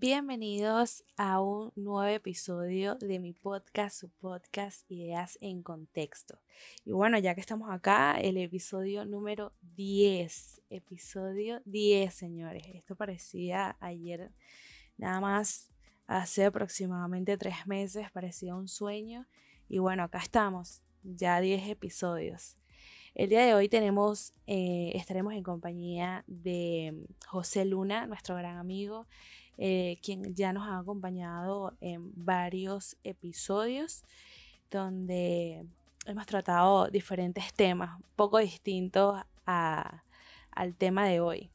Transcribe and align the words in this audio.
Bienvenidos 0.00 1.04
a 1.18 1.42
un 1.42 1.72
nuevo 1.76 2.06
episodio 2.06 2.94
de 2.94 3.18
mi 3.18 3.34
podcast, 3.34 4.00
su 4.00 4.08
podcast 4.08 4.90
Ideas 4.90 5.36
en 5.42 5.62
Contexto. 5.62 6.38
Y 6.86 6.92
bueno, 6.92 7.18
ya 7.18 7.34
que 7.34 7.42
estamos 7.42 7.70
acá, 7.70 8.18
el 8.18 8.38
episodio 8.38 9.04
número 9.04 9.52
10. 9.76 10.62
Episodio 10.70 11.60
10, 11.66 12.14
señores. 12.14 12.62
Esto 12.72 12.96
parecía 12.96 13.76
ayer, 13.78 14.30
nada 14.96 15.20
más 15.20 15.70
hace 16.06 16.46
aproximadamente 16.46 17.36
tres 17.36 17.66
meses, 17.66 18.10
parecía 18.10 18.54
un 18.54 18.68
sueño. 18.68 19.26
Y 19.68 19.80
bueno, 19.80 20.04
acá 20.04 20.20
estamos, 20.20 20.80
ya 21.02 21.42
10 21.42 21.68
episodios. 21.68 22.56
El 23.14 23.28
día 23.28 23.44
de 23.44 23.52
hoy 23.52 23.68
tenemos, 23.68 24.32
eh, 24.46 24.92
estaremos 24.94 25.34
en 25.34 25.42
compañía 25.42 26.24
de 26.26 27.04
José 27.26 27.66
Luna, 27.66 28.06
nuestro 28.06 28.36
gran 28.36 28.56
amigo. 28.56 29.06
Eh, 29.62 29.98
quien 30.02 30.34
ya 30.34 30.54
nos 30.54 30.66
ha 30.66 30.78
acompañado 30.78 31.76
en 31.82 32.12
varios 32.14 32.96
episodios 33.04 34.04
donde 34.70 35.66
hemos 36.06 36.24
tratado 36.24 36.88
diferentes 36.88 37.52
temas, 37.52 38.00
poco 38.16 38.38
distintos 38.38 39.20
al 39.44 40.74
tema 40.78 41.06
de 41.06 41.20
hoy. 41.20 41.50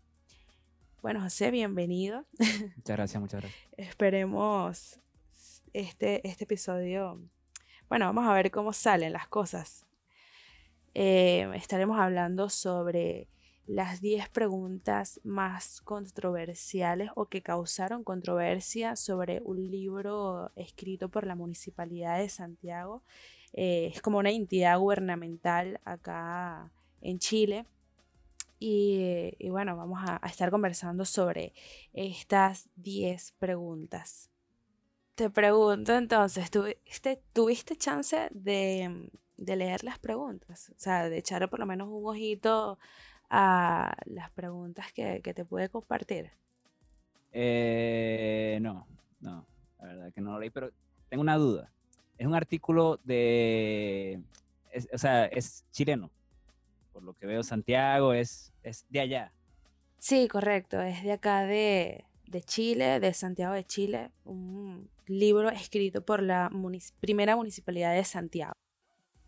Bueno, 1.02 1.20
José, 1.20 1.50
bienvenido. 1.50 2.26
Muchas 2.78 2.96
gracias, 2.96 3.20
muchas 3.20 3.42
gracias. 3.42 3.64
Esperemos 3.76 5.00
este, 5.74 6.28
este 6.28 6.44
episodio. 6.44 7.20
Bueno, 7.90 8.06
vamos 8.06 8.28
a 8.28 8.34
ver 8.34 8.52
cómo 8.52 8.72
salen 8.72 9.14
las 9.14 9.28
cosas. 9.28 9.84
Eh, 10.94 11.50
estaremos 11.56 12.00
hablando 12.00 12.50
sobre 12.50 13.28
las 13.68 14.00
10 14.00 14.30
preguntas 14.30 15.20
más 15.24 15.82
controversiales 15.82 17.10
o 17.16 17.26
que 17.26 17.42
causaron 17.42 18.04
controversia 18.04 18.96
sobre 18.96 19.42
un 19.44 19.72
libro 19.72 20.52
escrito 20.56 21.10
por 21.10 21.26
la 21.26 21.36
Municipalidad 21.36 22.20
de 22.20 22.30
Santiago. 22.30 23.02
Eh, 23.54 23.92
es 23.94 24.02
como 24.02 24.20
una 24.20 24.32
entidad 24.32 24.78
gubernamental 24.78 25.80
acá 25.84 26.72
en 27.02 27.20
Chile. 27.20 27.66
Y, 28.58 29.36
bueno, 29.50 29.76
vamos 29.76 30.00
a, 30.02 30.20
estar 30.28 30.50
conversando 30.50 31.06
sobre 31.06 31.54
estas 31.94 32.70
10 32.78 33.34
preguntas. 33.38 34.30
Te 35.14 35.30
pregunto 35.30 35.94
entonces, 35.94 36.50
¿tuviste, 36.50 37.22
¿tuviste 37.32 37.76
chance 37.76 38.30
de, 38.32 39.10
de 39.38 39.56
leer 39.56 39.84
las 39.84 40.00
preguntas? 40.00 40.72
O 40.72 40.80
sea, 40.80 41.10
de 41.10 41.18
echarle 41.18 41.48
por 41.48 41.60
lo 41.60 41.66
menos 41.66 41.90
un 41.90 42.08
ojito 42.08 42.80
a 43.30 43.96
las 44.06 44.32
preguntas 44.32 44.92
que, 44.94 45.22
te 45.22 45.46
puede 45.46 45.70
compartir? 45.70 46.32
Eh, 47.32 48.60
no, 48.62 48.88
no, 49.20 49.46
la 49.80 49.88
verdad 49.88 50.14
que 50.14 50.22
no 50.22 50.34
lo 50.34 50.40
leí, 50.40 50.50
pero 50.50 50.72
tengo 51.10 51.22
una 51.22 51.38
duda. 51.38 51.72
Es 52.18 52.26
un 52.26 52.36
artículo 52.36 53.00
de, 53.04 54.22
o 54.94 54.98
sea, 54.98 55.26
es 55.26 55.66
chileno. 55.72 56.12
Por 56.94 57.04
lo 57.04 57.14
que 57.14 57.26
veo, 57.26 57.44
Santiago 57.44 58.14
es, 58.14 58.54
es 58.64 58.86
de 58.90 59.02
allá. 59.02 59.34
Sí, 59.98 60.28
correcto, 60.28 60.80
es 60.82 61.04
de 61.04 61.14
acá 61.14 61.46
de, 61.46 62.06
Chile, 62.46 63.00
de 63.00 63.14
Santiago 63.14 63.54
de 63.54 63.64
Chile, 63.64 64.12
un 64.24 64.90
libro 65.08 65.50
escrito 65.50 66.06
por 66.06 66.22
la 66.22 66.52
primera 67.00 67.36
municipalidad 67.36 67.94
de 67.94 68.04
Santiago. 68.04 68.54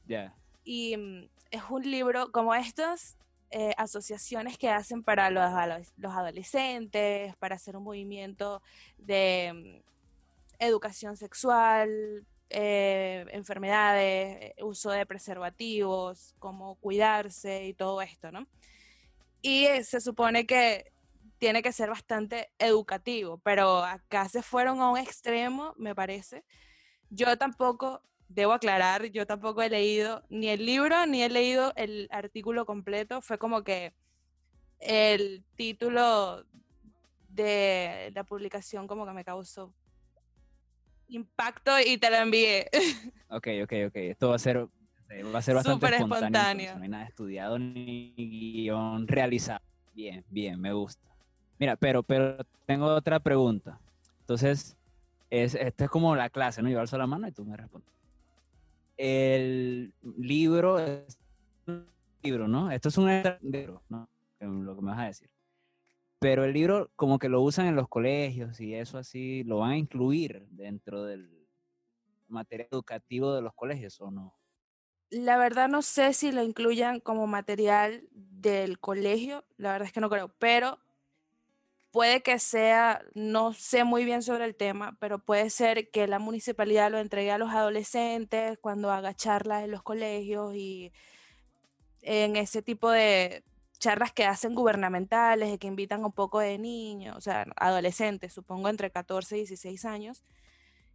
Ya. 0.06 0.36
Y 0.64 0.96
mm, 0.96 1.30
es 1.52 1.62
un 1.70 1.90
libro 1.90 2.32
como 2.32 2.54
estos, 2.54 3.18
eh, 3.50 3.74
asociaciones 3.78 4.58
que 4.58 4.70
hacen 4.70 5.04
para 5.04 5.30
los, 5.30 5.44
adolescentes, 6.04 7.36
para 7.38 7.56
hacer 7.56 7.78
un 7.78 7.84
movimiento 7.84 8.62
de 8.98 9.82
mm, 9.82 10.64
educación 10.64 11.16
sexual, 11.16 12.26
eh, 12.50 13.26
enfermedades, 13.32 14.38
eh, 14.42 14.64
uso 14.64 14.92
de 14.92 15.06
preservativos, 15.06 16.36
cómo 16.40 16.76
cuidarse 16.76 17.66
y 17.68 17.74
todo 17.74 18.02
esto, 18.02 18.32
¿no? 18.32 18.48
Y 19.42 19.68
se 19.84 20.02
supone 20.02 20.46
que 20.46 20.92
tiene 21.38 21.62
que 21.62 21.72
ser 21.72 21.90
bastante 21.90 22.52
educativo, 22.60 23.38
pero 23.40 23.84
acá 23.84 24.28
se 24.28 24.42
fueron 24.42 24.82
a 24.82 24.90
un 24.90 24.98
extremo, 24.98 25.74
me 25.78 25.96
parece. 25.96 26.44
Yo 27.10 27.38
tampoco 27.38 28.02
debo 28.30 28.54
aclarar, 28.54 29.06
yo 29.06 29.26
tampoco 29.26 29.62
he 29.62 29.70
leído 29.70 30.24
ni 30.30 30.50
el 30.50 30.66
libro 30.66 31.06
ni 31.06 31.24
he 31.24 31.30
leído 31.30 31.74
el 31.76 32.08
artículo 32.12 32.66
completo. 32.66 33.22
Fue 33.22 33.38
como 33.38 33.64
que 33.64 33.94
el 34.80 35.44
título 35.56 36.46
de 37.30 38.12
la 38.14 38.24
publicación 38.24 38.88
como 38.88 39.06
que 39.06 39.14
me 39.14 39.24
causó 39.24 39.74
impacto 41.08 41.72
y 41.80 41.98
te 41.98 42.10
lo 42.10 42.18
envié. 42.18 42.70
Ok, 43.30 43.48
ok, 43.64 43.74
ok. 43.88 43.96
Esto 43.96 44.30
va 44.30 44.36
a 44.36 44.40
ser, 44.40 44.58
va 44.58 45.40
a 45.40 45.42
ser 45.42 45.56
bastante 45.56 45.86
espontáneo. 45.98 46.78
No 46.78 46.84
hay 46.84 46.90
nada 46.90 47.04
estudiado 47.04 47.60
ni 47.60 48.14
guion 48.16 49.06
realizado. 49.06 49.60
Bien, 49.94 50.24
bien, 50.30 50.62
me 50.62 50.72
gusta. 50.72 51.06
Mira, 51.60 51.76
pero, 51.76 52.04
pero 52.04 52.38
tengo 52.66 52.86
otra 52.86 53.20
pregunta. 53.20 53.82
Entonces, 54.22 54.78
es, 55.30 55.56
esta 55.56 55.84
es 55.84 55.90
como 55.90 56.16
la 56.16 56.30
clase, 56.30 56.62
¿no? 56.62 56.70
Yo 56.70 56.80
alzo 56.80 56.98
la 56.98 57.06
mano 57.06 57.28
y 57.28 57.34
tú 57.34 57.44
me 57.44 57.58
respondes 57.58 57.97
el 58.98 59.94
libro 60.18 60.80
es 60.80 61.20
un 61.68 61.88
libro, 62.24 62.48
¿no? 62.48 62.72
Esto 62.72 62.90
es 62.90 62.98
un 62.98 63.10
libro, 63.42 63.84
¿no? 63.90 64.10
Lo 64.40 64.76
que 64.76 64.82
me 64.82 64.92
vas 64.92 65.00
a 65.00 65.06
decir. 65.06 65.30
Pero 66.20 66.44
el 66.44 66.54
libro 66.54 66.90
como 66.96 67.20
que 67.20 67.30
lo 67.30 67.42
usan 67.42 67.68
en 67.68 67.76
los 67.76 67.88
colegios 67.88 68.60
y 68.60 68.74
eso 68.74 68.98
así, 68.98 69.44
¿lo 69.44 69.60
van 69.60 69.72
a 69.72 69.78
incluir 69.78 70.48
dentro 70.50 71.04
del 71.04 71.48
material 72.28 72.68
educativo 72.72 73.34
de 73.34 73.42
los 73.42 73.54
colegios 73.54 74.02
o 74.02 74.10
no? 74.10 74.36
La 75.10 75.38
verdad 75.38 75.70
no 75.70 75.82
sé 75.82 76.14
si 76.14 76.32
lo 76.32 76.44
incluyan 76.44 77.00
como 77.00 77.28
material 77.28 78.08
del 78.12 78.80
colegio, 78.80 79.46
la 79.58 79.72
verdad 79.72 79.88
es 79.88 79.94
que 79.94 80.02
no 80.02 80.10
creo, 80.10 80.30
pero 80.40 80.80
puede 81.92 82.22
que 82.22 82.40
sea, 82.40 83.02
no 83.16 83.54
sé 83.54 83.84
muy 83.84 84.06
bien 84.06 84.22
sobre 84.22 84.46
el 84.46 84.56
tema, 84.56 84.98
pero 85.00 85.20
puede 85.20 85.50
ser 85.50 85.90
que 85.90 86.08
la 86.08 86.20
municipalidad 86.20 86.92
lo 86.92 87.00
entregue 87.00 87.32
a 87.32 87.38
los 87.38 87.52
adolescentes 87.52 88.58
cuando 88.60 88.92
haga 88.92 89.14
charlas 89.14 89.64
en 89.64 89.72
los 89.72 89.84
colegios 89.84 90.56
y 90.56 90.92
en 92.02 92.36
ese 92.36 92.62
tipo 92.62 92.90
de 92.92 93.44
charlas 93.80 94.12
que 94.12 94.26
hacen 94.26 94.56
gubernamentales, 94.56 95.60
que 95.60 95.68
invitan 95.68 96.04
un 96.04 96.12
poco 96.12 96.40
de 96.40 96.58
niños, 96.58 97.16
o 97.18 97.22
sea, 97.22 97.46
adolescentes, 97.56 98.34
supongo 98.34 98.70
entre 98.70 98.92
14 98.92 99.36
y 99.36 99.40
16 99.40 99.86
años, 99.86 100.24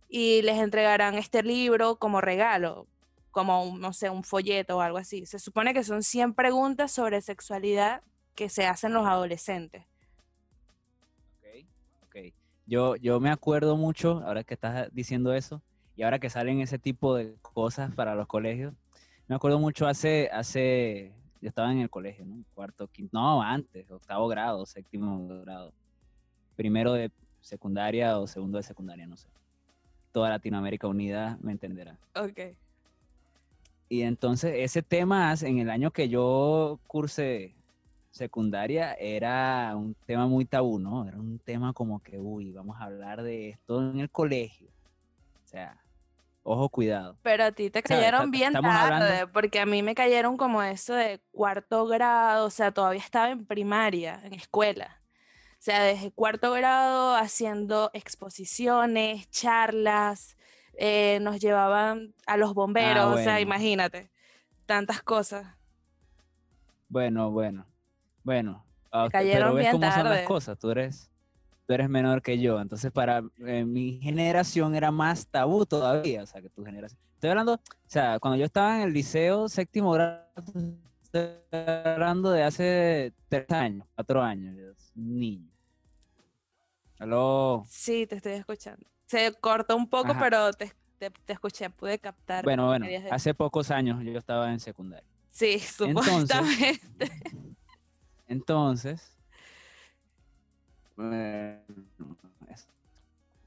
y 0.08 0.42
les 0.42 0.58
entregarán 0.58 1.14
este 1.16 1.42
libro 1.42 1.96
como 1.96 2.20
regalo, 2.20 2.86
como, 3.30 3.76
no 3.78 3.92
sé, 3.92 4.10
un 4.10 4.24
folleto 4.24 4.78
o 4.78 4.80
algo 4.80 4.98
así. 4.98 5.26
Se 5.26 5.38
supone 5.38 5.74
que 5.74 5.84
son 5.84 6.02
100 6.02 6.34
preguntas 6.34 6.92
sobre 6.92 7.22
sexualidad 7.22 8.02
que 8.34 8.48
se 8.48 8.66
hacen 8.66 8.92
los 8.92 9.06
adolescentes. 9.06 9.86
Yo, 12.72 12.96
yo 12.96 13.20
me 13.20 13.28
acuerdo 13.28 13.76
mucho, 13.76 14.22
ahora 14.24 14.44
que 14.44 14.54
estás 14.54 14.88
diciendo 14.94 15.34
eso, 15.34 15.60
y 15.94 16.04
ahora 16.04 16.18
que 16.18 16.30
salen 16.30 16.62
ese 16.62 16.78
tipo 16.78 17.14
de 17.14 17.34
cosas 17.42 17.94
para 17.94 18.14
los 18.14 18.26
colegios, 18.26 18.72
me 19.28 19.34
acuerdo 19.34 19.58
mucho 19.58 19.86
hace, 19.86 20.30
hace, 20.32 21.12
yo 21.42 21.50
estaba 21.50 21.70
en 21.70 21.80
el 21.80 21.90
colegio, 21.90 22.24
¿no? 22.24 22.42
Cuarto, 22.54 22.88
quinto, 22.88 23.10
no, 23.12 23.42
antes, 23.42 23.90
octavo 23.90 24.26
grado, 24.26 24.64
séptimo 24.64 25.28
grado, 25.42 25.74
primero 26.56 26.94
de 26.94 27.10
secundaria 27.42 28.18
o 28.18 28.26
segundo 28.26 28.56
de 28.56 28.62
secundaria, 28.62 29.06
no 29.06 29.18
sé. 29.18 29.28
Toda 30.10 30.30
Latinoamérica 30.30 30.88
unida 30.88 31.36
me 31.42 31.52
entenderá. 31.52 31.98
Ok. 32.14 32.56
Y 33.90 34.00
entonces 34.00 34.54
ese 34.56 34.82
tema, 34.82 35.34
en 35.42 35.58
el 35.58 35.68
año 35.68 35.90
que 35.90 36.08
yo 36.08 36.80
cursé 36.86 37.54
secundaria 38.12 38.94
era 38.94 39.74
un 39.74 39.94
tema 40.06 40.26
muy 40.26 40.44
tabú, 40.44 40.78
¿no? 40.78 41.08
Era 41.08 41.16
un 41.16 41.38
tema 41.38 41.72
como 41.72 42.00
que, 42.00 42.18
uy, 42.18 42.52
vamos 42.52 42.76
a 42.78 42.84
hablar 42.84 43.22
de 43.22 43.50
esto 43.50 43.80
en 43.90 44.00
el 44.00 44.10
colegio. 44.10 44.68
O 45.44 45.48
sea, 45.48 45.82
ojo, 46.42 46.68
cuidado. 46.68 47.16
Pero 47.22 47.44
a 47.44 47.52
ti 47.52 47.70
te 47.70 47.82
cayeron 47.82 48.30
bien 48.30 48.52
tarde, 48.52 49.26
porque 49.26 49.60
a 49.60 49.66
mí 49.66 49.82
me 49.82 49.94
cayeron 49.94 50.36
como 50.36 50.62
eso 50.62 50.94
de 50.94 51.20
cuarto 51.32 51.86
grado, 51.86 52.46
o 52.46 52.50
sea, 52.50 52.70
todavía 52.70 53.00
estaba 53.00 53.30
en 53.30 53.46
primaria, 53.46 54.20
en 54.24 54.34
escuela. 54.34 55.00
O 55.52 55.64
sea, 55.64 55.82
desde 55.82 56.10
cuarto 56.10 56.52
grado 56.52 57.14
haciendo 57.14 57.90
exposiciones, 57.94 59.30
charlas, 59.30 60.36
eh, 60.74 61.18
nos 61.22 61.40
llevaban 61.40 62.14
a 62.26 62.36
los 62.36 62.52
bomberos, 62.52 63.04
ah, 63.04 63.08
o 63.08 63.16
sea, 63.16 63.40
imagínate, 63.40 64.10
tantas 64.66 65.02
cosas. 65.02 65.46
Bueno, 66.88 67.30
bueno. 67.30 67.71
Bueno, 68.22 68.64
ah, 68.90 69.08
pero 69.10 69.54
ves 69.54 69.70
cómo 69.70 69.92
son 69.92 70.04
las 70.04 70.26
cosas. 70.26 70.58
Tú 70.58 70.70
eres, 70.70 71.10
tú 71.66 71.74
eres 71.74 71.88
menor 71.88 72.22
que 72.22 72.38
yo. 72.38 72.60
Entonces, 72.60 72.92
para 72.92 73.22
eh, 73.46 73.64
mi 73.64 74.00
generación 74.00 74.74
era 74.74 74.90
más 74.90 75.26
tabú 75.26 75.66
todavía. 75.66 76.22
O 76.22 76.26
sea, 76.26 76.40
que 76.40 76.48
tu 76.48 76.64
generación. 76.64 77.00
Estoy 77.14 77.30
hablando, 77.30 77.54
o 77.54 77.60
sea, 77.86 78.18
cuando 78.18 78.36
yo 78.36 78.44
estaba 78.44 78.76
en 78.76 78.82
el 78.88 78.92
liceo 78.92 79.48
séptimo 79.48 79.92
grado, 79.92 80.26
estoy 81.02 81.28
hablando 81.52 82.30
de 82.32 82.42
hace 82.42 83.12
tres 83.28 83.48
años, 83.50 83.86
cuatro 83.94 84.20
años, 84.22 84.74
niño. 84.94 85.48
Aló. 86.98 87.64
Sí, 87.68 88.06
te 88.06 88.16
estoy 88.16 88.32
escuchando. 88.32 88.84
Se 89.06 89.32
cortó 89.34 89.76
un 89.76 89.88
poco, 89.88 90.16
pero 90.18 90.52
te, 90.52 90.72
escuché, 91.26 91.70
pude 91.70 91.98
captar. 91.98 92.44
Bueno, 92.44 92.66
bueno, 92.66 92.86
hace 93.10 93.34
pocos 93.34 93.70
años 93.70 94.02
yo 94.04 94.18
estaba 94.18 94.52
en 94.52 94.58
secundaria. 94.58 95.06
Sí, 95.30 95.58
supuestamente. 95.58 96.34
Entonces, 96.34 96.80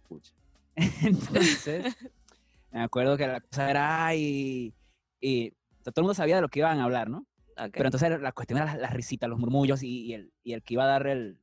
escucha. 0.04 0.34
Entonces, 0.76 1.96
me 2.72 2.82
acuerdo 2.82 3.18
que 3.18 3.28
la 3.28 3.42
cosa 3.42 3.70
era, 3.70 4.16
y, 4.16 4.74
y 5.20 5.52
todo 5.84 5.94
el 5.98 6.04
mundo 6.04 6.14
sabía 6.14 6.36
de 6.36 6.42
lo 6.42 6.50
que 6.50 6.60
iban 6.60 6.80
a 6.80 6.84
hablar, 6.84 7.10
¿no? 7.10 7.26
Pero 7.72 7.86
entonces 7.86 8.20
la 8.20 8.34
cuestión 8.34 8.60
era 8.60 8.76
las, 8.76 8.92
risitas, 8.92 9.30
los 9.30 9.40
murmullos 9.40 9.82
y, 9.82 10.14
el, 10.14 10.34
y 10.44 10.54
el 10.54 10.62
que 10.62 10.74
iba 10.74 10.84
a 10.84 10.88
dar 10.88 11.08
el, 11.08 11.40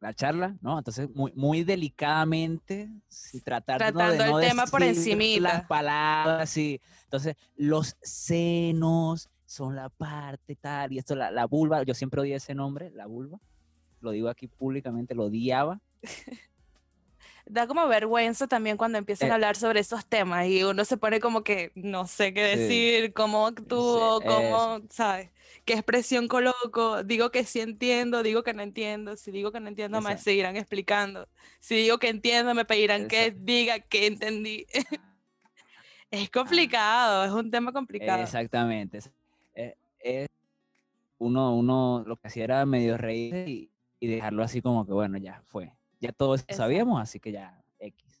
la 0.00 0.12
charla, 0.12 0.56
¿no? 0.60 0.76
Entonces, 0.76 1.08
muy, 1.14 1.32
muy 1.34 1.64
delicadamente, 1.64 2.90
si 3.08 3.40
tratar 3.40 3.78
Tratando 3.78 4.22
de 4.24 4.30
no 4.30 4.40
el 4.40 4.48
tema 4.48 4.66
por 4.66 4.82
encima. 4.82 5.22
Las 5.40 5.64
palabras, 5.64 6.54
y 6.58 6.78
entonces, 7.04 7.36
los 7.56 7.96
senos 8.02 9.30
son 9.52 9.76
la 9.76 9.88
parte 9.88 10.56
tal, 10.56 10.92
y 10.92 10.98
esto, 10.98 11.14
la, 11.14 11.30
la 11.30 11.46
vulva, 11.46 11.82
yo 11.82 11.94
siempre 11.94 12.20
odié 12.20 12.36
ese 12.36 12.54
nombre, 12.54 12.90
la 12.90 13.06
vulva, 13.06 13.38
lo 14.00 14.10
digo 14.10 14.28
aquí 14.28 14.48
públicamente, 14.48 15.14
lo 15.14 15.24
odiaba. 15.24 15.80
da 17.46 17.66
como 17.66 17.86
vergüenza 17.88 18.46
también 18.46 18.76
cuando 18.76 18.98
empiezan 18.98 19.28
a 19.28 19.32
eh. 19.32 19.34
hablar 19.34 19.56
sobre 19.56 19.80
esos 19.80 20.06
temas 20.06 20.46
y 20.46 20.62
uno 20.62 20.84
se 20.84 20.96
pone 20.96 21.20
como 21.20 21.42
que 21.42 21.72
no 21.74 22.06
sé 22.06 22.32
qué 22.32 22.56
decir, 22.56 23.12
cómo 23.12 23.46
actúo, 23.46 24.20
cómo, 24.20 24.80
¿sabes? 24.90 25.30
¿Qué 25.64 25.74
expresión 25.74 26.28
coloco? 26.28 27.02
Digo 27.04 27.30
que 27.30 27.44
sí 27.44 27.60
entiendo, 27.60 28.22
digo 28.22 28.42
que 28.42 28.54
no 28.54 28.62
entiendo. 28.62 29.16
Si 29.16 29.30
digo 29.30 29.52
que 29.52 29.60
no 29.60 29.68
entiendo, 29.68 30.00
me 30.00 30.16
seguirán 30.18 30.56
explicando. 30.56 31.28
Si 31.60 31.76
digo 31.76 31.98
que 31.98 32.08
entiendo, 32.08 32.54
me 32.54 32.64
pedirán 32.64 33.06
que 33.06 33.30
diga 33.30 33.78
que 33.80 34.06
entendí. 34.06 34.66
es 36.10 36.30
complicado, 36.30 37.24
es 37.24 37.32
un 37.32 37.50
tema 37.50 37.72
complicado. 37.72 38.22
Exactamente. 38.22 39.00
Eh, 40.02 40.26
uno, 41.18 41.54
uno 41.54 42.02
lo 42.06 42.16
que 42.16 42.28
hacía 42.28 42.44
era 42.44 42.66
medio 42.66 42.96
reír 42.96 43.48
y, 43.48 43.70
y 44.00 44.06
dejarlo 44.06 44.42
así 44.42 44.60
como 44.60 44.84
que, 44.84 44.92
bueno, 44.92 45.18
ya 45.18 45.42
fue 45.46 45.72
ya 46.02 46.12
todos 46.12 46.44
sabíamos, 46.48 47.00
así 47.00 47.20
que 47.20 47.30
ya 47.30 47.62
X. 47.78 48.20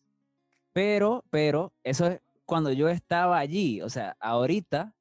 Pero, 0.72 1.24
pero, 1.30 1.72
eso 1.82 2.06
es 2.06 2.20
cuando 2.46 2.70
yo 2.70 2.88
estaba 2.88 3.38
allí, 3.38 3.82
o 3.82 3.90
sea, 3.90 4.16
ahorita, 4.20 4.94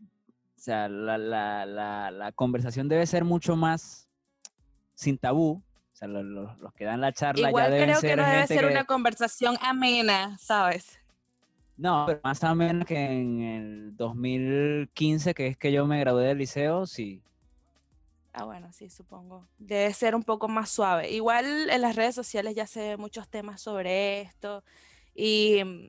o 0.00 0.60
sea, 0.60 0.88
la, 0.88 1.16
la, 1.16 1.64
la, 1.64 2.10
la 2.10 2.32
conversación 2.32 2.88
debe 2.88 3.06
ser 3.06 3.24
mucho 3.24 3.56
más 3.56 4.06
sin 4.94 5.16
tabú, 5.16 5.62
o 5.92 5.96
sea, 5.96 6.08
los, 6.08 6.58
los, 6.58 6.74
que 6.74 6.84
dan 6.84 7.00
la 7.00 7.12
charla 7.12 7.48
Igual 7.48 7.64
ya 7.64 7.70
deben 7.70 7.88
creo 7.88 8.00
que 8.02 8.16
no 8.16 8.28
debe 8.28 8.46
ser 8.46 8.66
una 8.66 8.84
conversación 8.84 9.56
amena, 9.62 10.36
¿sabes? 10.38 11.00
No, 11.78 12.06
pero 12.06 12.20
más 12.24 12.42
amena 12.42 12.84
que 12.84 12.98
en 12.98 13.40
el 13.40 13.96
2015, 13.96 15.32
que 15.32 15.46
es 15.46 15.56
que 15.56 15.70
yo 15.70 15.86
me 15.86 16.00
gradué 16.00 16.26
del 16.26 16.38
liceo, 16.38 16.86
sí. 16.86 17.22
Ah, 18.32 18.44
bueno, 18.44 18.72
sí, 18.72 18.90
supongo. 18.90 19.46
Debe 19.58 19.92
ser 19.94 20.16
un 20.16 20.24
poco 20.24 20.48
más 20.48 20.70
suave. 20.70 21.10
Igual 21.10 21.70
en 21.70 21.80
las 21.80 21.94
redes 21.94 22.16
sociales 22.16 22.56
ya 22.56 22.66
se 22.66 22.80
ven 22.80 23.00
muchos 23.00 23.28
temas 23.28 23.60
sobre 23.60 24.20
esto 24.22 24.64
y 25.14 25.62
mm, 25.64 25.88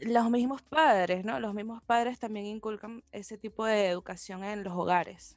los 0.00 0.30
mismos 0.30 0.62
padres, 0.62 1.24
¿no? 1.24 1.38
Los 1.38 1.54
mismos 1.54 1.80
padres 1.84 2.18
también 2.18 2.46
inculcan 2.46 3.04
ese 3.12 3.38
tipo 3.38 3.64
de 3.64 3.86
educación 3.88 4.42
en 4.42 4.64
los 4.64 4.72
hogares. 4.74 5.36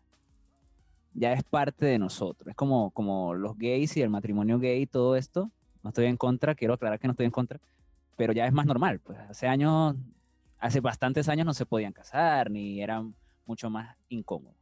Ya 1.14 1.34
es 1.34 1.44
parte 1.44 1.86
de 1.86 2.00
nosotros. 2.00 2.50
Es 2.50 2.56
como, 2.56 2.90
como 2.92 3.36
los 3.36 3.56
gays 3.58 3.96
y 3.96 4.02
el 4.02 4.10
matrimonio 4.10 4.58
gay 4.58 4.82
y 4.82 4.88
todo 4.88 5.16
esto. 5.16 5.52
No 5.84 5.90
estoy 5.90 6.06
en 6.06 6.18
contra, 6.18 6.56
quiero 6.56 6.74
aclarar 6.74 7.00
que 7.00 7.08
no 7.08 7.12
estoy 7.12 7.28
en 7.28 7.32
contra, 7.32 7.60
pero 8.16 8.34
ya 8.34 8.46
es 8.46 8.54
más 8.54 8.66
normal. 8.66 9.00
Pues 9.00 9.18
hace 9.20 9.48
años, 9.48 9.96
hace 10.60 10.80
bastantes 10.80 11.30
años 11.30 11.46
no 11.46 11.54
se 11.54 11.66
podían 11.66 11.94
casar 11.94 12.50
ni 12.50 12.82
eran 12.82 13.16
mucho 13.46 13.70
más 13.70 13.96
incómodos. 14.10 14.58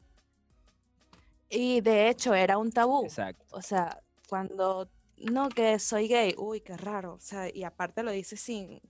Y 1.49 1.81
de 1.81 2.09
hecho 2.09 2.33
era 2.33 2.57
un 2.57 2.71
tabú. 2.71 3.03
Exacto. 3.03 3.45
O 3.51 3.61
sea, 3.61 4.01
cuando, 4.27 4.89
no, 5.17 5.49
que 5.49 5.77
soy 5.77 6.07
gay, 6.07 6.33
uy, 6.37 6.61
qué 6.61 6.75
raro. 6.75 7.13
O 7.13 7.19
sea, 7.19 7.53
y 7.53 7.63
aparte 7.63 8.01
lo 8.01 8.11
dice 8.11 8.37
sin, 8.37 8.81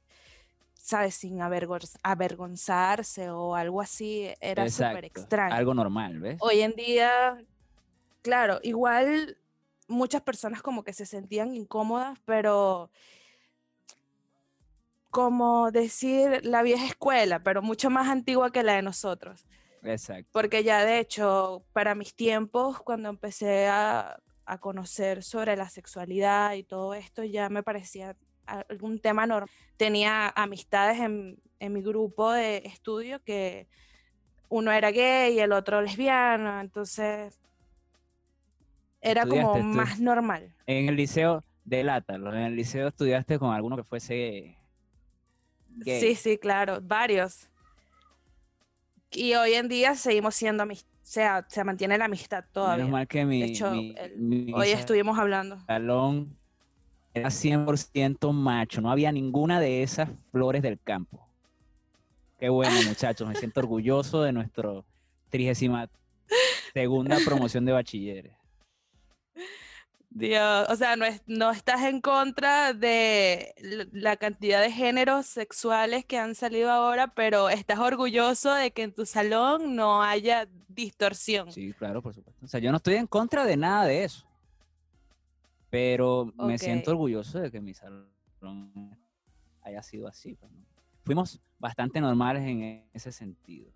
¿sabes? 0.73 1.15
Sin 1.15 1.41
avergonzarse 1.41 3.29
o 3.29 3.55
algo 3.55 3.81
así, 3.81 4.29
era 4.39 4.69
súper 4.69 5.05
extraño. 5.05 5.53
Algo 5.53 5.73
normal, 5.73 6.19
¿ves? 6.19 6.37
Hoy 6.39 6.61
en 6.61 6.73
día, 6.73 7.37
claro, 8.21 8.59
igual 8.63 9.37
muchas 9.87 10.21
personas 10.21 10.61
como 10.61 10.83
que 10.83 10.93
se 10.93 11.05
sentían 11.05 11.53
incómodas, 11.53 12.17
pero 12.25 12.89
como 15.13 15.69
decir 15.69 16.43
la 16.43 16.63
vieja 16.63 16.87
escuela, 16.87 17.37
pero 17.37 17.61
mucho 17.61 17.91
más 17.91 18.07
antigua 18.07 18.51
que 18.51 18.63
la 18.63 18.73
de 18.73 18.81
nosotros. 18.81 19.45
Exacto. 19.83 20.27
Porque 20.33 20.63
ya 20.63 20.83
de 20.83 20.97
hecho, 20.97 21.63
para 21.71 21.93
mis 21.93 22.15
tiempos, 22.15 22.79
cuando 22.79 23.09
empecé 23.09 23.67
a, 23.67 24.19
conocer 24.59 25.23
sobre 25.23 25.55
la 25.55 25.69
sexualidad 25.69 26.53
y 26.53 26.63
todo 26.63 26.95
esto, 26.95 27.23
ya 27.23 27.47
me 27.49 27.61
parecía 27.61 28.17
algún 28.47 28.99
tema 28.99 29.27
normal. 29.27 29.49
Tenía 29.77 30.29
amistades 30.35 30.99
en, 30.99 31.39
mi 31.59 31.81
grupo 31.81 32.31
de 32.31 32.63
estudio 32.65 33.23
que 33.23 33.67
uno 34.49 34.71
era 34.71 34.89
gay 34.89 35.35
y 35.35 35.39
el 35.39 35.53
otro 35.53 35.79
lesbiano, 35.81 36.59
entonces 36.59 37.39
era 38.99 39.27
como 39.27 39.59
más 39.59 39.99
normal. 39.99 40.55
En 40.65 40.89
el 40.89 40.95
liceo, 40.95 41.43
delátalo, 41.63 42.33
en 42.33 42.41
el 42.41 42.55
liceo 42.55 42.87
estudiaste 42.87 43.37
con 43.39 43.53
alguno 43.53 43.77
que 43.77 43.83
fuese 43.83 44.57
gay. 45.77 45.99
Sí, 46.01 46.15
sí, 46.15 46.37
claro, 46.37 46.79
varios. 46.81 47.49
Y 49.11 49.33
hoy 49.35 49.53
en 49.53 49.67
día 49.67 49.95
seguimos 49.95 50.35
siendo 50.35 50.63
amistad. 50.63 50.89
O 51.03 51.05
sea, 51.05 51.45
se 51.49 51.63
mantiene 51.65 51.97
la 51.97 52.05
amistad 52.05 52.45
todavía. 52.53 52.85
mal 52.85 53.07
que 53.07 53.25
mi, 53.25 53.41
de 53.41 53.47
hecho, 53.47 53.71
hoy 53.71 54.69
estuvimos 54.69 55.19
hablando. 55.19 55.59
Salón 55.67 56.37
era 57.13 57.29
100% 57.29 58.31
macho, 58.31 58.81
no 58.81 58.89
había 58.89 59.11
ninguna 59.11 59.59
de 59.59 59.83
esas 59.83 60.09
flores 60.31 60.61
del 60.61 60.79
campo. 60.79 61.27
Qué 62.39 62.49
bueno, 62.49 62.71
muchachos, 62.87 63.27
me 63.27 63.35
siento 63.35 63.59
orgulloso 63.59 64.23
de 64.23 64.31
nuestro 64.31 64.85
trigésima 65.29 65.89
segunda 66.73 67.17
promoción 67.25 67.65
de 67.65 67.71
bachilleres. 67.73 68.33
Dios, 70.15 70.67
o 70.69 70.75
sea, 70.75 70.95
no, 70.95 71.05
no 71.25 71.49
estás 71.49 71.81
en 71.83 71.99
contra 71.99 72.73
de 72.73 73.55
la 73.91 74.15
cantidad 74.17 74.61
de 74.61 74.71
géneros 74.71 75.25
sexuales 75.25 76.05
que 76.05 76.19
han 76.19 76.35
salido 76.35 76.69
ahora, 76.69 77.15
pero 77.15 77.49
estás 77.49 77.79
orgulloso 77.79 78.53
de 78.53 78.71
que 78.71 78.83
en 78.83 78.93
tu 78.93 79.07
salón 79.07 79.75
no 79.75 80.03
haya 80.03 80.47
distorsión. 80.67 81.51
Sí, 81.51 81.73
claro, 81.73 82.01
por 82.01 82.13
supuesto. 82.13 82.45
O 82.45 82.47
sea, 82.47 82.59
yo 82.59 82.69
no 82.69 82.77
estoy 82.77 82.95
en 82.95 83.07
contra 83.07 83.43
de 83.43 83.57
nada 83.57 83.85
de 83.85 84.03
eso, 84.03 84.27
pero 85.71 86.31
me 86.37 86.59
siento 86.59 86.91
orgulloso 86.91 87.39
de 87.39 87.49
que 87.49 87.59
mi 87.59 87.73
salón 87.73 88.07
haya 89.63 89.81
sido 89.81 90.07
así. 90.07 90.35
Pues, 90.35 90.51
Fuimos 91.03 91.41
bastante 91.57 91.99
normales 91.99 92.43
en 92.43 92.85
ese 92.93 93.11
sentido. 93.11 93.71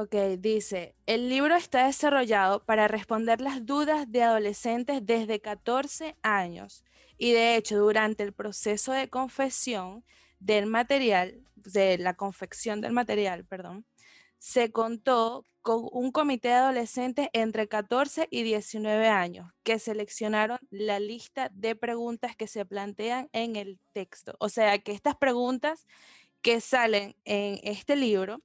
Ok, 0.00 0.14
dice, 0.38 0.94
el 1.06 1.28
libro 1.28 1.56
está 1.56 1.86
desarrollado 1.86 2.64
para 2.64 2.86
responder 2.86 3.40
las 3.40 3.66
dudas 3.66 4.08
de 4.08 4.22
adolescentes 4.22 5.04
desde 5.04 5.40
14 5.40 6.14
años 6.22 6.84
y 7.16 7.32
de 7.32 7.56
hecho 7.56 7.80
durante 7.80 8.22
el 8.22 8.32
proceso 8.32 8.92
de 8.92 9.08
confesión 9.08 10.04
del 10.38 10.66
material, 10.66 11.42
de 11.56 11.98
la 11.98 12.14
confección 12.14 12.80
del 12.80 12.92
material, 12.92 13.44
perdón, 13.44 13.86
se 14.38 14.70
contó 14.70 15.44
con 15.62 15.88
un 15.90 16.12
comité 16.12 16.46
de 16.46 16.54
adolescentes 16.54 17.28
entre 17.32 17.66
14 17.66 18.28
y 18.30 18.44
19 18.44 19.08
años 19.08 19.50
que 19.64 19.80
seleccionaron 19.80 20.60
la 20.70 21.00
lista 21.00 21.50
de 21.52 21.74
preguntas 21.74 22.36
que 22.36 22.46
se 22.46 22.64
plantean 22.64 23.28
en 23.32 23.56
el 23.56 23.80
texto. 23.92 24.36
O 24.38 24.48
sea, 24.48 24.78
que 24.78 24.92
estas 24.92 25.16
preguntas 25.16 25.88
que 26.40 26.60
salen 26.60 27.16
en 27.24 27.58
este 27.64 27.96
libro 27.96 28.40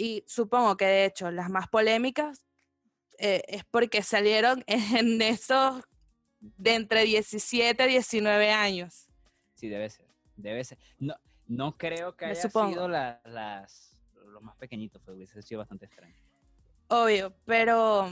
y 0.00 0.24
supongo 0.26 0.78
que 0.78 0.86
de 0.86 1.04
hecho 1.04 1.30
las 1.30 1.50
más 1.50 1.68
polémicas 1.68 2.42
eh, 3.18 3.42
es 3.46 3.64
porque 3.64 4.02
salieron 4.02 4.64
en 4.66 5.20
esos 5.20 5.84
de 6.40 6.74
entre 6.74 7.04
17 7.04 7.84
y 7.84 7.88
19 7.90 8.50
años. 8.50 9.08
Sí, 9.54 9.68
debe 9.68 9.90
ser, 9.90 10.06
debe 10.36 10.64
ser. 10.64 10.78
No, 10.98 11.14
no 11.46 11.76
creo 11.76 12.16
que 12.16 12.24
haya 12.24 12.48
sido 12.48 12.88
las, 12.88 13.94
los 14.24 14.42
más 14.42 14.56
pequeñitos, 14.56 15.02
pero 15.04 15.18
hubiese 15.18 15.42
sido 15.42 15.58
bastante 15.58 15.84
extraño. 15.84 16.16
Obvio, 16.88 17.34
pero 17.44 18.10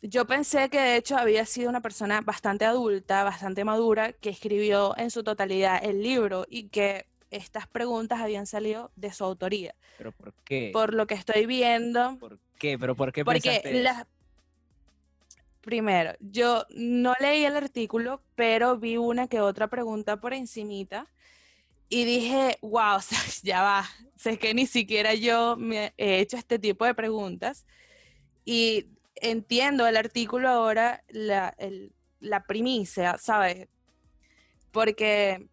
yo 0.00 0.26
pensé 0.26 0.70
que 0.70 0.80
de 0.80 0.96
hecho 0.96 1.18
había 1.18 1.44
sido 1.44 1.68
una 1.68 1.82
persona 1.82 2.22
bastante 2.22 2.64
adulta, 2.64 3.22
bastante 3.22 3.64
madura, 3.66 4.14
que 4.14 4.30
escribió 4.30 4.96
en 4.96 5.10
su 5.10 5.22
totalidad 5.22 5.84
el 5.84 6.02
libro 6.02 6.46
y 6.48 6.70
que 6.70 7.11
estas 7.32 7.66
preguntas 7.66 8.20
habían 8.20 8.46
salido 8.46 8.92
de 8.94 9.12
su 9.12 9.24
autoría. 9.24 9.74
¿Pero 9.98 10.12
por 10.12 10.34
qué? 10.44 10.70
Por 10.72 10.94
lo 10.94 11.06
que 11.06 11.14
estoy 11.14 11.46
viendo. 11.46 12.18
¿Por 12.18 12.38
qué? 12.58 12.78
¿Pero 12.78 12.94
por 12.94 13.12
qué 13.12 13.24
Porque 13.24 13.62
primero, 15.62 16.12
yo 16.20 16.66
no 16.70 17.14
leí 17.20 17.44
el 17.44 17.56
artículo, 17.56 18.22
pero 18.34 18.76
vi 18.78 18.96
una 18.96 19.28
que 19.28 19.40
otra 19.40 19.68
pregunta 19.68 20.20
por 20.20 20.34
encimita 20.34 21.06
y 21.88 22.04
dije, 22.04 22.58
wow, 22.60 22.98
ya 23.42 23.62
va, 23.62 23.88
sé 24.16 24.38
que 24.38 24.52
ni 24.54 24.66
siquiera 24.66 25.14
yo 25.14 25.56
me 25.56 25.94
he 25.96 26.18
hecho 26.18 26.36
este 26.36 26.58
tipo 26.58 26.84
de 26.84 26.94
preguntas 26.94 27.64
y 28.44 28.88
entiendo 29.14 29.86
el 29.86 29.96
artículo 29.96 30.48
ahora, 30.48 31.04
la, 31.08 31.56
la 32.18 32.44
primicia, 32.44 33.16
¿sabes? 33.18 33.68
Porque 34.72 35.48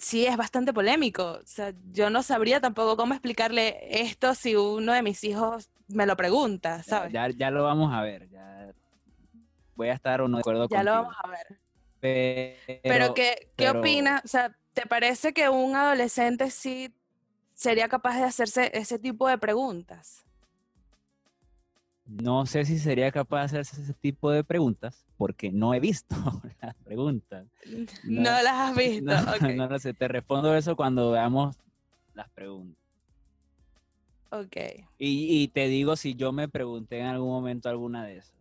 sí 0.00 0.26
es 0.26 0.36
bastante 0.36 0.72
polémico. 0.72 1.38
O 1.42 1.46
sea, 1.46 1.72
yo 1.92 2.10
no 2.10 2.22
sabría 2.22 2.60
tampoco 2.60 2.96
cómo 2.96 3.14
explicarle 3.14 3.78
esto 4.02 4.34
si 4.34 4.56
uno 4.56 4.92
de 4.92 5.02
mis 5.02 5.22
hijos 5.24 5.70
me 5.88 6.06
lo 6.06 6.16
pregunta, 6.16 6.82
¿sabes? 6.82 7.12
Ya, 7.12 7.28
ya 7.28 7.50
lo 7.50 7.64
vamos 7.64 7.92
a 7.92 8.00
ver. 8.02 8.28
Ya 8.30 8.72
voy 9.74 9.88
a 9.88 9.94
estar 9.94 10.20
o 10.22 10.28
no 10.28 10.38
de 10.38 10.40
acuerdo 10.40 10.68
Ya 10.68 10.82
lo 10.82 10.92
vamos 10.92 11.14
a 11.22 11.28
ver. 11.28 11.60
Pero, 12.82 13.12
¿qué, 13.14 13.50
¿qué 13.56 13.70
opinas? 13.70 14.24
O 14.24 14.28
sea, 14.28 14.56
¿te 14.72 14.86
parece 14.86 15.34
que 15.34 15.48
un 15.50 15.76
adolescente 15.76 16.50
sí 16.50 16.94
sería 17.52 17.88
capaz 17.88 18.16
de 18.16 18.24
hacerse 18.24 18.70
ese 18.72 18.98
tipo 18.98 19.28
de 19.28 19.36
preguntas? 19.36 20.24
No 22.10 22.44
sé 22.44 22.64
si 22.64 22.80
sería 22.80 23.12
capaz 23.12 23.52
de 23.52 23.60
hacerse 23.60 23.82
ese 23.82 23.94
tipo 23.94 24.32
de 24.32 24.42
preguntas 24.42 25.06
porque 25.16 25.52
no 25.52 25.74
he 25.74 25.80
visto 25.80 26.16
las 26.60 26.74
preguntas. 26.76 27.46
No, 28.02 28.22
las 28.22 28.52
has 28.52 28.76
visto. 28.76 29.04
No, 29.04 29.68
no, 29.68 29.78
sé, 29.78 29.94
te 29.94 30.08
respondo 30.08 30.56
eso 30.56 30.74
cuando 30.74 31.12
veamos 31.12 31.56
las 32.14 32.28
preguntas. 32.30 32.76
Ok. 34.30 34.56
Y, 34.98 35.48
te 35.48 35.68
digo 35.68 35.94
si 35.94 36.16
yo 36.16 36.32
me 36.32 36.48
pregunté 36.48 36.98
en 36.98 37.06
algún 37.06 37.28
momento 37.28 37.68
alguna 37.68 38.04
de 38.04 38.18
esas. 38.18 38.34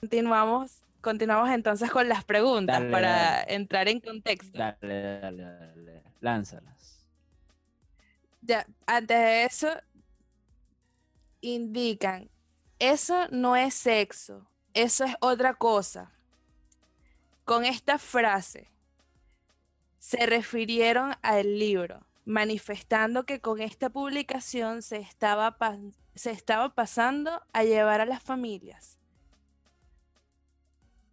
Continuamos, 0.00 0.82
continuamos 1.00 1.50
entonces 1.50 1.90
con 1.90 2.08
las 2.08 2.24
preguntas 2.24 2.82
para 2.90 3.42
entrar 3.44 3.88
en 3.88 4.00
contexto. 4.00 4.58
Dale, 4.58 5.20
dale, 5.20 5.42
dale, 5.42 6.02
lánzalas. 6.20 7.06
Ya, 8.42 8.66
antes 8.86 9.18
de 9.18 9.44
eso, 9.44 9.68
indican 11.42 12.28
eso 12.80 13.28
no 13.30 13.56
es 13.56 13.74
sexo, 13.74 14.46
eso 14.74 15.04
es 15.04 15.14
otra 15.20 15.54
cosa. 15.54 16.12
Con 17.44 17.64
esta 17.64 17.98
frase 17.98 18.68
se 19.98 20.24
refirieron 20.26 21.14
al 21.22 21.58
libro, 21.58 22.06
manifestando 22.24 23.26
que 23.26 23.40
con 23.40 23.60
esta 23.60 23.90
publicación 23.90 24.82
se 24.82 24.96
estaba, 24.96 25.56
se 26.14 26.30
estaba 26.30 26.74
pasando 26.74 27.42
a 27.52 27.64
llevar 27.64 28.00
a 28.00 28.06
las 28.06 28.22
familias. 28.22 28.98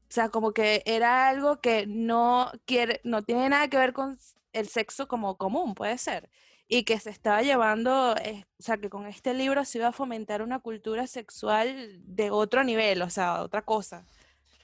O 0.09 0.13
sea, 0.13 0.29
como 0.29 0.53
que 0.53 0.83
era 0.86 1.27
algo 1.27 1.59
que 1.59 1.86
no 1.86 2.50
quiere, 2.65 3.01
no 3.03 3.24
tiene 3.24 3.50
nada 3.50 3.67
que 3.67 3.77
ver 3.77 3.91
con 3.91 4.17
el 4.53 4.69
sexo 4.69 5.09
como 5.09 5.38
común, 5.38 5.75
puede 5.75 5.97
ser 5.97 6.29
y 6.67 6.83
que 6.83 7.00
se 7.00 7.09
estaba 7.09 7.41
llevando, 7.41 8.15
eh, 8.17 8.45
o 8.59 8.63
sea, 8.63 8.77
que 8.77 8.89
con 8.89 9.07
este 9.07 9.33
libro 9.33 9.63
se 9.63 9.77
iba 9.77 9.88
a 9.88 9.91
fomentar 9.93 10.41
una 10.41 10.59
cultura 10.59 11.07
sexual 11.07 12.01
de 12.03 12.29
otro 12.29 12.63
nivel, 12.63 13.01
o 13.01 13.09
sea, 13.09 13.41
otra 13.41 13.62
cosa. 13.62 14.05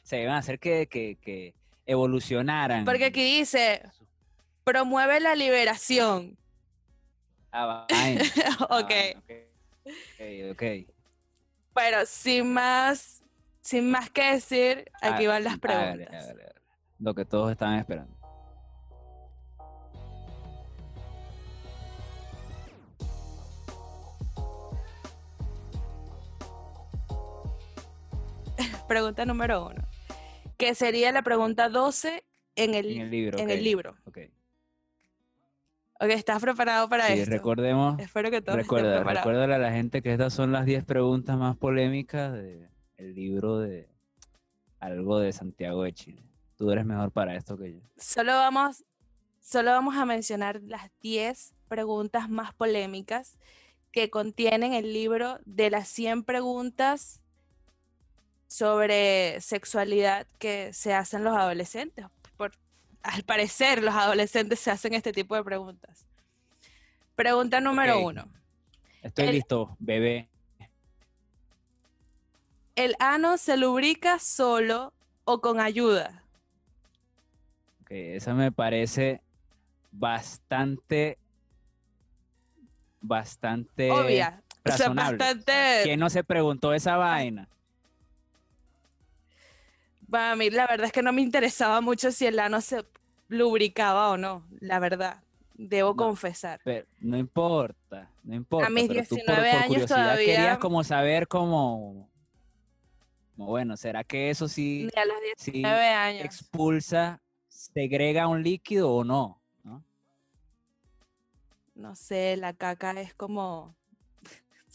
Se 0.03 0.22
iban 0.22 0.36
a 0.36 0.39
hacer 0.39 0.60
que, 0.60 0.88
que, 0.88 1.53
evolucionaran. 1.86 2.83
Porque 2.86 3.05
aquí 3.05 3.39
dice, 3.39 3.81
promueve 4.63 5.19
la 5.22 5.36
liberación. 5.36 6.38
Ah, 7.51 7.88
ah 7.89 8.67
ok. 8.69 8.91
ok, 9.86 10.51
ok. 10.51 10.63
Pero 11.74 12.05
sin 12.05 12.53
más, 12.53 13.24
sin 13.62 13.89
más 13.89 14.10
que 14.10 14.33
decir, 14.33 14.91
aquí 15.01 15.25
ah, 15.25 15.29
van 15.29 15.43
las 15.45 15.57
preguntas. 15.57 16.33
Lo 17.00 17.15
que 17.15 17.25
todos 17.25 17.51
estaban 17.51 17.79
esperando. 17.79 18.23
Pregunta 28.93 29.25
número 29.25 29.65
uno, 29.69 29.81
que 30.55 30.75
sería 30.75 31.12
la 31.12 31.23
pregunta 31.23 31.67
12 31.67 32.23
en 32.55 32.75
el, 32.75 33.09
libro. 33.09 33.39
En 33.39 33.50
el 33.50 33.63
libro. 33.63 33.95
Ok. 34.05 34.19
Ok, 36.00 36.09
¿estás 36.09 36.39
preparado 36.39 36.88
para 36.89 37.07
sí, 37.07 37.25
recordemos. 37.25 38.00
Espero 38.00 38.29
que 38.29 38.41
todos 38.41 38.57
recuerda, 38.57 39.03
Recuérdale 39.03 39.55
a 39.55 39.57
la 39.57 39.71
gente 39.71 40.03
que 40.03 40.12
estas 40.12 40.31
son 40.31 40.51
las 40.51 40.65
10 40.65 40.83
preguntas 40.85 41.35
más 41.38 41.57
polémicas 41.57 42.33
del 42.33 42.69
libro 43.15 43.57
de 43.57 43.89
algo 44.79 45.17
de 45.17 45.33
Santiago 45.33 45.83
de 45.83 45.93
Chile. 45.93 46.21
Tú 46.55 46.69
eres 46.69 46.85
mejor 46.85 47.12
para 47.12 47.35
esto 47.35 47.57
que 47.57 47.73
yo. 47.73 47.79
Solo 47.97 48.33
vamos, 48.33 48.83
solo 49.39 49.71
vamos 49.71 49.95
a 49.95 50.05
mencionar 50.05 50.62
las 50.62 50.91
10 51.01 51.55
preguntas 51.67 52.29
más 52.29 52.53
polémicas 52.53 53.39
que 53.91 54.12
contienen 54.12 54.73
el 54.73 54.93
libro 54.93 55.39
de 55.45 55.71
las 55.71 55.88
100 55.88 56.25
preguntas 56.25 57.23
sobre 58.53 59.41
sexualidad 59.41 60.27
que 60.38 60.74
se 60.74 60.93
hacen 60.93 61.24
los 61.24 61.36
adolescentes. 61.36 62.05
Por, 62.38 62.51
al 63.01 63.24
parecer, 63.24 63.81
los 63.81 63.95
adolescentes 63.95 64.60
se 64.60 64.69
hacen 64.69 64.93
este 64.93 65.12
tipo 65.12 65.36
de 65.36 65.43
preguntas. 65.43 66.05
Pregunta 67.15 67.60
número 67.60 68.00
uno. 68.00 68.31
Estoy 69.01 69.31
listo, 69.31 69.75
bebé. 69.79 70.29
¿El 72.75 72.95
ano 73.00 73.38
se 73.38 73.57
lubrica 73.57 74.19
solo 74.19 74.93
o 75.25 75.41
con 75.41 75.60
ayuda? 75.60 76.24
Ok, 77.81 77.89
esa 77.89 78.36
me 78.36 78.51
parece 78.51 79.22
bastante, 79.91 81.17
bastante 83.01 83.89
obvia. 83.89 84.43
Razonable. 84.63 85.17
¿Quién 85.81 86.00
no 86.00 86.12
se 86.12 86.24
preguntó 86.24 86.72
esa 86.75 86.98
vaina? 86.98 87.50
A 90.15 90.36
mí 90.36 90.50
la 90.50 90.67
verdad 90.67 90.88
es 90.88 90.91
que 90.91 91.01
no 91.01 91.13
me 91.13 91.22
interesaba 91.22 91.82
mucho 91.82 92.12
si 92.12 92.25
el 92.25 92.39
ano 92.39 92.62
se 92.62 92.86
lubricaba 93.27 94.10
o 94.10 94.17
no, 94.17 94.46
la 94.60 94.79
verdad. 94.79 95.24
Debo 95.55 95.96
confesar. 95.96 96.60
Pero 96.63 96.86
no 97.00 97.17
importa, 97.17 98.10
no 98.24 98.36
importa. 98.36 98.67
A 98.67 98.70
mis 98.70 98.89
19 98.89 99.51
años 99.51 99.86
todavía. 99.86 100.36
Querías 100.36 100.58
como 100.58 100.84
saber 100.84 101.27
cómo. 101.27 102.10
Bueno, 103.36 103.77
¿será 103.77 104.03
que 104.03 104.29
eso 104.29 104.48
sí, 104.48 104.88
a 104.96 105.05
los 105.05 105.17
19 105.43 105.88
años. 105.88 106.25
expulsa, 106.25 107.22
segrega 107.48 108.27
un 108.27 108.43
líquido 108.43 108.91
o 108.91 109.03
no? 109.03 109.41
¿no? 109.63 109.84
No 111.75 111.96
sé, 111.96 112.38
la 112.38 112.53
caca 112.53 112.91
es 113.00 113.13
como 113.13 113.75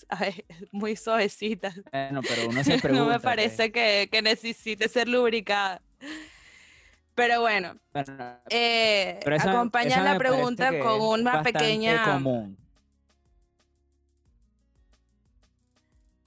muy 0.72 0.96
suavecita. 0.96 1.72
Bueno, 1.92 2.20
pero 2.22 2.48
uno 2.48 2.64
se 2.64 2.78
pregunta. 2.78 3.04
no 3.04 3.10
me 3.10 3.20
parece 3.20 3.72
que, 3.72 4.08
que, 4.10 4.22
necesite 4.22 4.88
ser 4.88 5.08
lubricada. 5.08 5.82
Pero 7.14 7.40
bueno, 7.40 7.76
eh, 8.48 9.18
acompaña 9.40 10.02
la 10.02 10.16
pregunta 10.16 10.78
con 10.78 11.00
una 11.00 11.42
pequeña... 11.42 12.04
Común. 12.04 12.56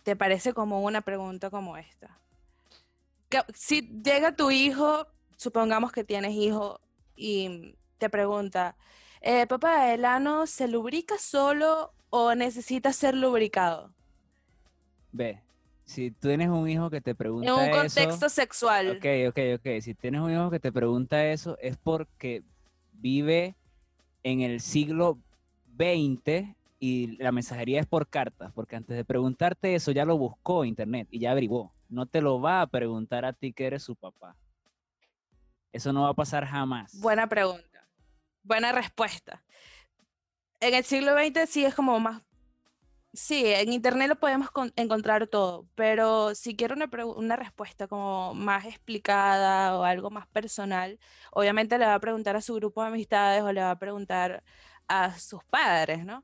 ¿Te 0.04 0.16
parece 0.16 0.54
como 0.54 0.82
una 0.82 1.02
pregunta 1.02 1.50
como 1.50 1.78
esta? 1.78 2.20
Que, 3.30 3.42
si 3.54 3.82
llega 4.04 4.36
tu 4.36 4.52
hijo, 4.52 5.08
supongamos 5.38 5.94
que 5.94 6.04
tienes 6.04 6.34
hijo, 6.34 6.82
y 7.16 7.76
te 7.98 8.10
pregunta, 8.10 8.76
eh, 9.22 9.46
papá, 9.46 9.94
¿el 9.94 10.06
ano 10.06 10.48
se 10.48 10.68
lubrica 10.68 11.18
solo 11.20 11.94
o 12.12 12.36
necesita 12.36 12.94
ser 12.94 13.16
lubricado? 13.16 13.92
Ve, 15.12 15.42
si 15.86 16.12
tú 16.12 16.28
tienes 16.28 16.50
un 16.50 16.70
hijo 16.70 16.90
que 16.92 17.02
te 17.02 17.16
pregunta 17.16 17.50
eso... 17.50 17.62
En 17.62 17.72
un 17.72 17.80
contexto 17.80 18.30
sexual. 18.30 18.98
Ok, 18.98 19.06
ok, 19.30 19.40
ok. 19.56 19.82
Si 19.82 19.96
tienes 19.96 20.22
un 20.22 20.32
hijo 20.32 20.52
que 20.52 20.60
te 20.60 20.72
pregunta 20.72 21.26
eso 21.26 21.58
es 21.60 21.78
porque 21.78 22.44
vive 22.92 23.56
en 24.24 24.42
el 24.42 24.60
siglo 24.60 25.18
XX 25.78 26.54
y 26.80 27.18
la 27.18 27.32
mensajería 27.32 27.80
es 27.80 27.88
por 27.88 28.08
cartas, 28.08 28.52
porque 28.54 28.76
antes 28.76 28.96
de 28.96 29.06
preguntarte 29.06 29.74
eso 29.74 29.92
ya 29.92 30.06
lo 30.06 30.18
buscó 30.18 30.66
internet 30.66 31.08
y 31.12 31.20
ya 31.20 31.32
averiguó. 31.32 31.74
No 31.90 32.06
te 32.06 32.22
lo 32.22 32.42
va 32.42 32.62
a 32.62 32.68
preguntar 32.68 33.26
a 33.26 33.34
ti 33.34 33.54
que 33.54 33.68
eres 33.68 33.84
su 33.84 33.96
papá. 33.96 34.36
Eso 35.72 35.94
no 35.94 36.04
va 36.04 36.10
a 36.10 36.14
pasar 36.14 36.46
jamás. 36.46 37.00
Buena 37.00 37.28
pregunta. 37.28 37.88
Buena 38.44 38.74
respuesta 38.74 39.42
en 40.62 40.76
el 40.76 40.86
siglo 40.86 41.14
XX 41.14 41.50
sí 41.50 41.66
es 41.66 41.76
como 41.76 42.00
más... 42.00 42.22
Sí, 43.14 43.44
en 43.46 43.74
internet 43.74 44.08
lo 44.08 44.16
podemos 44.16 44.48
encontrar 44.78 45.28
todo, 45.28 45.68
pero 45.76 46.34
si 46.34 46.56
quiero 46.56 46.76
una, 46.76 46.90
una 47.08 47.36
respuesta 47.36 47.86
como 47.86 48.34
más 48.34 48.64
explicada 48.66 49.78
o 49.78 49.84
algo 49.84 50.10
más 50.10 50.28
personal, 50.28 50.98
obviamente 51.34 51.78
le 51.78 51.86
va 51.86 51.96
a 51.96 52.00
preguntar 52.00 52.38
a 52.38 52.42
su 52.42 52.54
grupo 52.56 52.82
de 52.82 52.88
amistades 52.88 53.44
o 53.44 53.52
le 53.52 53.60
va 53.60 53.72
a 53.72 53.80
preguntar 53.80 54.44
a 54.88 55.20
sus 55.20 55.44
padres, 55.44 56.06
¿no? 56.06 56.24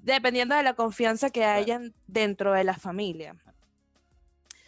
Dependiendo 0.00 0.54
de 0.54 0.62
la 0.62 0.72
confianza 0.72 1.28
que 1.28 1.44
hayan 1.44 1.94
dentro 2.06 2.54
de 2.54 2.64
la 2.64 2.74
familia. 2.74 3.36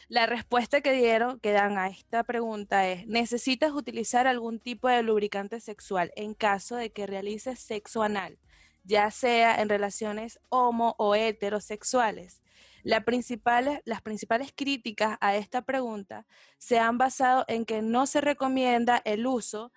La 0.08 0.26
respuesta 0.26 0.82
que 0.82 0.92
dieron, 0.92 1.40
que 1.40 1.52
dan 1.52 1.78
a 1.78 1.88
esta 1.88 2.22
pregunta 2.22 2.86
es, 2.86 3.06
¿necesitas 3.06 3.72
utilizar 3.72 4.26
algún 4.26 4.60
tipo 4.60 4.88
de 4.88 5.02
lubricante 5.02 5.58
sexual 5.60 6.12
en 6.16 6.34
caso 6.34 6.76
de 6.76 6.92
que 6.92 7.06
realices 7.06 7.58
sexo 7.60 8.02
anal, 8.02 8.38
ya 8.86 9.10
sea 9.10 9.60
en 9.60 9.68
relaciones 9.68 10.40
homo 10.48 10.94
o 10.98 11.14
heterosexuales? 11.14 12.42
las 12.82 13.02
principales 13.02 14.52
críticas 14.54 15.18
a 15.20 15.34
esta 15.34 15.62
pregunta 15.62 16.24
se 16.56 16.78
han 16.78 16.98
basado 16.98 17.44
en 17.48 17.64
que 17.64 17.82
no 17.82 18.06
se 18.06 18.20
recomienda 18.20 19.02
el 19.04 19.26
uso, 19.26 19.72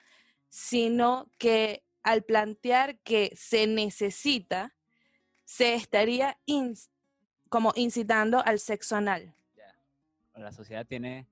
sino 0.48 1.32
que 1.40 1.84
al 2.04 2.22
plantear 2.22 3.00
que 3.00 3.34
se 3.36 3.66
necesita, 3.66 4.76
se 5.44 5.74
estaría 5.74 6.38
como 7.50 7.74
incitando 7.76 8.46
al 8.46 8.60
sexo 8.60 8.96
anal 8.96 9.34
la 10.40 10.52
sociedad 10.52 10.86
tiene 10.86 11.28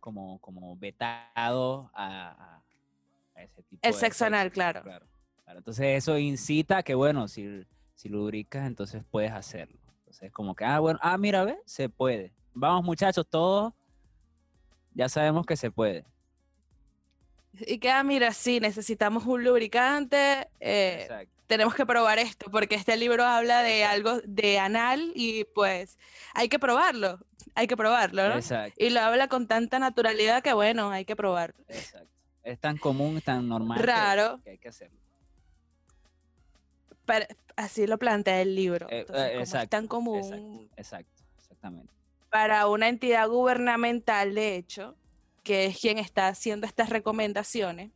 como, 0.00 0.40
como 0.40 0.76
vetado 0.76 1.90
a, 1.94 2.62
ese 3.36 3.62
tipo 3.62 3.80
El 3.82 3.94
sexo 3.94 4.26
anal, 4.26 4.52
claro. 4.52 4.82
claro. 4.82 5.06
Entonces 5.46 5.98
eso 5.98 6.18
incita 6.18 6.82
que, 6.82 6.94
bueno, 6.94 7.28
si, 7.28 7.64
si 7.94 8.08
lubricas, 8.08 8.66
entonces 8.66 9.02
puedes 9.10 9.32
hacerlo. 9.32 9.78
Entonces 9.98 10.24
es 10.24 10.32
como 10.32 10.54
que, 10.54 10.64
ah, 10.64 10.80
bueno, 10.80 10.98
ah, 11.02 11.18
mira, 11.18 11.44
ve, 11.44 11.58
se 11.66 11.88
puede. 11.88 12.32
Vamos 12.54 12.84
muchachos, 12.84 13.26
todos 13.28 13.72
ya 14.94 15.08
sabemos 15.08 15.46
que 15.46 15.56
se 15.56 15.70
puede. 15.70 16.04
Y 17.60 17.78
que, 17.78 17.90
ah, 17.90 18.02
mira, 18.02 18.32
sí, 18.32 18.60
necesitamos 18.60 19.26
un 19.26 19.44
lubricante. 19.44 20.48
Eh, 20.60 21.26
tenemos 21.46 21.74
que 21.74 21.84
probar 21.84 22.18
esto, 22.18 22.50
porque 22.50 22.74
este 22.74 22.96
libro 22.96 23.24
habla 23.24 23.62
de 23.62 23.84
algo 23.84 24.20
de 24.24 24.58
anal 24.58 25.12
y 25.14 25.44
pues 25.44 25.98
hay 26.34 26.48
que 26.48 26.58
probarlo 26.58 27.18
hay 27.54 27.66
que 27.66 27.76
probarlo, 27.76 28.28
¿no? 28.28 28.34
Exacto. 28.36 28.74
Y 28.82 28.90
lo 28.90 29.00
habla 29.00 29.28
con 29.28 29.46
tanta 29.46 29.78
naturalidad 29.78 30.42
que 30.42 30.52
bueno, 30.52 30.90
hay 30.90 31.04
que 31.04 31.16
probarlo. 31.16 31.62
Exacto. 31.68 32.08
Es 32.42 32.58
tan 32.58 32.76
común, 32.76 33.20
tan 33.20 33.48
normal 33.48 33.78
Raro. 33.78 34.40
Que, 34.42 34.50
hay 34.50 34.58
que 34.58 34.68
hacerlo. 34.68 34.98
Así 37.56 37.86
lo 37.86 37.98
plantea 37.98 38.40
el 38.40 38.54
libro. 38.54 38.86
Eh, 38.90 39.06
eh, 39.12 39.38
es 39.40 39.54
tan 39.68 39.86
común. 39.86 40.70
Exacto, 40.76 41.22
exactamente. 41.38 41.92
Para 42.30 42.66
una 42.68 42.88
entidad 42.88 43.28
gubernamental, 43.28 44.34
de 44.34 44.56
hecho, 44.56 44.96
que 45.42 45.66
es 45.66 45.78
quien 45.78 45.98
está 45.98 46.28
haciendo 46.28 46.66
estas 46.66 46.88
recomendaciones. 46.88 47.90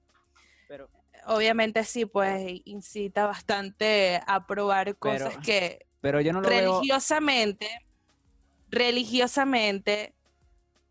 Pero, 0.68 0.88
obviamente 1.26 1.84
sí, 1.84 2.06
pues 2.06 2.60
incita 2.64 3.26
bastante 3.26 4.20
a 4.26 4.46
probar 4.46 4.96
cosas 4.96 5.36
que 5.38 5.86
pero 6.00 6.20
yo 6.20 6.32
no 6.32 6.40
lo 6.40 6.48
religiosamente 6.48 7.68
religiosamente 8.70 10.14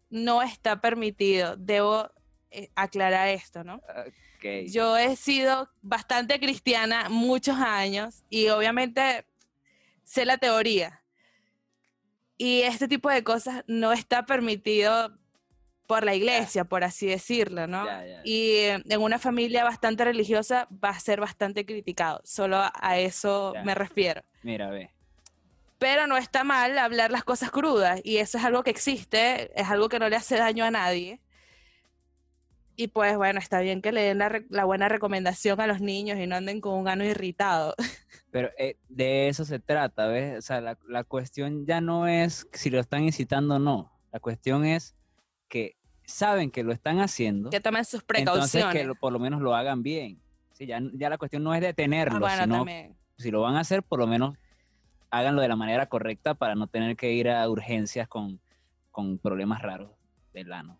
no 0.09 0.41
está 0.41 0.81
permitido. 0.81 1.55
Debo 1.57 2.09
eh, 2.51 2.69
aclarar 2.75 3.27
esto, 3.29 3.63
¿no? 3.63 3.81
Yo 4.67 4.97
he 4.97 5.15
sido 5.15 5.69
bastante 5.81 6.39
cristiana 6.39 7.09
muchos 7.09 7.57
años 7.57 8.23
y 8.29 8.49
obviamente 8.49 9.25
sé 10.03 10.25
la 10.25 10.37
teoría. 10.37 11.01
Y 12.37 12.61
este 12.61 12.87
tipo 12.87 13.09
de 13.09 13.23
cosas 13.23 13.63
no 13.67 13.93
está 13.93 14.25
permitido 14.25 15.17
por 15.87 16.03
la 16.03 16.15
iglesia, 16.15 16.65
por 16.65 16.83
así 16.83 17.05
decirlo, 17.07 17.67
¿no? 17.67 17.85
Y 18.23 18.57
en 18.63 19.01
una 19.01 19.19
familia 19.19 19.63
bastante 19.63 20.03
religiosa 20.03 20.67
va 20.83 20.89
a 20.89 20.99
ser 20.99 21.19
bastante 21.19 21.65
criticado. 21.65 22.21
Solo 22.23 22.57
a 22.73 22.99
eso 22.99 23.53
me 23.63 23.75
refiero. 23.75 24.23
Mira, 24.43 24.69
ve 24.69 24.95
pero 25.77 26.07
no 26.07 26.17
está 26.17 26.43
mal 26.43 26.77
hablar 26.77 27.11
las 27.11 27.23
cosas 27.23 27.51
crudas 27.51 28.01
y 28.03 28.17
eso 28.17 28.37
es 28.37 28.43
algo 28.43 28.63
que 28.63 28.71
existe, 28.71 29.51
es 29.59 29.69
algo 29.69 29.89
que 29.89 29.99
no 29.99 30.09
le 30.09 30.15
hace 30.15 30.37
daño 30.37 30.65
a 30.65 30.71
nadie. 30.71 31.19
Y 32.75 32.89
pues 32.89 33.15
bueno, 33.17 33.39
está 33.39 33.61
bien 33.61 33.81
que 33.81 33.91
le 33.91 34.01
den 34.01 34.19
la, 34.49 34.65
buena 34.65 34.89
recomendación 34.89 35.61
a 35.61 35.67
los 35.67 35.81
niños 35.81 36.19
y 36.19 36.27
no 36.27 36.35
anden 36.35 36.61
con 36.61 36.73
un 36.73 36.87
ano 36.87 37.03
irritado. 37.05 37.73
Pero 38.31 38.49
eh, 38.57 38.77
de 38.89 39.29
eso 39.29 39.45
se 39.45 39.59
trata, 39.59 40.07
¿ves? 40.07 40.37
O 40.37 40.41
sea, 40.41 40.59
la, 40.59 40.77
la, 40.87 41.03
cuestión 41.03 41.65
ya 41.65 41.79
no 41.79 42.07
es 42.07 42.47
si 42.51 42.69
lo 42.69 42.79
están 42.79 43.03
incitando 43.03 43.55
o 43.55 43.59
no. 43.59 43.91
La 44.11 44.19
cuestión 44.19 44.65
es 44.65 44.95
que 45.47 45.77
saben 46.05 46.51
que 46.51 46.63
lo 46.63 46.73
están 46.73 46.99
haciendo. 46.99 47.49
Que 47.49 47.59
tomen 47.59 47.85
sus 47.85 48.03
precauciones. 48.03 48.55
Entonces 48.55 48.87
que 48.87 48.95
por 48.95 49.13
lo 49.13 49.19
menos 49.19 49.41
lo 49.41 49.55
hagan 49.55 49.83
bien. 49.83 50.21
Sí, 50.53 50.65
ya, 50.65 50.79
ya 50.93 51.09
la 51.09 51.17
cuestión 51.17 51.43
no 51.43 51.53
es 51.53 51.61
detenerlo, 51.61 52.25
ah, 52.25 52.43
sino 52.43 52.65
si 53.17 53.31
lo 53.31 53.41
van 53.41 53.55
a 53.55 53.61
hacer, 53.61 53.83
por 53.83 53.99
lo 53.99 54.07
menos 54.07 54.35
háganlo 55.09 55.41
de 55.41 55.47
la 55.47 55.55
manera 55.55 55.87
correcta 55.87 56.33
para 56.33 56.55
no 56.55 56.67
tener 56.67 56.95
que 56.95 57.13
ir 57.13 57.29
a 57.29 57.47
urgencias 57.49 58.07
con, 58.07 58.39
problemas 59.21 59.61
raros 59.61 59.91
del 60.33 60.53
ano. 60.53 60.79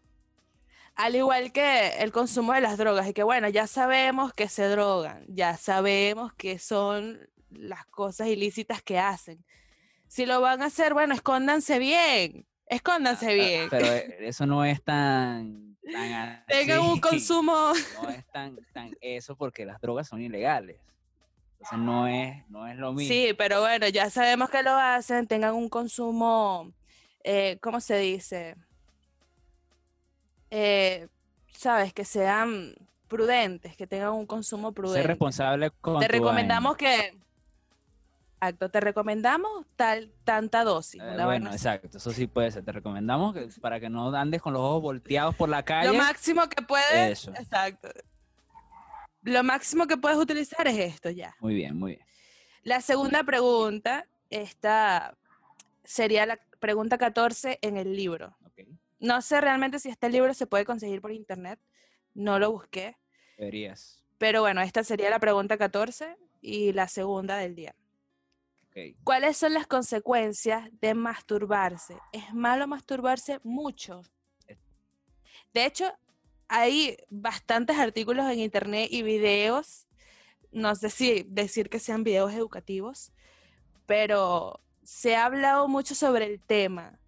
Al 0.96 1.16
igual 1.16 1.52
que 1.52 1.90
el 2.00 2.12
consumo 2.12 2.54
de 2.54 2.62
las 2.62 2.78
drogas, 2.78 3.08
y 3.08 3.14
que 3.14 3.24
bueno, 3.24 3.50
ya 3.50 3.68
sabemos 3.68 4.34
que 4.34 4.48
se 4.48 4.68
drogan, 4.68 5.26
ya 5.28 5.58
sabemos 5.58 6.34
que 6.34 6.58
son 6.60 7.20
las 7.50 7.86
cosas 7.88 8.28
ilícitas 8.28 8.82
que 8.82 9.00
hacen. 9.00 9.44
Si 10.08 10.26
lo 10.26 10.40
van 10.42 10.62
a 10.62 10.68
hacer, 10.68 10.94
bueno, 10.94 11.14
escóndanse 11.14 11.80
bien, 11.80 12.46
escóndanse 12.68 13.32
ah, 13.32 13.34
bien. 13.34 13.70
Pero 13.70 13.86
eh, 13.88 14.18
eso 14.28 14.46
no 14.46 14.64
es 14.64 14.82
tan... 14.84 15.78
Tengan 16.48 16.80
un 16.80 17.00
consumo... 17.02 17.74
No 18.02 18.10
es 18.10 18.26
tan, 18.32 18.58
tan 18.74 18.96
eso 19.02 19.36
porque 19.36 19.66
las 19.66 19.82
drogas 19.82 20.08
son 20.08 20.22
ilegales 20.22 20.80
no 21.74 22.08
es, 22.08 22.48
no 22.50 22.68
es 22.68 22.78
lo 22.78 22.94
mismo. 22.94 23.14
Sí, 23.14 23.34
pero 23.38 23.62
bueno, 23.62 23.88
ya 23.88 24.10
sabemos 24.10 24.50
que 24.50 24.64
lo 24.64 24.76
hacen, 24.76 25.28
tengan 25.28 25.56
un 25.56 25.70
consumo, 25.70 26.72
eh, 27.24 27.58
¿cómo 27.62 27.82
se 27.82 27.98
dice? 27.98 28.56
Eh, 30.58 31.08
Sabes, 31.52 31.94
que 31.94 32.06
sean 32.06 32.76
prudentes, 33.08 33.76
que 33.78 33.88
tengan 33.88 34.12
un 34.12 34.26
consumo 34.26 34.74
prudente. 34.74 35.02
Ser 35.02 35.08
responsable 35.08 35.72
con 35.82 36.00
Te 36.00 36.08
recomendamos 36.08 36.76
que... 36.76 37.18
Exacto, 38.36 38.70
te 38.70 38.80
recomendamos 38.82 39.66
tal, 39.76 40.12
tanta 40.24 40.64
dosis. 40.64 41.02
Eh, 41.02 41.24
bueno, 41.24 41.52
exacto, 41.52 41.98
eso 41.98 42.12
sí 42.12 42.28
puede 42.28 42.52
ser. 42.52 42.64
Te 42.64 42.74
recomendamos 42.74 43.34
que, 43.34 43.48
para 43.62 43.80
que 43.80 43.90
no 43.90 44.14
andes 44.14 44.42
con 44.42 44.54
los 44.54 44.62
ojos 44.62 44.82
volteados 44.82 45.34
por 45.36 45.50
la 45.50 45.64
calle. 45.64 45.88
Lo 45.88 45.94
máximo 45.96 46.48
que 46.48 46.62
puedes. 46.62 47.20
Eso. 47.20 47.32
Exacto 47.32 47.90
lo 49.26 49.44
máximo 49.44 49.88
que 49.88 49.98
puedes 49.98 50.18
utilizar 50.18 50.68
es 50.68 50.78
esto 50.78 51.10
ya. 51.10 51.36
Muy 51.40 51.56
bien, 51.56 51.78
muy 51.78 51.94
bien. 51.94 52.06
La 52.64 52.82
segunda 52.82 53.24
pregunta, 53.24 54.08
esta 54.30 55.18
sería 55.84 56.26
la 56.26 56.40
pregunta 56.60 56.98
14 56.98 57.60
en 57.62 57.78
el 57.78 57.96
libro. 57.96 58.36
No 59.00 59.22
sé 59.22 59.42
realmente 59.42 59.80
si 59.80 59.90
este 59.90 60.10
libro 60.10 60.34
se 60.34 60.48
puede 60.48 60.66
conseguir 60.66 61.02
por 61.02 61.12
internet, 61.12 61.60
no 62.14 62.40
lo 62.40 62.52
busqué. 62.52 62.98
Deberías. 63.38 64.04
Pero 64.18 64.42
bueno, 64.42 64.62
esta 64.62 64.84
sería 64.84 65.10
la 65.10 65.20
pregunta 65.20 65.58
14 65.58 66.16
y 66.42 66.72
la 66.72 66.88
segunda 66.88 67.38
del 67.38 67.56
día. 67.56 67.76
¿Cuáles 69.04 69.38
son 69.38 69.54
las 69.54 69.68
consecuencias 69.68 70.70
de 70.82 70.94
masturbarse? 70.94 71.98
¿Es 72.12 72.34
malo 72.34 72.68
masturbarse 72.68 73.40
mucho? 73.44 74.02
De 75.54 75.66
hecho, 75.66 75.94
hay 76.50 76.98
bastantes 77.10 77.78
artículos 77.78 78.30
en 78.30 78.40
internet 78.40 78.90
y 78.92 79.02
videos, 79.02 79.88
no 80.52 80.76
sé 80.76 80.90
si 80.90 81.24
decir 81.24 81.70
que 81.70 81.80
sean 81.80 82.04
videos 82.04 82.34
educativos, 82.34 83.14
pero 83.86 84.62
se 84.84 85.16
ha 85.16 85.26
hablado 85.26 85.70
mucho 85.70 85.96
sobre 85.96 86.26
el 86.26 86.42
tema. 86.42 87.00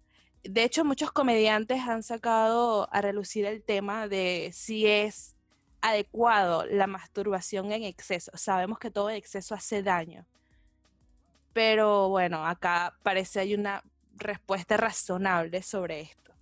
De 0.44 0.64
hecho, 0.64 0.84
muchos 0.84 1.12
comediantes 1.12 1.80
han 1.82 2.02
sacado 2.02 2.88
a 2.92 3.00
relucir 3.00 3.44
el 3.44 3.62
tema 3.62 4.08
de 4.08 4.50
si 4.52 4.86
es 4.86 5.36
adecuado 5.80 6.64
la 6.66 6.86
masturbación 6.86 7.72
en 7.72 7.84
exceso. 7.84 8.30
Sabemos 8.34 8.78
que 8.78 8.90
todo 8.90 9.10
exceso 9.10 9.54
hace 9.54 9.82
daño. 9.82 10.26
Pero 11.52 12.08
bueno, 12.08 12.46
acá 12.46 12.96
parece 13.02 13.40
hay 13.40 13.54
una 13.54 13.82
respuesta 14.16 14.76
razonable 14.76 15.62
sobre 15.62 16.00
esto. 16.02 16.32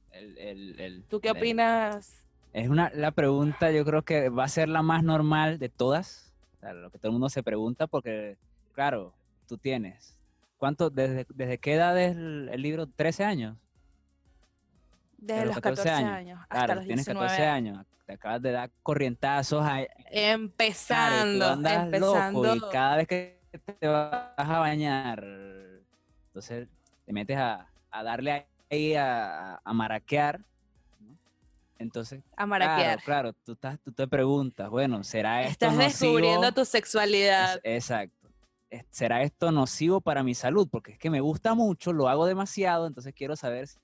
¿Tú 1.08 1.20
qué 1.20 1.30
opinas? 1.30 2.22
Es 2.52 2.68
una, 2.68 2.90
la 2.94 3.10
pregunta 3.10 3.70
yo 3.70 3.84
creo 3.84 4.02
que 4.02 4.30
va 4.30 4.44
a 4.44 4.48
ser 4.48 4.68
la 4.68 4.82
más 4.82 5.02
normal 5.04 5.58
de 5.58 5.68
todas, 5.68 6.32
lo 6.62 6.90
que 6.90 6.98
todo 6.98 7.08
el 7.08 7.12
mundo 7.12 7.28
se 7.28 7.42
pregunta, 7.42 7.86
porque, 7.86 8.36
claro, 8.72 9.12
tú 9.46 9.58
tienes, 9.58 10.18
¿cuánto, 10.56 10.88
desde, 10.88 11.26
desde 11.34 11.58
qué 11.58 11.74
edad 11.74 12.00
es 12.00 12.16
el, 12.16 12.62
libro? 12.62 12.86
¿13 12.86 13.24
años? 13.24 13.58
Desde 15.16 15.46
los 15.46 15.60
14, 15.60 15.88
años. 15.90 16.40
hasta 16.42 16.54
claro, 16.54 16.74
los 16.76 16.84
tienes 16.86 17.06
14 17.06 17.42
años, 17.46 17.86
te 18.06 18.12
acabas 18.12 18.42
de 18.42 18.52
dar 18.52 18.70
corrientazos. 18.82 19.66
empezando, 20.10 21.52
empezando. 21.52 22.54
y 22.54 22.60
cada 22.70 22.96
vez 22.96 23.08
que 23.08 23.40
te 23.80 23.88
vas 23.88 24.30
a 24.36 24.58
bañar, 24.58 25.24
entonces 26.26 26.68
te 27.04 27.12
metes 27.12 27.36
a, 27.36 27.66
a 27.90 28.02
darle 28.02 28.46
ahí 28.70 28.94
a, 28.94 29.60
a 29.64 29.72
maraquear 29.72 30.40
entonces, 31.78 32.22
a 32.36 32.46
maraquear. 32.46 33.02
Claro, 33.02 33.32
tú, 33.44 33.52
estás, 33.52 33.78
tú 33.80 33.92
te 33.92 34.06
preguntas, 34.06 34.70
bueno, 34.70 35.02
¿será 35.04 35.42
esto 35.42 35.66
Estás 35.66 35.78
descubriendo 35.78 36.52
tu 36.52 36.64
sexualidad. 36.64 37.60
exacto. 37.62 38.25
¿Será 38.90 39.22
esto 39.22 39.52
nocivo 39.52 40.00
para 40.00 40.22
mi 40.22 40.34
salud? 40.34 40.68
Porque 40.70 40.92
es 40.92 40.98
que 40.98 41.10
me 41.10 41.20
gusta 41.20 41.54
mucho, 41.54 41.92
lo 41.92 42.08
hago 42.08 42.26
demasiado, 42.26 42.86
entonces 42.86 43.14
quiero 43.14 43.36
saber 43.36 43.68
si, 43.68 43.80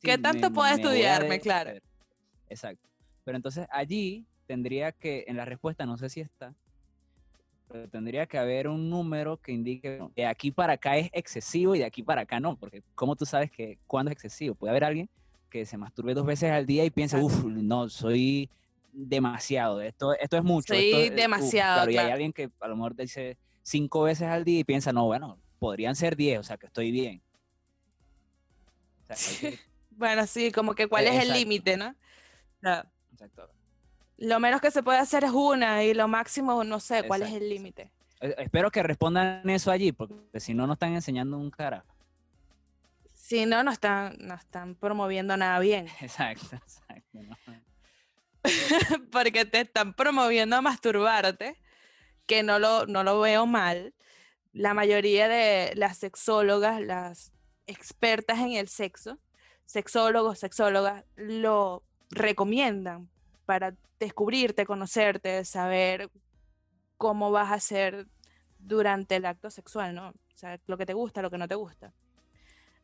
¿Qué 0.00 0.18
tanto 0.18 0.52
puedo 0.52 0.72
estudiarme? 0.72 1.40
Claro. 1.40 1.78
Exacto. 2.48 2.88
Pero 3.24 3.36
entonces 3.36 3.66
allí 3.70 4.26
tendría 4.46 4.92
que, 4.92 5.24
en 5.26 5.36
la 5.36 5.44
respuesta, 5.44 5.86
no 5.86 5.96
sé 5.96 6.08
si 6.08 6.20
está, 6.20 6.54
pero 7.68 7.88
tendría 7.88 8.26
que 8.26 8.38
haber 8.38 8.68
un 8.68 8.90
número 8.90 9.38
que 9.38 9.52
indique 9.52 10.00
de 10.14 10.26
aquí 10.26 10.50
para 10.50 10.74
acá 10.74 10.96
es 10.96 11.08
excesivo 11.12 11.74
y 11.74 11.78
de 11.78 11.86
aquí 11.86 12.02
para 12.02 12.22
acá 12.22 12.38
no, 12.38 12.56
porque 12.56 12.82
¿cómo 12.94 13.16
tú 13.16 13.24
sabes 13.24 13.50
que 13.50 13.78
cuándo 13.86 14.10
es 14.10 14.14
excesivo? 14.14 14.54
Puede 14.54 14.70
haber 14.70 14.84
alguien 14.84 15.08
que 15.50 15.64
se 15.64 15.76
masturbe 15.76 16.14
dos 16.14 16.26
veces 16.26 16.50
al 16.50 16.66
día 16.66 16.84
y 16.84 16.90
piense, 16.90 17.16
uff, 17.16 17.44
no, 17.44 17.88
soy 17.88 18.50
demasiado, 18.92 19.80
esto, 19.80 20.12
esto 20.14 20.36
es 20.36 20.44
mucho. 20.44 20.74
Soy 20.74 21.10
demasiado. 21.10 21.90
Y 21.90 21.96
hay 21.96 22.10
alguien 22.10 22.32
que 22.32 22.50
a 22.60 22.68
lo 22.68 22.76
mejor 22.76 22.94
dice 22.94 23.38
cinco 23.64 24.02
veces 24.02 24.28
al 24.28 24.44
día 24.44 24.60
y 24.60 24.64
piensa, 24.64 24.92
no, 24.92 25.06
bueno, 25.06 25.40
podrían 25.58 25.96
ser 25.96 26.14
diez, 26.14 26.38
o 26.38 26.42
sea, 26.44 26.56
que 26.56 26.66
estoy 26.66 26.92
bien. 26.92 27.20
bueno, 29.90 30.26
sí, 30.26 30.52
como 30.52 30.74
que 30.74 30.86
cuál 30.86 31.08
es 31.08 31.20
el 31.20 31.32
límite, 31.32 31.76
¿no? 31.76 31.94
Exacto. 33.12 33.50
Lo 34.16 34.38
menos 34.38 34.60
que 34.60 34.70
se 34.70 34.82
puede 34.82 34.98
hacer 34.98 35.24
es 35.24 35.32
una 35.32 35.82
y 35.82 35.92
lo 35.92 36.06
máximo 36.06 36.62
no 36.62 36.78
sé 36.78 37.02
cuál 37.02 37.22
es 37.22 37.32
el 37.32 37.48
límite. 37.48 37.90
Eh, 38.20 38.34
espero 38.38 38.70
que 38.70 38.82
respondan 38.82 39.48
eso 39.50 39.70
allí, 39.70 39.92
porque 39.92 40.38
si 40.38 40.54
no, 40.54 40.66
no 40.66 40.74
están 40.74 40.94
enseñando 40.94 41.36
un 41.36 41.50
carajo. 41.50 41.92
Si 43.12 43.44
no, 43.46 43.62
no 43.64 43.70
están, 43.70 44.16
no 44.20 44.34
están 44.34 44.74
promoviendo 44.76 45.36
nada 45.36 45.58
bien. 45.58 45.88
Exacto, 46.00 46.56
exacto. 46.56 47.18
porque 49.10 49.44
te 49.46 49.62
están 49.62 49.94
promoviendo 49.94 50.56
a 50.56 50.60
masturbarte, 50.60 51.56
que 52.26 52.42
no 52.42 52.58
lo, 52.58 52.86
no 52.86 53.04
lo 53.04 53.20
veo 53.20 53.46
mal. 53.46 53.94
La 54.52 54.74
mayoría 54.74 55.28
de 55.28 55.72
las 55.74 55.98
sexólogas, 55.98 56.80
las 56.80 57.32
expertas 57.66 58.38
en 58.38 58.52
el 58.52 58.68
sexo, 58.68 59.18
sexólogos, 59.66 60.38
sexólogas, 60.38 61.04
lo 61.16 61.82
recomiendan 62.10 63.08
para 63.46 63.74
descubrirte, 63.98 64.66
conocerte, 64.66 65.44
saber 65.44 66.10
cómo 66.96 67.30
vas 67.30 67.52
a 67.52 67.60
ser 67.60 68.06
durante 68.58 69.16
el 69.16 69.26
acto 69.26 69.50
sexual, 69.50 69.94
¿no? 69.94 70.08
O 70.08 70.36
sea, 70.36 70.60
lo 70.66 70.76
que 70.76 70.86
te 70.86 70.94
gusta, 70.94 71.22
lo 71.22 71.30
que 71.30 71.38
no 71.38 71.48
te 71.48 71.54
gusta. 71.54 71.92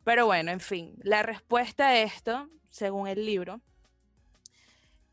Pero 0.03 0.25
bueno, 0.25 0.51
en 0.51 0.59
fin, 0.59 0.95
la 1.03 1.23
respuesta 1.23 1.89
a 1.89 1.97
esto, 1.99 2.49
según 2.69 3.07
el 3.07 3.25
libro, 3.25 3.61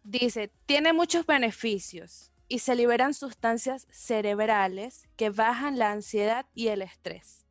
dice, 0.02 0.50
tiene 0.66 0.92
muchos 0.92 1.26
beneficios 1.26 2.32
y 2.48 2.60
se 2.60 2.74
liberan 2.74 3.14
sustancias 3.14 3.86
cerebrales 3.90 5.06
que 5.16 5.30
bajan 5.30 5.78
la 5.78 5.92
ansiedad 5.92 6.46
y 6.54 6.68
el 6.68 6.82
estrés. 6.82 7.46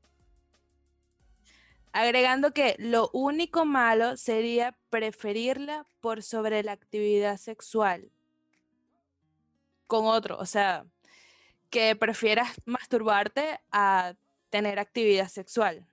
Agregando 1.94 2.52
que 2.52 2.76
lo 2.80 3.10
único 3.14 3.66
malo 3.66 4.18
sería 4.18 4.78
preferirla 4.90 5.86
por 6.02 6.24
sobre 6.24 6.64
la 6.64 6.74
actividad 6.74 7.38
sexual 7.38 8.12
con 9.88 10.06
otro, 10.06 10.38
o 10.38 10.46
sea, 10.46 10.86
que 11.70 11.96
prefieras 11.96 12.50
masturbarte 12.66 13.60
a 13.72 14.14
tener 14.50 14.80
actividad 14.80 15.28
sexual. 15.30 15.88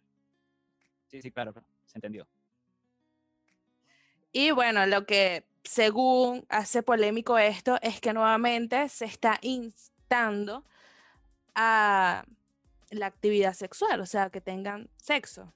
Sí, 1.08 1.22
sí, 1.22 1.30
claro, 1.30 1.54
se 1.86 1.98
entendió. 1.98 2.26
Y 4.32 4.50
bueno, 4.50 4.84
lo 4.86 5.06
que 5.06 5.44
según 5.64 6.44
hace 6.48 6.82
polémico 6.82 7.38
esto 7.38 7.78
es 7.82 8.00
que 8.00 8.12
nuevamente 8.12 8.88
se 8.88 9.06
está 9.06 9.38
instando 9.42 10.64
a 11.54 12.24
la 12.90 13.06
actividad 13.06 13.54
sexual, 13.54 14.00
o 14.00 14.06
sea, 14.06 14.30
que 14.30 14.40
tengan 14.40 14.88
sexo. 14.96 15.52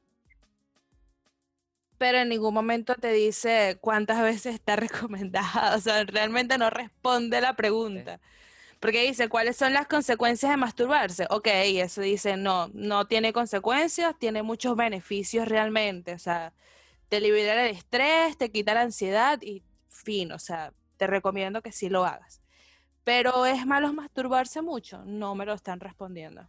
Pero 1.99 2.18
en 2.18 2.29
ningún 2.29 2.55
momento 2.55 2.94
te 2.94 3.12
dice 3.12 3.79
cuántas 3.81 4.23
veces 4.23 4.55
está 4.55 4.77
recomendada, 4.77 5.77
o 5.77 5.81
sea, 5.81 6.05
realmente 6.05 6.59
no 6.59 6.71
responde 6.71 7.40
la 7.40 7.55
pregunta. 7.55 8.21
Porque 8.81 9.03
dice, 9.03 9.29
¿cuáles 9.29 9.57
son 9.57 9.73
las 9.73 9.88
consecuencias 9.88 10.51
de 10.51 10.57
masturbarse? 10.57 11.27
Ok, 11.31 11.49
eso 11.49 12.01
dice, 12.01 12.37
no, 12.37 12.68
no 12.75 13.07
tiene 13.09 13.33
consecuencias, 13.33 14.16
tiene 14.18 14.44
muchos 14.44 14.77
beneficios 14.77 15.49
realmente. 15.49 16.14
O 16.14 16.18
sea, 16.18 16.53
te 17.09 17.21
libera 17.21 17.66
el 17.66 17.77
estrés, 17.77 18.37
te 18.38 18.53
quita 18.53 18.75
la 18.75 18.83
ansiedad 18.83 19.40
y 19.42 19.64
fin, 19.98 20.32
o 20.32 20.38
sea, 20.38 20.72
te 20.96 21.06
recomiendo 21.06 21.62
que 21.62 21.72
sí 21.72 21.88
lo 21.88 22.04
hagas. 22.04 22.40
Pero 23.04 23.46
¿es 23.46 23.66
malo 23.66 23.92
masturbarse 23.92 24.62
mucho? 24.62 25.02
No 25.04 25.34
me 25.34 25.46
lo 25.46 25.54
están 25.54 25.80
respondiendo. 25.80 26.48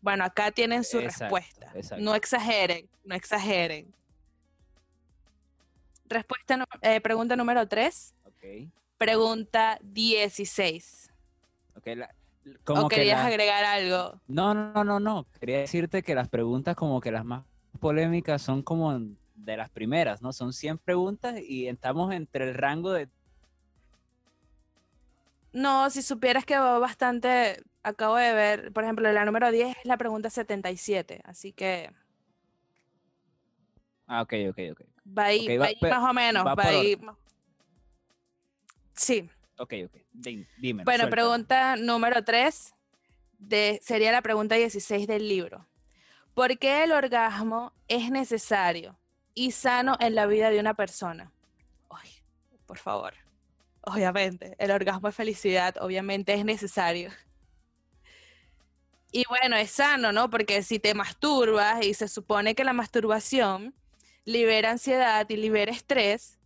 Bueno, 0.00 0.24
acá 0.24 0.50
tienen 0.50 0.84
su 0.84 1.00
respuesta. 1.00 1.72
No 1.98 2.14
exageren, 2.14 2.88
no 3.04 3.14
exageren. 3.14 3.94
Respuesta, 6.06 6.66
eh, 6.80 7.00
pregunta 7.00 7.36
número 7.36 7.66
3. 7.66 8.14
Pregunta 8.98 9.78
16. 9.82 11.10
¿O 12.66 12.88
querías 12.88 13.20
agregar 13.24 13.64
algo? 13.64 14.20
No, 14.26 14.54
no, 14.54 14.84
no, 14.84 14.98
no. 14.98 15.26
Quería 15.38 15.58
decirte 15.58 16.02
que 16.02 16.14
las 16.14 16.28
preguntas 16.28 16.74
como 16.74 17.00
que 17.00 17.12
las 17.12 17.24
más 17.24 17.44
polémicas 17.78 18.42
son 18.42 18.62
como 18.62 18.98
de 19.44 19.56
las 19.56 19.70
primeras, 19.70 20.22
¿no? 20.22 20.32
Son 20.32 20.52
100 20.52 20.78
preguntas 20.78 21.40
y 21.40 21.68
estamos 21.68 22.12
entre 22.12 22.48
el 22.48 22.54
rango 22.54 22.92
de... 22.92 23.08
No, 25.52 25.90
si 25.90 26.02
supieras 26.02 26.44
que 26.46 26.56
va 26.56 26.78
bastante, 26.78 27.62
acabo 27.82 28.16
de 28.16 28.32
ver, 28.32 28.72
por 28.72 28.84
ejemplo, 28.84 29.12
la 29.12 29.24
número 29.24 29.50
10 29.50 29.76
es 29.76 29.84
la 29.84 29.96
pregunta 29.96 30.30
77, 30.30 31.20
así 31.24 31.52
que... 31.52 31.90
Ah, 34.06 34.22
ok, 34.22 34.34
ok, 34.50 34.58
ok. 34.72 34.80
Va 35.06 35.24
ahí, 35.24 35.56
va, 35.56 35.68
más 35.82 36.10
o 36.10 36.14
menos, 36.14 36.44
va, 36.44 36.54
ahí. 36.58 36.98
Sí. 38.94 39.28
Ok, 39.58 39.74
ok. 39.86 39.96
Dime. 40.58 40.84
Bueno, 40.84 41.08
pregunta 41.10 41.76
número 41.76 42.24
3 42.24 42.74
de, 43.38 43.80
sería 43.82 44.12
la 44.12 44.22
pregunta 44.22 44.54
16 44.54 45.06
del 45.06 45.28
libro. 45.28 45.66
¿Por 46.34 46.58
qué 46.58 46.84
el 46.84 46.92
orgasmo 46.92 47.72
es 47.88 48.10
necesario 48.10 48.98
y 49.34 49.52
sano 49.52 49.96
en 50.00 50.14
la 50.14 50.26
vida 50.26 50.50
de 50.50 50.60
una 50.60 50.74
persona? 50.74 51.32
Por 52.66 52.78
favor. 52.78 53.12
Obviamente, 53.82 54.56
el 54.58 54.70
orgasmo 54.70 55.08
es 55.08 55.14
felicidad, 55.14 55.76
obviamente 55.80 56.32
es 56.32 56.44
necesario. 56.44 57.10
Y 59.10 59.24
bueno, 59.28 59.56
es 59.56 59.72
sano, 59.72 60.10
¿no? 60.10 60.30
Porque 60.30 60.62
si 60.62 60.78
te 60.78 60.94
masturbas 60.94 61.84
y 61.84 61.92
se 61.92 62.08
supone 62.08 62.54
que 62.54 62.64
la 62.64 62.72
masturbación 62.72 63.74
libera 64.24 64.70
ansiedad 64.70 65.28
y 65.28 65.36
libera 65.36 65.70
estrés, 65.70 66.38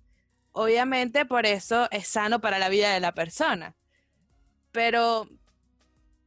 obviamente 0.51 1.27
por 1.27 1.47
eso 1.47 1.89
es 1.93 2.09
sano 2.09 2.41
para 2.41 2.59
la 2.59 2.69
vida 2.69 2.93
de 2.93 2.99
la 2.99 3.13
persona. 3.13 3.77
Pero 4.73 5.29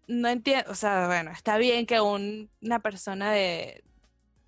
no 0.08 0.30
entiendo, 0.30 0.72
o 0.72 0.76
sea, 0.76 1.08
bueno, 1.08 1.32
está 1.32 1.58
bien 1.58 1.86
que 1.86 2.00
una 2.00 2.80
persona 2.80 3.32
de, 3.32 3.84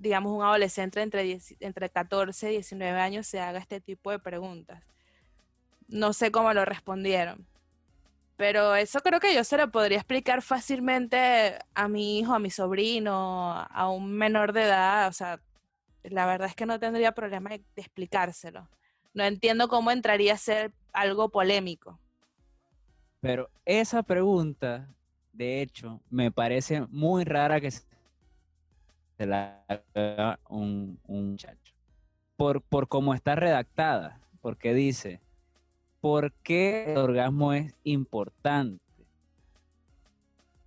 digamos, 0.01 0.33
un 0.33 0.43
adolescente 0.43 1.01
entre, 1.01 1.39
entre 1.59 1.89
14 1.89 2.49
y 2.49 2.55
19 2.55 2.99
años 2.99 3.27
se 3.27 3.39
haga 3.39 3.59
este 3.59 3.79
tipo 3.79 4.11
de 4.11 4.19
preguntas. 4.19 4.83
No 5.87 6.13
sé 6.13 6.31
cómo 6.31 6.53
lo 6.53 6.65
respondieron. 6.65 7.45
Pero 8.37 8.75
eso 8.75 9.01
creo 9.01 9.19
que 9.19 9.35
yo 9.35 9.43
se 9.43 9.57
lo 9.57 9.69
podría 9.71 9.97
explicar 9.97 10.41
fácilmente 10.41 11.59
a 11.75 11.87
mi 11.87 12.19
hijo, 12.19 12.33
a 12.33 12.39
mi 12.39 12.49
sobrino, 12.49 13.53
a 13.69 13.89
un 13.89 14.11
menor 14.13 14.53
de 14.53 14.63
edad. 14.63 15.07
O 15.07 15.13
sea, 15.13 15.39
la 16.03 16.25
verdad 16.25 16.47
es 16.47 16.55
que 16.55 16.65
no 16.65 16.79
tendría 16.79 17.11
problema 17.11 17.51
de 17.51 17.63
explicárselo 17.75 18.67
no 19.13 19.23
entiendo 19.23 19.67
cómo 19.67 19.91
entraría 19.91 20.33
a 20.33 20.37
ser 20.37 20.73
algo 20.93 21.29
polémico. 21.29 21.99
Pero 23.19 23.49
esa 23.65 24.03
pregunta, 24.03 24.89
de 25.33 25.61
hecho, 25.61 26.01
me 26.09 26.31
parece 26.31 26.81
muy 26.89 27.23
rara 27.23 27.61
que 27.61 27.71
se 27.71 27.83
la 29.25 29.63
haga 29.67 30.39
un, 30.49 30.99
muchacho. 31.07 31.73
Por, 32.37 32.61
por 32.61 32.87
cómo 32.87 33.13
está 33.13 33.35
redactada, 33.35 34.19
porque 34.41 34.73
dice, 34.73 35.21
¿por 35.99 36.33
qué 36.43 36.91
el 36.91 36.97
orgasmo 36.97 37.53
es 37.53 37.73
importante? 37.83 38.83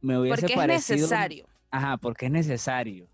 Me 0.01 0.19
hubiese 0.19 0.43
porque 0.43 0.55
es 0.55 0.67
necesario. 0.67 1.47
Ajá, 1.71 1.97
porque 1.97 2.27
es 2.27 2.33
necesario. 2.33 3.09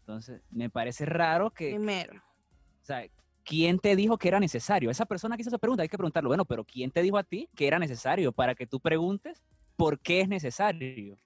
Entonces, 0.00 0.42
me 0.50 0.68
parece 0.68 1.06
raro 1.06 1.50
que... 1.50 1.70
Primero. 1.70 2.16
O 2.16 2.84
sea, 2.84 3.06
¿quién 3.44 3.78
te 3.78 3.96
dijo 3.96 4.18
que 4.18 4.28
era 4.28 4.40
necesario? 4.40 4.90
Esa 4.90 5.06
persona 5.06 5.36
que 5.36 5.42
hizo 5.42 5.48
esa 5.48 5.58
pregunta, 5.58 5.82
hay 5.82 5.88
que 5.88 5.96
preguntarlo, 5.96 6.28
bueno, 6.28 6.44
pero 6.44 6.64
¿quién 6.64 6.90
te 6.90 7.00
dijo 7.00 7.16
a 7.16 7.22
ti 7.22 7.48
que 7.54 7.66
era 7.66 7.78
necesario 7.78 8.32
para 8.32 8.54
que 8.54 8.66
tú 8.66 8.80
preguntes 8.80 9.42
por 9.76 9.98
qué 10.00 10.20
es 10.20 10.28
necesario? 10.28 11.18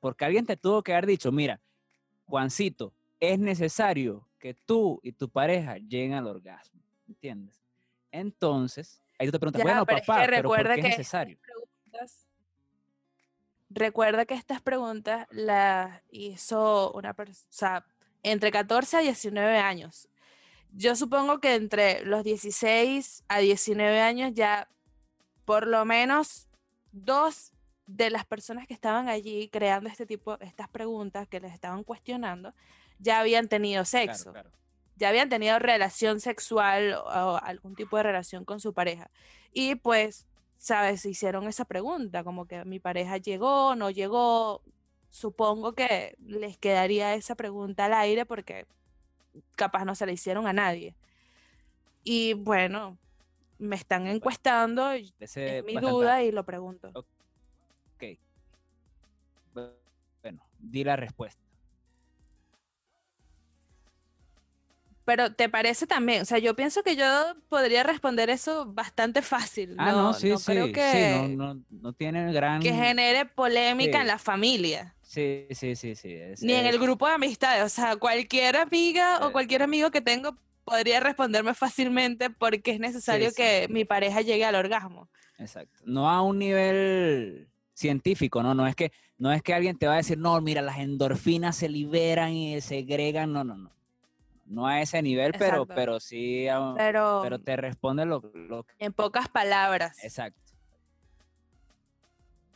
Porque 0.00 0.24
alguien 0.24 0.46
te 0.46 0.56
tuvo 0.56 0.82
que 0.82 0.92
haber 0.92 1.06
dicho, 1.06 1.30
mira, 1.30 1.60
Juancito, 2.30 2.94
es 3.18 3.38
necesario 3.38 4.26
que 4.38 4.54
tú 4.54 5.00
y 5.02 5.12
tu 5.12 5.28
pareja 5.28 5.76
lleguen 5.76 6.14
al 6.14 6.26
orgasmo, 6.26 6.80
¿entiendes? 7.06 7.60
Entonces, 8.10 9.02
ahí 9.18 9.26
tú 9.26 9.32
te 9.32 9.38
preguntas, 9.38 9.62
bueno, 9.62 9.84
papá, 9.84 10.24
pero 10.26 10.48
¿por 10.48 10.62
qué 10.74 10.80
es 10.80 10.84
necesario? 10.84 11.38
recuerda 13.70 14.26
que 14.26 14.34
estas 14.34 14.60
preguntas 14.60 15.26
las 15.30 16.02
hizo 16.10 16.92
una 16.92 17.14
persona, 17.14 17.86
entre 18.22 18.50
14 18.50 18.96
a 18.96 19.00
19 19.00 19.58
años. 19.58 20.08
Yo 20.72 20.96
supongo 20.96 21.40
que 21.40 21.54
entre 21.54 22.04
los 22.04 22.24
16 22.24 23.24
a 23.28 23.38
19 23.38 24.00
años 24.00 24.32
ya 24.34 24.68
por 25.44 25.66
lo 25.66 25.84
menos 25.84 26.48
dos 26.92 27.52
de 27.96 28.10
las 28.10 28.24
personas 28.24 28.66
que 28.66 28.74
estaban 28.74 29.08
allí 29.08 29.48
creando 29.48 29.88
este 29.88 30.06
tipo, 30.06 30.38
estas 30.40 30.68
preguntas 30.68 31.26
que 31.28 31.40
les 31.40 31.52
estaban 31.52 31.82
cuestionando, 31.82 32.54
ya 32.98 33.20
habían 33.20 33.48
tenido 33.48 33.84
sexo. 33.84 34.32
Ya 34.96 35.08
habían 35.08 35.28
tenido 35.28 35.58
relación 35.58 36.20
sexual 36.20 36.94
o 36.94 37.38
algún 37.42 37.74
tipo 37.74 37.96
de 37.96 38.02
relación 38.02 38.44
con 38.44 38.60
su 38.60 38.74
pareja. 38.74 39.10
Y 39.52 39.74
pues, 39.76 40.26
¿sabes? 40.58 41.04
Hicieron 41.04 41.48
esa 41.48 41.64
pregunta, 41.64 42.22
como 42.22 42.46
que 42.46 42.64
mi 42.64 42.78
pareja 42.78 43.16
llegó, 43.16 43.74
no 43.74 43.90
llegó. 43.90 44.62
Supongo 45.08 45.72
que 45.72 46.14
les 46.20 46.58
quedaría 46.58 47.14
esa 47.14 47.34
pregunta 47.34 47.86
al 47.86 47.94
aire 47.94 48.26
porque 48.26 48.66
capaz 49.56 49.84
no 49.84 49.94
se 49.94 50.06
la 50.06 50.12
hicieron 50.12 50.46
a 50.46 50.52
nadie. 50.52 50.94
Y 52.04 52.34
bueno, 52.34 52.98
me 53.58 53.76
están 53.76 54.06
encuestando, 54.06 54.90
es 54.92 55.12
mi 55.64 55.76
duda 55.76 56.22
y 56.22 56.30
lo 56.30 56.44
pregunto. 56.44 56.92
Ok. 58.00 58.18
Bueno, 60.22 60.42
di 60.58 60.84
la 60.84 60.96
respuesta. 60.96 61.40
Pero 65.04 65.34
te 65.34 65.48
parece 65.48 65.86
también, 65.86 66.22
o 66.22 66.24
sea, 66.24 66.38
yo 66.38 66.54
pienso 66.54 66.82
que 66.82 66.94
yo 66.94 67.06
podría 67.48 67.82
responder 67.82 68.30
eso 68.30 68.66
bastante 68.72 69.22
fácil. 69.22 69.74
Ah, 69.76 69.90
no, 69.90 70.14
sí, 70.14 70.36
sí, 70.36 70.44
creo 70.44 70.70
que, 70.70 71.26
sí, 71.28 71.36
no, 71.36 71.60
no, 71.68 71.92
tiene 71.94 72.32
gran... 72.32 72.60
Que 72.60 72.72
genere 72.72 73.26
polémica 73.26 74.00
en 74.00 74.06
la 74.06 74.18
familia. 74.18 74.94
Sí, 75.02 75.48
sí, 75.50 75.74
sí, 75.74 75.96
sí. 75.96 76.16
Ni 76.42 76.52
en 76.52 76.66
el 76.66 76.78
grupo 76.78 77.08
de 77.08 77.14
amistades, 77.14 77.64
o 77.64 77.68
sea, 77.68 77.96
cualquier 77.96 78.56
amiga 78.56 79.26
o 79.26 79.32
cualquier 79.32 79.62
amigo 79.62 79.90
que 79.90 80.00
tengo 80.00 80.36
podría 80.64 81.00
responderme 81.00 81.54
fácilmente 81.54 82.30
porque 82.30 82.70
es 82.70 82.78
necesario 82.78 83.32
que 83.34 83.66
mi 83.68 83.84
pareja 83.84 84.20
llegue 84.20 84.44
al 84.44 84.54
orgasmo. 84.54 85.10
Exacto. 85.38 85.80
No 85.84 86.08
a 86.08 86.22
un 86.22 86.38
nivel 86.38 87.49
científico, 87.80 88.42
¿no? 88.42 88.54
No 88.54 88.66
es 88.66 88.76
que, 88.76 88.92
no 89.18 89.32
es 89.32 89.42
que 89.42 89.54
alguien 89.54 89.76
te 89.76 89.86
va 89.86 89.94
a 89.94 89.96
decir, 89.96 90.18
no, 90.18 90.40
mira, 90.40 90.60
las 90.62 90.78
endorfinas 90.78 91.56
se 91.56 91.68
liberan 91.68 92.32
y 92.32 92.60
se 92.60 92.68
segregan, 92.68 93.32
no, 93.32 93.42
no, 93.42 93.56
no. 93.56 93.70
No 94.46 94.66
a 94.66 94.80
ese 94.80 95.00
nivel, 95.00 95.32
pero, 95.38 95.64
pero 95.64 96.00
sí, 96.00 96.46
pero, 96.76 97.20
pero 97.22 97.38
te 97.38 97.56
responde 97.56 98.04
lo, 98.04 98.20
lo... 98.34 98.66
En 98.78 98.92
pocas 98.92 99.28
palabras. 99.28 100.02
Exacto. 100.02 100.40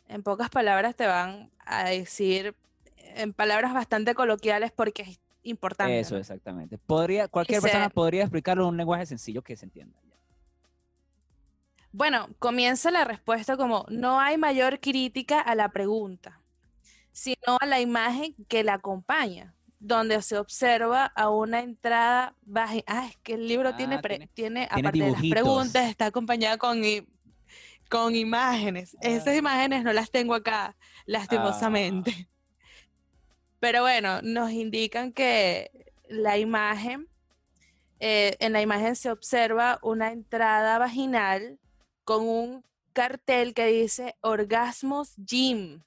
En 0.09 0.23
pocas 0.23 0.51
palabras 0.51 0.97
te 0.97 1.07
van 1.07 1.51
a 1.65 1.85
decir, 1.85 2.55
en 2.97 3.33
palabras 3.33 3.73
bastante 3.73 4.15
coloquiales, 4.15 4.73
porque 4.73 5.03
es 5.03 5.21
importante. 5.45 6.01
Eso, 6.01 6.17
exactamente. 6.17 6.79
Podría, 6.79 7.29
cualquier 7.29 7.63
persona 7.63 7.89
podría 7.89 8.23
explicarlo 8.23 8.65
en 8.65 8.71
un 8.71 8.77
lenguaje 8.77 9.07
sencillo 9.07 9.41
que 9.43 9.57
se 9.57 9.67
entienda. 9.67 9.97
Bueno, 11.97 12.29
comienza 12.41 12.91
la 12.91 13.05
respuesta 13.05 13.57
como, 13.57 13.87
no 13.89 14.19
hay 14.19 14.37
mayor 14.37 14.81
crítica 14.81 15.39
a 15.39 15.55
la 15.55 15.69
pregunta, 15.69 16.41
sino 17.13 17.57
a 17.61 17.67
la 17.67 17.81
imagen 17.81 18.35
que 18.49 18.65
la 18.65 18.75
acompaña, 18.75 19.55
donde 19.79 20.21
se 20.23 20.37
observa 20.37 21.07
a 21.07 21.31
una 21.31 21.61
entrada 21.61 22.35
baja. 22.43 22.79
Ah, 22.89 23.07
es 23.09 23.17
que 23.19 23.35
el 23.35 23.47
libro 23.47 23.77
tiene, 23.77 23.95
ah, 23.95 24.29
tiene, 24.35 24.67
aparte 24.73 25.05
de 25.05 25.13
las 25.13 25.21
preguntas, 25.21 25.89
está 25.89 26.07
acompañada 26.07 26.59
con, 26.59 26.83
con 27.89 28.17
imágenes. 28.17 28.97
Esas 29.01 29.29
ah. 29.29 29.37
imágenes 29.37 29.85
no 29.85 29.93
las 29.93 30.11
tengo 30.11 30.35
acá, 30.35 30.77
lastimosamente. 31.07 32.13
Ah. 32.19 32.29
Pero 33.61 33.83
bueno, 33.83 34.21
nos 34.21 34.51
indican 34.51 35.13
que 35.13 35.71
la 36.09 36.39
imagen, 36.39 37.07
eh, 38.01 38.37
en 38.41 38.53
la 38.53 38.63
imagen 38.63 38.97
se 38.97 39.13
observa 39.13 39.79
una 39.81 40.11
entrada 40.11 40.77
vaginal 40.79 41.61
con 42.05 42.23
un 42.23 42.65
cartel 42.93 43.55
que 43.55 43.67
dice 43.67 44.15
Orgasmos 44.21 45.15
Gym. 45.17 45.83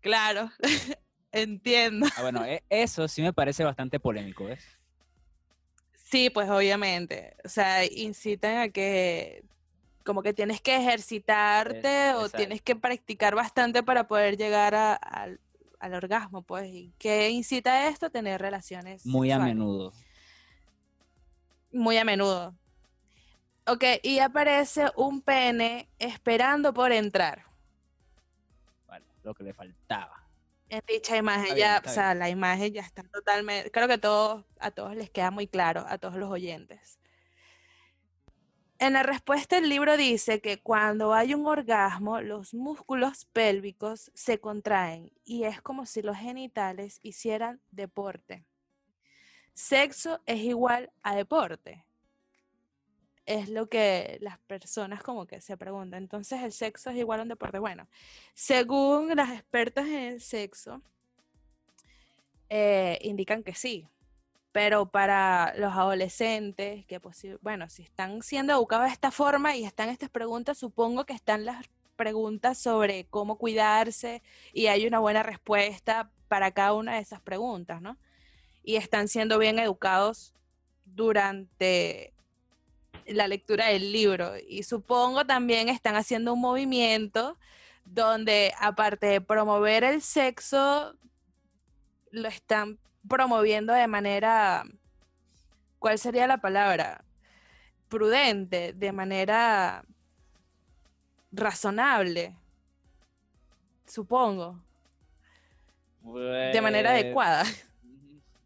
Claro, 0.00 0.50
entiendo. 1.32 2.06
Ah, 2.16 2.22
bueno, 2.22 2.44
e, 2.44 2.62
eso 2.68 3.08
sí 3.08 3.22
me 3.22 3.32
parece 3.32 3.64
bastante 3.64 4.00
polémico, 4.00 4.44
¿ves? 4.44 4.64
Sí, 5.94 6.30
pues 6.30 6.48
obviamente. 6.50 7.36
O 7.44 7.48
sea, 7.48 7.84
incitan 7.84 8.58
a 8.58 8.68
que 8.68 9.44
como 10.04 10.22
que 10.22 10.34
tienes 10.34 10.60
que 10.60 10.76
ejercitarte 10.76 12.12
o 12.14 12.28
tienes 12.28 12.60
que 12.60 12.76
practicar 12.76 13.34
bastante 13.34 13.82
para 13.82 14.06
poder 14.06 14.36
llegar 14.36 14.74
al 14.74 15.40
al 15.84 15.94
orgasmo, 15.94 16.42
pues. 16.42 16.66
¿Y 16.68 16.94
qué 16.98 17.28
incita 17.30 17.88
esto? 17.88 18.10
Tener 18.10 18.40
relaciones. 18.40 19.04
Muy 19.04 19.30
a 19.30 19.38
menudo. 19.38 19.92
Muy 21.72 21.98
a 21.98 22.04
menudo. 22.04 22.54
Ok, 23.66 23.84
y 24.02 24.18
aparece 24.18 24.86
un 24.96 25.22
pene 25.22 25.88
esperando 25.98 26.74
por 26.74 26.92
entrar. 26.92 27.46
Vale, 28.86 29.06
lo 29.22 29.34
que 29.34 29.44
le 29.44 29.54
faltaba. 29.54 30.22
En 30.68 30.82
dicha 30.86 31.16
imagen 31.16 31.56
ya, 31.56 31.80
o 31.84 31.88
sea, 31.88 32.14
la 32.14 32.28
imagen 32.28 32.72
ya 32.72 32.82
está 32.82 33.02
totalmente, 33.04 33.70
creo 33.70 33.88
que 33.88 33.98
todos, 33.98 34.44
a 34.58 34.70
todos 34.70 34.96
les 34.96 35.10
queda 35.10 35.30
muy 35.30 35.46
claro, 35.46 35.84
a 35.88 35.98
todos 35.98 36.16
los 36.16 36.30
oyentes. 36.30 36.98
En 38.78 38.92
la 38.94 39.02
respuesta 39.02 39.56
el 39.56 39.68
libro 39.68 39.96
dice 39.96 40.40
que 40.40 40.60
cuando 40.60 41.14
hay 41.14 41.32
un 41.32 41.46
orgasmo, 41.46 42.20
los 42.20 42.52
músculos 42.52 43.24
pélvicos 43.26 44.10
se 44.14 44.40
contraen 44.40 45.10
y 45.24 45.44
es 45.44 45.62
como 45.62 45.86
si 45.86 46.02
los 46.02 46.16
genitales 46.16 46.98
hicieran 47.02 47.62
deporte. 47.70 48.44
Sexo 49.54 50.20
es 50.26 50.40
igual 50.40 50.92
a 51.02 51.14
deporte. 51.14 51.86
Es 53.26 53.48
lo 53.48 53.68
que 53.68 54.18
las 54.20 54.38
personas 54.40 55.02
como 55.02 55.26
que 55.26 55.40
se 55.40 55.56
preguntan. 55.56 56.02
Entonces, 56.02 56.42
¿el 56.42 56.52
sexo 56.52 56.90
es 56.90 56.96
igual 56.96 57.20
a 57.20 57.22
un 57.22 57.30
deporte? 57.30 57.58
Bueno, 57.58 57.88
según 58.34 59.16
las 59.16 59.30
expertas 59.30 59.86
en 59.86 59.94
el 59.94 60.20
sexo, 60.20 60.82
eh, 62.50 62.98
indican 63.02 63.42
que 63.42 63.54
sí, 63.54 63.88
pero 64.52 64.86
para 64.86 65.52
los 65.56 65.72
adolescentes, 65.72 66.86
que 66.86 67.00
bueno, 67.42 67.68
si 67.68 67.82
están 67.82 68.22
siendo 68.22 68.52
educados 68.52 68.86
de 68.86 68.92
esta 68.92 69.10
forma 69.10 69.56
y 69.56 69.64
están 69.64 69.88
estas 69.88 70.10
preguntas, 70.10 70.58
supongo 70.58 71.04
que 71.04 71.12
están 71.12 71.44
las 71.44 71.66
preguntas 71.96 72.58
sobre 72.58 73.06
cómo 73.06 73.36
cuidarse 73.36 74.22
y 74.52 74.66
hay 74.66 74.86
una 74.86 75.00
buena 75.00 75.24
respuesta 75.24 76.12
para 76.28 76.52
cada 76.52 76.74
una 76.74 76.94
de 76.94 77.00
esas 77.00 77.20
preguntas, 77.20 77.82
¿no? 77.82 77.98
Y 78.62 78.76
están 78.76 79.08
siendo 79.08 79.38
bien 79.38 79.58
educados 79.58 80.34
durante 80.84 82.13
la 83.06 83.28
lectura 83.28 83.66
del 83.66 83.92
libro. 83.92 84.32
Y 84.48 84.62
supongo 84.62 85.24
también 85.24 85.68
están 85.68 85.96
haciendo 85.96 86.32
un 86.32 86.40
movimiento 86.40 87.38
donde 87.84 88.52
aparte 88.58 89.06
de 89.06 89.20
promover 89.20 89.84
el 89.84 90.00
sexo, 90.00 90.96
lo 92.10 92.28
están 92.28 92.78
promoviendo 93.08 93.72
de 93.72 93.86
manera, 93.86 94.64
¿cuál 95.78 95.98
sería 95.98 96.26
la 96.26 96.38
palabra? 96.38 97.04
Prudente, 97.88 98.72
de 98.72 98.92
manera 98.92 99.84
razonable, 101.30 102.36
supongo. 103.86 104.60
de 106.02 106.60
manera 106.62 106.90
pues, 106.90 107.02
adecuada. 107.02 107.44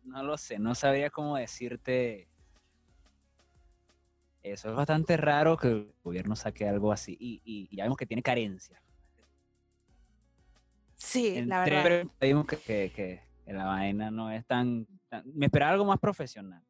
No 0.05 0.23
lo 0.23 0.39
sé, 0.39 0.59
no 0.59 0.75
sabía 0.75 1.11
cómo 1.11 1.37
decirte. 1.37 2.28
Eso 4.53 4.71
es 4.71 4.77
bastante 4.77 5.17
raro 5.17 5.57
que 5.57 5.69
el 5.69 5.95
gobierno 6.03 6.37
saque 6.37 6.69
algo 6.69 6.93
así 6.93 7.17
y, 7.21 7.69
ya 7.75 7.85
vemos 7.85 7.99
que 7.99 8.07
tiene 8.07 8.23
carencia. 8.23 8.81
Sí, 10.97 11.43
la 11.45 11.65
verdad. 11.65 12.07
Vimos 12.21 12.47
que, 12.47 13.23
la 13.47 13.65
vaina 13.65 14.11
no 14.11 14.31
es 14.31 14.45
tan, 14.47 14.87
Me 15.25 15.47
esperaba 15.47 15.73
algo 15.73 15.85
más 15.85 15.99
profesional. 15.99 16.63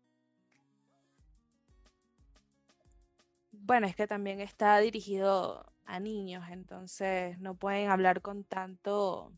Bueno, 3.52 3.86
es 3.86 3.96
que 3.96 4.06
también 4.06 4.40
está 4.40 4.78
dirigido 4.78 5.72
a 5.84 6.00
niños, 6.00 6.44
entonces 6.50 7.38
no 7.38 7.54
pueden 7.54 7.90
hablar 7.90 8.22
con 8.22 8.44
tanto... 8.44 9.32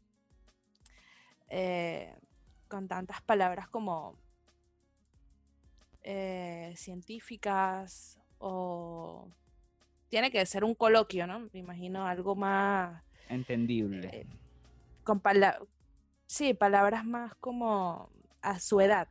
Eh, 1.49 2.15
con 2.69 2.87
tantas 2.87 3.21
palabras 3.23 3.69
como 3.69 4.17
eh, 6.05 6.73
científicas 6.77 8.20
o 8.41 9.29
tiene 10.09 10.31
que 10.31 10.45
ser 10.47 10.65
un 10.65 10.75
coloquio, 10.75 11.27
¿no? 11.27 11.41
Me 11.53 11.61
imagino 11.61 12.07
algo 12.07 12.35
más 12.35 13.03
entendible. 13.29 14.09
Eh, 14.13 14.27
con, 15.05 15.21
palabras 15.21 15.63
sí, 16.27 16.55
palabras 16.55 17.05
más 17.05 17.35
como 17.37 18.11
a 18.43 18.59
su 18.59 18.81
edad. 18.81 19.09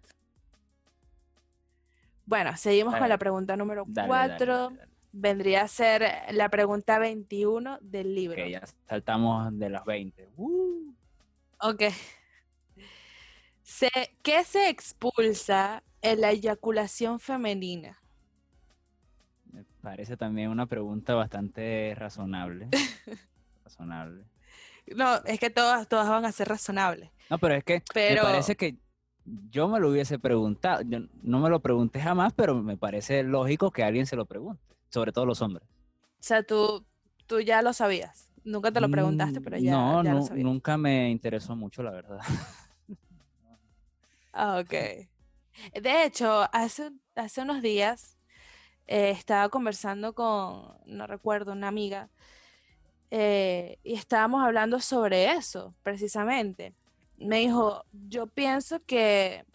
Bueno, 2.26 2.56
seguimos 2.58 2.96
con 2.96 3.10
la 3.10 3.18
pregunta 3.18 3.56
número 3.56 3.86
cuatro. 4.06 4.72
vendría 5.12 5.64
a 5.64 5.68
ser 5.68 6.12
la 6.32 6.50
pregunta 6.50 7.00
21 7.00 7.80
del 7.82 8.14
libro. 8.14 8.44
Ok, 8.44 8.50
ya 8.50 8.64
saltamos 8.88 9.58
de 9.58 9.70
las 9.70 9.86
20. 9.86 10.30
Uh. 10.38 10.94
Ok. 11.62 11.84
¿Qué 14.22 14.44
se 14.44 14.70
expulsa 14.70 15.84
en 16.02 16.22
la 16.22 16.32
eyaculación 16.32 17.20
femenina? 17.20 17.99
Parece 19.82 20.18
también 20.18 20.50
una 20.50 20.66
pregunta 20.66 21.16
bastante 21.16 21.96
razonable. 21.96 22.68
razonable. 23.64 24.26
No, 24.96 25.16
es 25.26 25.40
que 25.40 25.50
todas, 25.50 25.88
todas 25.88 26.10
van 26.10 26.26
a 26.26 26.32
ser 26.32 26.50
razonables. 26.50 27.12
No, 27.30 27.38
pero 27.38 27.56
es 27.56 27.64
que 27.64 27.84
me 27.96 28.18
parece 28.18 28.56
que 28.56 28.78
yo 29.50 29.68
me 29.68 29.80
lo 29.80 29.90
hubiese 29.90 30.20
preguntado. 30.20 30.82
Yo 30.82 31.00
no 31.22 31.40
me 31.40 31.50
lo 31.50 31.62
pregunté 31.62 32.02
jamás, 32.02 32.34
pero 32.34 32.56
me 32.56 32.78
parece 32.78 33.24
lógico 33.24 33.72
que 33.72 33.84
alguien 33.84 34.06
se 34.06 34.16
lo 34.16 34.26
pregunte, 34.26 34.62
sobre 34.90 35.12
todo 35.12 35.26
los 35.26 35.42
hombres. 35.42 35.68
O 35.68 36.24
sea, 36.24 36.44
tú, 36.44 36.86
tú 37.28 37.40
ya 37.40 37.62
lo 37.62 37.74
sabías. 37.74 38.30
Nunca 38.44 38.72
te 38.72 38.82
lo 38.82 38.90
preguntaste, 38.90 39.42
pero 39.42 39.58
ya, 39.58 39.72
no, 39.72 40.04
ya 40.04 40.14
lo 40.14 40.22
sabías. 40.24 40.44
nunca 40.44 40.78
me 40.78 41.10
interesó 41.10 41.56
mucho, 41.56 41.84
la 41.84 41.92
verdad. 41.92 42.20
ah, 44.34 44.60
ok. 44.60 44.74
De 45.82 46.04
hecho, 46.04 46.48
hace, 46.52 46.92
hace 47.16 47.42
unos 47.42 47.62
días 47.62 48.18
eh, 48.90 49.12
estaba 49.12 49.50
conversando 49.50 50.14
con, 50.14 50.78
no 50.86 51.08
recuerdo, 51.08 51.52
una 51.52 51.68
amiga, 51.68 52.10
eh, 53.12 53.78
y 53.84 53.94
estábamos 53.94 54.44
hablando 54.44 54.80
sobre 54.80 55.32
eso, 55.32 55.74
precisamente 55.84 56.74
me 57.20 57.40
dijo, 57.40 57.86
yo 57.92 58.28
pienso 58.28 58.84
que, 58.86 59.46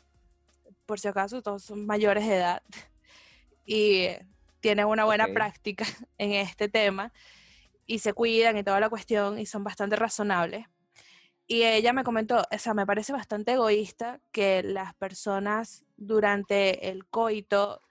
por 0.87 1.01
si 1.01 1.09
acaso, 1.09 1.43
todos 1.43 1.63
son 1.65 1.87
mayores 1.87 2.27
de 2.27 2.37
edad 2.37 2.63
y 3.67 4.09
tienen 4.61 4.87
una 4.87 5.05
buena 5.05 5.27
práctica 5.29 5.85
en 6.19 6.33
este 6.33 6.69
tema 6.69 7.13
y 7.87 7.99
se 7.99 8.13
cuidan 8.13 8.57
y 8.57 8.63
toda 8.63 8.81
la 8.81 8.89
cuestión 8.89 9.39
y 9.39 9.47
son 9.47 9.65
bastante 9.65 9.97
razonables. 9.97 10.67
Y 11.47 11.63
ella 11.65 11.93
me 11.93 12.05
comentó, 12.05 12.43
o 12.51 12.59
sea, 12.59 12.73
me 12.73 12.87
parece 12.87 13.13
bastante 13.13 13.53
egoísta 13.53 14.21
que 14.33 14.63
las 14.63 14.95
personas 14.95 15.85
durante 15.97 16.89
el 16.89 17.05
coito 17.07 17.83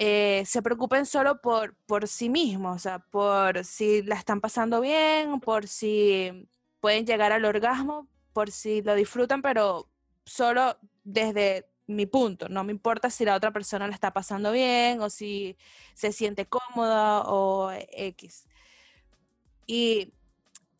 eh, 0.00 0.44
se 0.46 0.62
preocupen 0.62 1.06
solo 1.06 1.40
por, 1.40 1.74
por 1.86 2.06
sí 2.06 2.28
mismos, 2.28 2.76
o 2.76 2.78
sea, 2.78 3.00
por 3.00 3.64
si 3.64 4.02
la 4.02 4.14
están 4.14 4.40
pasando 4.40 4.80
bien, 4.80 5.40
por 5.40 5.66
si 5.66 6.48
pueden 6.80 7.04
llegar 7.04 7.32
al 7.32 7.44
orgasmo, 7.44 8.08
por 8.32 8.52
si 8.52 8.80
lo 8.80 8.94
disfrutan, 8.94 9.42
pero 9.42 9.90
solo 10.24 10.78
desde 11.02 11.66
mi 11.88 12.06
punto. 12.06 12.48
No 12.48 12.62
me 12.62 12.70
importa 12.70 13.10
si 13.10 13.24
la 13.24 13.34
otra 13.34 13.50
persona 13.52 13.88
la 13.88 13.94
está 13.94 14.12
pasando 14.12 14.52
bien 14.52 15.00
o 15.00 15.10
si 15.10 15.56
se 15.94 16.12
siente 16.12 16.46
cómoda 16.46 17.22
o 17.22 17.72
X. 17.72 18.46
Y 19.66 20.12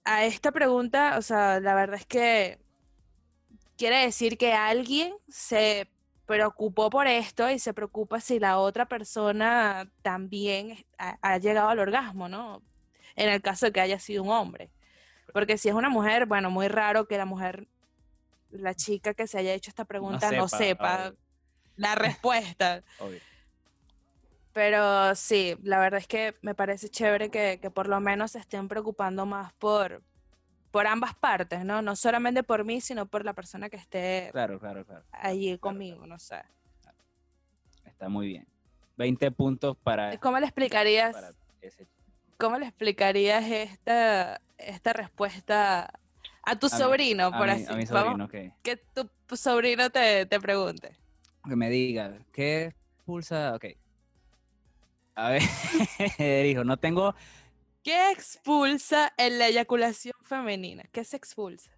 a 0.05 0.27
esta 0.27 0.53
pregunta, 0.53 1.19
o 1.19 1.23
sea, 1.23 1.59
la 1.59 1.75
verdad 1.75 1.97
es 1.97 2.07
que 2.07 2.61
quiere 3.77 3.97
decir 4.03 4.39
que 4.39 4.53
alguien 4.53 5.13
se 5.29 5.91
preocupó 6.29 6.91
por 6.91 7.07
esto 7.07 7.51
y 7.51 7.59
se 7.59 7.73
preocupa 7.73 8.21
si 8.21 8.39
la 8.39 8.59
otra 8.59 8.87
persona 8.87 9.91
también 10.03 10.85
ha, 10.99 11.17
ha 11.23 11.39
llegado 11.39 11.71
al 11.71 11.79
orgasmo, 11.79 12.29
¿no? 12.29 12.63
En 13.17 13.31
el 13.31 13.41
caso 13.41 13.67
de 13.67 13.73
que 13.73 13.81
haya 13.81 13.99
sido 13.99 14.23
un 14.23 14.29
hombre. 14.29 14.71
Porque 15.33 15.57
si 15.57 15.71
es 15.71 15.75
una 15.75 15.89
mujer, 15.89 16.27
bueno, 16.27 16.51
muy 16.51 16.69
raro 16.69 17.09
que 17.09 17.17
la 17.17 17.25
mujer, 17.25 17.67
la 18.51 18.75
chica 18.75 19.15
que 19.15 19.27
se 19.27 19.39
haya 19.39 19.55
hecho 19.55 19.71
esta 19.71 19.87
pregunta 19.87 20.31
no 20.31 20.49
sepa, 20.49 21.15
la 21.77 21.95
respuesta. 21.95 22.83
Pero 24.53 25.15
sí, 25.15 25.57
la 25.63 25.79
verdad 25.79 26.01
es 26.01 26.07
que 26.07 26.37
me 26.43 26.55
parece 26.55 26.91
chévere 26.91 27.31
que, 27.31 27.71
por 27.71 27.89
lo 27.89 28.01
menos 28.01 28.33
se 28.33 28.39
estén 28.39 28.69
preocupando 28.69 29.25
más 29.25 29.55
por, 29.55 30.03
por 30.79 30.87
ambas 30.87 31.13
partes, 31.17 31.65
¿no? 31.65 31.83
No 31.83 31.97
solamente 31.97 32.45
por 32.45 32.65
mí, 32.65 32.81
sino 32.81 33.07
por 33.07 33.25
la 33.25 33.33
persona 33.33 33.69
que 33.69 33.75
esté 33.75 34.29
claro, 34.31 34.61
claro, 34.61 34.87
claro. 34.87 35.05
allí 35.11 35.59
conmigo, 35.59 36.07
no 36.07 36.21
sé. 36.21 36.37
Está 37.85 38.09
muy 38.09 38.29
bien. 38.29 38.47
20 38.97 39.33
puntos 39.33 39.77
para... 39.77 40.17
¿Cómo 40.21 40.39
le 40.39 40.47
explicarías? 40.47 41.17
¿Cómo 42.37 42.61
le 42.61 42.67
explicarías 42.67 43.45
esta, 43.51 44.41
esta 44.57 44.93
respuesta 44.93 45.93
a 46.45 46.57
tu 46.61 46.69
sobrino, 46.69 47.33
por 47.33 47.51
así 47.51 47.65
decirlo? 47.65 48.29
Que 48.63 48.77
tu 48.77 49.37
sobrino 49.37 49.91
te, 49.91 50.27
te, 50.27 50.39
pregunte. 50.39 50.97
Que 51.45 51.57
me 51.57 51.71
diga, 51.71 52.21
¿qué 52.33 52.67
expulsa? 52.99 53.57
Ok. 53.57 53.65
A 55.17 55.31
ver, 55.31 55.43
hijo, 56.47 56.63
no 56.63 56.77
tengo... 56.77 57.17
¿Qué 57.89 58.11
expulsa 58.11 59.15
en 59.17 59.39
la 59.39 59.47
eyaculación 59.47 60.13
femenina? 60.23 60.85
¿Qué 60.93 61.05
se 61.05 61.17
expulsa? 61.17 61.71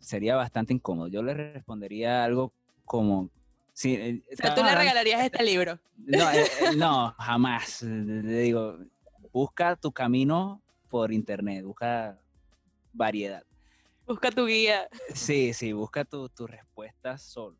Sería 0.00 0.34
bastante 0.34 0.72
incómodo. 0.72 1.06
Yo 1.06 1.22
le 1.22 1.32
respondería 1.32 2.24
algo 2.24 2.52
como... 2.84 3.30
Sí, 3.72 3.94
eh, 3.94 4.22
o 4.32 4.34
sea, 4.34 4.52
tú 4.52 4.64
le 4.64 4.74
regalarías 4.74 5.22
este 5.24 5.44
libro. 5.44 5.78
No, 5.96 6.28
eh, 6.28 6.42
eh, 6.42 6.76
no, 6.76 7.14
jamás. 7.18 7.82
Le 7.82 8.40
digo, 8.40 8.78
busca 9.32 9.76
tu 9.76 9.92
camino 9.92 10.60
por 10.88 11.12
internet, 11.12 11.64
busca 11.64 12.18
variedad. 12.92 13.44
Busca 14.08 14.32
tu 14.32 14.44
guía. 14.44 14.88
Sí, 15.14 15.52
sí, 15.52 15.72
busca 15.72 16.04
tu, 16.04 16.28
tu 16.30 16.48
respuesta 16.48 17.16
solo. 17.16 17.56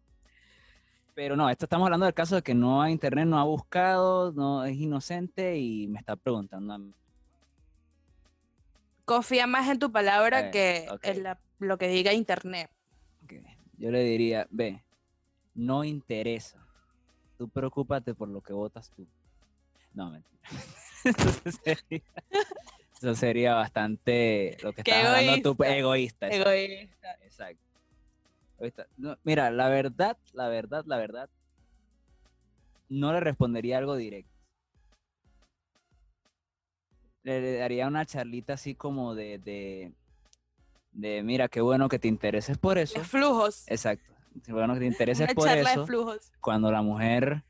Pero 1.15 1.37
no, 1.37 1.49
esto 1.49 1.67
estamos 1.67 1.87
hablando 1.87 2.07
del 2.07 2.15
caso 2.15 2.35
de 2.35 2.43
que 2.43 2.55
no 2.55 2.83
hay 2.83 2.91
internet, 2.91 3.29
no 3.29 3.39
ha 3.39 3.45
buscado, 3.45 4.33
no 4.33 4.65
es 4.65 4.75
inocente 4.75 5.59
y 5.59 5.87
me 5.87 6.01
está 6.01 6.17
preguntando 6.17 6.75
a 6.75 6.79
mí. 6.79 6.93
Confía 9.05 9.47
más 9.47 9.69
en 9.69 9.79
tu 9.79 9.93
palabra 9.93 10.49
eh, 10.49 10.51
que 10.51 10.89
en 11.03 11.25
lo 11.59 11.79
que 11.79 11.89
diga 11.89 12.13
internet. 12.13 12.71
Yo 13.77 13.91
le 13.91 14.03
diría, 14.05 14.47
ve, 14.51 14.83
no 15.55 15.85
interesa. 15.85 16.65
Tú 17.37 17.49
preocúpate 17.49 18.15
por 18.15 18.29
lo 18.29 18.41
que 18.41 18.53
votas 18.53 18.91
tú. 18.91 19.07
No, 19.93 20.11
mentira. 20.11 20.41
Eso 22.95 23.15
sería, 23.15 23.55
bastante 23.55 24.57
lo 24.63 24.73
que 24.73 24.81
estás 24.81 25.05
hablando 25.05 25.55
tú, 25.55 25.63
egoísta. 25.65 26.29
Egoísta. 26.29 27.19
Exacto. 27.23 27.63
mira, 29.25 29.51
la 29.51 29.69
verdad, 29.69 30.17
la 30.33 30.49
verdad, 30.49 30.85
la 30.87 30.97
verdad, 30.97 31.29
no 32.89 33.13
le 33.13 33.21
respondería 33.21 33.79
algo 33.79 33.97
directo. 33.97 34.34
Le, 37.25 37.59
daría 37.59 37.89
una 37.89 38.07
charlita 38.07 38.53
así 38.53 38.75
como 38.75 39.15
de, 39.15 39.93
de, 40.93 41.23
mira, 41.23 41.49
qué 41.49 41.61
bueno 41.61 41.89
que 41.89 41.99
te 41.99 42.09
intereses 42.09 42.59
por 42.59 42.79
eso. 42.79 42.99
De 42.99 43.05
flujos. 43.05 43.65
Exacto. 43.67 44.13
Qué 44.45 44.53
bueno 44.53 44.75
que 44.75 44.81
te 44.81 44.87
intereses 44.87 45.35
por 45.35 45.49
eso. 45.49 45.81
De 45.81 45.87
flujos. 45.87 46.33
Cuando 46.41 46.71
la 46.71 46.83
mujer 46.83 47.43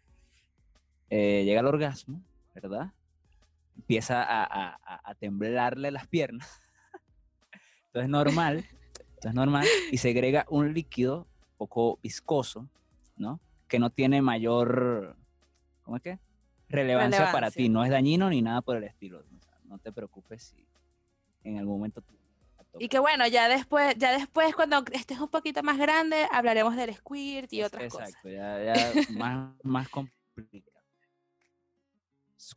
eh, 1.10 1.42
llega 1.44 1.60
al 1.60 1.66
orgasmo, 1.66 2.22
¿verdad? 2.54 2.92
empieza 3.76 4.24
a, 4.26 5.14
temblarle 5.18 5.90
las 5.90 6.06
piernas. 6.06 6.60
Entonces 7.86 8.04
es 8.04 8.08
normal, 8.08 8.64
es 9.22 9.34
normal, 9.34 9.66
y 9.90 9.98
segrega 9.98 10.46
un 10.48 10.72
líquido 10.72 11.26
poco 11.56 11.98
viscoso, 12.02 12.68
¿no? 13.16 13.40
Que 13.68 13.78
no 13.78 13.90
tiene 13.90 14.22
mayor, 14.22 15.16
¿cómo 15.82 15.96
es 15.96 16.02
que? 16.02 16.18
Relevancia, 16.68 17.30
para 17.30 17.50
ti, 17.50 17.68
no 17.68 17.84
es 17.84 17.90
dañino 17.90 18.30
ni 18.30 18.42
nada 18.42 18.62
por 18.62 18.76
el 18.76 18.84
estilo. 18.84 19.22
No 19.64 19.78
te 19.78 19.92
preocupes 19.92 20.44
si 20.44 20.66
en 21.42 21.58
algún 21.58 21.74
momento 21.74 22.02
y 22.78 22.88
que 22.88 22.98
bueno, 22.98 23.26
ya 23.26 23.48
después, 23.48 23.94
ya 23.96 24.12
después 24.12 24.54
cuando 24.54 24.84
estés 24.92 25.20
un 25.20 25.28
poquito 25.28 25.62
más 25.62 25.78
grande, 25.78 26.26
hablaremos 26.32 26.74
del 26.76 26.94
squirt 26.94 27.52
y 27.52 27.62
otras 27.62 27.92
cosas. 27.92 28.08
Exacto, 28.08 28.28
ya, 28.30 28.74
ya 28.74 28.74
más, 29.10 29.54
más 29.62 29.88
complicado. 29.88 30.74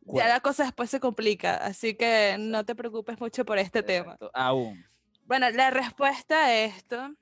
Ya 0.06 0.28
la 0.28 0.40
cosa 0.40 0.64
después 0.64 0.90
se 0.90 1.00
complica, 1.00 1.56
así 1.56 1.94
que 1.94 2.36
no 2.38 2.64
te 2.64 2.74
preocupes 2.74 3.18
mucho 3.20 3.44
por 3.44 3.58
este 3.58 3.82
tema. 3.82 4.18
Aún. 4.34 4.84
Bueno, 5.24 5.48
la 5.50 5.70
respuesta 5.70 6.46
a 6.46 6.54
esto, 6.54 7.14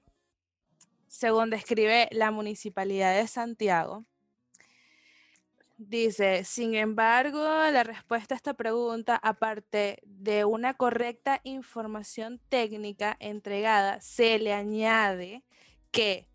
según 1.06 1.50
describe 1.50 2.08
la 2.10 2.30
Municipalidad 2.30 3.14
de 3.14 3.28
Santiago, 3.28 4.04
dice, 5.76 6.44
sin 6.44 6.74
embargo, 6.74 7.40
la 7.40 7.82
respuesta 7.82 8.34
a 8.34 8.36
esta 8.36 8.54
pregunta, 8.54 9.16
aparte 9.16 10.00
de 10.04 10.44
una 10.44 10.74
correcta 10.74 11.40
información 11.44 12.40
técnica 12.48 13.16
entregada, 13.20 14.00
se 14.00 14.38
le 14.38 14.52
añade 14.52 15.42
que 15.90 16.28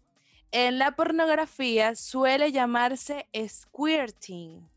en 0.52 0.80
la 0.80 0.96
pornografía 0.96 1.96
suele 1.96 2.52
llamarse 2.52 3.28
squirting 3.48 4.70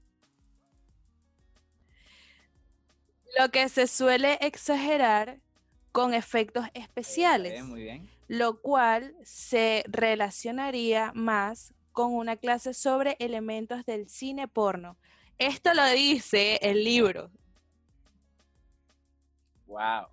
Lo 3.38 3.50
que 3.50 3.68
se 3.68 3.88
suele 3.88 4.38
exagerar 4.40 5.40
con 5.90 6.14
efectos 6.14 6.66
especiales. 6.74 7.62
Lo 8.28 8.60
cual 8.60 9.16
se 9.22 9.84
relacionaría 9.88 11.12
más 11.14 11.74
con 11.94 12.12
una 12.12 12.36
clase 12.36 12.74
sobre 12.74 13.16
elementos 13.20 13.86
del 13.86 14.10
cine 14.10 14.48
porno. 14.48 14.98
Esto 15.38 15.72
lo 15.72 15.86
dice 15.86 16.58
el 16.60 16.84
libro. 16.84 17.30
Wow. 19.66 20.08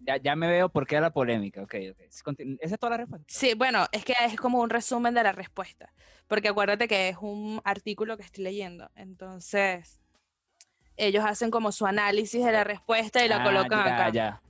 Ya, 0.00 0.16
ya 0.18 0.36
me 0.36 0.48
veo 0.48 0.68
por 0.68 0.86
qué 0.86 1.00
la 1.00 1.10
polémica. 1.10 1.62
Ok, 1.62 1.74
ok. 1.92 2.00
¿Esa 2.00 2.74
es 2.74 2.80
toda 2.80 2.90
la 2.90 2.96
respuesta? 2.98 3.26
Sí, 3.28 3.54
bueno, 3.54 3.86
es 3.92 4.04
que 4.04 4.14
es 4.24 4.36
como 4.36 4.60
un 4.60 4.70
resumen 4.70 5.14
de 5.14 5.22
la 5.22 5.32
respuesta. 5.32 5.92
Porque 6.26 6.48
acuérdate 6.48 6.88
que 6.88 7.08
es 7.08 7.16
un 7.20 7.60
artículo 7.64 8.16
que 8.16 8.24
estoy 8.24 8.42
leyendo. 8.42 8.90
Entonces, 8.96 10.00
ellos 10.96 11.24
hacen 11.24 11.52
como 11.52 11.70
su 11.70 11.86
análisis 11.86 12.44
de 12.44 12.52
la 12.52 12.64
respuesta 12.64 13.24
y 13.24 13.28
la 13.28 13.40
ah, 13.40 13.44
colocan 13.44 13.80
acá. 13.80 14.10
Ya. 14.10 14.42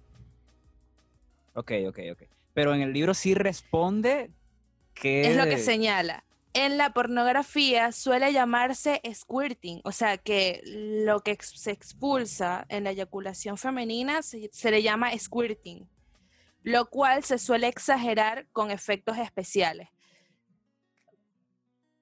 Ok, 1.52 1.72
ok, 1.88 1.98
ok. 2.12 2.22
Pero 2.54 2.74
en 2.74 2.80
el 2.80 2.92
libro 2.94 3.12
sí 3.12 3.34
responde 3.34 4.30
Es 5.02 5.36
lo 5.36 5.44
que 5.44 5.58
señala. 5.58 6.24
En 6.52 6.78
la 6.78 6.94
pornografía 6.94 7.92
suele 7.92 8.32
llamarse 8.32 9.02
squirting, 9.12 9.82
o 9.84 9.92
sea 9.92 10.16
que 10.16 10.62
lo 10.64 11.20
que 11.20 11.36
se 11.40 11.70
expulsa 11.70 12.64
en 12.70 12.84
la 12.84 12.92
eyaculación 12.92 13.58
femenina 13.58 14.22
se, 14.22 14.70
le 14.70 14.82
llama 14.82 15.10
squirting, 15.18 15.86
lo 16.62 16.86
cual 16.88 17.24
se 17.24 17.36
suele 17.36 17.68
exagerar 17.68 18.46
con 18.52 18.70
efectos 18.70 19.18
especiales. 19.18 19.88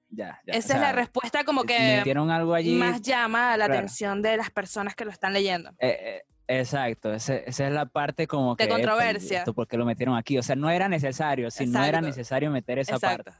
Ya, 0.09 0.39
ya, 0.47 0.53
Esa 0.53 0.75
es 0.75 0.79
la 0.79 0.93
respuesta 0.93 1.43
como 1.43 1.63
que 1.63 2.01
algo 2.05 2.53
allí, 2.53 2.75
más 2.75 3.01
llama 3.01 3.57
la 3.57 3.65
atención 3.65 4.21
de 4.21 4.37
las 4.37 4.49
personas 4.51 4.95
que 4.95 5.03
lo 5.03 5.11
están 5.11 5.33
leyendo. 5.33 5.71
Eh, 5.79 5.97
eh, 5.99 6.21
exacto, 6.47 7.13
esa, 7.13 7.35
es 7.35 7.59
la 7.59 7.85
parte 7.85 8.27
como 8.27 8.55
que... 8.55 8.63
De 8.65 8.69
controversia. 8.69 9.43
¿Por 9.45 9.67
qué 9.67 9.77
lo 9.77 9.85
metieron 9.85 10.15
aquí? 10.15 10.37
O 10.37 10.43
sea, 10.43 10.55
no 10.55 10.69
era 10.69 10.89
necesario, 10.89 11.49
si 11.51 11.65
no 11.65 11.83
era 11.83 12.01
necesario 12.01 12.51
meter 12.51 12.79
esa 12.79 12.99
parte 12.99 13.31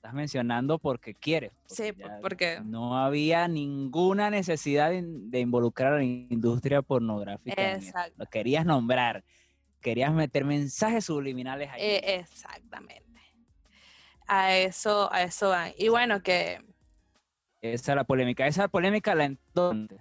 estás 0.00 0.14
mencionando 0.14 0.78
porque 0.78 1.14
quieres. 1.14 1.52
sí, 1.66 1.92
porque... 2.22 2.60
No 2.64 2.96
había 2.96 3.46
ninguna 3.48 4.30
necesidad 4.30 4.90
de, 4.90 5.40
involucrar 5.40 5.92
a 5.92 5.96
la 5.96 6.04
industria 6.04 6.80
pornográfica. 6.80 7.74
Exacto. 7.74 8.14
Lo 8.16 8.24
querías 8.24 8.64
nombrar, 8.64 9.22
querías 9.82 10.10
meter 10.14 10.46
mensajes 10.46 11.04
subliminales 11.04 11.68
ahí. 11.70 11.82
Eh, 11.82 12.14
exactamente. 12.16 13.04
A 14.26 14.56
eso, 14.56 15.12
a 15.12 15.22
eso 15.22 15.50
van. 15.50 15.72
Y 15.76 15.88
bueno, 15.88 16.22
que... 16.22 16.64
Esa 17.60 17.92
es 17.92 17.96
la 17.96 18.04
polémica. 18.04 18.46
Esa 18.46 18.68
polémica 18.68 19.14
la 19.14 19.24
entonces. 19.26 20.00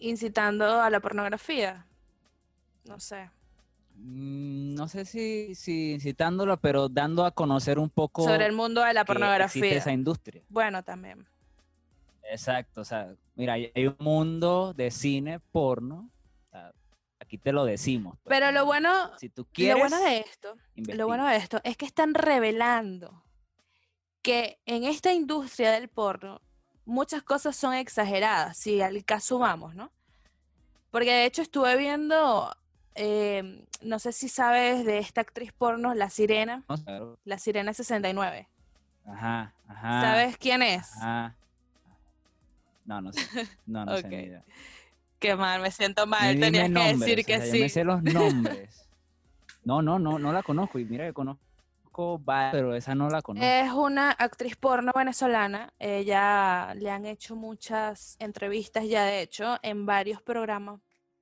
Incitando 0.00 0.80
a 0.80 0.90
la 0.90 1.00
pornografía. 1.00 1.86
No 2.84 2.98
sé. 2.98 3.30
Mm, 3.96 4.74
no 4.74 4.88
sé 4.88 5.04
si, 5.04 5.54
si 5.54 5.92
incitándolo, 5.92 6.56
pero 6.56 6.88
dando 6.88 7.24
a 7.24 7.30
conocer 7.32 7.78
un 7.78 7.90
poco 7.90 8.24
sobre 8.24 8.46
el 8.46 8.52
mundo 8.52 8.82
de 8.82 8.94
la 8.94 9.04
pornografía. 9.04 9.74
esa 9.74 9.92
industria. 9.92 10.42
Bueno, 10.48 10.82
también. 10.82 11.26
Exacto, 12.22 12.80
o 12.80 12.84
sea, 12.84 13.14
mira, 13.34 13.54
hay 13.54 13.86
un 13.86 13.96
mundo 13.98 14.72
de 14.72 14.90
cine 14.90 15.40
porno. 15.40 16.10
aquí 17.18 17.36
te 17.36 17.52
lo 17.52 17.64
decimos. 17.64 18.18
Pues, 18.22 18.38
pero 18.38 18.52
lo 18.52 18.64
bueno, 18.64 19.16
si 19.18 19.28
tú 19.28 19.46
quieres, 19.52 19.74
lo 19.74 19.88
bueno 19.88 20.04
de 20.04 20.18
esto, 20.18 20.56
lo 20.76 21.06
bueno 21.06 21.26
de 21.26 21.36
esto 21.36 21.60
es 21.64 21.76
que 21.76 21.84
están 21.84 22.14
revelando 22.14 23.22
que 24.22 24.58
en 24.64 24.84
esta 24.84 25.12
industria 25.12 25.72
del 25.72 25.88
porno 25.88 26.40
muchas 26.90 27.22
cosas 27.22 27.56
son 27.56 27.74
exageradas, 27.74 28.56
si 28.56 28.80
al 28.82 29.04
caso 29.04 29.38
vamos, 29.38 29.74
¿no? 29.74 29.90
Porque 30.90 31.10
de 31.12 31.24
hecho 31.24 31.42
estuve 31.42 31.76
viendo 31.76 32.52
Em, 32.94 33.62
no 33.82 33.98
sé 33.98 34.12
si 34.12 34.28
sabes 34.28 34.84
de 34.84 34.98
esta 34.98 35.20
actriz 35.20 35.52
porno, 35.52 35.94
La 35.94 36.10
Sirena. 36.10 36.64
La 37.24 37.38
Sirena 37.38 37.72
69. 37.72 38.48
Ajá, 39.06 39.54
ajá. 39.68 40.00
¿Sabes 40.02 40.36
quién 40.36 40.62
es? 40.62 40.90
No, 42.84 43.00
no 43.00 43.12
sé. 43.12 43.48
No, 43.66 43.84
no 43.84 43.96
sé 43.96 44.08
ni 44.08 44.16
idea. 44.16 44.44
Qué 45.18 45.36
mal, 45.36 45.62
me 45.62 45.70
siento 45.70 46.06
mal. 46.06 46.38
Tenías 46.38 46.68
que 46.70 46.94
decir 46.96 47.24
que 47.24 47.40
sí. 47.40 47.60
me 47.60 47.68
sé 47.68 47.84
los 47.84 48.02
nombres. 48.02 48.86
No, 49.64 49.82
no, 49.82 49.98
no, 49.98 50.18
no 50.18 50.32
la 50.32 50.42
conozco. 50.42 50.78
Y 50.78 50.84
mira 50.84 51.06
que 51.06 51.12
conozco, 51.12 51.42
pero 52.52 52.74
esa 52.74 52.94
no 52.94 53.08
la. 53.08 53.22
Es 53.36 53.72
una 53.72 54.10
actriz 54.10 54.56
porno 54.56 54.92
venezolana. 54.94 55.72
Ella 55.78 56.74
le 56.74 56.90
han 56.90 57.06
hecho 57.06 57.36
muchas 57.36 58.16
entrevistas 58.18 58.86
ya, 58.86 59.04
de 59.04 59.22
hecho, 59.22 59.58
en 59.62 59.86
varios 59.86 60.22
programas 60.22 60.80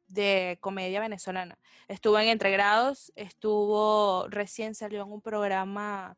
de 0.09 0.59
comedia 0.61 1.01
venezolana. 1.01 1.59
Estuvo 1.87 2.19
en 2.19 2.29
Entregrados, 2.29 3.13
estuvo, 3.15 4.27
recién 4.29 4.75
salió 4.75 5.03
en 5.03 5.13
un 5.13 5.21
programa 5.21 6.17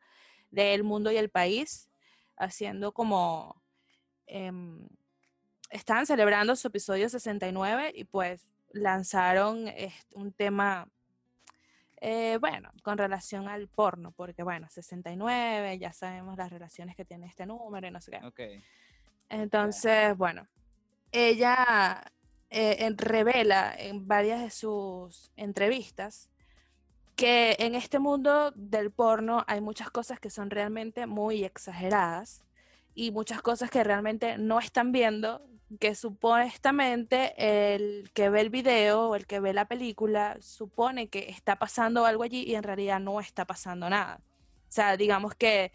de 0.50 0.74
El 0.74 0.84
Mundo 0.84 1.10
y 1.10 1.16
el 1.16 1.28
País, 1.28 1.90
haciendo 2.36 2.92
como, 2.92 3.62
em, 4.26 4.88
estaban 5.70 6.06
celebrando 6.06 6.56
su 6.56 6.68
episodio 6.68 7.08
69 7.08 7.92
y 7.94 8.04
pues 8.04 8.46
lanzaron 8.72 9.66
un 10.14 10.32
tema, 10.32 10.88
eh, 12.00 12.38
bueno, 12.40 12.70
con 12.82 12.96
relación 12.96 13.48
al 13.48 13.68
porno, 13.68 14.12
porque 14.12 14.42
bueno, 14.42 14.68
69, 14.70 15.78
ya 15.78 15.92
sabemos 15.92 16.36
las 16.36 16.50
relaciones 16.50 16.96
que 16.96 17.04
tiene 17.04 17.26
este 17.26 17.46
número 17.46 17.86
y 17.86 17.90
no 17.90 18.00
sé 18.00 18.12
qué. 18.34 18.62
Entonces, 19.28 20.16
bueno, 20.16 20.48
ella 21.12 22.02
eh, 22.48 22.90
revela 22.96 23.74
en 23.76 24.08
varias 24.08 24.40
de 24.40 24.50
sus 24.50 25.30
entrevistas 25.36 26.30
que 27.16 27.54
en 27.58 27.74
este 27.74 27.98
mundo 27.98 28.50
del 28.56 28.90
porno 28.90 29.44
hay 29.46 29.60
muchas 29.60 29.90
cosas 29.90 30.18
que 30.18 30.30
son 30.30 30.48
realmente 30.48 31.06
muy 31.06 31.44
exageradas 31.44 32.42
y 32.94 33.10
muchas 33.10 33.42
cosas 33.42 33.70
que 33.70 33.84
realmente 33.84 34.38
no 34.38 34.58
están 34.58 34.90
viendo, 34.90 35.46
que 35.78 35.94
supuestamente 35.94 37.34
el 37.74 38.10
que 38.12 38.28
ve 38.28 38.40
el 38.40 38.50
video 38.50 39.10
o 39.10 39.14
el 39.14 39.26
que 39.26 39.40
ve 39.40 39.52
la 39.52 39.66
película 39.68 40.36
supone 40.40 41.08
que 41.08 41.28
está 41.30 41.56
pasando 41.56 42.06
algo 42.06 42.24
allí 42.24 42.42
y 42.42 42.54
en 42.56 42.64
realidad 42.64 42.98
no 42.98 43.20
está 43.20 43.44
pasando 43.44 43.88
nada. 43.88 44.20
O 44.68 44.72
sea, 44.72 44.96
digamos 44.96 45.34
que 45.34 45.72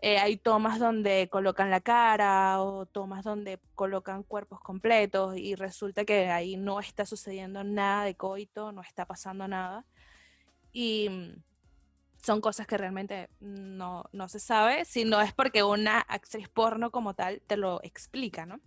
eh, 0.00 0.18
hay 0.18 0.36
tomas 0.36 0.78
donde 0.78 1.28
colocan 1.30 1.70
la 1.70 1.80
cara 1.80 2.62
o 2.62 2.86
tomas 2.86 3.24
donde 3.24 3.58
colocan 3.74 4.22
cuerpos 4.22 4.60
completos 4.60 5.36
y 5.36 5.54
resulta 5.54 6.04
que 6.04 6.30
ahí 6.30 6.56
no 6.56 6.80
está 6.80 7.06
sucediendo 7.06 7.64
nada 7.64 8.04
de 8.04 8.14
coito, 8.14 8.72
no 8.72 8.82
está 8.82 9.06
pasando 9.06 9.48
nada. 9.48 9.84
Y 10.72 11.08
mm, 11.10 11.42
son 12.22 12.40
cosas 12.40 12.66
que 12.66 12.78
realmente 12.78 13.28
no, 13.40 14.04
no 14.12 14.28
se 14.28 14.40
sabe, 14.40 14.84
si 14.84 15.04
no 15.04 15.20
es 15.20 15.32
porque 15.32 15.62
una 15.62 16.00
actriz 16.00 16.48
porno 16.48 16.90
como 16.90 17.14
tal 17.14 17.42
te 17.46 17.56
lo 17.56 17.82
explica, 17.82 18.46
¿no? 18.46 18.60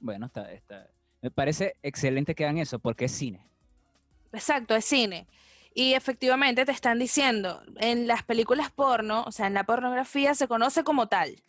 Bueno, 0.00 0.26
está, 0.26 0.52
está. 0.52 0.88
me 1.20 1.30
parece 1.30 1.76
excelente 1.82 2.34
que 2.34 2.44
hagan 2.44 2.58
eso 2.58 2.78
porque 2.78 3.06
es 3.06 3.12
cine. 3.12 3.48
Exacto, 4.32 4.74
es 4.76 4.84
cine. 4.84 5.26
Y 5.74 5.94
efectivamente 5.94 6.64
te 6.64 6.72
están 6.72 6.98
diciendo, 6.98 7.62
en 7.76 8.06
las 8.06 8.22
películas 8.24 8.70
porno, 8.70 9.24
o 9.26 9.32
sea, 9.32 9.46
en 9.46 9.54
la 9.54 9.64
pornografía 9.64 10.34
se 10.34 10.48
conoce 10.48 10.82
como 10.82 11.08
tal. 11.08 11.42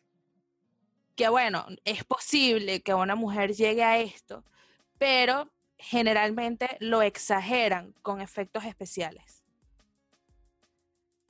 Que 1.15 1.29
bueno, 1.29 1.65
es 1.83 2.03
posible 2.03 2.81
que 2.81 2.93
una 2.93 3.15
mujer 3.15 3.53
llegue 3.53 3.83
a 3.83 3.97
esto, 3.97 4.43
pero 4.97 5.49
generalmente 5.77 6.77
lo 6.79 7.01
exageran 7.01 7.93
con 8.01 8.21
efectos 8.21 8.65
especiales. 8.65 9.43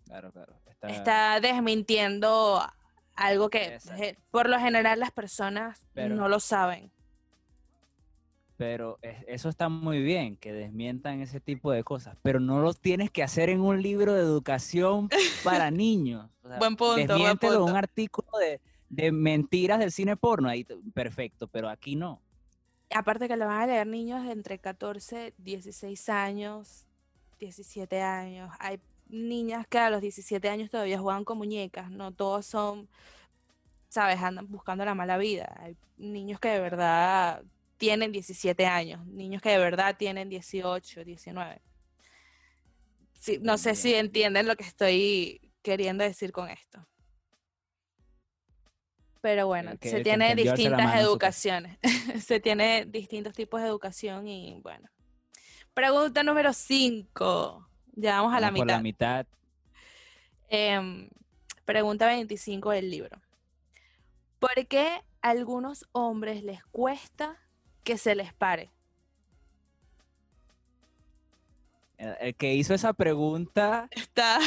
Claro, 0.05 0.31
claro. 0.31 0.55
Está, 0.81 1.39
desmintiendo 1.39 2.61
algo 3.15 3.49
que 3.49 3.77
por 4.31 4.49
lo 4.49 4.59
general 4.59 4.99
las 4.99 5.11
personas 5.11 5.87
no 5.93 6.29
lo 6.29 6.39
saben 6.39 6.91
pero 8.59 8.99
eso 9.01 9.47
está 9.47 9.69
muy 9.69 10.01
bien, 10.01 10.35
que 10.35 10.51
desmientan 10.51 11.21
ese 11.21 11.39
tipo 11.39 11.71
de 11.71 11.85
cosas, 11.85 12.17
pero 12.21 12.41
no 12.41 12.59
lo 12.59 12.73
tienes 12.73 13.09
que 13.09 13.23
hacer 13.23 13.47
en 13.47 13.61
un 13.61 13.81
libro 13.81 14.13
de 14.13 14.19
educación 14.19 15.07
para 15.45 15.71
niños. 15.71 16.29
buen 16.59 16.75
punto. 16.75 16.95
Desmiéntelo 16.97 17.55
en 17.55 17.71
un 17.71 17.77
artículo 17.77 18.27
de, 18.89 19.11
mentiras 19.13 19.79
del 19.79 19.93
cine 19.93 20.17
porno, 20.17 20.49
ahí 20.49 20.67
perfecto, 20.93 21.47
pero 21.47 21.69
aquí 21.69 21.95
no. 21.95 22.21
Aparte 22.93 23.29
que 23.29 23.37
lo 23.37 23.45
van 23.45 23.61
a 23.61 23.67
leer 23.67 23.87
niños 23.87 24.25
de 24.25 24.33
entre 24.33 24.59
14, 24.59 25.35
16 25.37 26.09
años, 26.09 26.85
17 27.39 28.01
años. 28.01 28.51
Hay 28.59 28.81
niñas 29.07 29.67
que 29.67 29.77
a 29.77 29.89
los 29.89 30.01
17 30.01 30.49
años 30.49 30.69
todavía 30.69 30.99
juegan 30.99 31.23
con 31.23 31.37
muñecas, 31.37 31.89
no 31.91 32.11
todos 32.11 32.45
son, 32.45 32.89
sabes, 33.87 34.21
andan 34.21 34.51
buscando 34.51 34.83
la 34.83 34.95
mala 34.95 35.17
vida. 35.17 35.55
Hay 35.61 35.77
niños 35.95 36.41
que 36.41 36.49
de 36.49 36.59
verdad 36.59 37.41
tienen 37.79 38.11
17 38.11 38.67
años, 38.67 39.03
niños 39.07 39.41
que 39.41 39.49
de 39.49 39.57
verdad 39.57 39.95
tienen 39.97 40.29
18, 40.29 41.03
19. 41.03 41.61
no 43.41 43.57
sé 43.57 43.73
si 43.75 43.95
entienden 43.95 44.47
lo 44.47 44.55
que 44.55 44.65
estoy 44.65 45.51
queriendo 45.63 46.03
decir 46.03 46.31
con 46.31 46.49
esto. 46.49 46.85
Pero 49.21 49.47
bueno, 49.47 49.71
se 49.81 50.01
tiene 50.01 50.35
distintas 50.35 50.99
educaciones. 50.99 51.77
se 52.23 52.39
tiene 52.39 52.85
distintos 52.85 53.33
tipos 53.33 53.61
de 53.61 53.67
educación 53.67 54.27
y 54.27 54.59
bueno. 54.61 54.89
Pregunta 55.73 56.21
número 56.23 56.53
5. 56.53 57.69
Ya 57.93 58.21
vamos 58.21 58.33
a 58.33 58.39
la 58.39 58.51
mitad. 58.51 58.67
la 58.67 58.81
mitad. 58.81 59.25
Em, 60.49 61.09
Pregunta 61.65 62.07
25 62.07 62.71
del 62.71 62.89
libro. 62.89 63.21
¿Por 64.39 64.65
qué 64.67 65.03
a 65.21 65.29
algunos 65.29 65.85
hombres 65.91 66.43
les 66.43 66.63
cuesta 66.65 67.37
que 67.83 67.97
se 67.97 68.15
les 68.15 68.33
pare? 68.33 68.71
El 71.97 72.33
que 72.35 72.55
hizo 72.55 72.73
esa 72.73 72.93
pregunta 72.93 73.89
está 73.91 74.39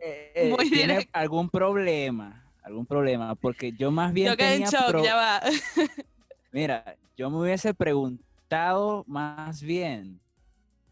eh, 0.00 0.32
eh, 0.34 0.56
tiene 0.70 1.08
algún 1.12 1.50
problema, 1.50 2.50
algún 2.62 2.86
problema, 2.86 3.34
porque 3.34 3.72
yo 3.72 3.90
más 3.90 4.12
bien 4.14 4.28
yo 4.28 4.36
quedé 4.38 4.56
en 4.56 4.62
shock, 4.62 5.02
ya 5.02 5.14
va. 5.14 5.42
Mira, 6.52 6.96
yo 7.14 7.28
me 7.28 7.40
hubiese 7.40 7.74
preguntado 7.74 9.04
más 9.06 9.60
bien 9.62 10.18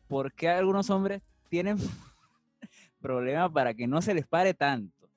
por 0.06 0.34
qué 0.34 0.50
algunos 0.50 0.90
hombres 0.90 1.22
tienen 1.48 1.78
problemas 3.00 3.50
para 3.50 3.72
que 3.72 3.86
no 3.86 4.02
se 4.02 4.12
les 4.12 4.26
pare 4.26 4.52
tanto. 4.52 5.08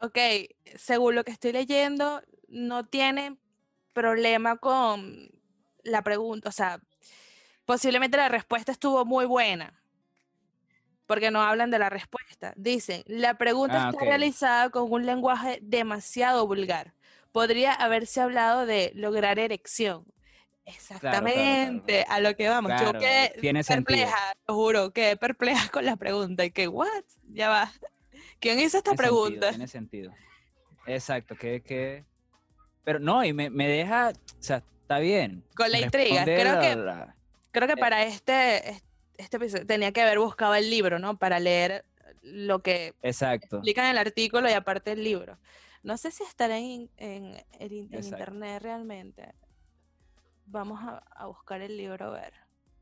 Ok, 0.00 0.18
según 0.76 1.14
lo 1.14 1.24
que 1.24 1.30
estoy 1.30 1.52
leyendo, 1.52 2.20
no 2.48 2.84
tienen 2.84 3.38
problema 3.94 4.58
con 4.58 5.30
la 5.82 6.02
pregunta, 6.02 6.50
o 6.50 6.52
sea, 6.52 6.80
posiblemente 7.64 8.18
la 8.18 8.28
respuesta 8.28 8.72
estuvo 8.72 9.04
muy 9.06 9.24
buena, 9.24 9.80
porque 11.06 11.30
no 11.30 11.40
hablan 11.40 11.70
de 11.70 11.78
la 11.78 11.88
respuesta. 11.88 12.52
Dicen, 12.56 13.02
la 13.06 13.38
pregunta 13.38 13.86
ah, 13.86 13.90
está 13.90 14.04
realizada 14.04 14.70
con 14.70 14.90
un 14.92 15.06
lenguaje 15.06 15.58
demasiado 15.62 16.46
vulgar. 16.46 16.94
Podría 17.32 17.72
haberse 17.72 18.20
hablado 18.20 18.66
de 18.66 18.92
lograr 18.94 19.38
erección. 19.38 20.04
Exactamente, 20.66 22.06
a 22.08 22.20
lo 22.20 22.34
que 22.36 22.48
vamos. 22.48 22.72
Yo 22.80 22.92
quedé 22.94 23.32
perpleja, 23.64 24.16
lo 24.48 24.54
juro, 24.54 24.92
quedé 24.92 25.16
perpleja 25.16 25.68
con 25.72 25.84
la 25.84 25.96
pregunta. 25.96 26.44
Y 26.44 26.50
que, 26.50 26.68
¿what? 26.68 27.04
Ya 27.32 27.48
va. 27.48 27.72
¿Quién 28.40 28.60
hizo 28.60 28.78
esta 28.78 28.94
pregunta? 28.94 29.50
tiene 29.50 29.68
sentido. 29.68 30.12
Exacto, 30.86 31.36
que, 31.36 31.62
que... 31.62 32.04
Pero 32.84 32.98
no, 32.98 33.24
y 33.24 33.32
me, 33.32 33.50
me 33.50 33.66
deja, 33.66 34.10
o 34.10 34.42
sea, 34.42 34.62
está 34.82 34.98
bien. 34.98 35.42
Con 35.56 35.72
la 35.72 35.80
intriga, 35.80 36.24
creo 36.24 36.60
que, 36.60 37.12
creo 37.50 37.66
que 37.66 37.74
eh 37.74 37.76
para 37.78 38.04
este, 38.04 38.82
este 39.16 39.36
episodio 39.38 39.66
tenía 39.66 39.92
que 39.92 40.02
haber 40.02 40.18
buscado 40.18 40.54
el 40.54 40.68
libro, 40.68 40.98
¿no? 40.98 41.16
Para 41.16 41.40
leer 41.40 41.84
lo 42.22 42.60
que 42.60 42.94
Exacto. 43.02 43.56
explica 43.56 43.84
en 43.84 43.90
el 43.90 43.98
artículo 43.98 44.48
y 44.48 44.52
aparte 44.52 44.92
el 44.92 45.02
libro. 45.02 45.38
No 45.82 45.98
sé 45.98 46.10
si 46.10 46.22
estará 46.22 46.58
en, 46.58 46.90
en, 46.96 47.44
internet 47.60 48.62
realmente. 48.62 49.34
Vamos 50.46 50.80
a, 50.82 51.26
buscar 51.26 51.60
el 51.60 51.76
libro 51.76 52.06
a 52.06 52.10
ver. 52.10 52.32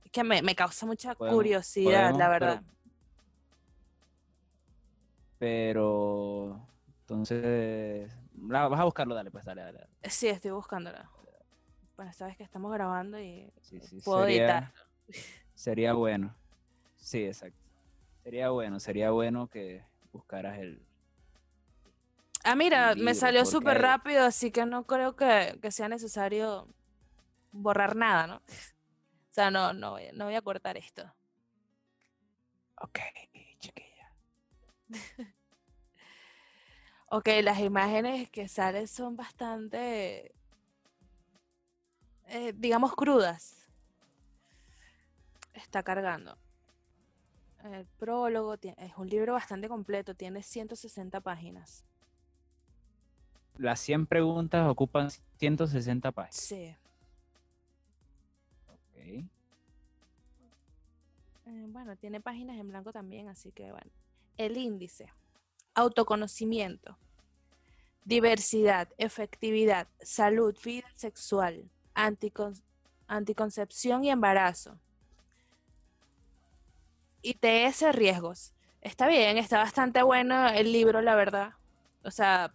Es 0.05 0.13
que 0.13 0.23
me, 0.23 0.55
causa 0.55 0.87
mucha 0.87 1.15
curiosidad, 1.15 2.15
la 2.17 2.29
verdad. 2.29 2.63
Pero, 5.39 6.65
entonces, 7.01 8.13
vas 8.49 8.81
a 8.81 8.85
buscarlo, 8.85 9.15
dale, 9.15 9.31
pues 9.31 9.45
dale, 9.45 9.63
dale. 9.63 9.89
Sí, 10.05 10.29
estoy 10.29 10.51
buscándolo. 10.51 10.99
Bueno, 11.97 12.13
sabes 12.13 12.37
que 12.37 12.43
estamos 12.43 12.73
grabando 12.73 13.21
y 13.21 13.53
puedo 14.05 14.27
editar. 14.27 14.73
Sería 15.55 15.93
bueno. 15.93 16.35
Sí, 16.97 17.25
exacto. 17.25 17.59
Sería 18.23 18.51
bueno, 18.51 18.79
sería 18.81 19.11
bueno 19.11 19.49
que 19.49 19.85
buscaras 20.13 20.59
el, 20.59 20.87
Ah, 22.45 22.57
mira, 22.57 22.95
me 22.97 23.15
salió 23.15 23.45
súper 23.47 23.81
rápido, 23.81 24.25
así 24.25 24.51
que 24.51 24.67
no 24.67 24.85
creo 24.85 25.15
que, 25.15 25.59
sea 25.71 25.89
necesario 25.89 26.67
borrar 27.53 27.95
nada, 27.95 28.27
¿no? 28.27 28.37
O 28.37 29.35
sea, 29.35 29.51
no, 29.51 29.73
no, 29.73 29.97
no 30.13 30.25
voy 30.25 30.35
a 30.35 30.43
cortar 30.43 30.77
esto. 30.77 31.05
Ok, 32.81 32.99
chiquilla. 33.61 34.13
ok, 37.13 37.29
las 37.43 37.61
imágenes 37.61 38.29
que 38.31 38.49
salen 38.49 38.89
son 38.89 39.17
bastante, 39.17 40.35
eh, 42.27 42.53
digamos, 42.57 42.95
crudas. 42.95 43.71
Está 45.55 45.83
cargando. 45.83 46.37
El 47.65 47.87
prólogo 47.99 48.55
es 48.55 48.97
un 48.97 49.09
libro 49.09 49.35
bastante 49.35 49.69
completo, 49.69 50.15
tiene 50.15 50.43
160 50.43 51.21
páginas 51.21 51.85
las 53.59 53.81
100 53.81 54.07
preguntas 54.07 54.69
ocupan 54.69 55.11
160 55.39 56.13
páginas. 56.13 56.37
Sí. 56.37 56.75
Ok. 58.69 58.97
Eh, 61.47 61.67
bueno, 61.69 61.97
tiene 61.97 62.21
páginas 62.21 62.59
en 62.59 62.69
blanco 62.69 62.93
también, 62.93 63.29
así 63.29 63.53
que 63.53 63.71
bueno. 63.71 63.91
El 64.37 64.57
índice. 64.57 65.11
Autoconocimiento. 65.75 66.99
Diversidad, 68.05 68.89
efectividad, 68.99 69.87
salud, 70.01 70.57
vida 70.65 70.89
sexual, 70.97 71.71
anticoncepción 73.07 74.05
y 74.05 74.11
embarazo. 74.11 74.79
ITS 77.23 77.93
riesgos. 77.93 78.53
Está 78.81 79.07
bien, 79.07 79.39
está 79.39 79.59
bastante 79.59 80.03
bueno 80.03 80.49
el 80.49 80.73
libro, 80.73 81.01
la 81.01 81.15
verdad. 81.15 81.53
O 82.03 82.11
sea, 82.11 82.53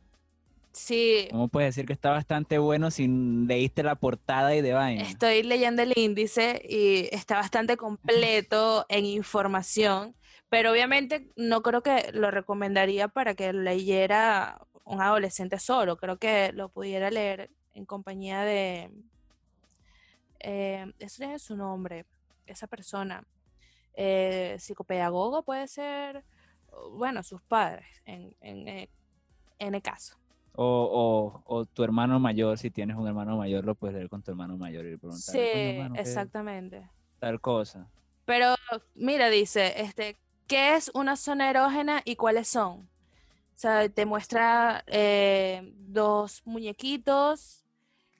Sí. 0.78 1.28
¿Cómo 1.32 1.47
puedes 1.47 1.74
decir 1.74 1.88
que 1.88 1.93
está 1.93 2.11
bastante 2.11 2.59
bueno 2.59 2.91
si 2.91 3.07
leíste 3.07 3.82
la 3.82 3.95
portada 3.95 4.55
y 4.55 4.61
de 4.61 4.74
vaina? 4.74 5.01
Estoy 5.01 5.41
leyendo 5.41 5.82
el 5.82 5.91
índice 5.95 6.61
y 6.70 7.09
está 7.11 7.36
bastante 7.36 7.78
completo 7.78 8.86
en 8.88 9.05
información, 9.05 10.13
pero 10.49 10.71
obviamente 10.71 11.31
no 11.35 11.61
creo 11.61 11.81
que 11.83 12.11
lo 12.13 12.31
recomendaría 12.31 13.07
para 13.07 13.35
que 13.35 13.53
leyera 13.53 14.59
un 14.85 15.01
adolescente 15.01 15.59
solo. 15.59 15.97
Creo 15.97 16.17
que 16.17 16.51
lo 16.53 16.69
pudiera 16.69 17.09
leer 17.11 17.51
en 17.73 17.85
compañía 17.85 18.41
de... 18.41 18.91
Eh, 20.39 20.93
eso 20.99 21.17
tiene 21.17 21.39
su 21.39 21.55
nombre, 21.55 22.05
esa 22.45 22.67
persona. 22.67 23.23
Eh, 23.93 24.55
psicopedagogo 24.59 25.43
puede 25.43 25.67
ser, 25.67 26.23
bueno, 26.91 27.23
sus 27.23 27.41
padres, 27.41 27.87
en, 28.05 28.35
en, 28.41 28.67
eh, 28.67 28.89
en 29.59 29.75
el 29.75 29.81
caso. 29.81 30.15
O, 30.59 31.43
o, 31.45 31.65
tu 31.65 31.83
hermano 31.83 32.19
mayor, 32.19 32.57
si 32.57 32.71
tienes 32.71 32.95
un 32.95 33.07
hermano 33.07 33.37
mayor, 33.37 33.63
lo 33.63 33.75
puedes 33.75 33.95
leer 33.95 34.09
con 34.09 34.23
tu 34.23 34.31
hermano 34.31 34.57
mayor 34.57 34.85
y 34.87 34.97
preguntar. 34.97 35.19
Sí, 35.19 35.39
exactamente. 35.99 36.89
Tal 37.19 37.39
cosa. 37.39 37.87
Pero 38.25 38.55
mira, 38.95 39.29
dice, 39.29 39.81
este, 39.81 40.17
¿qué 40.47 40.75
es 40.75 40.91
una 40.93 41.15
zona 41.15 41.49
erógena 41.49 42.01
y 42.05 42.15
cuáles 42.15 42.47
son? 42.47 42.89
O 43.55 43.59
sea, 43.59 43.89
te 43.89 44.05
muestra 44.05 44.83
eh, 44.87 45.73
dos 45.75 46.41
muñequitos 46.45 47.65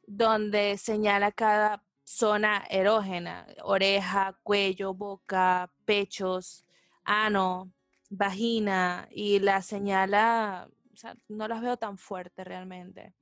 donde 0.06 0.78
señala 0.78 1.32
cada 1.32 1.84
zona 2.04 2.66
erógena, 2.70 3.46
oreja, 3.64 4.38
cuello, 4.44 4.94
boca, 4.94 5.70
pechos, 5.86 6.66
ano, 7.04 7.72
vagina, 8.10 9.08
y 9.12 9.40
la 9.40 9.62
señala 9.62 10.70
o 10.98 11.00
sea, 11.00 11.16
no 11.28 11.48
las 11.48 11.62
veo 11.62 11.78
tan 11.78 12.00
fuertes 12.00 12.44
realmente. 12.44 13.14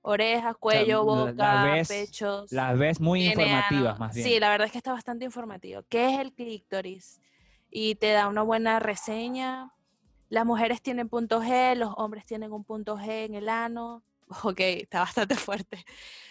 Orejas, 0.00 0.56
cuello, 0.56 1.04
boca, 1.04 1.82
pechos. 1.86 2.50
Las 2.50 2.78
ves 2.78 2.98
muy 2.98 3.26
informativas, 3.26 3.98
más 3.98 4.14
bien. 4.14 4.26
Sí, 4.26 4.40
la 4.40 4.48
verdad 4.48 4.64
es 4.64 4.72
que 4.72 4.78
está 4.78 4.94
bastante 4.94 5.26
informativo. 5.26 5.82
¿Qué 5.90 6.14
es 6.14 6.18
el 6.18 6.32
clítoris? 6.32 7.20
Y 7.70 7.94
te 7.96 8.10
da 8.12 8.28
una 8.28 8.42
buena 8.42 8.78
reseña. 8.80 9.72
Las 10.28 10.46
mujeres 10.46 10.82
tienen 10.82 11.08
punto 11.08 11.42
G, 11.42 11.74
los 11.74 11.92
hombres 11.96 12.24
tienen 12.24 12.52
un 12.52 12.64
punto 12.64 12.96
G 12.96 13.24
en 13.24 13.34
el 13.34 13.48
ano. 13.48 14.02
Ok, 14.44 14.60
está 14.60 15.00
bastante 15.00 15.34
fuerte. 15.34 15.84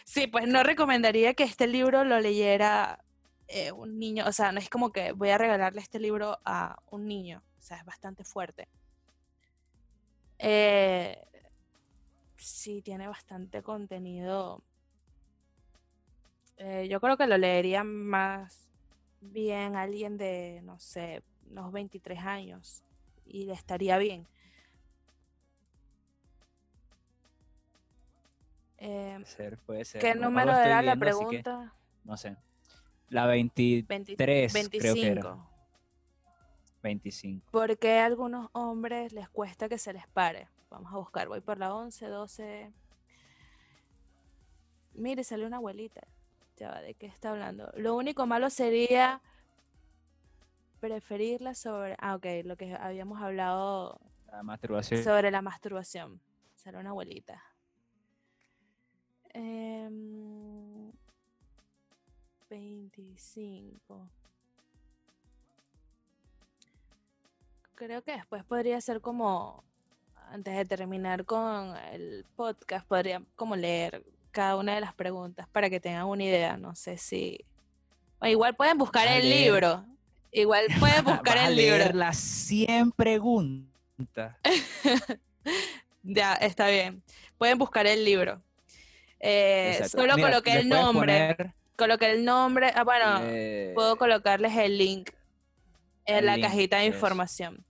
Sí, 0.06 0.28
pues 0.28 0.48
no 0.48 0.64
recomendaría 0.64 1.34
que 1.34 1.44
este 1.44 1.68
libro 1.68 2.06
lo 2.06 2.20
leyera 2.22 3.04
eh, 3.50 3.72
un 3.72 4.00
niño. 4.00 4.26
O 4.28 4.32
sea, 4.32 4.52
no 4.52 4.60
es 4.60 4.70
como 4.70 4.92
que 4.92 5.12
voy 5.12 5.30
a 5.30 5.38
regalarle 5.38 5.82
este 5.82 6.00
libro 6.00 6.40
a 6.46 6.78
un 6.92 7.06
niño. 7.08 7.44
O 7.58 7.62
sea, 7.62 7.78
es 7.78 7.86
bastante 7.86 8.24
fuerte. 8.24 8.70
Eh, 10.38 11.22
sí, 12.38 12.82
tiene 12.82 13.08
bastante 13.08 13.62
contenido. 13.62 14.64
Eh, 16.58 16.88
yo 16.90 17.00
creo 17.02 17.18
que 17.18 17.28
lo 17.28 17.38
leería 17.38 17.84
más 17.84 18.70
bien 19.22 19.76
alguien 19.76 20.18
de, 20.18 20.62
no 20.64 20.80
sé, 20.80 21.24
unos 21.50 21.72
23 21.72 22.20
años 22.20 22.84
y 23.26 23.46
le 23.46 23.54
estaría 23.54 23.98
bien. 23.98 24.28
Eh, 28.78 29.14
puede 29.16 29.26
ser, 29.26 29.58
puede 29.60 29.86
ser. 29.86 30.02
¿Qué 30.02 30.16
número 30.16 30.52
era 30.52 30.82
la 30.82 30.96
pregunta? 30.96 31.74
no 32.04 32.18
sé. 32.18 32.38
La 33.10 33.26
23, 33.26 34.54
25. 34.54 35.50
25. 36.82 37.52
¿Por 37.52 37.78
qué 37.78 38.00
a 38.00 38.06
algunos 38.06 38.50
hombres 38.54 39.12
les 39.12 39.30
cuesta 39.30 39.68
que 39.68 39.78
se 39.78 39.92
les 39.94 40.08
pare? 40.08 40.48
Vamos 40.70 40.94
a 40.94 40.98
buscar, 40.98 41.28
voy 41.28 41.42
por 41.42 41.58
la 41.58 41.74
11, 41.74 42.08
12. 42.08 42.72
Mire, 44.94 45.24
sale 45.24 45.46
una 45.46 45.58
abuelita. 45.58 46.02
Ya 46.58 46.70
va, 46.70 46.82
¿de 46.82 46.94
qué 46.94 47.08
está 47.08 47.32
hablando? 47.32 47.72
Lo 47.76 47.96
único 47.96 48.28
malo 48.28 48.50
sería 48.50 49.22
preferirla 50.80 51.54
sobre. 51.56 51.96
Ah, 52.00 52.16
ok, 52.16 52.26
lo 52.44 52.56
que 52.58 52.76
habíamos 52.76 53.22
hablado 53.22 54.00
La 54.32 54.44
masturbación. 54.44 55.04
Sobre 55.04 55.32
la 55.32 55.42
masturbación. 55.42 56.22
Será 56.56 56.80
una 56.80 56.90
abuelita. 56.90 57.44
25. 62.50 63.94
Em, 63.94 64.10
Creo 67.76 68.02
que 68.02 68.12
después 68.12 68.44
podría 68.44 68.82
ser 68.82 69.00
como, 69.00 69.64
antes 70.32 70.54
de 70.54 70.66
terminar 70.66 71.24
con 71.24 71.78
el 71.94 72.26
podcast, 72.36 72.86
podría 72.86 73.24
como 73.38 73.56
leer 73.56 74.04
cada 74.32 74.58
una 74.58 74.76
de 74.76 74.82
las 74.82 74.94
preguntas 74.94 75.48
para 75.48 75.70
que 75.70 75.80
tengan 75.80 76.06
una 76.06 76.26
idea. 76.26 76.58
No 76.58 76.76
sé 76.76 76.98
si... 76.98 77.46
O 78.20 78.26
igual 78.26 78.54
pueden 78.56 78.78
buscar 78.78 79.08
el 79.08 79.30
libro. 79.30 79.86
Igual 80.32 80.68
pueden 80.80 81.04
buscar 81.04 81.38
el 81.38 81.56
libro. 81.56 81.86
las 81.94 82.18
100 82.18 82.92
preguntas. 82.92 84.36
ya, 86.04 86.34
está 86.36 86.68
bien. 86.68 87.04
Pueden 87.38 87.58
buscar 87.58 87.88
el 87.88 88.04
libro. 88.06 88.42
Eh, 89.20 89.82
solo 89.90 90.16
coloqué 90.18 90.54
el 90.54 90.70
nombre. 90.70 91.36
Coloqué 91.76 92.12
el 92.12 92.26
nombre. 92.26 92.72
Ah, 92.76 92.84
bueno, 92.84 93.20
eh, 93.24 93.72
puedo 93.74 93.98
colocarles 93.98 94.56
el 94.58 94.78
link 94.78 95.12
en 96.06 96.26
la 96.26 96.40
cajita 96.40 96.78
de 96.78 96.86
información. 96.86 97.66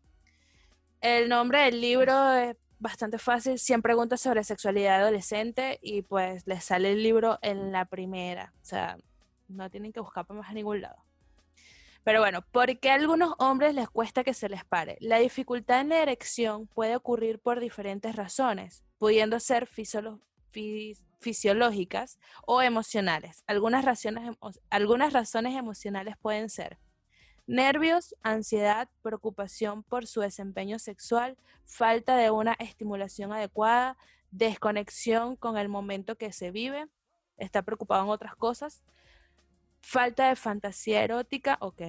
El 1.02 1.30
nombre 1.30 1.62
del 1.62 1.80
libro 1.80 2.34
es 2.34 2.56
bastante 2.80 3.18
fácil. 3.18 3.60
100 3.60 3.82
preguntas 3.82 4.22
sobre 4.22 4.44
sexualidad 4.44 5.02
adolescente 5.02 5.80
y 5.82 6.02
pues 6.02 6.46
les 6.48 6.64
sale 6.64 6.92
el 6.92 7.04
libro 7.04 7.40
en 7.42 7.72
la 7.72 7.86
primera. 7.86 8.54
O 8.62 8.66
sea, 8.66 8.98
no 9.48 9.70
tienen 9.70 9.92
que 9.92 10.00
buscar 10.00 10.26
para 10.26 10.40
más 10.40 10.50
a 10.50 10.54
ningún 10.54 10.82
lado. 10.82 10.98
Pero 12.04 12.22
bueno, 12.22 12.42
¿por 12.52 12.80
qué 12.80 12.92
a 12.92 12.96
algunos 12.96 13.34
hombres 13.40 13.76
les 13.76 13.90
cuesta 13.90 14.24
que 14.24 14.34
se 14.34 14.50
les 14.50 14.66
pare? 14.66 14.98
La 15.00 15.20
dificultad 15.20 15.82
en 15.82 15.90
la 15.90 16.02
erección 16.02 16.68
puede 16.68 16.96
ocurrir 16.96 17.40
por 17.40 17.60
diferentes 17.60 18.16
razones, 18.16 18.84
pudiendo 18.98 19.40
ser 19.40 19.68
fisiológicas 21.20 22.20
o 22.48 22.62
emocionales. 22.62 23.44
Algunas 23.48 23.86
razones, 23.86 24.38
algunas 24.70 25.14
razones 25.14 25.56
emocionales 25.56 26.16
pueden 26.22 26.50
ser 26.50 26.80
nervios, 27.50 28.16
ansiedad, 28.22 28.90
preocupación 29.02 29.82
por 29.82 30.06
su 30.06 30.22
desempeño 30.22 30.78
sexual, 30.78 31.36
falta 31.66 32.16
de 32.16 32.30
una 32.30 32.54
estimulación 32.60 33.34
adecuada, 33.34 33.98
desconexión 34.30 35.36
con 35.36 35.58
el 35.58 35.68
momento 35.68 36.16
que 36.16 36.32
se 36.32 36.52
vive, 36.52 36.86
está 37.38 37.64
preocupado 37.64 38.04
en 38.04 38.10
otras 38.10 38.36
cosas, 38.36 38.84
falta 39.82 40.30
de 40.30 40.36
fantasía 40.36 41.04
erótica, 41.04 41.58
ok, 41.62 41.82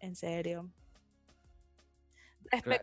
en 0.00 0.14
serio. 0.14 0.70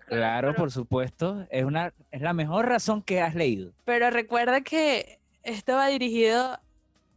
claro, 0.08 0.54
por 0.56 0.72
supuesto, 0.72 1.47
es, 1.49 1.64
una, 1.64 1.93
es 2.12 2.22
la 2.22 2.34
mejor 2.34 2.68
razón 2.68 3.01
que 3.01 3.22
has 3.22 3.36
leído. 3.36 3.74
Pero 3.86 4.10
recuerda 4.10 4.62
que 4.62 5.20
esto 5.43 5.74
va 5.74 5.88
dirigido 5.88 6.60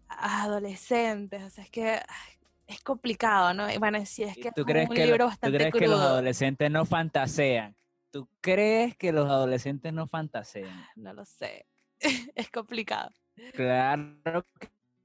a 0.09 0.43
adolescentes, 0.43 1.43
o 1.43 1.51
sea, 1.51 1.65
es 1.65 1.71
que 1.71 2.01
es 2.67 2.81
complicado, 2.83 3.55
¿no? 3.55 3.67
Bueno, 3.79 4.05
si 4.07 4.25
es 4.25 4.37
que 4.37 4.51
¿Tú 4.53 4.65
crees 4.65 4.89
un 4.89 4.97
que 4.97 5.07
libro 5.07 5.27
bastante 5.27 5.59
¿Tú 5.59 5.63
crees 5.63 5.75
que 5.75 5.89
los 5.89 6.01
adolescentes 6.01 6.71
no 6.71 6.85
fantasean? 6.85 7.77
¿Tú 8.11 8.29
crees 8.41 8.97
que 8.97 9.13
los 9.13 9.29
adolescentes 9.29 9.93
no 9.93 10.07
fantasean? 10.07 10.87
No 10.97 11.13
lo 11.13 11.25
sé. 11.25 11.67
es 12.35 12.51
complicado. 12.51 13.11
Claro 13.53 14.45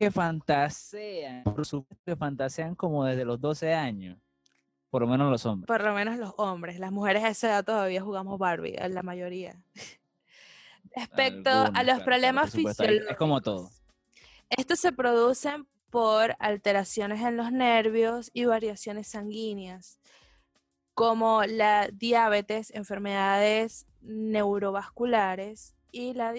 que 0.01 0.11
fantasean. 0.11 1.43
Por 1.43 1.63
supuesto 1.65 2.03
que 2.03 2.15
fantasean 2.15 2.73
como 2.73 3.05
desde 3.05 3.23
los 3.23 3.39
12 3.39 3.73
años. 3.73 4.17
Por 4.89 5.03
lo 5.03 5.07
menos 5.07 5.29
los 5.29 5.45
hombres. 5.45 5.67
Por 5.67 5.83
lo 5.83 5.93
menos 5.93 6.17
los 6.17 6.33
hombres. 6.37 6.79
Las 6.79 6.91
mujeres 6.91 7.23
a 7.23 7.29
esa 7.29 7.47
edad 7.49 7.63
todavía 7.63 8.01
jugamos 8.01 8.39
Barbie, 8.39 8.75
la 8.89 9.03
mayoría. 9.03 9.61
Respecto 10.95 11.49
a 11.51 11.83
los 11.83 12.01
problemas 12.01 12.51
fisiológicos. 12.51 13.11
Es 13.11 13.17
como 13.17 13.41
todo. 13.41 13.69
Estos 14.49 14.79
se 14.79 14.91
producen 14.91 15.67
por 15.91 16.35
alteraciones 16.39 17.21
en 17.21 17.37
los 17.37 17.51
nervios 17.51 18.31
y 18.33 18.45
variaciones 18.45 19.07
sanguíneas, 19.07 19.99
como 20.93 21.43
la 21.43 21.89
diabetes, 21.93 22.71
enfermedades 22.71 23.85
neurovasculares 24.01 25.75
y 25.91 26.13
la, 26.13 26.33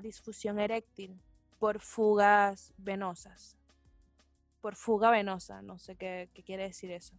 disfusión 0.00 0.58
eréctil 0.58 1.20
por 1.58 1.80
fugas 1.80 2.72
venosas. 2.76 3.56
Por 4.60 4.74
fuga 4.74 5.10
venosa, 5.10 5.62
no 5.62 5.78
sé 5.78 5.96
qué, 5.96 6.28
quiere 6.44 6.64
decir 6.64 6.90
eso. 6.90 7.14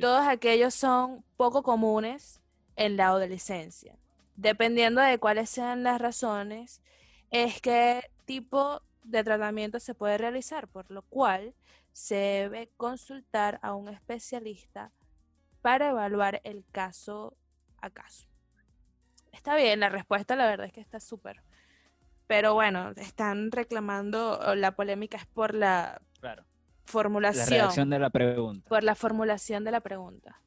Todos 0.00 0.26
aquellos 0.26 0.74
son 0.74 1.24
poco 1.36 1.62
comunes 1.62 2.40
en 2.76 2.96
la 2.96 3.08
adolescencia. 3.08 3.96
Dependiendo 4.36 5.00
de 5.00 5.18
cuáles 5.18 5.50
sean 5.50 5.82
las 5.82 6.00
razones, 6.00 6.82
es 7.30 7.60
que 7.60 8.02
tipo 8.24 8.82
de 9.04 9.24
tratamiento 9.24 9.80
se 9.80 9.94
puede 9.94 10.18
realizar, 10.18 10.68
por 10.68 10.90
lo 10.90 11.02
cual 11.02 11.54
se 11.92 12.14
debe 12.14 12.70
consultar 12.76 13.58
a 13.62 13.74
un 13.74 13.88
especialista 13.88 14.92
para 15.62 15.90
evaluar 15.90 16.40
el 16.44 16.64
caso 16.70 17.36
a 17.80 17.90
caso. 17.90 18.26
Está 19.32 19.56
bien, 19.56 19.80
la 19.80 19.88
respuesta 19.88 20.36
la 20.36 20.46
verdad 20.46 20.66
es 20.66 20.72
que 20.72 20.80
está 20.80 21.00
súper. 21.00 21.42
Pero 22.28 22.54
bueno, 22.54 22.92
están 22.96 23.50
reclamando, 23.50 24.54
la 24.54 24.76
polémica 24.76 25.16
es 25.16 25.26
por 25.26 25.54
la 25.54 26.00
formulación. 26.84 27.70
La 27.76 27.84
de 27.84 27.98
la 27.98 28.10
pregunta. 28.10 28.68
Por 28.68 28.84
la 28.84 28.94
formulación 28.94 29.64
de 29.64 29.72
la 29.72 29.80
pregunta. 29.80 30.40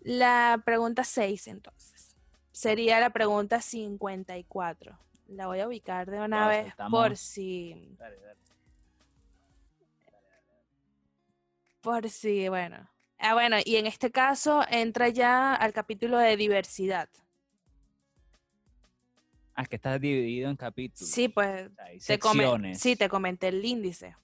La 0.00 0.60
pregunta 0.64 1.02
6 1.02 1.46
entonces. 1.48 2.14
Sería 2.52 3.00
la 3.00 3.10
pregunta 3.10 3.62
54 3.62 4.98
la 5.28 5.46
voy 5.46 5.60
a 5.60 5.66
ubicar 5.66 6.10
de 6.10 6.20
una 6.20 6.48
vez 6.48 6.74
por 6.90 7.16
si. 7.16 7.96
Por 11.80 12.08
si, 12.08 12.48
bueno. 12.48 12.90
Ah, 13.18 13.34
bueno, 13.34 13.56
y 13.64 13.76
en 13.76 13.86
este 13.86 14.10
caso 14.10 14.64
entra 14.68 15.08
ya 15.08 15.54
al 15.54 15.72
capítulo 15.72 16.18
de 16.18 16.36
diversidad. 16.36 17.08
Ah, 19.56 19.62
es 19.62 19.68
que 19.68 19.76
está 19.76 19.98
dividido 19.98 20.50
en 20.50 20.56
capítulos. 20.56 21.10
Sí, 21.10 21.28
pues. 21.28 21.70
te 22.06 22.18
sí, 22.74 22.94
te 22.94 23.08
comenté 23.08 23.48
el 23.48 23.64
índice. 23.64 24.14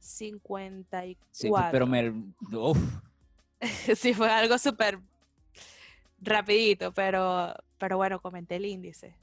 54. 0.00 1.16
Sí, 1.30 1.48
pero 1.70 1.86
me. 1.86 2.12
Uf. 2.52 2.76
sí, 3.96 4.12
fue 4.12 4.28
algo 4.28 4.58
súper 4.58 4.98
rapidito, 6.20 6.92
pero, 6.92 7.54
pero 7.78 7.96
bueno, 7.96 8.20
comenté 8.20 8.56
el 8.56 8.66
índice. 8.66 9.14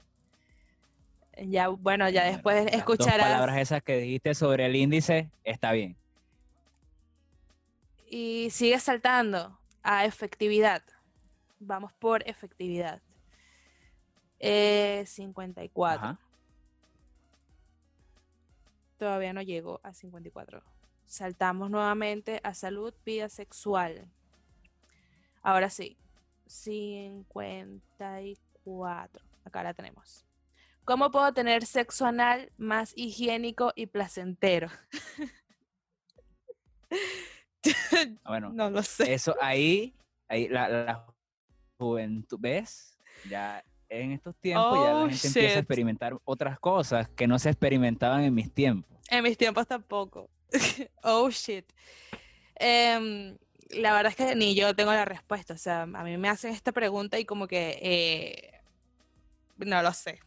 Ya, 1.36 1.68
bueno, 1.68 2.08
ya 2.08 2.24
después 2.24 2.66
escucharás. 2.72 3.18
Las 3.18 3.32
palabras 3.32 3.58
esas 3.58 3.82
que 3.82 3.98
dijiste 3.98 4.34
sobre 4.34 4.64
el 4.64 4.74
índice, 4.74 5.30
está 5.44 5.72
bien. 5.72 5.96
Y 8.08 8.48
sigue 8.50 8.78
saltando 8.80 9.58
a 9.82 10.06
efectividad. 10.06 10.82
Vamos 11.60 11.92
por 11.92 12.26
efectividad. 12.26 13.02
54. 14.42 16.10
Eh, 16.10 16.16
Todavía 18.98 19.32
no 19.32 19.40
llego 19.42 19.80
a 19.82 19.94
54. 19.94 20.62
Saltamos 21.06 21.70
nuevamente 21.70 22.40
a 22.44 22.54
salud, 22.54 22.94
vida 23.04 23.28
sexual. 23.28 24.08
Ahora 25.42 25.70
sí. 25.70 25.96
54. 26.46 29.24
Acá 29.44 29.62
la 29.62 29.74
tenemos. 29.74 30.24
¿Cómo 30.84 31.10
puedo 31.10 31.32
tener 31.32 31.64
sexo 31.64 32.06
anal 32.06 32.52
más 32.58 32.92
higiénico 32.96 33.72
y 33.74 33.86
placentero? 33.86 34.68
Ah, 38.24 38.30
bueno, 38.30 38.50
no 38.54 38.70
lo 38.70 38.82
sé. 38.82 39.14
Eso 39.14 39.36
ahí, 39.40 39.94
ahí 40.28 40.48
la, 40.48 41.06
juventud, 41.78 42.38
¿ves? 42.40 42.98
Ya 43.28 43.64
en 43.92 44.12
estos 44.12 44.34
tiempos 44.36 44.78
ya 44.78 44.92
la 44.92 45.02
oh, 45.02 45.08
gente 45.08 45.26
empieza 45.26 45.56
a 45.56 45.58
experimentar 45.60 46.18
otras 46.24 46.58
cosas 46.58 47.08
que 47.10 47.26
no 47.26 47.38
se 47.38 47.50
experimentaban 47.50 48.24
en 48.24 48.34
mis 48.34 48.52
tiempos. 48.52 48.98
En 49.10 49.22
mis 49.22 49.36
tiempos 49.36 49.66
tampoco. 49.66 50.30
oh, 51.02 51.28
shit. 51.30 51.70
Em, 52.54 53.36
la 53.70 53.92
verdad 53.94 54.10
es 54.10 54.16
que 54.16 54.34
ni 54.34 54.54
yo 54.54 54.74
tengo 54.74 54.92
la 54.92 55.04
respuesta. 55.04 55.54
O 55.54 55.58
sea, 55.58 55.82
a 55.82 56.04
mí 56.04 56.16
me 56.16 56.28
hacen 56.28 56.52
esta 56.52 56.72
pregunta 56.72 57.18
y 57.18 57.24
como 57.26 57.46
que 57.46 57.78
eh, 57.82 58.60
no 59.58 59.82
lo 59.82 59.92
sé. 59.92 60.20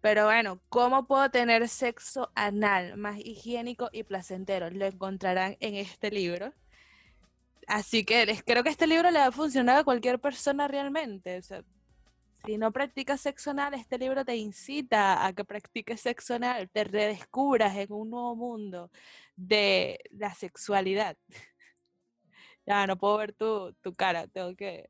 Pero 0.00 0.26
bueno, 0.26 0.60
¿cómo 0.68 1.06
puedo 1.06 1.30
tener 1.30 1.68
sexo 1.68 2.30
anal 2.34 2.96
más 2.96 3.18
higiénico 3.18 3.88
y 3.92 4.02
placentero? 4.02 4.70
Lo 4.70 4.86
encontrarán 4.86 5.56
en 5.60 5.76
este 5.76 6.10
libro. 6.10 6.52
Así 7.66 8.04
que 8.04 8.42
creo 8.44 8.62
que 8.62 8.70
este 8.70 8.86
libro 8.86 9.10
le 9.10 9.18
va 9.18 9.26
a 9.26 9.32
funcionar 9.32 9.78
a 9.78 9.84
cualquier 9.84 10.18
persona 10.20 10.68
realmente. 10.68 11.40
si 11.42 12.58
no 12.58 12.72
practicas 12.72 13.20
sexo 13.20 13.50
anal, 13.50 13.74
este 13.74 13.98
libro 13.98 14.24
te 14.24 14.36
incita 14.36 15.24
a 15.24 15.32
que 15.32 15.44
practiques 15.44 16.00
sexo 16.00 16.34
anal, 16.34 16.68
te 16.70 16.84
redescubras 16.84 17.76
en 17.76 17.92
un 17.92 18.10
nuevo 18.10 18.36
mundo 18.36 18.90
de 19.36 19.98
la 20.10 20.34
sexualidad. 20.34 21.16
Ya, 22.64 22.86
no 22.86 22.96
puedo 22.96 23.16
ver 23.16 23.32
tu, 23.32 23.74
tu 23.82 23.92
cara, 23.92 24.28
tengo 24.28 24.54
que... 24.54 24.88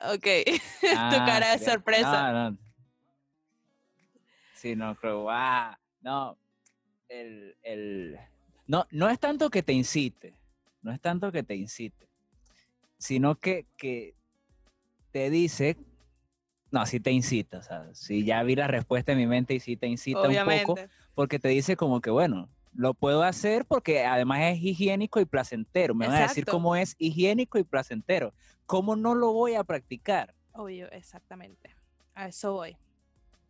Ok, 0.00 0.26
tu 0.80 0.86
ah, 0.96 1.22
cara 1.24 1.56
de 1.56 1.64
sorpresa. 1.64 2.32
No, 2.32 2.50
no. 2.50 2.58
Sí, 4.54 4.74
no, 4.74 4.96
creo, 4.96 5.30
ah, 5.30 5.78
no, 6.00 6.36
el, 7.08 7.56
el, 7.62 8.18
no, 8.66 8.86
no 8.90 9.08
es 9.08 9.20
tanto 9.20 9.50
que 9.50 9.62
te 9.62 9.72
incite, 9.72 10.34
no 10.84 10.92
es 10.92 11.00
tanto 11.00 11.32
que 11.32 11.42
te 11.42 11.56
incite, 11.56 12.08
sino 12.98 13.36
que, 13.36 13.66
que 13.76 14.14
te 15.10 15.30
dice, 15.30 15.78
no, 16.70 16.84
sí 16.86 17.00
te 17.00 17.10
incita, 17.10 17.58
o 17.58 17.62
sea, 17.62 17.88
si 17.94 18.24
ya 18.24 18.42
vi 18.42 18.54
la 18.54 18.68
respuesta 18.68 19.12
en 19.12 19.18
mi 19.18 19.26
mente 19.26 19.54
y 19.54 19.60
sí 19.60 19.76
te 19.76 19.86
incita 19.86 20.28
un 20.28 20.36
poco, 20.44 20.78
porque 21.14 21.38
te 21.38 21.48
dice 21.48 21.76
como 21.76 22.00
que, 22.00 22.10
bueno, 22.10 22.50
lo 22.74 22.92
puedo 22.92 23.22
hacer 23.22 23.64
porque 23.64 24.04
además 24.04 24.40
es 24.42 24.58
higiénico 24.60 25.20
y 25.20 25.24
placentero. 25.24 25.94
Me 25.94 26.08
van 26.08 26.16
a 26.16 26.22
decir 26.22 26.44
cómo 26.44 26.74
es 26.74 26.96
higiénico 26.98 27.58
y 27.58 27.62
placentero. 27.62 28.34
¿Cómo 28.66 28.96
no 28.96 29.14
lo 29.14 29.32
voy 29.32 29.54
a 29.54 29.62
practicar? 29.62 30.34
Obvio, 30.52 30.90
exactamente. 30.90 31.74
A 32.14 32.28
eso 32.28 32.54
voy. 32.54 32.76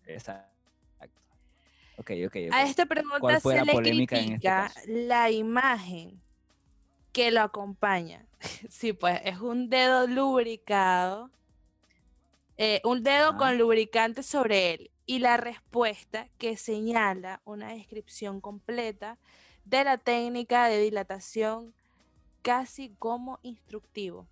Exacto. 0.06 0.52
Ok, 1.96 2.10
ok. 2.26 2.36
A 2.52 2.64
esta 2.64 2.84
pregunta 2.84 3.40
se 3.40 3.64
le 3.64 3.72
este 3.72 4.06
critica 4.06 4.70
la 4.86 5.30
imagen 5.30 6.20
que 7.14 7.30
lo 7.30 7.40
acompaña. 7.40 8.26
sí, 8.68 8.92
pues 8.92 9.20
es 9.24 9.40
un 9.40 9.70
dedo 9.70 10.06
lubricado, 10.06 11.30
eh, 12.58 12.82
un 12.84 13.02
dedo 13.02 13.38
con 13.38 13.56
lubricante 13.56 14.22
sobre 14.22 14.74
él 14.74 14.90
y 15.06 15.20
la 15.20 15.36
respuesta 15.38 16.28
que 16.38 16.56
señala 16.56 17.40
una 17.44 17.68
descripción 17.72 18.40
completa 18.40 19.16
de 19.64 19.84
la 19.84 19.96
técnica 19.96 20.68
de 20.68 20.80
dilatación 20.80 21.72
casi 22.42 22.90
como 22.98 23.38
instructivo. 23.42 24.26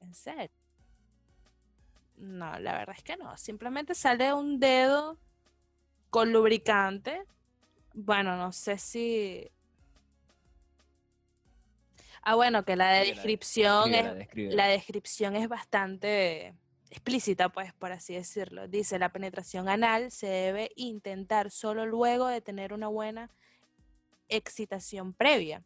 ¿En 0.00 0.12
serio? 0.12 0.50
No, 2.16 2.58
la 2.58 2.72
verdad 2.72 2.96
es 2.98 3.04
que 3.04 3.16
no. 3.16 3.36
Simplemente 3.36 3.94
sale 3.94 4.34
un 4.34 4.58
dedo 4.58 5.16
con 6.10 6.32
lubricante. 6.32 7.24
Bueno, 7.94 8.36
no 8.36 8.52
sé 8.52 8.78
si... 8.78 9.50
Ah, 12.22 12.34
bueno, 12.34 12.64
que 12.64 12.76
la 12.76 12.92
descripción, 12.92 13.94
es, 13.94 14.28
la 14.34 14.66
descripción 14.66 15.36
es 15.36 15.48
bastante 15.48 16.54
explícita, 16.90 17.48
pues, 17.48 17.72
por 17.72 17.92
así 17.92 18.14
decirlo. 18.14 18.68
Dice, 18.68 18.98
la 18.98 19.10
penetración 19.10 19.68
anal 19.68 20.10
se 20.10 20.26
debe 20.26 20.70
intentar 20.76 21.50
solo 21.50 21.86
luego 21.86 22.26
de 22.26 22.42
tener 22.42 22.72
una 22.72 22.88
buena 22.88 23.30
excitación 24.28 25.14
previa. 25.14 25.62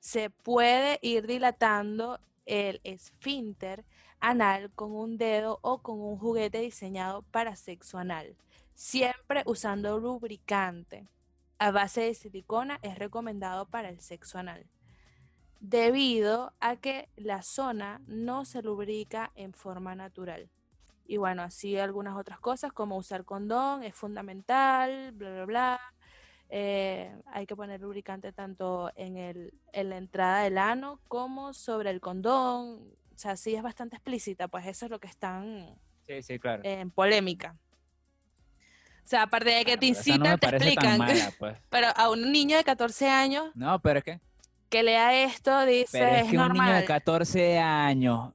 Se 0.00 0.28
puede 0.28 0.98
ir 1.02 1.26
dilatando 1.26 2.20
el 2.44 2.80
esfínter 2.84 3.84
anal 4.18 4.70
con 4.74 4.92
un 4.92 5.16
dedo 5.16 5.60
o 5.62 5.82
con 5.82 6.00
un 6.00 6.18
juguete 6.18 6.60
diseñado 6.60 7.22
para 7.22 7.56
sexo 7.56 7.96
anal, 7.96 8.36
siempre 8.74 9.42
usando 9.46 9.98
lubricante. 9.98 11.06
A 11.58 11.70
base 11.70 12.02
de 12.02 12.14
silicona 12.14 12.78
es 12.82 12.98
recomendado 12.98 13.66
para 13.66 13.88
el 13.88 14.00
sexo 14.00 14.38
anal 14.38 14.66
debido 15.60 16.54
a 16.58 16.76
que 16.76 17.08
la 17.16 17.42
zona 17.42 18.00
no 18.06 18.44
se 18.44 18.62
lubrica 18.62 19.30
en 19.34 19.52
forma 19.52 19.94
natural. 19.94 20.50
Y 21.06 21.18
bueno, 21.18 21.42
así 21.42 21.76
algunas 21.76 22.16
otras 22.16 22.40
cosas 22.40 22.72
como 22.72 22.96
usar 22.96 23.24
condón 23.24 23.82
es 23.82 23.94
fundamental, 23.94 25.12
bla, 25.12 25.30
bla, 25.30 25.44
bla. 25.44 25.80
Eh, 26.48 27.14
hay 27.26 27.46
que 27.46 27.54
poner 27.54 27.80
lubricante 27.80 28.32
tanto 28.32 28.90
en, 28.96 29.16
el, 29.16 29.54
en 29.72 29.90
la 29.90 29.98
entrada 29.98 30.42
del 30.42 30.58
ano 30.58 31.00
como 31.08 31.52
sobre 31.52 31.90
el 31.90 32.00
condón. 32.00 32.94
O 33.14 33.18
sea, 33.18 33.36
sí 33.36 33.54
es 33.54 33.62
bastante 33.62 33.96
explícita, 33.96 34.48
pues 34.48 34.66
eso 34.66 34.86
es 34.86 34.90
lo 34.90 34.98
que 34.98 35.08
están 35.08 35.78
en 36.06 36.90
polémica. 36.90 37.56
O 39.04 39.08
sea, 39.10 39.22
aparte 39.22 39.50
de 39.50 39.64
que 39.64 39.76
te 39.76 39.86
incitan, 39.86 40.38
te 40.38 40.46
explican. 40.46 41.00
Pues. 41.38 41.56
pero 41.70 41.88
a 41.94 42.10
un 42.10 42.32
niño 42.32 42.56
de 42.56 42.64
14 42.64 43.08
años. 43.08 43.50
No, 43.54 43.80
pero 43.80 43.98
es 43.98 44.04
que 44.04 44.20
que 44.70 44.82
lea 44.82 45.24
esto 45.24 45.66
dice 45.66 45.98
Pero 45.98 46.16
es, 46.16 46.30
que 46.30 46.38
un 46.38 46.52
niño 46.52 46.72
de 46.72 46.84
14 46.84 47.58
años, 47.58 48.32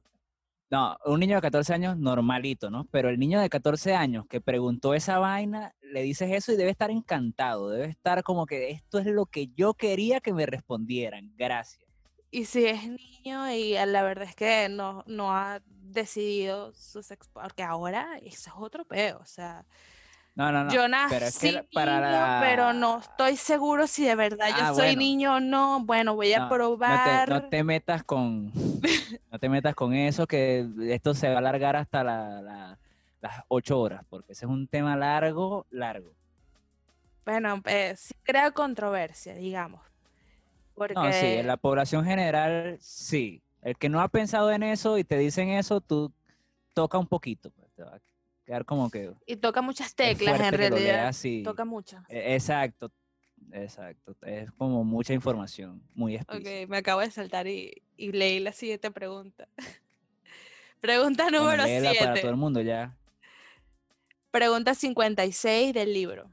no, 0.70 0.96
un 1.06 1.18
niño 1.18 1.36
de 1.36 1.42
14 1.42 1.74
años 1.74 1.96
normalito, 1.96 2.70
¿no? 2.70 2.86
Pero 2.90 3.08
el 3.08 3.18
niño 3.18 3.40
de 3.40 3.48
14 3.48 3.94
años 3.94 4.26
que 4.28 4.40
preguntó 4.40 4.94
esa 4.94 5.18
vaina, 5.18 5.74
le 5.80 6.02
dices 6.02 6.30
eso 6.30 6.52
y 6.52 6.56
debe 6.56 6.70
estar 6.70 6.90
encantado, 6.90 7.70
debe 7.70 7.86
estar 7.86 8.22
como 8.22 8.46
que 8.46 8.70
esto 8.70 8.98
es 8.98 9.06
lo 9.06 9.26
que 9.26 9.48
yo 9.56 9.74
quería 9.74 10.20
que 10.20 10.32
me 10.32 10.46
respondieran, 10.46 11.32
gracias. 11.36 11.84
Y 12.30 12.44
si 12.44 12.66
es 12.66 12.82
niño 12.86 13.50
y 13.50 13.72
la 13.72 14.02
verdad 14.02 14.28
es 14.28 14.36
que 14.36 14.68
no, 14.68 15.04
no 15.06 15.32
ha 15.34 15.62
decidido 15.66 16.72
sus 16.74 17.08
porque 17.32 17.62
ahora 17.62 18.18
eso 18.18 18.50
es 18.50 18.56
otro 18.58 18.84
peo, 18.84 19.18
o 19.18 19.24
sea, 19.24 19.64
no, 20.36 20.52
no, 20.52 20.64
no. 20.64 20.70
Yo 20.70 20.86
nací 20.86 21.50
pero 21.50 21.66
para 21.72 22.40
pero 22.42 22.72
no 22.74 22.98
estoy 22.98 23.36
seguro 23.36 23.86
si 23.86 24.04
de 24.04 24.14
verdad 24.14 24.48
yo 24.50 24.64
ah, 24.66 24.74
soy 24.74 24.94
niño 24.94 25.36
o 25.36 25.40
no. 25.40 25.80
Bueno, 25.82 26.14
voy 26.14 26.34
a 26.34 26.46
probar. 26.50 27.26
No 27.30 27.48
te, 27.48 27.64
metas 27.64 28.04
con, 28.04 28.52
no 29.32 29.38
te 29.38 29.48
metas 29.48 29.74
con 29.74 29.94
eso, 29.94 30.26
que 30.26 30.68
esto 30.90 31.14
se 31.14 31.30
va 31.30 31.36
a 31.36 31.38
alargar 31.38 31.74
hasta 31.74 32.04
las 32.04 32.76
ocho 33.48 33.80
horas, 33.80 34.04
porque 34.10 34.32
ese 34.32 34.44
es 34.44 34.50
un 34.50 34.68
tema 34.68 34.94
largo, 34.94 35.66
largo. 35.70 36.12
Bueno, 37.24 37.62
pues 37.62 37.98
sí 38.00 38.14
crea 38.22 38.50
controversia, 38.50 39.34
digamos. 39.34 39.80
Porque... 40.74 40.94
No, 40.94 41.10
sí, 41.12 41.26
en 41.26 41.46
la 41.46 41.56
población 41.56 42.04
general, 42.04 42.76
sí. 42.78 43.42
El 43.62 43.78
que 43.78 43.88
no 43.88 44.02
ha 44.02 44.08
pensado 44.08 44.52
en 44.52 44.62
eso 44.62 44.98
y 44.98 45.04
te 45.04 45.16
dicen 45.16 45.48
eso, 45.48 45.80
tú 45.80 46.12
toca 46.74 46.98
un 46.98 47.06
poquito. 47.06 47.50
Pues, 47.50 47.72
te 47.74 47.82
va 47.82 47.98
quedar 48.46 48.64
como 48.64 48.88
que... 48.90 49.12
Y 49.26 49.36
toca 49.36 49.60
muchas 49.60 49.94
teclas 49.94 50.40
en 50.40 50.52
realidad. 50.52 51.14
Toca 51.44 51.64
muchas. 51.64 52.04
E, 52.08 52.34
exacto, 52.34 52.90
exacto. 53.52 54.16
Es 54.22 54.50
como 54.52 54.84
mucha 54.84 55.12
información, 55.12 55.82
muy 55.94 56.14
explícita. 56.14 56.62
Ok, 56.62 56.68
me 56.68 56.78
acabo 56.78 57.00
de 57.00 57.10
saltar 57.10 57.46
y, 57.48 57.82
leí 57.98 58.38
la 58.40 58.52
siguiente 58.52 58.90
pregunta. 58.90 59.48
pregunta 60.80 61.28
número 61.30 61.64
7. 61.64 61.96
para 61.98 62.14
todo 62.14 62.30
el 62.30 62.36
mundo 62.36 62.62
ya. 62.62 62.96
Pregunta 64.30 64.74
56 64.74 65.74
del 65.74 65.92
libro. 65.92 66.30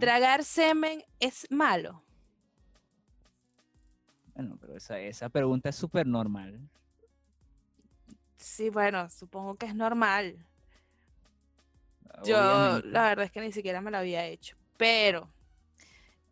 ¿Tragar 0.00 0.44
semen 0.44 1.04
es 1.20 1.46
malo? 1.50 2.02
Bueno, 4.34 4.56
pero 4.60 4.76
esa, 4.76 4.98
esa 4.98 5.28
pregunta 5.28 5.68
es 5.68 5.76
súper 5.76 6.06
normal. 6.06 6.58
Sí, 8.36 8.70
bueno, 8.70 9.08
supongo 9.10 9.54
que 9.56 9.66
es 9.66 9.74
normal. 9.74 10.44
Yo 12.24 12.80
la 12.84 13.08
verdad 13.08 13.24
es 13.24 13.32
que 13.32 13.40
ni 13.40 13.52
siquiera 13.52 13.80
me 13.80 13.90
lo 13.90 13.98
había 13.98 14.26
hecho. 14.26 14.56
Pero 14.76 15.30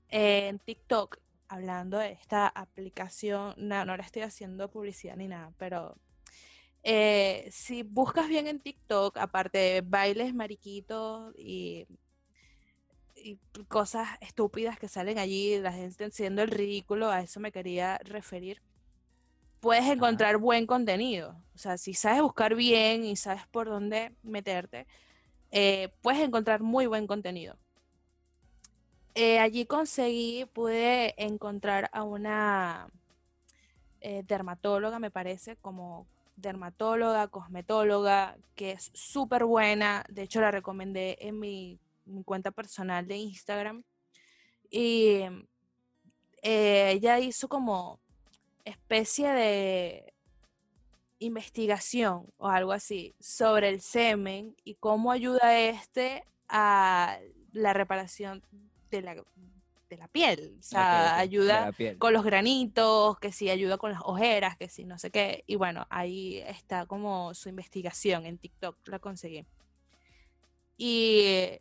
en 0.09 0.59
TikTok, 0.59 1.19
hablando 1.49 1.99
de 1.99 2.13
esta 2.13 2.49
aplicación, 2.49 3.55
no, 3.57 3.85
no 3.85 3.97
le 3.97 4.03
estoy 4.03 4.23
haciendo 4.23 4.71
publicidad 4.71 5.17
ni 5.17 5.29
nada, 5.29 5.53
pero 5.59 5.97
eh, 6.83 7.49
si 7.51 7.83
buscas 7.83 8.29
bien 8.29 8.47
en 8.47 8.61
TikTok, 8.61 9.17
aparte 9.19 9.59
de 9.59 9.81
bailes 9.83 10.35
mariquitos 10.35 11.33
y, 11.39 11.87
y, 13.15 13.39
cosas 13.69 14.09
estúpidas 14.21 14.79
que 14.79 14.89
salen 14.89 15.19
allí, 15.19 15.59
la 15.61 15.73
gente 15.73 16.07
haciendo 16.07 16.43
el 16.43 16.49
ridículo, 16.49 17.11
a 17.11 17.21
eso 17.21 17.39
me 17.39 17.53
quería 17.53 17.99
referir, 17.99 18.61
puedes 19.61 19.85
encontrar 19.85 20.39
buen 20.39 20.67
contenido. 20.67 21.41
O 21.55 21.59
sea, 21.59 21.79
si 21.79 21.95
sabes 21.95 22.23
buscar 22.23 22.57
bien 22.57 23.05
y 23.05 23.15
sabes 23.15 23.47
por 23.47 23.69
dónde 23.69 24.13
meterte, 24.25 24.89
eh, 25.53 25.91
puedes 26.01 26.23
encontrar 26.23 26.63
muy 26.63 26.87
buen 26.87 27.07
contenido. 27.07 27.57
Eh, 29.15 29.39
allí 29.39 29.67
conseguí, 29.67 30.47
pude 30.47 31.15
encontrar 31.23 31.91
a 31.93 32.03
una 32.03 32.89
eh, 34.01 34.23
dermatóloga, 34.27 34.99
me 34.99 35.11
parece, 35.11 35.57
como 35.57 36.07
dermatóloga, 36.37 37.29
cosmetóloga, 37.29 38.39
que 38.55 38.73
es 38.73 38.91
súper 38.95 39.45
buena. 39.45 40.05
De 40.09 40.23
hecho, 40.23 40.41
la 40.41 40.51
recomendé 40.51 41.19
en 41.21 41.39
mi, 41.39 41.79
cuenta 42.25 42.51
personal 42.51 43.07
de 43.07 43.17
Instagram. 43.19 43.85
Y 44.71 45.21
ella 46.43 47.21
hizo 47.21 47.49
como 47.49 48.01
especie 48.65 49.29
de 49.29 50.12
investigación 51.23 52.27
o 52.37 52.49
algo 52.49 52.73
así 52.73 53.15
sobre 53.21 53.69
el 53.69 53.81
semen 53.81 54.57
y 54.65 54.75
cómo 54.75 55.13
ayuda 55.13 55.59
este 55.59 56.25
a 56.49 57.19
la 57.53 57.73
reparación 57.73 58.43
de 58.91 59.03
la, 59.03 59.15
de 59.89 59.97
la 59.97 60.09
piel. 60.09 60.57
O 60.59 60.63
sea, 60.63 61.19
ayuda 61.19 61.73
con 61.99 62.13
los 62.13 62.25
granitos, 62.25 63.19
que 63.19 63.33
sí, 63.33 63.51
ayuda 63.51 63.79
con 63.79 63.93
las 63.93 64.03
ojeras, 64.05 64.57
que 64.57 64.69
sí, 64.69 64.85
no 64.85 64.99
sé 64.99 65.11
qué. 65.11 65.45
Y 65.47 65.57
bueno, 65.57 65.87
ahí 65.91 66.39
está 66.39 66.87
como 66.87 67.35
su 67.35 67.49
investigación 67.49 68.27
en 68.27 68.39
TikTok, 68.39 68.77
la 68.89 68.99
conseguí. 68.99 69.47
Y 70.77 71.59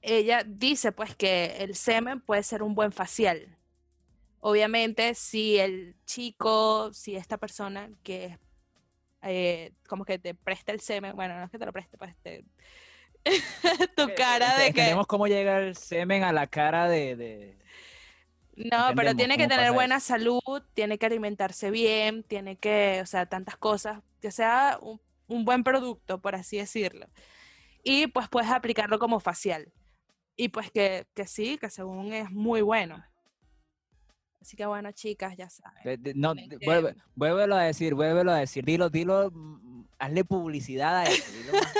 ella 0.00 0.44
dice 0.46 0.92
pues 0.92 1.14
que 1.14 1.56
el 1.58 1.74
semen 1.74 2.20
puede 2.20 2.42
ser 2.42 2.62
un 2.62 2.74
buen 2.74 2.92
facial. 2.92 3.56
Obviamente, 4.40 5.14
si 5.14 5.58
el 5.58 5.96
chico, 6.06 6.92
si 6.92 7.16
esta 7.16 7.38
persona 7.38 7.90
que 8.04 8.38
eh, 9.22 9.72
como 9.86 10.04
que 10.04 10.18
te 10.18 10.34
presta 10.34 10.72
el 10.72 10.80
semen, 10.80 11.14
bueno, 11.16 11.36
no 11.38 11.44
es 11.44 11.50
que 11.50 11.58
te 11.58 11.66
lo 11.66 11.72
preste, 11.72 11.96
pues 11.98 12.14
te, 12.22 12.44
tu 13.96 14.14
cara 14.14 14.56
de 14.58 14.66
que... 14.66 14.82
Tenemos 14.82 15.06
cómo 15.06 15.26
llega 15.26 15.58
el 15.58 15.76
semen 15.76 16.24
a 16.24 16.32
la 16.32 16.46
cara 16.46 16.88
de... 16.88 17.56
No, 18.56 18.88
pero 18.96 19.14
tiene 19.14 19.36
que 19.36 19.46
tener 19.46 19.70
buena 19.70 20.00
salud, 20.00 20.62
tiene 20.74 20.98
que 20.98 21.06
alimentarse 21.06 21.70
bien, 21.70 22.24
tiene 22.24 22.56
que, 22.56 22.98
o 23.00 23.06
sea, 23.06 23.26
tantas 23.26 23.56
cosas, 23.56 24.00
que 24.20 24.32
sea 24.32 24.78
un, 24.82 25.00
un 25.28 25.44
buen 25.44 25.62
producto, 25.62 26.20
por 26.20 26.34
así 26.34 26.56
decirlo. 26.56 27.06
Y 27.84 28.08
pues 28.08 28.28
puedes 28.28 28.50
aplicarlo 28.50 28.98
como 28.98 29.20
facial. 29.20 29.72
Y 30.36 30.48
pues 30.48 30.72
que, 30.72 31.06
que 31.14 31.28
sí, 31.28 31.56
que 31.58 31.70
según 31.70 32.12
es 32.12 32.32
muy 32.32 32.60
bueno. 32.60 33.04
Así 34.40 34.56
que 34.56 34.66
bueno, 34.66 34.92
chicas, 34.92 35.36
ya 35.36 35.48
saben. 35.50 36.00
No, 36.14 36.34
vuelve, 36.64 36.94
vuélvelo 37.14 37.56
a 37.56 37.62
decir, 37.62 37.94
vuélvelo 37.94 38.32
a 38.32 38.36
decir. 38.36 38.64
Dilo, 38.64 38.88
dilo, 38.88 39.30
mm, 39.32 39.84
hazle 39.98 40.24
publicidad 40.24 40.98
a 40.98 41.04
eso, 41.04 41.32
dilo 41.32 41.52
más 41.52 41.74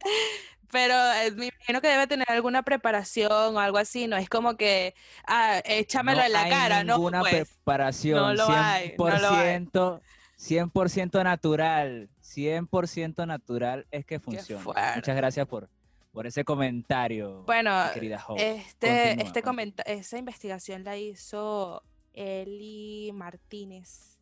pero 0.70 0.94
eh, 0.94 1.32
me 1.32 1.46
imagino 1.46 1.80
que 1.80 1.88
debe 1.88 2.06
tener 2.06 2.30
alguna 2.30 2.62
preparación 2.62 3.56
o 3.56 3.58
algo 3.58 3.78
así, 3.78 4.06
no 4.06 4.16
es 4.16 4.28
como 4.28 4.56
que, 4.56 4.94
ah, 5.26 5.60
échamelo 5.64 6.22
en 6.22 6.32
la 6.32 6.48
cara, 6.48 6.84
¿no? 6.84 6.94
Ninguna 6.94 7.20
pues, 7.20 7.48
preparación, 7.48 8.18
no 8.18 8.34
lo 8.34 8.46
100%, 8.46 10.00
100% 10.38 11.24
natural, 11.24 12.08
100% 12.22 13.26
natural 13.26 13.86
es 13.90 14.06
que 14.06 14.20
funciona. 14.20 14.62
Muchas 14.94 15.16
gracias 15.16 15.46
por, 15.46 15.68
por 16.12 16.26
ese 16.26 16.44
comentario. 16.44 17.42
Bueno, 17.44 17.72
querida 17.94 18.24
este, 18.36 19.22
este 19.22 19.42
esa 19.86 20.18
investigación 20.18 20.84
la 20.84 20.96
hizo 20.96 21.82
Eli 22.12 23.10
Martínez, 23.14 24.18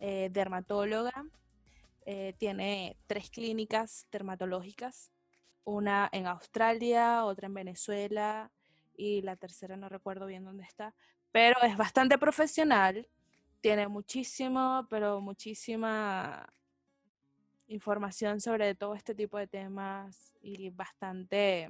eh, 0.00 0.28
dermatóloga. 0.32 1.26
Eh, 2.04 2.34
tiene 2.38 2.96
tres 3.06 3.30
clínicas 3.30 4.06
dermatológicas 4.12 5.10
una 5.66 6.08
en 6.12 6.26
Australia, 6.26 7.24
otra 7.24 7.46
en 7.46 7.54
Venezuela 7.54 8.50
y 8.96 9.20
la 9.22 9.36
tercera 9.36 9.76
no 9.76 9.88
recuerdo 9.88 10.26
bien 10.26 10.44
dónde 10.44 10.62
está, 10.62 10.94
pero 11.32 11.60
es 11.62 11.76
bastante 11.76 12.16
profesional, 12.18 13.06
tiene 13.60 13.88
muchísimo, 13.88 14.86
pero 14.88 15.20
muchísima 15.20 16.48
información 17.68 18.40
sobre 18.40 18.74
todo 18.74 18.94
este 18.94 19.14
tipo 19.14 19.38
de 19.38 19.46
temas 19.46 20.34
y 20.40 20.70
bastante, 20.70 21.68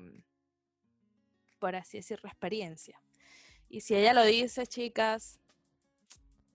por 1.59 1.77
así 1.77 1.99
decirlo, 1.99 2.29
experiencia. 2.29 3.01
Y 3.69 3.81
si 3.81 3.95
ella 3.95 4.13
lo 4.13 4.25
dice, 4.25 4.67
chicas, 4.67 5.41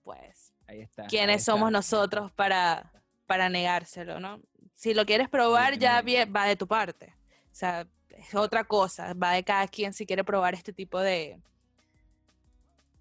pues, 0.02 0.52
ahí 0.66 0.80
está, 0.80 1.06
¿quiénes 1.06 1.44
somos 1.44 1.70
nosotros 1.70 2.32
para, 2.32 2.92
para 3.26 3.48
negárselo, 3.48 4.20
no? 4.20 4.40
Si 4.74 4.94
lo 4.94 5.04
quieres 5.04 5.28
probar, 5.28 5.78
ya 5.78 6.02
va 6.34 6.46
de 6.46 6.56
tu 6.56 6.66
parte. 6.66 7.14
O 7.52 7.54
sea, 7.54 7.86
es 8.08 8.34
otra 8.34 8.64
cosa. 8.64 9.14
Va 9.14 9.32
de 9.32 9.44
cada 9.44 9.66
quien 9.68 9.92
si 9.92 10.06
quiere 10.06 10.24
probar 10.24 10.54
este 10.54 10.72
tipo 10.72 10.98
de, 10.98 11.40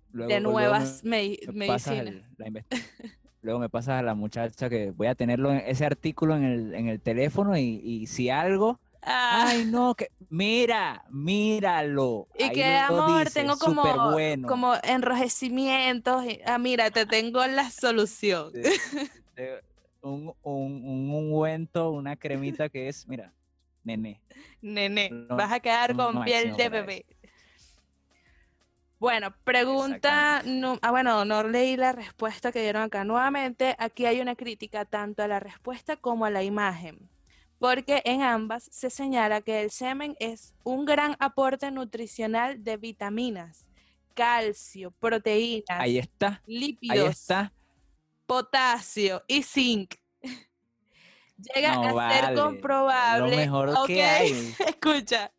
de 0.09 0.39
nuevas 0.39 1.03
medicinas. 1.03 2.23
luego 3.41 3.59
me 3.59 3.69
pasas 3.69 3.99
a 3.99 4.03
la 4.03 4.15
muchacha 4.15 4.69
que 4.69 4.91
voy 4.91 5.07
a 5.07 5.15
tenerlo 5.15 5.51
ese 5.51 5.85
artículo 5.85 6.35
en 6.35 6.43
el, 6.43 6.73
en 6.73 6.87
el 6.87 7.01
teléfono 7.01 7.57
y, 7.57 8.05
si 8.07 8.29
algo. 8.29 8.79
Ah. 9.01 9.45
Ay, 9.47 9.65
no, 9.65 9.95
que 9.95 10.09
mira, 10.29 11.03
míralo. 11.09 12.27
Y 12.37 12.51
que 12.51 12.77
amor, 12.77 13.29
tengo 13.31 13.57
como, 13.57 13.83
como 14.47 14.73
enrojecimientos. 14.83 16.23
ah, 16.45 16.57
mira, 16.59 16.91
te 16.91 17.05
tengo 17.05 17.45
la 17.47 17.69
solución. 17.71 18.51
un, 20.01 20.33
un, 20.43 20.85
un 20.85 21.09
ungüento, 21.09 21.91
una 21.91 22.15
cremita 22.15 22.69
que 22.69 22.89
es, 22.89 23.07
mira, 23.07 23.33
Nene. 23.83 24.21
Nene, 24.61 25.09
vas 25.29 25.51
a 25.51 25.59
quedar 25.59 25.95
con 25.95 26.23
piel 26.23 26.55
de 26.55 26.69
bebé. 26.69 27.05
Bueno, 29.01 29.33
pregunta, 29.43 30.43
no, 30.45 30.77
ah, 30.83 30.91
bueno, 30.91 31.25
no 31.25 31.41
leí 31.41 31.75
la 31.75 31.91
respuesta 31.91 32.51
que 32.51 32.61
dieron 32.61 32.83
acá. 32.83 33.03
Nuevamente, 33.03 33.75
aquí 33.79 34.05
hay 34.05 34.21
una 34.21 34.35
crítica 34.35 34.85
tanto 34.85 35.23
a 35.23 35.27
la 35.27 35.39
respuesta 35.39 35.97
como 35.97 36.25
a 36.25 36.29
la 36.29 36.43
imagen, 36.43 37.09
porque 37.57 38.03
en 38.05 38.21
ambas 38.21 38.69
se 38.71 38.91
señala 38.91 39.41
que 39.41 39.63
el 39.63 39.71
semen 39.71 40.15
es 40.19 40.53
un 40.63 40.85
gran 40.85 41.15
aporte 41.17 41.71
nutricional 41.71 42.63
de 42.63 42.77
vitaminas, 42.77 43.65
calcio, 44.13 44.91
proteínas, 44.91 45.79
ahí 45.79 45.97
está, 45.97 46.43
lípidos, 46.45 46.99
ahí 46.99 47.07
está. 47.07 47.53
potasio 48.27 49.23
y 49.27 49.41
zinc 49.41 49.95
llega 51.55 51.71
a 51.71 52.13
ser 52.13 52.35
comprobable. 52.35 53.31
Lo 53.31 53.35
mejor 53.35 53.87
que 53.87 54.03
hay. 54.03 54.55
Escucha, 54.67 55.31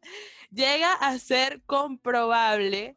llega 0.51 0.95
a 0.95 1.17
ser 1.21 1.63
comprobable, 1.63 2.97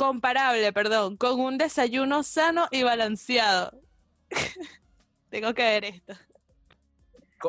comparable, 0.00 0.72
perdón, 0.72 1.18
con 1.18 1.38
un 1.38 1.58
desayuno 1.58 2.22
sano 2.22 2.68
y 2.70 2.82
balanceado. 2.82 3.78
Tengo 5.30 5.52
que 5.52 5.62
ver 5.62 5.84
esto. 5.84 6.14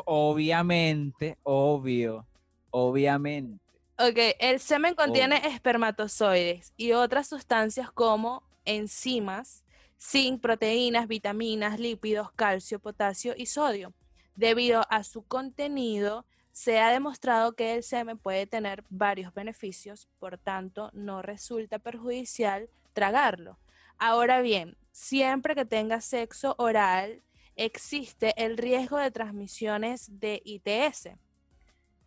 Obviamente, 0.04 1.38
obvio, 1.42 2.26
obviamente. 2.70 3.64
Ok, 3.98 4.36
el 4.38 4.60
semen 4.60 4.94
contiene 4.94 5.46
espermatozoides 5.46 6.74
y 6.76 6.92
otras 6.92 7.26
sustancias 7.28 7.90
como 7.90 8.42
enzimas 8.66 9.64
zinc, 10.02 10.40
proteínas, 10.40 11.06
vitaminas, 11.08 11.78
lípidos, 11.78 12.32
calcio, 12.32 12.80
potasio 12.80 13.34
y 13.36 13.46
sodio. 13.46 13.94
Debido 14.34 14.82
a 14.90 15.04
su 15.04 15.22
contenido, 15.22 16.26
se 16.52 16.78
ha 16.78 16.90
demostrado 16.90 17.54
que 17.54 17.74
el 17.74 17.82
semen 17.82 18.18
puede 18.18 18.46
tener 18.46 18.84
varios 18.88 19.34
beneficios, 19.34 20.08
por 20.18 20.38
tanto, 20.38 20.90
no 20.92 21.22
resulta 21.22 21.78
perjudicial 21.78 22.68
tragarlo. 22.92 23.58
Ahora 23.98 24.40
bien, 24.40 24.76
siempre 24.90 25.54
que 25.54 25.64
tengas 25.64 26.04
sexo 26.04 26.54
oral, 26.58 27.22
existe 27.56 28.32
el 28.36 28.56
riesgo 28.56 28.98
de 28.98 29.10
transmisiones 29.10 30.20
de 30.20 30.42
ITS, 30.44 31.10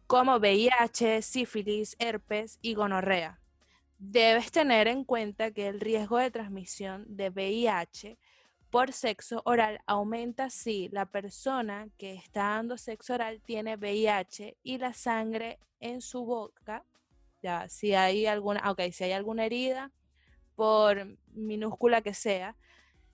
como 0.08 0.38
VIH, 0.38 1.22
sífilis, 1.22 1.96
herpes 2.00 2.60
y 2.62 2.76
gonorrea 2.76 3.40
debes 3.98 4.52
tener 4.52 4.88
en 4.88 5.04
cuenta 5.04 5.52
que 5.52 5.68
el 5.68 5.80
riesgo 5.80 6.18
de 6.18 6.32
transmisión 6.32 7.06
de 7.08 7.30
VIH 7.30 8.18
por 8.76 8.92
sexo 8.92 9.42
oral 9.46 9.80
aumenta 9.86 10.50
si 10.50 10.90
la 10.90 11.06
persona 11.06 11.88
que 11.98 12.14
está 12.16 12.42
dando 12.42 12.78
sexo 12.78 13.14
oral 13.14 13.40
tiene 13.40 13.78
VIH 13.78 14.58
y 14.64 14.80
la 14.80 14.92
sangre 14.92 15.60
en 15.80 16.02
su 16.02 16.26
boca, 16.26 16.84
ya, 17.42 17.70
si 17.70 17.94
hay 17.94 18.26
alguna, 18.26 18.70
okay, 18.70 18.92
si 18.92 19.06
hay 19.06 19.14
alguna 19.14 19.46
herida, 19.46 19.92
por 20.58 21.08
minúscula 21.28 22.02
que 22.02 22.14
sea, 22.14 22.58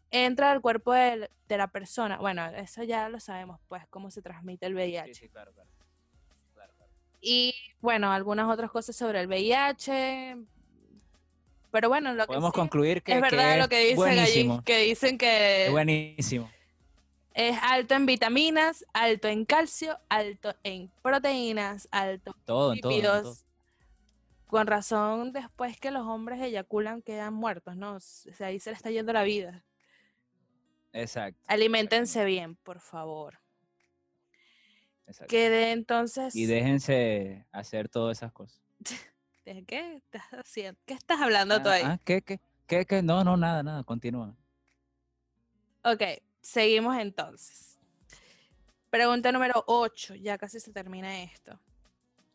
entra 0.10 0.52
al 0.52 0.62
cuerpo 0.62 0.94
de, 0.94 1.30
la 1.48 1.68
persona. 1.68 2.18
Bueno, 2.18 2.44
eso 2.56 2.82
ya 2.82 3.08
lo 3.08 3.20
sabemos, 3.20 3.60
pues, 3.68 3.86
cómo 3.92 4.10
se 4.10 4.24
transmite 4.24 4.66
el 4.66 4.74
VIH. 4.74 5.14
Sí, 5.14 5.30
claro, 5.30 5.54
claro. 5.54 5.70
Y 7.22 7.54
bueno, 7.82 8.12
algunas 8.12 8.50
otras 8.50 8.72
cosas 8.72 8.96
sobre 8.96 9.22
el 9.22 9.28
VIH, 9.28 10.38
pero 11.72 11.90
bueno, 11.90 12.14
lo 12.14 12.28
podemos 12.28 12.52
concluir 12.52 13.02
que 13.02 13.14
es 13.14 13.22
verdad 13.22 13.58
lo 13.58 13.70
que 13.70 13.80
dicen 13.86 14.20
allí, 14.20 14.50
que 14.66 14.80
dicen 14.80 15.18
que 15.18 15.66
es 15.66 15.72
buenísimo. 15.72 16.50
Es 17.34 17.58
alto 17.62 17.96
en 17.96 18.06
vitaminas, 18.06 18.86
alto 18.94 19.30
en 19.30 19.46
calcio, 19.46 19.98
alto 20.10 20.54
en 20.64 20.92
proteínas, 21.02 21.88
alto 21.92 22.36
en 22.46 22.76
lípidos. 22.76 23.46
Con 24.48 24.68
razón, 24.68 25.32
después 25.32 25.80
que 25.80 25.92
los 25.92 26.06
hombres 26.06 26.42
eyaculan 26.42 27.02
quedan 27.02 27.34
muertos, 27.34 27.78
¿no? 27.78 27.96
O 27.96 28.00
sea, 28.02 28.48
ahí 28.48 28.60
se 28.60 28.72
le 28.72 28.76
está 28.76 28.92
yendo 28.92 29.14
la 29.14 29.24
vida. 29.24 29.64
Exacto. 30.92 31.40
Aliméntense 31.48 32.26
bien, 32.26 32.58
por 32.58 32.82
favor. 32.82 33.40
Exacto. 35.08 35.32
Quede 35.32 35.72
entonces. 35.72 36.36
Y 36.36 36.48
déjense 36.48 37.46
hacer 37.54 37.88
todas 37.88 38.18
esas 38.18 38.34
cosas. 38.34 38.62
¿Qué 39.44 39.96
estás 39.96 40.24
haciendo? 40.32 40.80
¿Qué 40.86 40.94
estás 40.94 41.20
hablando 41.20 41.62
tú 41.62 41.70
ahí? 41.70 41.84
Ah, 41.84 42.00
¿qué, 42.04 42.22
qué, 42.22 42.40
qué, 42.68 42.86
qué? 42.86 43.02
No, 43.02 43.24
no, 43.24 43.38
nada, 43.38 43.64
nada, 43.64 43.84
continúa. 43.84 44.36
Ok, 45.84 46.04
seguimos 46.42 46.98
entonces. 46.98 47.80
Pregunta 48.90 49.32
número 49.32 49.64
8, 49.68 50.16
ya 50.16 50.38
casi 50.38 50.60
se 50.60 50.72
termina 50.72 51.24
esto. 51.24 51.60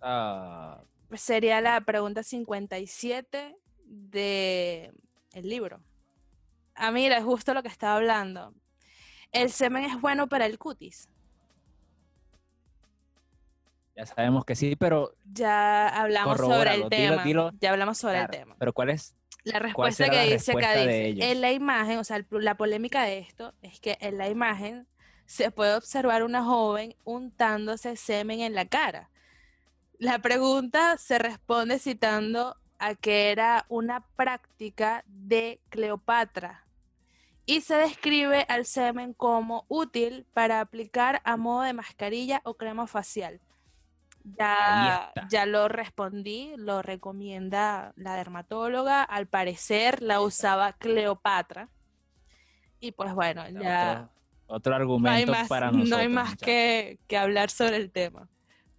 Ah. 0.00 0.82
Sería 1.14 1.60
la 1.60 1.80
pregunta 1.82 2.22
57 2.22 3.56
de 3.84 4.92
el 5.32 5.48
libro. 5.48 5.80
Ah, 6.74 6.90
mira, 6.90 7.18
es 7.18 7.24
justo 7.24 7.54
lo 7.54 7.62
que 7.62 7.68
estaba 7.68 7.96
hablando. 7.96 8.52
¿El 9.30 9.50
semen 9.50 9.84
es 9.84 10.00
bueno 10.00 10.28
para 10.28 10.46
el 10.46 10.58
cutis? 10.58 11.08
Ya 13.96 14.04
sabemos 14.04 14.44
que 14.44 14.54
sí, 14.54 14.76
pero... 14.76 15.14
Ya 15.24 15.88
hablamos 15.88 16.36
sobre 16.36 16.74
el 16.74 16.88
tema. 16.88 17.24
ya 17.58 17.70
hablamos 17.70 17.98
sobre 17.98 18.20
el 18.20 18.28
tema. 18.28 18.54
Pero 18.58 18.72
¿cuál 18.72 18.90
es 18.90 19.14
La 19.44 19.58
respuesta 19.58 20.10
que 20.10 20.32
dice 20.32 20.52
acá 20.52 20.74
dice, 20.74 21.30
en 21.30 21.40
la 21.40 21.52
imagen, 21.52 21.98
o 21.98 22.04
sea, 22.04 22.22
la 22.30 22.56
polémica 22.56 23.04
de 23.04 23.18
esto 23.18 23.54
es 23.62 23.80
que 23.80 23.96
en 24.00 24.18
la 24.18 24.28
imagen 24.28 24.86
se 25.24 25.50
puede 25.50 25.74
observar 25.74 26.22
una 26.22 26.44
joven 26.44 26.94
untándose 27.04 27.96
semen 27.96 28.40
en 28.40 28.54
la 28.54 28.66
cara. 28.66 29.10
La 29.98 30.18
pregunta 30.18 30.98
se 30.98 31.18
responde 31.18 31.78
citando 31.78 32.56
a 32.78 32.94
que 32.94 33.30
era 33.30 33.64
una 33.68 34.06
práctica 34.14 35.04
de 35.06 35.60
Cleopatra 35.70 36.66
y 37.46 37.62
se 37.62 37.76
describe 37.76 38.44
al 38.48 38.66
semen 38.66 39.14
como 39.14 39.64
útil 39.68 40.26
para 40.34 40.60
aplicar 40.60 41.22
a 41.24 41.36
modo 41.36 41.62
de 41.62 41.72
mascarilla 41.72 42.42
o 42.44 42.54
crema 42.54 42.86
facial. 42.86 43.40
Ya, 44.38 45.12
ya 45.30 45.46
lo 45.46 45.68
respondí, 45.68 46.52
lo 46.56 46.82
recomienda 46.82 47.92
la 47.96 48.14
dermatóloga, 48.16 49.02
al 49.02 49.26
parecer 49.26 50.02
la 50.02 50.20
usaba 50.20 50.72
Cleopatra. 50.72 51.68
Y 52.80 52.92
pues 52.92 53.14
bueno, 53.14 53.48
ya... 53.48 54.10
Otro, 54.48 54.74
argumento 54.76 55.32
para 55.48 55.66
nosotros. 55.66 55.90
No 55.90 55.96
hay 55.96 56.08
más 56.08 56.36
que, 56.36 56.98
hablar 57.16 57.50
sobre 57.50 57.76
el 57.76 57.90
tema. 57.90 58.28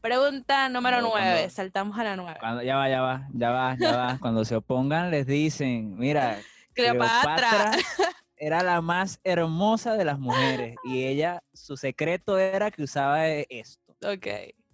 Pregunta 0.01 0.69
número 0.69 1.01
nueve, 1.01 1.49
saltamos 1.49 1.97
a 1.97 2.03
la 2.03 2.15
nueve. 2.15 2.39
ya 2.63 2.75
va, 2.75 2.89
ya 2.89 3.01
va, 3.01 3.27
ya 3.33 3.51
va, 3.51 3.75
ya 3.77 3.97
va. 3.97 4.17
cuando 4.21 4.45
se 4.45 4.55
opongan 4.55 5.11
les 5.11 5.25
dicen, 5.25 5.97
mira, 5.97 6.39
Cleopatra 6.73 7.71
era 8.37 8.63
la 8.63 8.81
más 8.81 9.19
hermosa 9.23 9.95
de 9.95 10.05
las 10.05 10.19
mujeres 10.19 10.75
y 10.83 11.03
ella, 11.03 11.43
su 11.53 11.75
secreto 11.75 12.37
era 12.37 12.69
que 12.71 12.83
usaba 12.83 13.27
esto. 13.27 13.93
Ok, 14.03 14.27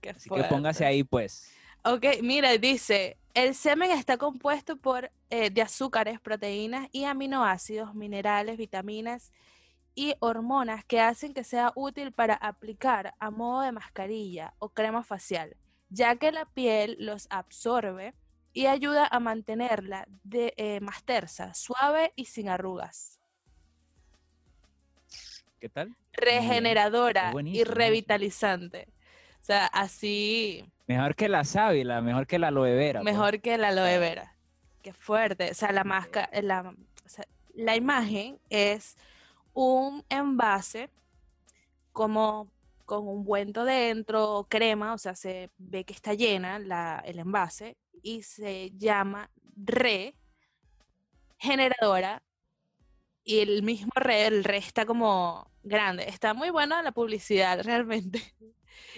qué 0.04 0.10
Así 0.12 0.30
que 0.30 0.44
póngase 0.44 0.86
ahí 0.86 1.04
pues. 1.04 1.52
Ok, 1.86 2.06
mira, 2.22 2.56
dice, 2.58 3.18
el 3.34 3.56
semen 3.56 3.92
está 3.92 4.18
compuesto 4.18 4.78
por, 4.78 5.12
eh, 5.30 5.50
de 5.50 5.62
azúcares, 5.62 6.20
proteínas 6.20 6.88
y 6.92 7.06
aminoácidos, 7.06 7.94
minerales, 7.96 8.58
vitaminas 8.58 9.34
y 9.96 10.16
hormonas 10.20 10.86
que 10.86 11.00
hacen 11.02 11.34
que 11.34 11.44
sea 11.44 11.72
útil 11.76 12.12
para 12.12 12.36
aplicar 12.36 13.14
a 13.20 13.32
modo 13.32 13.62
de 13.62 13.72
mascarilla 13.72 14.54
o 14.60 14.70
crema 14.70 15.04
facial, 15.04 15.56
ya 15.90 16.16
que 16.16 16.32
la 16.32 16.46
piel 16.46 16.96
los 17.00 17.28
absorbe 17.30 18.14
y 18.54 18.68
ayuda 18.68 19.08
a 19.08 19.20
mantenerla 19.20 20.08
de, 20.24 20.54
eh, 20.58 20.80
más 20.80 21.04
tersa, 21.04 21.54
suave 21.54 22.14
y 22.16 22.26
sin 22.26 22.50
arrugas. 22.50 23.20
¿Qué 25.60 25.70
tal? 25.70 25.96
Regeneradora 26.14 27.34
y 27.46 27.64
revitalizante. 27.64 28.88
O 29.44 29.46
sea, 29.46 29.66
así. 29.66 30.64
Mejor 30.88 31.16
que 31.16 31.28
la 31.28 31.44
sábila, 31.44 32.00
mejor 32.00 32.28
que 32.28 32.40
la 32.40 32.48
aloe 32.48 32.76
vera. 32.76 33.02
Pues. 33.02 33.14
Mejor 33.14 33.42
que 33.42 33.58
la 33.58 33.68
aloe 33.68 34.00
vera. 34.00 34.38
Qué 34.82 34.94
fuerte. 34.94 35.52
O 35.52 35.54
sea, 35.54 35.74
la 35.74 35.84
máscara, 35.84 36.30
la, 36.42 36.74
la 37.54 37.76
imagen 37.76 38.40
es 38.50 38.96
un 39.52 40.06
envase 40.08 40.90
como 41.92 42.50
con 42.86 43.06
un 43.06 43.26
buento 43.26 43.66
dentro, 43.66 44.48
crema, 44.50 44.94
o 44.94 44.98
sea, 44.98 45.14
se 45.14 45.52
ve 45.58 45.84
que 45.84 45.94
está 45.94 46.14
llena 46.14 46.58
la, 46.60 47.04
el 47.06 47.20
envase 47.20 47.76
y 48.02 48.24
se 48.24 48.72
llama 48.78 49.30
regeneradora 49.58 52.24
y 53.26 53.40
el 53.40 53.62
mismo 53.62 53.92
re, 53.96 54.26
el 54.26 54.46
re 54.46 54.56
está 54.56 54.86
como 54.86 55.52
grande. 55.64 56.08
Está 56.08 56.34
muy 56.34 56.50
buena 56.50 56.82
la 56.82 56.94
publicidad 56.94 57.62
realmente 57.66 58.22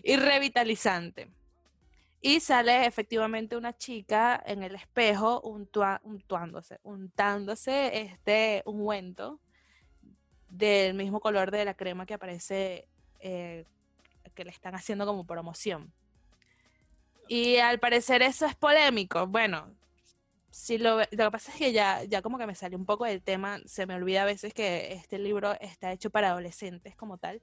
y 0.03 0.15
revitalizante. 0.17 1.29
Y 2.21 2.39
sale 2.39 2.85
efectivamente 2.85 3.55
una 3.55 3.77
chica 3.77 4.41
en 4.45 4.63
el 4.63 4.75
espejo 4.75 5.41
untuándose, 5.41 6.79
untándose 6.83 8.01
este 8.01 8.63
ungüento 8.65 9.39
del 10.49 10.95
mismo 10.95 11.19
color 11.19 11.51
de 11.51 11.65
la 11.65 11.75
crema 11.75 12.05
que 12.05 12.15
aparece, 12.15 12.87
eh, 13.19 13.65
que 14.33 14.43
le 14.43 14.49
están 14.49 14.73
haciendo 14.73 15.05
como 15.05 15.25
promoción. 15.25 15.93
Y 17.27 17.57
al 17.57 17.79
parecer 17.79 18.21
eso 18.21 18.45
es 18.45 18.55
polémico. 18.55 19.27
Bueno, 19.27 19.75
si 20.49 20.77
lo, 20.77 20.99
lo 20.99 21.03
que 21.09 21.31
pasa 21.31 21.51
es 21.51 21.57
que 21.57 21.73
ya, 21.73 22.03
ya 22.05 22.21
como 22.21 22.37
que 22.37 22.47
me 22.47 22.55
sale 22.55 22.75
un 22.75 22.85
poco 22.85 23.05
del 23.05 23.21
tema, 23.21 23.59
se 23.65 23.85
me 23.85 23.95
olvida 23.95 24.21
a 24.21 24.25
veces 24.25 24.53
que 24.53 24.93
este 24.93 25.19
libro 25.19 25.53
está 25.59 25.91
hecho 25.91 26.09
para 26.09 26.29
adolescentes 26.29 26.95
como 26.95 27.17
tal. 27.17 27.41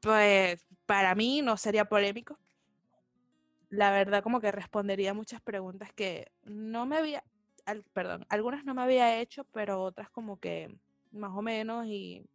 Pues 0.00 0.66
para 0.86 1.14
mí 1.14 1.42
no 1.42 1.56
sería 1.56 1.84
polémico. 1.84 2.38
La 3.70 3.90
verdad 3.92 4.22
como 4.22 4.40
que 4.40 4.50
respondería 4.52 5.14
muchas 5.14 5.40
preguntas 5.40 5.92
que 5.92 6.32
no 6.42 6.86
me 6.86 6.96
había, 6.96 7.22
perdón, 7.92 8.26
algunas 8.28 8.64
no 8.64 8.74
me 8.74 8.82
había 8.82 9.20
hecho, 9.20 9.44
pero 9.52 9.82
otras 9.82 10.10
como 10.10 10.40
que 10.40 10.76
más 11.12 11.30
o 11.34 11.42
menos 11.42 11.86
y 11.86 12.26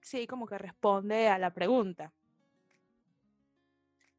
sí, 0.00 0.26
como 0.26 0.46
que 0.46 0.58
responde 0.58 1.28
a 1.28 1.38
la 1.38 1.52
pregunta. 1.54 2.12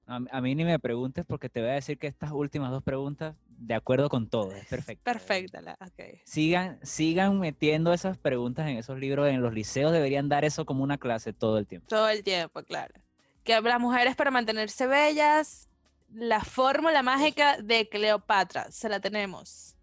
A, 0.09 0.41
mí 0.41 0.55
ni 0.55 0.65
me 0.65 0.79
preguntes 0.79 1.23
porque 1.23 1.49
te 1.49 1.61
voy 1.61 1.69
a 1.69 1.73
decir 1.73 1.99
que 1.99 2.07
estas 2.07 2.31
últimas 2.31 2.71
dos 2.71 2.81
preguntas, 2.81 3.35
de 3.59 3.75
acuerdo 3.75 4.09
con 4.09 4.27
todo, 4.27 4.51
es 4.51 4.65
perfecto. 4.65 5.03
Perfecta, 5.03 5.77
Sigan, 6.23 6.79
sigan 6.81 7.39
metiendo 7.39 7.93
esas 7.93 8.17
preguntas 8.17 8.67
en 8.67 8.77
esos 8.77 8.97
libros, 8.97 9.27
en 9.29 9.43
los 9.43 9.53
liceos 9.53 9.91
deberían 9.91 10.27
dar 10.27 10.45
eso 10.45 10.65
como 10.65 10.83
una 10.83 10.97
clase 10.97 11.31
todo 11.31 11.59
el 11.59 11.67
tiempo. 11.67 11.89
Todo 11.89 12.09
el 12.09 12.23
tiempo, 12.23 12.63
claro. 12.63 12.95
Que 13.43 13.61
las 13.61 13.79
mujeres 13.79 14.15
para 14.15 14.31
mantenerse 14.31 14.87
bellas, 14.87 15.69
la 16.11 16.43
fórmula 16.43 17.03
mágica 17.03 17.61
de 17.61 17.87
Cleopatra, 17.87 18.71
se 18.71 18.89
la 18.89 18.99
tenemos. 18.99 19.75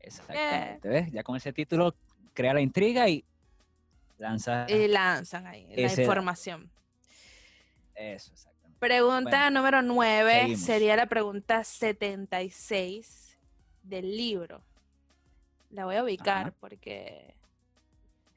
Exactamente, 0.00 0.88
¿ves? 0.88 1.12
Ya 1.12 1.22
con 1.22 1.36
ese 1.36 1.52
título 1.52 1.94
crea 2.34 2.52
la 2.52 2.60
intriga 2.60 3.08
y 3.08 3.24
lanza. 4.18 4.66
Y 4.68 4.88
lanzan 4.88 5.46
ahí 5.46 5.68
la 5.76 5.92
información. 5.92 6.68
Eso, 8.00 8.32
Pregunta 8.78 9.50
número 9.50 9.82
9 9.82 10.56
sería 10.56 10.96
la 10.96 11.04
pregunta 11.04 11.62
76 11.64 13.38
del 13.82 14.16
libro. 14.16 14.62
La 15.68 15.84
voy 15.84 15.96
a 15.96 16.02
ubicar 16.02 16.54
porque 16.54 17.34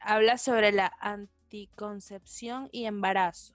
habla 0.02 0.38
sobre 0.38 0.74
la 0.74 0.92
anticoncepción 1.00 2.68
y 2.74 2.86
embarazo. 2.88 3.54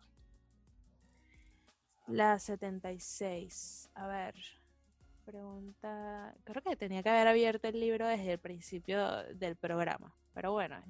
La 2.06 2.38
76. 2.38 3.90
A 3.94 4.06
ver. 4.06 4.34
Pregunta. 5.26 6.34
Creo 6.44 6.62
que 6.62 6.74
tenía 6.74 7.02
que 7.02 7.10
haber 7.10 7.28
abierto 7.28 7.68
el 7.68 7.78
libro 7.78 8.06
desde 8.06 8.32
el 8.32 8.38
principio 8.38 9.24
del 9.34 9.56
programa. 9.56 10.14
Pero 10.32 10.52
bueno, 10.52 10.82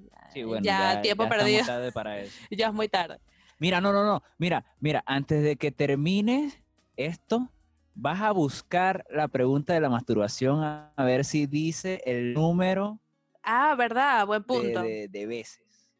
ya, 0.63 1.03
tiempo 1.03 1.29
perdido. 1.29 1.65
ya 2.51 2.69
es 2.69 2.73
muy 2.73 2.89
tarde. 2.89 3.19
Mira, 3.59 3.81
no, 3.81 3.93
no, 3.93 4.05
no. 4.05 4.23
Mira, 4.39 4.65
mira, 4.81 5.03
antes 5.07 5.43
de 5.43 5.57
que 5.57 5.73
termine 5.73 6.63
esto, 6.97 7.51
vas 7.95 8.21
a 8.21 8.31
buscar 8.31 9.05
la 9.11 9.27
pregunta 9.27 9.75
de 9.75 9.81
la 9.81 9.91
masturbación 9.91 10.63
a, 10.63 10.93
ver 10.99 11.25
si 11.25 11.47
dice 11.47 12.01
el 12.07 12.35
número. 12.35 13.01
Ah, 13.43 13.75
verdad, 13.77 14.27
buen 14.27 14.45
punto. 14.45 14.83
De, 14.83 15.27
veces. 15.27 15.91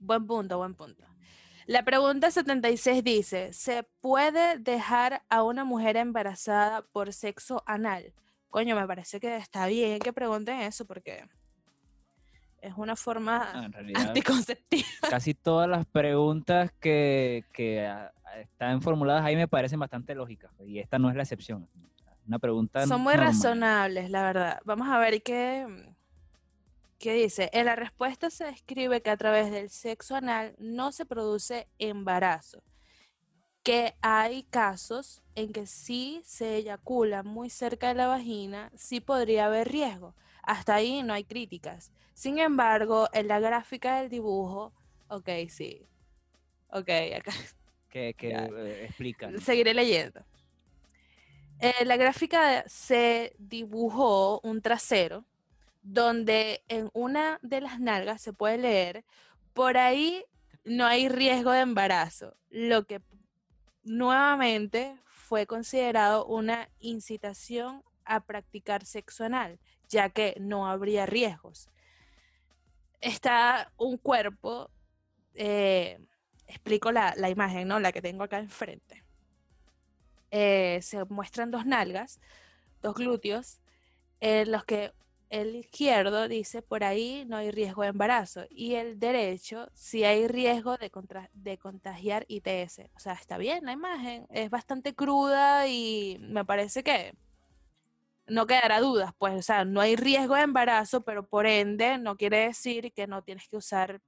Buen 0.00 0.26
punto, 0.26 0.58
buen 0.58 0.74
punto. 0.74 1.04
La 1.66 1.84
pregunta 1.84 2.30
76 2.30 3.04
dice, 3.04 3.52
¿se 3.52 3.84
puede 4.00 4.58
dejar 4.58 5.22
a 5.28 5.44
una 5.44 5.64
mujer 5.64 5.96
embarazada 5.96 6.82
por 6.82 7.12
sexo 7.12 7.62
anal? 7.66 8.12
Coño, 8.50 8.76
me 8.76 8.86
parece 8.86 9.20
que 9.20 9.36
está 9.36 9.66
bien 9.66 10.00
que 10.00 10.12
pregunten 10.12 10.60
eso 10.60 10.84
porque 10.84 11.26
es 12.64 12.74
una 12.76 12.96
forma 12.96 13.50
ah, 13.52 13.68
anticonceptiva. 13.94 14.88
Casi 15.10 15.34
todas 15.34 15.68
las 15.68 15.84
preguntas 15.86 16.72
que, 16.80 17.44
ah, 17.86 18.10
están 18.40 18.80
formuladas 18.82 19.24
ahí 19.24 19.36
me 19.36 19.46
parecen 19.46 19.78
bastante 19.78 20.14
lógicas 20.14 20.50
y 20.66 20.78
esta 20.78 20.98
no 20.98 21.10
es 21.10 21.16
la 21.16 21.22
excepción. 21.22 21.68
Una 22.26 22.38
pregunta. 22.38 22.86
Son 22.86 23.02
muy 23.02 23.14
razonables, 23.14 24.10
la 24.10 24.22
verdad. 24.22 24.60
Vamos 24.64 24.88
a 24.88 24.98
ver 24.98 25.22
qué, 25.22 25.66
qué 26.98 27.12
dice. 27.12 27.50
En 27.52 27.66
la 27.66 27.76
respuesta 27.76 28.30
se 28.30 28.44
describe 28.44 29.02
que 29.02 29.10
a 29.10 29.16
través 29.18 29.50
del 29.50 29.68
sexo 29.68 30.16
anal 30.16 30.54
no 30.58 30.90
se 30.90 31.04
produce 31.04 31.68
embarazo, 31.78 32.62
que 33.62 33.94
hay 34.00 34.44
casos 34.44 35.22
en 35.34 35.52
que 35.52 35.66
si 35.66 36.22
se 36.24 36.56
eyacula 36.56 37.22
muy 37.22 37.50
cerca 37.50 37.88
de 37.88 37.94
la 37.94 38.06
vagina, 38.06 38.72
sí 38.74 39.00
podría 39.00 39.46
haber 39.46 39.70
riesgo. 39.70 40.14
Hasta 40.46 40.74
ahí 40.74 41.02
no 41.02 41.14
hay 41.14 41.24
críticas. 41.24 41.92
Sin 42.12 42.38
embargo, 42.38 43.08
en 43.12 43.28
la 43.28 43.40
gráfica 43.40 44.00
del 44.00 44.10
dibujo, 44.10 44.72
ok, 45.08 45.28
sí. 45.48 45.82
Ok, 46.68 46.88
acá. 47.16 47.32
Que, 47.90 48.12
eh, 48.20 48.84
explica. 48.86 49.30
Seguiré 49.38 49.72
leyendo. 49.72 50.20
En 51.60 51.86
la 51.86 51.96
gráfica 51.96 52.64
se 52.66 53.36
dibujó 53.38 54.40
un 54.40 54.60
trasero 54.60 55.24
donde 55.84 56.64
en 56.66 56.90
una 56.92 57.38
de 57.42 57.60
las 57.60 57.78
nalgas 57.78 58.20
se 58.20 58.32
puede 58.32 58.58
leer, 58.58 59.04
por 59.52 59.76
ahí 59.76 60.24
no 60.64 60.86
hay 60.86 61.08
riesgo 61.08 61.52
de 61.52 61.60
embarazo, 61.60 62.34
lo 62.50 62.84
que 62.86 63.00
nuevamente 63.84 64.96
fue 65.04 65.46
considerado 65.46 66.26
una 66.26 66.68
incitación 66.80 67.82
a 68.04 68.20
practicar 68.20 68.84
sexo 68.84 69.24
anal, 69.24 69.60
ya 69.94 70.10
que 70.10 70.34
no 70.40 70.66
habría 70.66 71.06
riesgos. 71.06 71.70
Está 73.00 73.72
un 73.76 73.96
cuerpo, 73.96 74.70
eh, 75.34 75.98
explico 76.48 76.90
la, 76.90 77.14
imagen, 77.30 77.68
¿no? 77.68 77.78
La 77.78 77.92
que 77.92 78.02
tengo 78.02 78.24
acá 78.24 78.38
enfrente. 78.38 79.04
Eh, 80.32 80.80
se 80.82 81.04
muestran 81.04 81.52
dos 81.52 81.64
nalgas, 81.64 82.20
dos 82.82 82.96
glúteos, 82.96 83.60
en 84.20 84.50
los 84.50 84.64
que 84.64 84.92
el 85.30 85.54
izquierdo 85.56 86.28
dice 86.28 86.62
por 86.62 86.84
ahí 86.84 87.24
no 87.26 87.36
hay 87.36 87.50
riesgo 87.50 87.82
de 87.82 87.88
embarazo 87.88 88.44
y 88.50 88.74
el 88.74 88.98
derecho 88.98 89.68
sí 89.74 90.04
hay 90.04 90.28
riesgo 90.28 90.76
de, 90.76 90.90
de 91.32 91.58
contagiar 91.58 92.24
ITS. 92.28 92.90
O 92.96 92.98
sea, 92.98 93.14
está 93.14 93.38
bien 93.38 93.64
la 93.64 93.72
imagen, 93.72 94.26
es 94.30 94.50
bastante 94.50 94.94
cruda 94.94 95.68
y 95.68 96.18
me 96.20 96.44
parece 96.44 96.82
que 96.82 97.14
no 98.26 98.46
quedará 98.46 98.80
dudas, 98.80 99.12
pues, 99.18 99.34
o 99.34 99.42
sea, 99.42 99.64
no 99.64 99.80
hay 99.80 99.96
riesgo 99.96 100.34
de 100.34 100.42
embarazo, 100.42 101.04
pero 101.04 101.26
por 101.26 101.46
ende 101.46 101.98
no 101.98 102.16
quiere 102.16 102.46
decir 102.46 102.92
que 102.92 103.06
no 103.06 103.22
tienes 103.22 103.48
que 103.48 103.56
usar 103.56 104.00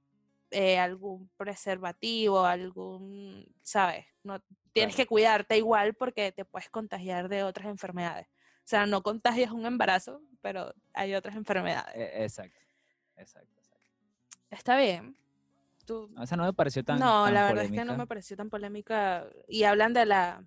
eh, 0.51 0.79
algún 0.79 1.29
preservativo, 1.37 2.45
algún, 2.45 3.45
¿sabes? 3.61 4.05
No, 4.23 4.41
tienes 4.73 4.95
que 4.95 5.05
cuidarte 5.05 5.57
igual 5.57 5.93
porque 5.93 6.31
te 6.31 6.45
puedes 6.45 6.69
contagiar 6.69 7.29
de 7.29 7.43
otras 7.43 7.67
enfermedades. 7.67 8.27
O 8.27 8.69
sea, 8.69 8.85
no 8.85 9.01
contagias 9.01 9.51
un 9.51 9.65
embarazo, 9.65 10.21
pero 10.41 10.73
hay 10.93 11.15
otras 11.15 11.35
enfermedades. 11.35 11.95
E, 11.95 12.23
exacto, 12.23 12.59
exacto, 13.17 13.53
exacto. 13.57 13.87
Está 14.49 14.77
bien. 14.77 15.17
Tú... 15.85 16.13
esa 16.21 16.35
no 16.35 16.43
me 16.43 16.53
pareció 16.53 16.83
tan 16.83 16.99
No, 16.99 17.29
la 17.29 17.45
verdad 17.45 17.65
es 17.65 17.71
que 17.71 17.85
no 17.85 17.95
me 17.95 18.07
pareció 18.07 18.35
tan 18.35 18.49
polémica. 18.49 19.25
Y 19.47 19.63
hablan 19.63 19.93
de 19.93 20.05
la, 20.05 20.43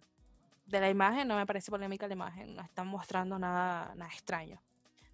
de 0.70 0.80
la 0.80 0.88
imagen, 0.88 1.28
no 1.28 1.36
me 1.36 1.46
parece 1.46 1.70
polémica 1.70 2.06
la 2.06 2.14
imagen. 2.14 2.54
No 2.54 2.62
están 2.62 2.86
mostrando 2.86 3.38
nada, 3.38 3.92
nada 3.96 4.10
extraño. 4.10 4.60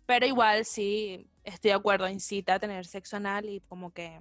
Pero 0.07 0.27
igual 0.27 0.65
sí, 0.65 1.27
estoy 1.43 1.71
de 1.71 1.75
acuerdo, 1.75 2.09
incita 2.09 2.55
a 2.55 2.59
tener 2.59 2.87
sexo 2.87 3.17
anal 3.17 3.47
y 3.47 3.61
como 3.61 3.91
que, 3.91 4.21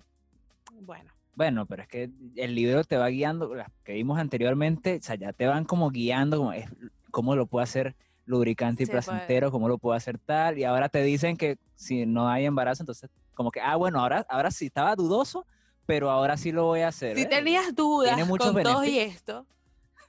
bueno. 0.82 1.12
Bueno, 1.36 1.66
pero 1.66 1.84
es 1.84 1.88
que 1.90 2.10
el 2.38 2.56
libro 2.56 2.84
te 2.84 2.98
va 2.98 3.08
guiando, 3.10 3.54
las 3.54 3.68
que 3.84 3.94
vimos 3.94 4.18
anteriormente, 4.18 4.98
o 5.00 5.04
sea, 5.04 5.16
ya 5.16 5.34
te 5.34 5.46
van 5.46 5.66
como 5.66 5.92
guiando 5.92 6.38
como 6.38 6.54
es, 6.54 6.66
cómo 7.12 7.36
lo 7.36 7.46
puede 7.46 7.66
hacer 7.66 7.96
lubricante 8.26 8.84
y 8.84 8.86
pues. 8.86 9.06
placentero, 9.06 9.52
cómo 9.52 9.68
lo 9.68 9.78
puedo 9.78 9.96
hacer 9.96 10.18
tal, 10.18 10.58
y 10.58 10.64
ahora 10.64 10.90
te 10.90 11.04
dicen 11.04 11.38
que 11.38 11.58
si 11.76 12.06
no 12.06 12.30
hay 12.30 12.46
embarazo, 12.46 12.84
entonces 12.84 13.10
como 13.34 13.52
que, 13.52 13.60
ah, 13.60 13.76
bueno, 13.76 14.00
ahora, 14.00 14.26
ahora 14.30 14.50
sí 14.50 14.68
estaba 14.68 14.96
dudoso, 14.96 15.46
pero 15.86 16.10
ahora 16.10 16.38
sí 16.38 16.52
lo 16.52 16.64
voy 16.64 16.82
a 16.82 16.88
hacer. 16.88 17.16
Si 17.18 17.24
¿eh? 17.24 17.28
tenías 17.28 17.76
dudas 17.76 18.18
con 18.28 18.64
todo 18.64 18.84
y 18.86 18.98
esto, 18.98 19.46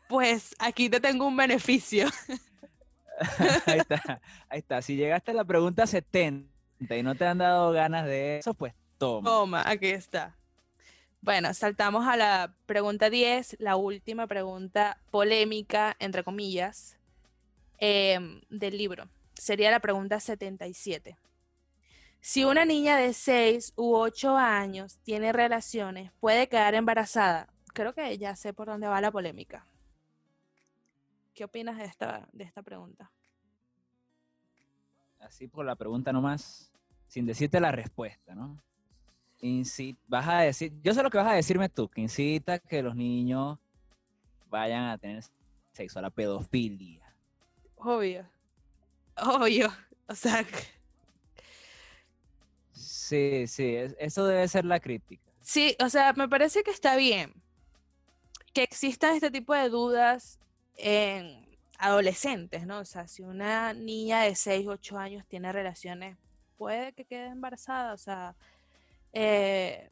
pues 0.09 0.55
aquí 0.59 0.89
te 0.89 1.01
tengo 1.01 1.27
un 1.27 1.37
beneficio. 1.37 2.09
ahí 3.67 3.79
está, 3.79 4.21
ahí 4.49 4.59
está. 4.59 4.83
Si 4.83 4.97
llegaste 4.97 5.31
a 5.31 5.35
la 5.35 5.45
pregunta 5.45 5.87
70 5.87 6.97
y 6.97 7.03
no 7.03 7.15
te 7.15 7.27
han 7.27 7.39
dado 7.39 7.73
ganas 7.73 8.07
de 8.07 8.39
eso, 8.39 8.55
pues 8.55 8.75
toma. 8.99 9.31
Toma, 9.31 9.63
aquí 9.67 9.89
está. 9.89 10.37
Bueno, 11.21 11.53
saltamos 11.55 12.07
a 12.07 12.17
la 12.17 12.55
pregunta 12.67 13.11
10, 13.11 13.57
la 13.59 13.77
última 13.77 14.27
pregunta 14.27 15.01
polémica, 15.11 15.97
entre 15.99 16.23
comillas, 16.23 16.97
Em, 17.79 18.41
del 18.49 18.79
libro. 18.79 19.09
Sería 19.35 19.71
la 19.71 19.81
pregunta 19.81 20.19
77. 20.19 21.19
Si 22.21 22.45
una 22.45 22.65
niña 22.65 22.97
de 22.97 23.13
6 23.13 23.75
u 23.77 23.95
8 23.95 24.37
años 24.37 24.99
tiene 25.05 25.33
relaciones, 25.33 26.11
puede 26.19 26.49
quedar 26.49 26.75
embarazada. 26.75 27.49
Creo 27.75 27.93
que 27.93 28.17
ya 28.17 28.35
sé 28.35 28.55
por 28.55 28.67
dónde 28.67 28.89
va 28.89 29.01
la 29.01 29.13
polémica. 29.13 29.67
¿Qué 31.37 31.45
opinas 31.45 31.77
de 31.77 31.85
esta, 31.85 32.27
de 32.33 32.45
esta 32.45 32.63
pregunta? 32.63 33.13
Así 35.21 35.47
por 35.47 35.67
la 35.67 35.77
pregunta 35.77 36.11
nomás, 36.11 36.73
sin 37.09 37.27
decirte 37.27 37.61
la 37.61 37.71
respuesta, 37.71 38.35
¿no? 38.35 38.59
vas 40.09 40.27
a 40.27 40.41
decir, 40.41 40.73
yo 40.81 40.95
sé 40.95 41.03
lo 41.03 41.11
que 41.11 41.19
vas 41.19 41.27
a 41.27 41.35
decirme 41.35 41.69
tú, 41.69 41.91
que 41.91 42.01
incita 42.01 42.59
que 42.59 42.83
los 42.83 42.97
niños 42.97 43.59
vayan 44.49 44.85
a 44.85 44.97
tener 44.97 45.23
sexo, 45.73 45.99
a 45.99 46.03
la 46.03 46.11
pedofilia. 46.11 47.15
Obvio. 47.77 48.27
Obvio. 49.19 49.71
O 50.09 50.15
sea. 50.15 50.43
Sí, 52.73 53.47
sí, 53.47 53.75
eso 53.99 54.27
debe 54.27 54.49
ser 54.49 54.65
la 54.65 54.81
crítica. 54.81 55.31
Sí, 55.43 55.77
o 55.85 55.91
sea, 55.91 56.15
me 56.15 56.29
parece 56.29 56.63
que 56.63 56.71
está 56.71 56.97
bien 56.97 57.35
que 58.55 58.63
existan 58.63 59.15
este 59.15 59.31
tipo 59.31 59.53
de 59.53 59.69
dudas 59.69 60.41
en 60.77 61.47
adolescentes, 61.79 62.67
¿no? 62.67 62.79
O 62.81 62.85
sea, 62.85 63.07
si 63.09 63.23
una 63.23 63.73
niña 63.75 64.23
de 64.23 64.35
6, 64.35 64.67
8 64.69 64.99
años 64.99 65.27
tiene 65.27 65.53
relaciones, 65.53 66.17
puede 66.57 66.93
que 66.93 67.05
quede 67.05 67.27
embarazada, 67.27 67.93
o 67.93 67.99
sea, 67.99 68.35
eh, 69.13 69.91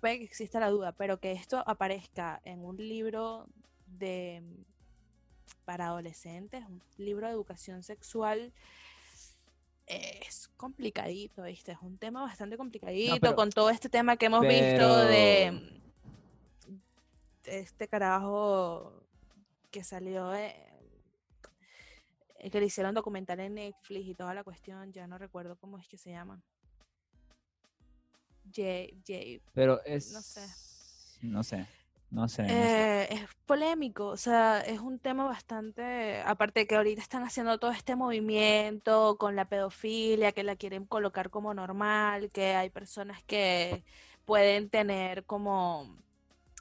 puede 0.00 0.18
que 0.18 0.24
exista 0.24 0.60
la 0.60 0.70
duda, 0.70 0.92
pero 0.92 1.18
que 1.18 1.32
esto 1.32 1.62
aparezca 1.66 2.40
en 2.44 2.64
un 2.64 2.76
libro 2.76 3.46
de 3.86 4.42
para 5.64 5.86
adolescentes, 5.86 6.64
un 6.66 6.82
libro 6.98 7.26
de 7.26 7.32
educación 7.32 7.82
sexual 7.82 8.52
es 9.86 10.48
complicadito, 10.56 11.42
¿viste? 11.42 11.72
Es 11.72 11.78
un 11.82 11.98
tema 11.98 12.22
bastante 12.22 12.56
complicadito 12.56 13.34
con 13.34 13.50
todo 13.50 13.70
este 13.70 13.88
tema 13.88 14.16
que 14.16 14.26
hemos 14.26 14.42
visto 14.42 15.04
de, 15.04 15.80
este 17.44 17.88
carajo 17.88 19.01
que 19.72 19.82
salió, 19.82 20.32
eh, 20.34 20.54
que 22.50 22.60
le 22.60 22.66
hicieron 22.66 22.94
documental 22.94 23.40
en 23.40 23.54
Netflix 23.54 24.06
y 24.06 24.14
toda 24.14 24.34
la 24.34 24.44
cuestión, 24.44 24.92
ya 24.92 25.08
no 25.08 25.18
recuerdo 25.18 25.56
cómo 25.56 25.78
es 25.78 25.88
que 25.88 25.98
se 25.98 26.10
llama. 26.10 26.40
Jay, 28.54 29.02
Jay. 29.04 29.42
Pero 29.54 29.82
es... 29.84 30.12
No 30.12 30.20
sé. 30.20 30.46
No 31.22 31.42
sé. 31.42 31.66
No 32.10 32.28
sé, 32.28 32.44
eh, 32.46 33.08
Es 33.10 33.22
polémico, 33.46 34.08
o 34.08 34.18
sea, 34.18 34.60
es 34.60 34.80
un 34.80 34.98
tema 34.98 35.24
bastante, 35.24 36.20
aparte 36.20 36.60
de 36.60 36.66
que 36.66 36.76
ahorita 36.76 37.00
están 37.00 37.22
haciendo 37.22 37.56
todo 37.58 37.70
este 37.70 37.96
movimiento 37.96 39.16
con 39.16 39.34
la 39.34 39.46
pedofilia, 39.46 40.32
que 40.32 40.42
la 40.42 40.56
quieren 40.56 40.84
colocar 40.84 41.30
como 41.30 41.54
normal, 41.54 42.30
que 42.30 42.54
hay 42.54 42.68
personas 42.68 43.22
que 43.24 43.82
pueden 44.26 44.68
tener 44.68 45.24
como 45.24 45.96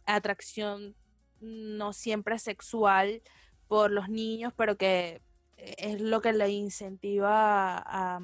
atracción 0.05 0.95
no 1.41 1.93
siempre 1.93 2.39
sexual 2.39 3.21
por 3.67 3.91
los 3.91 4.09
niños, 4.09 4.53
pero 4.55 4.77
que 4.77 5.21
es 5.57 6.01
lo 6.01 6.21
que 6.21 6.33
le 6.33 6.49
incentiva 6.49 7.77
a, 7.77 8.19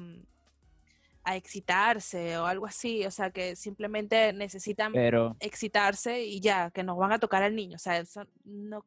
a 1.28 1.36
excitarse 1.36 2.38
o 2.38 2.46
algo 2.46 2.66
así, 2.66 3.04
o 3.04 3.10
sea, 3.10 3.30
que 3.30 3.54
simplemente 3.54 4.32
necesitan 4.32 4.92
excitarse 5.40 6.24
y 6.24 6.40
ya, 6.40 6.70
que 6.70 6.82
nos 6.82 6.96
van 6.96 7.12
a 7.12 7.18
tocar 7.18 7.42
al 7.42 7.54
niño, 7.54 7.76
o 7.76 7.78
sea, 7.78 7.98
eso 7.98 8.26
no, 8.44 8.84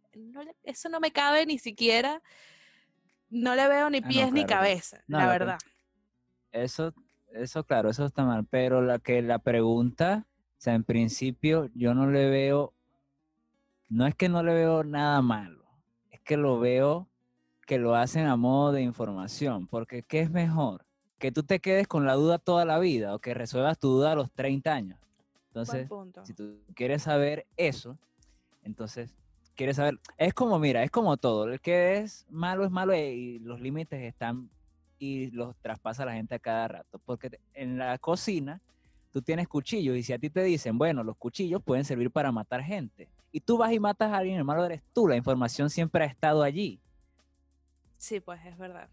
eso 0.63 0.89
no 0.89 0.99
me 0.99 1.11
cabe 1.11 1.45
ni 1.45 1.59
siquiera, 1.59 2.21
no 3.29 3.53
le 3.55 3.67
veo 3.67 3.91
ni 3.91 3.99
ah, 3.99 4.07
pies 4.07 4.33
ni 4.33 4.45
cabeza, 4.45 5.03
la 5.07 5.27
verdad. 5.27 5.59
Eso, 6.51 6.93
eso 7.31 7.63
claro, 7.63 7.91
eso 7.91 8.05
está 8.05 8.25
mal, 8.25 8.45
pero 8.49 8.81
la 8.81 8.97
que 8.97 9.21
la 9.21 9.37
pregunta, 9.37 10.25
o 10.27 10.61
sea, 10.61 10.73
en 10.73 10.83
principio 10.83 11.69
yo 11.75 11.93
no 11.93 12.09
le 12.09 12.27
veo, 12.29 12.73
no 13.91 14.07
es 14.07 14.15
que 14.15 14.29
no 14.29 14.41
le 14.41 14.53
veo 14.53 14.83
nada 14.83 15.21
malo, 15.21 15.65
es 16.09 16.19
que 16.21 16.37
lo 16.37 16.59
veo 16.59 17.07
que 17.67 17.77
lo 17.77 17.95
hacen 17.95 18.25
a 18.25 18.35
modo 18.35 18.71
de 18.71 18.81
información, 18.81 19.67
porque 19.67 20.01
¿qué 20.03 20.21
es 20.21 20.31
mejor? 20.31 20.85
que 21.21 21.31
tú 21.31 21.43
te 21.43 21.59
quedes 21.59 21.87
con 21.87 22.05
la 22.05 22.15
duda 22.15 22.39
toda 22.39 22.65
la 22.65 22.79
vida 22.79 23.13
o 23.13 23.19
que 23.19 23.35
resuelvas 23.35 23.77
tu 23.77 23.89
duda 23.89 24.13
a 24.13 24.15
los 24.15 24.31
30 24.31 24.73
años. 24.73 24.99
Entonces, 25.49 25.87
si 26.23 26.33
tú 26.33 26.57
quieres 26.73 27.03
saber 27.03 27.45
eso, 27.55 27.97
entonces 28.63 29.13
quieres 29.55 29.75
saber, 29.75 29.99
es 30.17 30.33
como, 30.33 30.57
mira, 30.57 30.83
es 30.83 30.89
como 30.89 31.17
todo, 31.17 31.45
el 31.45 31.61
que 31.61 31.99
es 31.99 32.25
malo 32.29 32.65
es 32.65 32.71
malo 32.71 32.95
y 32.95 33.37
los 33.39 33.61
límites 33.61 34.01
están 34.01 34.49
y 34.97 35.29
los 35.31 35.55
traspasa 35.57 36.05
la 36.05 36.13
gente 36.13 36.35
a 36.35 36.39
cada 36.39 36.67
rato, 36.67 36.99
porque 37.05 37.39
en 37.53 37.77
la 37.77 37.97
cocina 37.99 38.61
tú 39.11 39.21
tienes 39.21 39.47
cuchillos 39.47 39.97
y 39.97 40.03
si 40.03 40.13
a 40.13 40.19
ti 40.19 40.29
te 40.29 40.43
dicen, 40.43 40.77
bueno, 40.77 41.03
los 41.03 41.17
cuchillos 41.17 41.61
pueden 41.61 41.85
servir 41.85 42.11
para 42.11 42.31
matar 42.31 42.63
gente 42.63 43.09
y 43.31 43.39
tú 43.39 43.57
vas 43.57 43.71
y 43.71 43.79
matas 43.79 44.11
a 44.11 44.17
alguien, 44.17 44.37
el 44.37 44.43
malo 44.43 44.65
eres 44.65 44.81
tú, 44.93 45.07
la 45.07 45.15
información 45.15 45.69
siempre 45.69 46.03
ha 46.03 46.07
estado 46.07 46.43
allí. 46.43 46.79
Sí, 47.97 48.19
pues 48.19 48.43
es 48.45 48.57
verdad. 48.57 48.89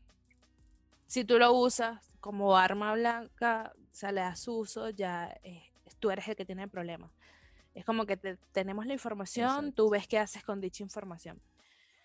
Si 1.07 1.25
tú 1.25 1.39
lo 1.39 1.53
usas 1.53 2.13
como 2.21 2.57
arma 2.57 2.93
blanca, 2.93 3.73
o 3.75 3.95
sea, 3.95 4.13
le 4.13 4.21
das 4.21 4.47
uso, 4.47 4.91
ya 4.91 5.35
tú 5.99 6.11
eres 6.11 6.29
el 6.29 6.37
que 6.37 6.45
tiene 6.45 6.65
el 6.65 6.69
problema. 6.69 7.11
Es 7.75 7.85
como 7.85 8.07
que 8.07 8.17
tenemos 8.53 8.87
la 8.87 8.93
información, 8.93 9.73
tú 9.73 9.89
ves 9.89 10.07
qué 10.07 10.19
haces 10.19 10.45
con 10.45 10.61
dicha 10.61 10.83
información. 10.83 11.41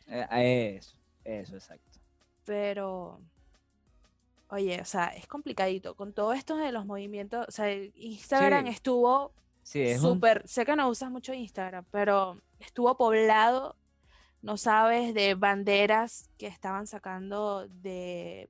Eh, 0.07 0.75
eso, 0.77 0.95
eso, 1.23 1.55
exacto. 1.55 1.99
Pero, 2.45 3.21
oye, 4.53 4.79
o 4.79 4.85
sea, 4.85 5.07
es 5.07 5.27
complicadito. 5.27 5.95
Con 5.95 6.13
todo 6.13 6.33
esto 6.33 6.55
de 6.57 6.71
los 6.71 6.85
movimientos, 6.85 7.45
o 7.47 7.51
sea, 7.51 7.73
Instagram 7.73 8.67
estuvo 8.67 9.33
súper, 9.63 10.47
sé 10.47 10.65
que 10.65 10.75
no 10.75 10.89
usas 10.89 11.09
mucho 11.09 11.33
Instagram, 11.33 11.85
pero 11.91 12.39
estuvo 12.59 12.95
poblado, 12.95 13.75
no 14.41 14.57
sabes, 14.57 15.13
de 15.13 15.33
banderas 15.33 16.29
que 16.37 16.47
estaban 16.47 16.85
sacando 16.85 17.67
de 17.67 18.49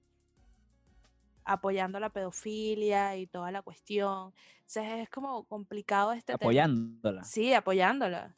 apoyando 1.46 2.00
la 2.00 2.10
pedofilia 2.10 3.16
y 3.16 3.28
toda 3.28 3.52
la 3.52 3.62
cuestión. 3.62 4.34
Entonces 4.58 5.04
es 5.04 5.10
como 5.10 5.44
complicado 5.44 6.14
este 6.14 6.34
Apoyándola. 6.34 7.24
Sí, 7.24 7.54
apoyándola. 7.54 8.36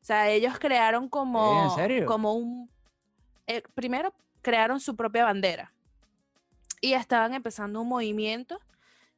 O 0.00 0.04
sea, 0.04 0.30
ellos 0.30 0.58
crearon 0.58 1.08
como, 1.08 1.76
como 2.06 2.34
un... 2.34 2.70
Eh, 3.46 3.62
primero 3.74 4.14
crearon 4.42 4.78
su 4.78 4.94
propia 4.94 5.24
bandera 5.24 5.72
y 6.80 6.94
estaban 6.94 7.34
empezando 7.34 7.80
un 7.80 7.88
movimiento 7.88 8.60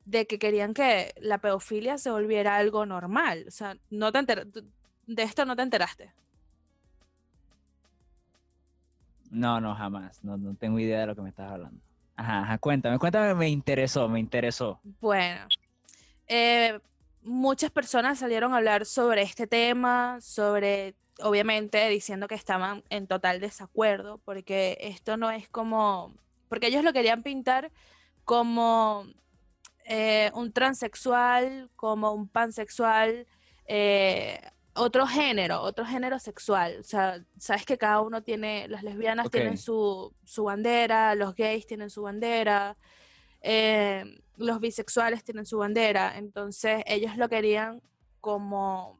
de 0.04 0.26
que 0.26 0.38
querían 0.38 0.74
que 0.74 1.14
la 1.20 1.38
pedofilia 1.38 1.98
se 1.98 2.10
volviera 2.10 2.56
algo 2.56 2.86
normal. 2.86 3.44
O 3.46 3.50
sea, 3.50 3.76
no 3.90 4.12
te 4.12 4.22
de 5.06 5.22
esto 5.22 5.44
no 5.44 5.56
te 5.56 5.62
enteraste. 5.62 6.12
No, 9.30 9.60
no, 9.60 9.74
jamás. 9.74 10.22
No, 10.24 10.36
no 10.36 10.54
tengo 10.54 10.78
idea 10.78 11.00
de 11.00 11.06
lo 11.06 11.14
que 11.14 11.22
me 11.22 11.28
estás 11.28 11.50
hablando. 11.50 11.80
Ajá, 12.16 12.58
cuéntame, 12.58 12.98
cuéntame, 12.98 13.34
me 13.34 13.48
interesó, 13.48 14.08
me 14.08 14.20
interesó. 14.20 14.78
Bueno, 15.00 15.46
eh, 16.26 16.78
muchas 17.22 17.70
personas 17.70 18.18
salieron 18.18 18.52
a 18.52 18.58
hablar 18.58 18.84
sobre 18.84 19.22
este 19.22 19.46
tema, 19.46 20.18
sobre, 20.20 20.94
obviamente, 21.22 21.88
diciendo 21.88 22.28
que 22.28 22.34
estaban 22.34 22.84
en 22.90 23.06
total 23.06 23.40
desacuerdo, 23.40 24.18
porque 24.18 24.76
esto 24.82 25.16
no 25.16 25.30
es 25.30 25.48
como, 25.48 26.14
porque 26.50 26.66
ellos 26.66 26.84
lo 26.84 26.92
querían 26.92 27.22
pintar 27.22 27.70
como 28.24 29.06
eh, 29.84 30.30
un 30.34 30.52
transexual, 30.52 31.70
como 31.76 32.12
un 32.12 32.28
pansexual, 32.28 33.26
eh, 33.66 34.40
otro 34.74 35.06
género, 35.06 35.60
otro 35.62 35.86
género 35.86 36.18
sexual. 36.18 36.76
O 36.80 36.82
sea, 36.82 37.24
sabes 37.38 37.64
que 37.64 37.78
cada 37.78 38.00
uno 38.00 38.22
tiene, 38.22 38.66
las 38.66 38.82
lesbianas 38.82 39.30
tienen 39.30 39.58
su, 39.58 40.12
bandera, 40.36 41.14
los 41.14 41.36
gays 41.36 41.68
tienen 41.68 41.88
su 41.88 42.02
bandera, 42.02 42.76
eh, 43.42 44.04
los 44.36 44.58
bisexuales 44.58 45.22
tienen 45.22 45.46
su 45.46 45.58
bandera. 45.58 46.18
Entonces 46.18 46.82
ellos 46.86 47.16
lo 47.16 47.28
querían 47.28 47.80
como 48.20 48.98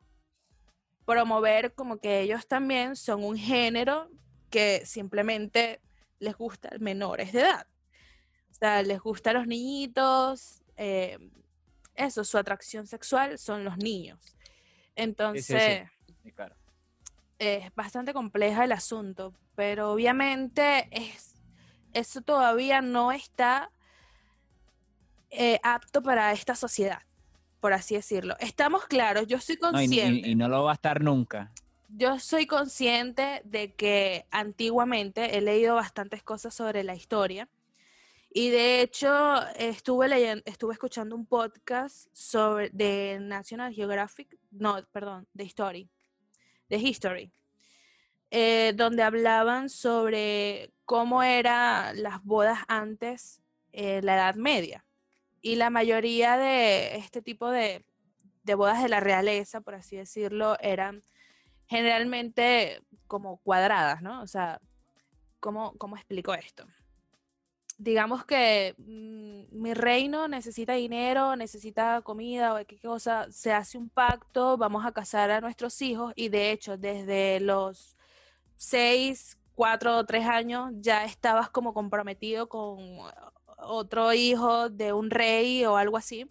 promover 1.04 1.74
como 1.74 1.98
que 1.98 2.20
ellos 2.20 2.46
también 2.46 2.94
son 2.94 3.24
un 3.24 3.36
género 3.36 4.08
que 4.50 4.82
simplemente 4.86 5.80
les 6.20 6.36
gusta 6.36 6.70
menores 6.78 7.32
de 7.32 7.40
edad. 7.40 7.66
O 8.50 8.54
sea, 8.54 8.82
les 8.82 9.00
gusta 9.00 9.30
a 9.30 9.32
los 9.32 9.46
niñitos. 9.46 10.62
Eh, 10.76 11.18
eso, 11.94 12.24
su 12.24 12.38
atracción 12.38 12.86
sexual 12.86 13.38
son 13.38 13.64
los 13.64 13.76
niños. 13.76 14.18
Entonces, 14.94 15.88
es 17.38 17.74
bastante 17.74 18.12
compleja 18.12 18.64
el 18.64 18.72
asunto, 18.72 19.34
pero 19.54 19.92
obviamente 19.92 20.88
es, 20.90 21.34
eso 21.94 22.20
todavía 22.20 22.82
no 22.82 23.12
está 23.12 23.70
eh, 25.30 25.58
apto 25.62 26.02
para 26.02 26.32
esta 26.32 26.54
sociedad, 26.54 27.02
por 27.60 27.72
así 27.72 27.94
decirlo. 27.94 28.36
Estamos 28.40 28.86
claros, 28.86 29.26
yo 29.26 29.40
soy 29.40 29.56
consciente. 29.56 30.28
y, 30.28 30.34
no 30.34 30.48
lo 30.48 30.64
va 30.64 30.72
a 30.72 30.74
estar 30.74 31.02
nunca. 31.02 31.50
Yo 31.92 32.18
soy 32.18 32.46
consciente 32.46 33.42
de 33.44 33.74
que 33.74 34.26
antiguamente 34.30 35.36
he 35.36 35.40
leído 35.40 35.74
bastantes 35.74 36.22
cosas 36.22 36.54
sobre 36.54 36.84
la 36.84 36.94
historia 36.94 37.48
y 38.32 38.50
de 38.50 38.80
hecho, 38.80 39.44
estuve 39.56 40.06
leyendo, 40.06 40.44
estuve 40.46 40.74
escuchando 40.74 41.16
un 41.16 41.26
podcast 41.26 42.06
sobre 42.12 42.70
de 42.70 43.18
National 43.20 43.74
Geographic, 43.74 44.38
no, 44.52 44.78
perdón, 44.92 45.26
de 45.34 45.44
History, 45.44 45.90
de 46.68 46.76
History, 46.76 47.32
eh, 48.30 48.72
donde 48.76 49.02
hablaban 49.02 49.68
sobre 49.68 50.72
cómo 50.84 51.24
eran 51.24 52.00
las 52.00 52.22
bodas 52.22 52.60
antes 52.68 53.42
en 53.72 54.06
la 54.06 54.14
Edad 54.14 54.36
Media. 54.36 54.84
Y 55.42 55.56
la 55.56 55.70
mayoría 55.70 56.36
de 56.36 56.98
este 56.98 57.22
tipo 57.22 57.50
de, 57.50 57.84
de 58.44 58.54
bodas 58.54 58.80
de 58.80 58.88
la 58.88 59.00
realeza, 59.00 59.60
por 59.60 59.74
así 59.74 59.96
decirlo, 59.96 60.56
eran 60.60 61.02
generalmente 61.70 62.82
como 63.06 63.38
cuadradas, 63.38 64.02
¿no? 64.02 64.20
O 64.20 64.26
sea, 64.26 64.60
¿cómo, 65.40 65.72
cómo 65.78 65.96
explico 65.96 66.34
esto? 66.34 66.66
digamos 67.80 68.26
que 68.26 68.74
mm, 68.76 69.58
mi 69.58 69.72
reino 69.72 70.28
necesita 70.28 70.74
dinero, 70.74 71.34
necesita 71.34 72.02
comida 72.02 72.54
o 72.54 72.66
qué 72.66 72.78
cosa, 72.78 73.26
se 73.32 73.54
hace 73.54 73.78
un 73.78 73.88
pacto, 73.88 74.58
vamos 74.58 74.84
a 74.84 74.92
casar 74.92 75.30
a 75.30 75.40
nuestros 75.40 75.80
hijos 75.80 76.12
y 76.14 76.28
de 76.28 76.52
hecho 76.52 76.76
desde 76.76 77.40
los 77.40 77.96
seis, 78.54 79.38
cuatro 79.54 79.96
o 79.96 80.04
tres 80.04 80.26
años 80.26 80.72
ya 80.74 81.04
estabas 81.06 81.48
como 81.48 81.72
comprometido 81.72 82.50
con 82.50 82.98
otro 83.56 84.12
hijo 84.12 84.68
de 84.68 84.92
un 84.92 85.08
rey 85.10 85.64
o 85.64 85.78
algo 85.78 85.96
así. 85.96 86.30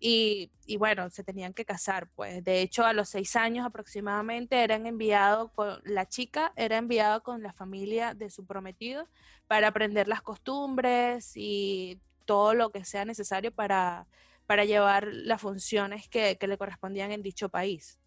Y, 0.00 0.50
bueno, 0.78 1.10
se 1.10 1.24
tenían 1.24 1.52
que 1.52 1.64
casar, 1.64 2.08
pues. 2.14 2.44
De 2.44 2.60
hecho, 2.60 2.84
a 2.84 2.92
los 2.92 3.08
seis 3.08 3.34
años 3.36 3.66
aproximadamente 3.66 4.62
eran 4.62 4.86
enviados, 4.86 5.50
con, 5.52 5.80
la 5.84 6.06
chica 6.06 6.52
era 6.56 6.76
enviada 6.76 7.20
con 7.20 7.42
la 7.42 7.52
familia 7.52 8.14
de 8.14 8.30
su 8.30 8.46
prometido 8.46 9.08
para 9.48 9.68
aprender 9.68 10.06
las 10.06 10.22
costumbres 10.22 11.32
y 11.34 12.00
todo 12.26 12.54
lo 12.54 12.70
que 12.70 12.84
sea 12.84 13.04
necesario 13.04 13.52
para, 13.52 14.06
para 14.46 14.64
llevar 14.64 15.08
las 15.12 15.40
funciones 15.40 16.08
que, 16.08 16.36
que 16.38 16.46
le 16.46 16.58
correspondían 16.58 17.10
en 17.10 17.22
dicho 17.22 17.48
país. 17.48 17.98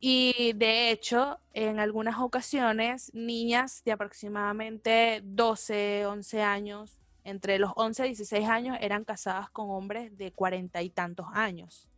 Y 0.00 0.52
de 0.54 0.92
hecho, 0.92 1.40
en 1.54 1.80
algunas 1.80 2.20
ocasiones, 2.20 3.12
niñas 3.14 3.82
de 3.84 3.92
aproximadamente 3.92 5.22
12, 5.24 6.06
11 6.06 6.42
años 6.42 7.00
entre 7.28 7.58
los 7.58 7.72
11 7.76 8.04
y 8.04 8.08
16 8.08 8.48
años 8.48 8.78
eran 8.80 9.04
casadas 9.04 9.50
con 9.50 9.70
hombres 9.70 10.16
de 10.16 10.32
cuarenta 10.32 10.82
y 10.82 10.90
tantos 10.90 11.26
años. 11.32 11.88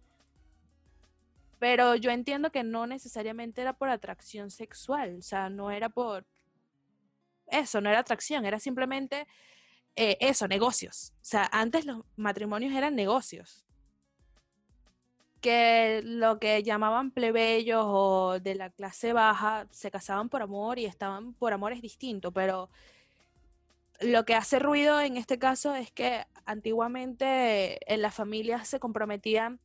Pero 1.58 1.94
yo 1.94 2.10
entiendo 2.10 2.50
que 2.50 2.64
no 2.64 2.86
necesariamente 2.86 3.60
era 3.60 3.74
por 3.74 3.90
atracción 3.90 4.50
sexual, 4.50 5.16
o 5.18 5.22
sea, 5.22 5.50
no 5.50 5.70
era 5.70 5.88
por 5.88 6.26
eso, 7.46 7.80
no 7.80 7.90
era 7.90 7.98
atracción, 7.98 8.44
era 8.46 8.58
simplemente 8.58 9.26
eh, 9.96 10.16
eso, 10.20 10.48
negocios. 10.48 11.12
O 11.16 11.24
sea, 11.24 11.48
antes 11.52 11.84
los 11.84 12.02
matrimonios 12.16 12.72
eran 12.74 12.94
negocios. 12.94 13.64
Que 15.40 16.02
lo 16.04 16.38
que 16.38 16.62
llamaban 16.62 17.10
plebeyos 17.10 17.84
o 17.86 18.38
de 18.40 18.54
la 18.54 18.70
clase 18.70 19.12
baja 19.12 19.66
se 19.70 19.90
casaban 19.90 20.28
por 20.28 20.42
amor 20.42 20.78
y 20.78 20.84
estaban 20.84 21.34
por 21.34 21.52
amores 21.52 21.80
distintos, 21.80 22.32
pero 22.32 22.68
lo 24.00 24.24
que 24.24 24.34
hace 24.34 24.58
ruido 24.58 25.00
en 25.00 25.16
este 25.16 25.38
caso 25.38 25.74
es 25.74 25.90
que 25.92 26.24
antiguamente 26.46 27.78
en 27.92 28.02
las 28.02 28.14
familias 28.14 28.66
se 28.66 28.80
comprometían 28.80 29.60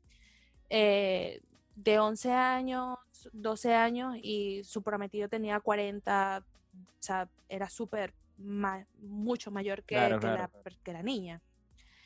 eh, 0.69 1.41
de 1.75 1.99
11 1.99 2.31
años, 2.31 2.97
12 3.33 3.73
años 3.73 4.17
y 4.21 4.63
su 4.63 4.81
prometido 4.83 5.29
tenía 5.29 5.59
40, 5.59 6.43
o 6.43 6.81
sea, 6.99 7.29
era 7.49 7.69
súper, 7.69 8.13
mucho 8.37 9.51
mayor 9.51 9.83
que, 9.83 9.95
La, 9.95 10.49
que 10.83 10.93
la 10.93 11.03
niña. 11.03 11.41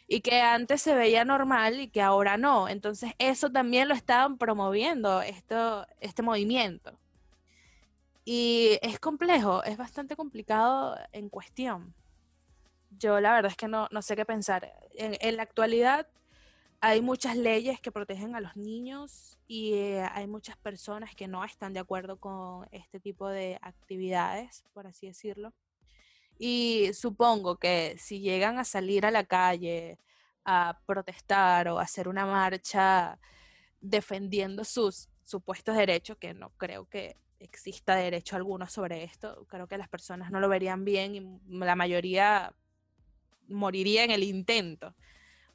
Y 0.07 0.21
que 0.21 0.41
antes 0.41 0.81
se 0.81 0.95
veía 0.95 1.23
normal 1.23 1.79
y 1.79 1.87
que 1.89 2.01
ahora 2.01 2.37
no. 2.37 2.67
Entonces 2.67 3.13
eso 3.19 3.51
también 3.51 3.87
lo 3.87 3.93
estaban 3.93 4.37
promoviendo, 4.37 5.21
esto, 5.21 5.85
este 5.99 6.23
movimiento. 6.23 6.99
Y 8.25 8.79
es 8.81 8.99
complejo, 8.99 9.63
es 9.63 9.77
bastante 9.77 10.15
complicado 10.15 10.95
en 11.11 11.29
cuestión 11.29 11.93
yo 12.99 13.19
la 13.19 13.33
verdad 13.33 13.51
es 13.51 13.57
que 13.57 13.67
no, 13.67 13.87
sé 14.01 14.15
qué 14.15 14.25
pensar. 14.25 14.71
En, 14.93 15.37
la 15.37 15.43
actualidad 15.43 16.07
hay 16.81 17.01
muchas 17.01 17.35
leyes 17.35 17.79
que 17.81 17.91
protegen 17.91 18.35
a 18.35 18.41
los 18.41 18.55
niños 18.55 19.37
y 19.47 19.73
eh, 19.73 20.07
hay 20.13 20.27
muchas 20.27 20.57
personas 20.57 21.15
que 21.15 21.27
no 21.27 21.43
están 21.43 21.73
de 21.73 21.79
acuerdo 21.79 22.19
con 22.19 22.67
este 22.71 22.99
tipo 22.99 23.27
de 23.27 23.57
actividades, 23.61 24.63
por 24.73 24.85
así 24.87 25.07
decirlo. 25.07 25.53
Y 26.37 26.91
supongo 26.93 27.57
que 27.57 27.95
si 27.97 28.19
llegan 28.19 28.59
a 28.59 28.63
salir 28.63 29.05
a 29.05 29.11
la 29.11 29.25
calle 29.25 29.97
a 30.45 30.79
protestar 30.85 31.67
o 31.69 31.79
a 31.79 31.83
hacer 31.83 32.07
una 32.07 32.25
marcha 32.25 33.19
defendiendo 33.81 34.63
sus 34.63 35.09
supuestos 35.23 35.75
derechos, 35.75 36.17
que 36.17 36.33
no 36.33 36.51
creo 36.57 36.87
que 36.89 37.17
exista 37.39 37.95
derecho 37.95 38.35
alguno 38.35 38.67
sobre 38.67 39.03
esto, 39.03 39.45
creo 39.47 39.67
que 39.67 39.77
las 39.77 39.89
personas 39.89 40.31
no 40.31 40.39
lo 40.39 40.49
verían 40.49 40.85
bien 40.85 41.15
y 41.15 41.39
la 41.65 41.75
mayoría 41.75 42.53
moriría 43.49 44.03
en 44.03 44.11
el 44.11 44.23
intento. 44.23 44.95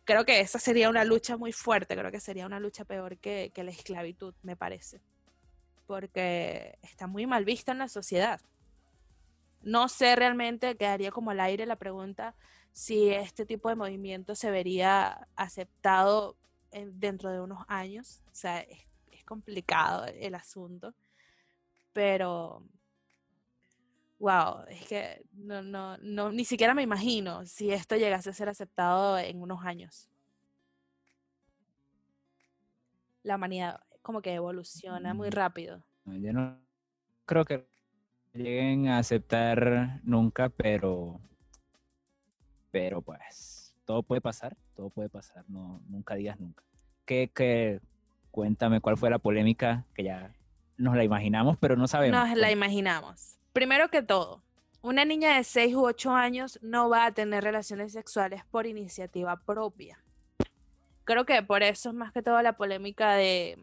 Creo 0.04 0.24
que 0.24 0.40
esa 0.40 0.58
sería 0.58 0.90
una 0.90 1.04
lucha 1.04 1.36
muy 1.36 1.52
fuerte, 1.52 1.96
creo 1.96 2.10
que 2.10 2.20
sería 2.20 2.46
una 2.46 2.60
lucha 2.60 2.84
peor 2.84 3.16
que, 3.18 3.50
la 3.56 3.70
esclavitud, 3.70 4.34
me 4.42 4.54
parece, 4.54 5.00
porque 5.86 6.78
está 6.82 7.06
muy 7.06 7.26
mal 7.26 7.44
vista 7.44 7.72
en 7.72 7.78
la 7.78 7.88
sociedad. 7.88 8.40
No 9.62 9.88
sé 9.88 10.14
realmente, 10.14 10.76
quedaría 10.76 11.10
como 11.10 11.30
al 11.30 11.40
aire 11.40 11.64
la 11.64 11.76
pregunta 11.76 12.34
si 12.72 13.10
este 13.10 13.46
tipo 13.46 13.70
de 13.70 13.76
movimiento 13.76 14.34
se 14.34 14.50
vería 14.50 15.26
aceptado 15.36 16.36
dentro 16.70 17.30
de 17.30 17.40
unos 17.40 17.64
años. 17.68 18.22
O 18.26 18.34
sea, 18.34 18.60
es, 18.60 18.84
complicado 19.24 20.04
el 20.04 20.34
asunto. 20.34 20.94
Pero 21.94 22.62
wow, 24.24 24.64
es 24.68 24.86
que 24.86 25.22
no, 25.34 25.60
no, 25.60 25.98
no, 25.98 26.32
ni 26.32 26.46
siquiera 26.46 26.72
me 26.72 26.80
imagino 26.80 27.44
si 27.44 27.70
esto 27.70 27.94
llegase 27.94 28.30
a 28.30 28.32
ser 28.32 28.48
aceptado 28.48 29.18
en 29.18 29.42
unos 29.42 29.62
años. 29.66 30.08
La 33.22 33.36
humanidad 33.36 33.80
como 34.00 34.22
que 34.22 34.32
evoluciona 34.32 35.12
muy 35.12 35.28
mm. 35.28 35.32
rápido. 35.32 35.84
Yo 36.06 36.32
no 36.32 36.58
creo 37.26 37.44
que 37.44 37.66
lleguen 38.32 38.88
a 38.88 38.96
aceptar 38.96 40.00
nunca, 40.04 40.48
pero, 40.48 41.20
pero 42.70 43.02
pues 43.02 43.74
todo 43.84 44.02
puede 44.02 44.22
pasar, 44.22 44.56
todo 44.74 44.88
puede 44.88 45.10
pasar, 45.10 45.44
no, 45.48 45.82
nunca 45.86 46.14
digas 46.14 46.40
nunca. 46.40 46.64
¿Qué, 47.04 47.30
qué, 47.34 47.78
cuéntame 48.30 48.80
cuál 48.80 48.96
fue 48.96 49.10
la 49.10 49.18
polémica 49.18 49.84
que 49.94 50.04
ya 50.04 50.32
nos 50.78 50.96
la 50.96 51.04
imaginamos, 51.04 51.58
pero 51.58 51.76
no 51.76 51.86
sabemos? 51.86 52.26
Nos 52.26 52.38
la 52.38 52.50
imaginamos. 52.50 53.38
Primero 53.54 53.88
que 53.88 54.02
todo, 54.02 54.42
una 54.82 55.04
niña 55.04 55.36
de 55.36 55.44
6 55.44 55.76
u 55.76 55.84
8 55.84 56.10
años 56.10 56.58
no 56.60 56.88
va 56.88 57.06
a 57.06 57.12
tener 57.12 57.44
relaciones 57.44 57.92
sexuales 57.92 58.44
por 58.50 58.66
iniciativa 58.66 59.36
propia. 59.36 60.02
Creo 61.04 61.24
que 61.24 61.40
por 61.44 61.62
eso 61.62 61.90
es 61.90 61.94
más 61.94 62.12
que 62.12 62.20
todo 62.20 62.42
la 62.42 62.56
polémica 62.56 63.14
de, 63.14 63.56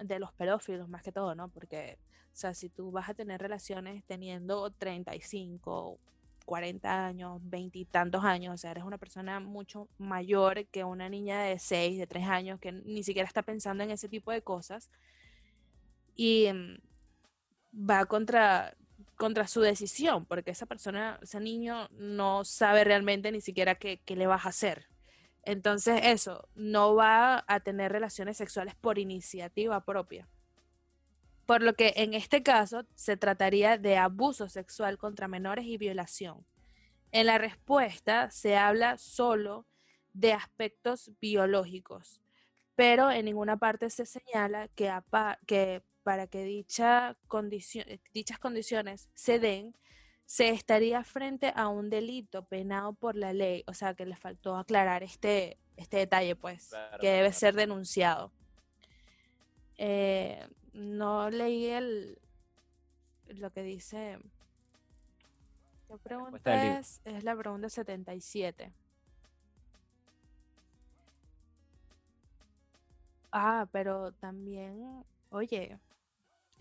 de 0.00 0.18
los 0.18 0.32
pedófilos, 0.32 0.88
más 0.88 1.02
que 1.02 1.12
todo, 1.12 1.34
¿no? 1.34 1.50
Porque, 1.50 1.98
o 2.32 2.36
sea, 2.36 2.54
si 2.54 2.70
tú 2.70 2.92
vas 2.92 3.10
a 3.10 3.14
tener 3.14 3.42
relaciones 3.42 4.02
teniendo 4.06 4.70
35, 4.70 5.98
40 6.46 7.06
años, 7.06 7.40
20 7.44 7.78
y 7.80 7.84
tantos 7.84 8.24
años, 8.24 8.54
o 8.54 8.56
sea, 8.56 8.70
eres 8.70 8.84
una 8.84 8.96
persona 8.96 9.38
mucho 9.38 9.86
mayor 9.98 10.64
que 10.68 10.82
una 10.82 11.10
niña 11.10 11.42
de 11.42 11.58
6, 11.58 11.98
de 11.98 12.06
3 12.06 12.26
años 12.26 12.58
que 12.58 12.72
ni 12.72 13.02
siquiera 13.02 13.28
está 13.28 13.42
pensando 13.42 13.84
en 13.84 13.90
ese 13.90 14.08
tipo 14.08 14.32
de 14.32 14.40
cosas. 14.40 14.90
Y 16.16 16.48
mm, 16.50 16.78
va 17.90 18.06
contra, 18.06 18.74
contra 19.16 19.46
su 19.46 19.60
decisión, 19.60 20.26
porque 20.26 20.50
esa 20.50 20.66
persona, 20.66 21.18
ese 21.22 21.40
niño 21.40 21.88
no 21.92 22.44
sabe 22.44 22.84
realmente 22.84 23.32
ni 23.32 23.40
siquiera 23.40 23.76
qué, 23.76 24.00
qué 24.04 24.16
le 24.16 24.26
vas 24.26 24.46
a 24.46 24.50
hacer. 24.50 24.88
Entonces 25.42 26.00
eso, 26.04 26.48
no 26.54 26.94
va 26.94 27.44
a 27.46 27.60
tener 27.60 27.92
relaciones 27.92 28.36
sexuales 28.36 28.74
por 28.74 28.98
iniciativa 28.98 29.84
propia. 29.84 30.28
Por 31.46 31.62
lo 31.62 31.74
que 31.74 31.92
en 31.96 32.14
este 32.14 32.42
caso 32.42 32.86
se 32.94 33.16
trataría 33.16 33.76
de 33.76 33.98
abuso 33.98 34.48
sexual 34.48 34.96
contra 34.96 35.28
menores 35.28 35.66
y 35.66 35.76
violación. 35.76 36.46
En 37.12 37.26
la 37.26 37.38
respuesta 37.38 38.30
se 38.30 38.56
habla 38.56 38.96
solo 38.96 39.66
de 40.14 40.32
aspectos 40.32 41.12
biológicos, 41.20 42.22
pero 42.74 43.10
en 43.10 43.26
ninguna 43.26 43.58
parte 43.58 43.90
se 43.90 44.06
señala 44.06 44.68
que, 44.68 44.92
que 45.46 45.82
para 46.04 46.28
que 46.28 46.44
dicha 46.44 47.16
dichas 48.12 48.38
condiciones 48.38 49.08
se 49.14 49.40
den, 49.40 49.74
se 50.26 50.50
estaría 50.50 51.02
frente 51.02 51.52
a 51.56 51.68
un 51.68 51.90
delito 51.90 52.44
penado 52.44 52.92
por 52.92 53.16
la 53.16 53.32
ley. 53.32 53.64
O 53.66 53.74
sea, 53.74 53.94
que 53.94 54.06
le 54.06 54.16
faltó 54.16 54.56
aclarar 54.56 55.02
este, 55.02 55.58
este 55.76 55.96
detalle, 55.96 56.36
pues, 56.36 56.70
que 57.00 57.08
debe 57.08 57.32
ser 57.32 57.54
denunciado. 57.54 58.30
Eh, 59.76 60.46
no 60.72 61.30
leí 61.30 61.66
el 61.66 62.18
lo 63.28 63.50
que 63.50 63.62
dice. 63.62 64.18
¿Qué 65.88 65.98
pregunta 65.98 66.78
es? 66.78 67.00
Es 67.04 67.24
la 67.24 67.36
pregunta 67.36 67.68
77. 67.68 68.72
Ah, 73.36 73.66
pero 73.72 74.12
también, 74.12 75.04
oye, 75.30 75.78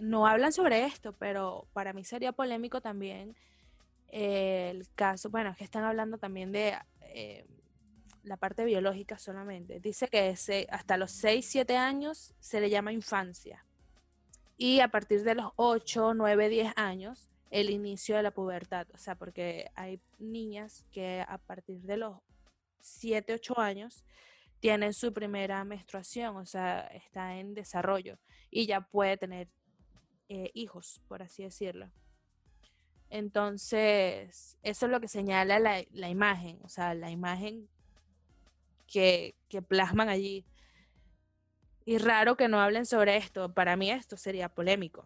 no 0.04 0.28
hablan 0.28 0.52
sobre 0.52 0.86
esto, 0.86 1.14
pero 1.14 1.68
para 1.74 1.94
mí 1.94 2.04
sería 2.04 2.34
polémico 2.34 2.82
también 2.82 3.36
el 4.10 4.88
caso, 4.94 5.30
bueno, 5.30 5.50
es 5.50 5.58
que 5.58 5.64
están 5.64 5.86
hablando 5.86 6.20
también 6.20 6.52
de 6.52 6.78
eh, 7.02 7.48
la 8.24 8.38
parte 8.38 8.64
biológica 8.64 9.18
solamente. 9.18 9.80
Dice 9.80 10.08
que 10.08 10.36
hasta 10.70 10.98
los 10.98 11.12
6, 11.12 11.44
7 11.44 11.78
años 11.78 12.36
se 12.40 12.62
le 12.62 12.70
llama 12.70 12.92
infancia. 12.92 13.66
Y 14.56 14.82
a 14.82 14.90
partir 14.90 15.24
de 15.24 15.34
los 15.34 15.52
8, 15.56 16.14
9, 16.14 16.50
10 16.50 16.74
años, 16.76 17.32
el 17.50 17.72
inicio 17.72 18.16
de 18.16 18.24
la 18.24 18.32
pubertad. 18.32 18.88
O 18.94 18.98
sea, 19.00 19.16
porque 19.16 19.72
hay 19.74 20.00
niñas 20.20 20.86
que 20.92 21.26
a 21.28 21.40
partir 21.40 21.82
de 21.82 21.98
los 21.98 22.20
7, 22.82 23.34
8 23.34 23.60
años 23.60 24.04
tienen 24.60 24.94
su 24.94 25.12
primera 25.12 25.64
menstruación, 25.64 26.38
o 26.38 26.46
sea, 26.46 26.82
está 26.88 27.36
en 27.36 27.54
desarrollo 27.54 28.20
y 28.52 28.68
ya 28.68 28.82
puede 28.82 29.18
tener 29.18 29.50
eh, 30.34 30.50
hijos, 30.56 31.00
por 31.08 31.22
así 31.22 31.44
decirlo. 31.44 31.92
Entonces, 33.12 34.58
eso 34.64 34.86
es 34.88 34.92
lo 34.92 35.00
que 35.00 35.08
señala 35.08 35.60
la, 35.60 36.10
imagen, 36.10 36.60
o 36.64 36.70
sea, 36.70 36.96
la 36.96 37.12
imagen 37.12 37.70
que, 38.88 39.36
que, 39.48 39.62
plasman 39.62 40.10
allí. 40.10 40.44
Y 41.86 42.00
raro 42.00 42.36
que 42.36 42.48
no 42.48 42.60
hablen 42.60 42.88
sobre 42.88 43.16
esto. 43.16 43.54
Para 43.54 43.76
mí 43.76 43.92
esto 43.92 44.18
sería 44.18 44.50
polémico. 44.50 45.06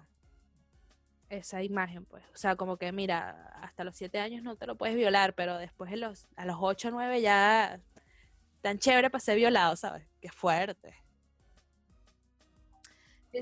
Esa 1.27 1.61
imagen, 1.61 2.05
pues. 2.05 2.23
O 2.33 2.37
sea, 2.37 2.55
como 2.55 2.77
que, 2.77 2.93
mira, 2.93 3.51
hasta 3.61 3.83
los 3.83 3.97
siete 3.97 4.19
años 4.19 4.43
no 4.43 4.55
te 4.55 4.65
lo 4.65 4.77
puedes 4.77 4.95
violar, 4.95 5.33
pero 5.35 5.57
después 5.57 5.91
de 5.91 5.97
los, 5.97 6.25
a 6.37 6.45
los 6.45 6.55
ocho 6.57 6.87
o 6.87 6.91
nueve 6.91 7.19
ya 7.19 7.81
tan 8.61 8.79
chévere 8.79 9.09
para 9.09 9.19
ser 9.19 9.35
violado, 9.35 9.75
¿sabes? 9.75 10.07
Qué 10.21 10.29
fuerte 10.29 10.95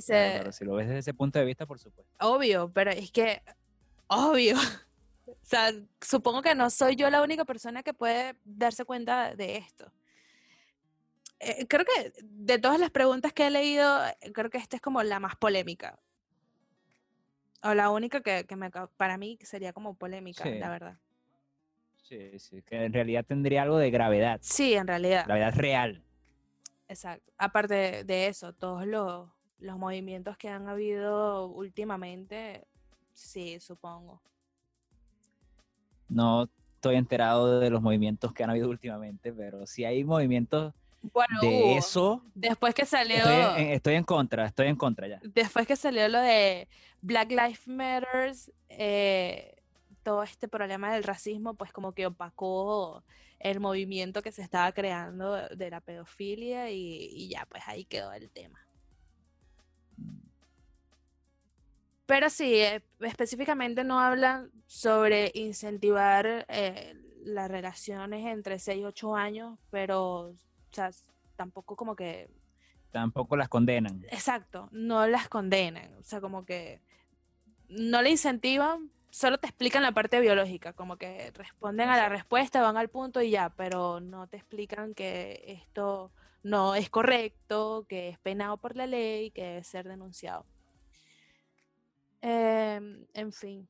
si 0.01 0.65
lo 0.65 0.75
ves 0.75 0.87
desde 0.87 0.99
ese 0.99 1.13
punto 1.13 1.39
de 1.39 1.45
vista, 1.45 1.65
por 1.65 1.79
supuesto. 1.79 2.13
Obvio, 2.19 2.71
pero 2.73 2.91
es 2.91 3.11
que, 3.11 3.41
obvio. 4.07 4.55
o 5.27 5.35
sea, 5.41 5.71
supongo 6.01 6.41
que 6.41 6.55
no 6.55 6.69
soy 6.69 6.95
yo 6.95 7.09
la 7.09 7.21
única 7.21 7.45
persona 7.45 7.83
que 7.83 7.93
puede 7.93 8.35
darse 8.43 8.85
cuenta 8.85 9.35
de 9.35 9.57
esto. 9.57 9.91
Eh, 11.39 11.67
creo 11.67 11.85
que 11.85 12.13
de 12.23 12.59
todas 12.59 12.79
las 12.79 12.91
preguntas 12.91 13.33
que 13.33 13.47
he 13.47 13.51
leído, 13.51 13.99
creo 14.33 14.49
que 14.49 14.57
esta 14.57 14.77
es 14.77 14.81
como 14.81 15.03
la 15.03 15.19
más 15.19 15.35
polémica. 15.35 15.99
O 17.63 17.73
la 17.73 17.89
única 17.89 18.21
que, 18.21 18.45
me, 18.55 18.69
para 18.95 19.17
mí 19.17 19.37
sería 19.41 19.73
como 19.73 19.95
polémica, 19.95 20.45
la 20.45 20.69
verdad. 20.69 20.97
Sí, 22.03 22.37
sí, 22.37 22.61
que 22.61 22.85
en 22.85 22.93
realidad 22.93 23.25
tendría 23.25 23.63
algo 23.63 23.77
de 23.77 23.89
gravedad. 23.89 24.39
Sí, 24.41 24.75
en 24.75 24.85
realidad. 24.85 25.25
Gravedad 25.25 25.55
real. 25.55 26.03
Exacto. 26.87 27.33
Aparte 27.37 28.03
de 28.03 28.27
eso, 28.27 28.53
todos 28.53 28.85
los, 28.85 29.27
los 29.65 29.79
movimientos 29.79 30.37
que 30.37 30.47
han 30.47 30.69
habido 30.69 31.47
últimamente, 31.47 32.67
sí, 33.13 33.59
supongo. 33.59 34.21
No 36.07 36.47
estoy 36.75 36.95
enterado 36.97 37.59
de 37.59 37.71
los 37.71 37.81
movimientos 37.81 38.31
que 38.31 38.43
han 38.43 38.51
habido 38.51 38.69
últimamente, 38.69 39.33
pero 39.33 39.65
si 39.65 39.83
hay 39.83 40.03
movimientos 40.03 40.73
de 41.41 41.77
eso. 41.77 42.23
Después 42.35 42.75
que 42.75 42.85
salió. 42.85 43.17
Estoy 43.57 43.95
en, 43.95 44.03
contra, 44.03 44.45
estoy 44.45 44.67
en 44.67 44.75
contra 44.75 45.07
ya. 45.07 45.19
Después 45.23 45.65
que 45.65 45.75
salió 45.75 46.07
lo 46.09 46.19
de 46.19 46.67
Black 47.01 47.29
Lives 47.31 47.67
Matters, 47.67 48.51
eh, 48.69 49.55
todo 50.03 50.21
este 50.21 50.47
problema 50.47 50.93
del 50.93 51.03
racismo, 51.03 51.55
pues 51.55 51.71
como 51.71 51.93
que 51.93 52.05
opacó 52.05 53.03
el 53.39 53.59
movimiento 53.59 54.21
que 54.21 54.31
se 54.31 54.43
estaba 54.43 54.71
creando 54.73 55.47
de 55.49 55.69
la 55.71 55.81
pedofilia 55.81 56.69
y 56.69 57.27
ya, 57.29 57.47
pues 57.47 57.63
ahí 57.65 57.85
quedó 57.85 58.13
el 58.13 58.29
tema. 58.29 58.64
Pero 62.05 62.29
sí, 62.29 62.55
eh, 62.55 62.83
específicamente 62.99 63.83
no 63.83 63.99
hablan 63.99 64.51
sobre 64.67 65.31
incentivar 65.33 66.45
eh, 66.49 66.95
las 67.23 67.49
relaciones 67.49 68.25
entre 68.25 68.59
6 68.59 68.81
y 68.81 68.85
8 68.85 69.15
años, 69.15 69.57
pero 69.71 70.35
tampoco 71.35 71.75
como 71.75 71.95
que... 71.95 72.29
Tampoco 72.91 73.35
las 73.35 73.49
condenan. 73.49 74.05
Exacto, 74.09 74.69
no 74.71 75.07
las 75.07 75.27
condenan. 75.27 75.93
O 75.95 76.03
sea, 76.03 76.21
como 76.21 76.45
que 76.45 76.81
no 77.67 78.01
le 78.01 78.11
incentivan, 78.11 78.91
solo 79.09 79.37
te 79.37 79.47
explican 79.47 79.81
la 79.81 79.91
parte 79.91 80.19
biológica, 80.19 80.73
como 80.73 80.97
que 80.97 81.31
responden 81.31 81.89
a 81.89 81.97
la 81.97 82.09
respuesta, 82.09 82.61
van 82.61 82.77
al 82.77 82.89
punto 82.89 83.21
y 83.21 83.31
ya, 83.31 83.49
pero 83.49 83.99
no 83.99 84.27
te 84.27 84.37
explican 84.37 84.93
que 84.93 85.43
esto 85.47 86.11
no 86.43 86.75
es 86.75 86.89
correcto, 86.89 87.85
que 87.89 88.09
es 88.09 88.19
penado 88.19 88.57
por 88.57 88.75
la 88.75 88.85
ley, 88.85 89.31
que 89.31 89.43
debe 89.43 89.63
ser 89.63 89.87
denunciado. 89.87 90.45
Em, 92.27 93.05
en 93.13 93.31
fin. 93.31 93.67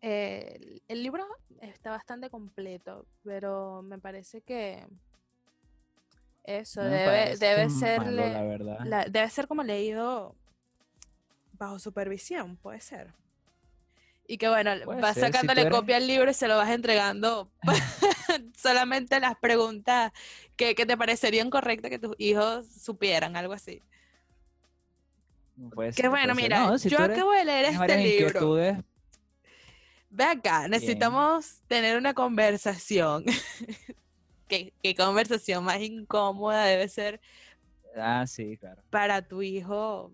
el, 0.00 0.82
libro 0.88 1.24
está 1.60 1.90
bastante 1.90 2.28
completo, 2.28 3.06
pero 3.22 3.82
me 3.82 4.00
parece 4.00 4.40
que 4.40 4.84
eso 6.42 6.82
debe, 6.82 7.36
debe 7.36 7.70
ser 7.70 8.02
debe 9.10 9.30
ser 9.30 9.46
como 9.46 9.62
leído 9.62 10.34
bajo 11.52 11.78
supervisión, 11.78 12.56
puede 12.56 12.80
ser. 12.80 13.14
Y 14.26 14.36
que 14.36 14.48
bueno, 14.48 14.72
vas 15.00 15.16
sacándole 15.16 15.70
copia 15.70 15.98
al 15.98 16.08
libro 16.08 16.32
y 16.32 16.34
se 16.34 16.48
lo 16.48 16.56
vas 16.56 16.70
entregando 16.70 17.48
solamente 18.56 19.20
las 19.20 19.36
preguntas 19.36 20.10
que, 20.56 20.74
que 20.74 20.84
te 20.84 20.96
parecerían 20.96 21.48
correctas 21.48 21.90
que 21.92 22.00
tus 22.00 22.16
hijos 22.18 22.66
supieran, 22.66 23.36
algo 23.36 23.52
así. 23.52 23.80
Qué 25.94 26.08
bueno, 26.08 26.34
mira, 26.34 26.74
yo 26.76 26.98
acabo 26.98 27.32
de 27.32 27.44
leer 27.44 27.64
este 27.66 27.96
libro. 27.98 28.82
Ve 30.12 30.24
acá, 30.24 30.66
necesitamos 30.68 31.60
tener 31.68 31.96
una 31.96 32.14
conversación. 32.14 33.24
¿Qué, 34.48 34.72
¿Qué, 34.82 34.94
conversación 34.96 35.62
más 35.62 35.80
incómoda 35.80 36.64
debe 36.64 36.88
ser? 36.88 37.20
Ah, 37.96 38.26
sí, 38.26 38.56
claro. 38.56 38.82
Para 38.90 39.22
tu 39.22 39.42
hijo, 39.42 40.10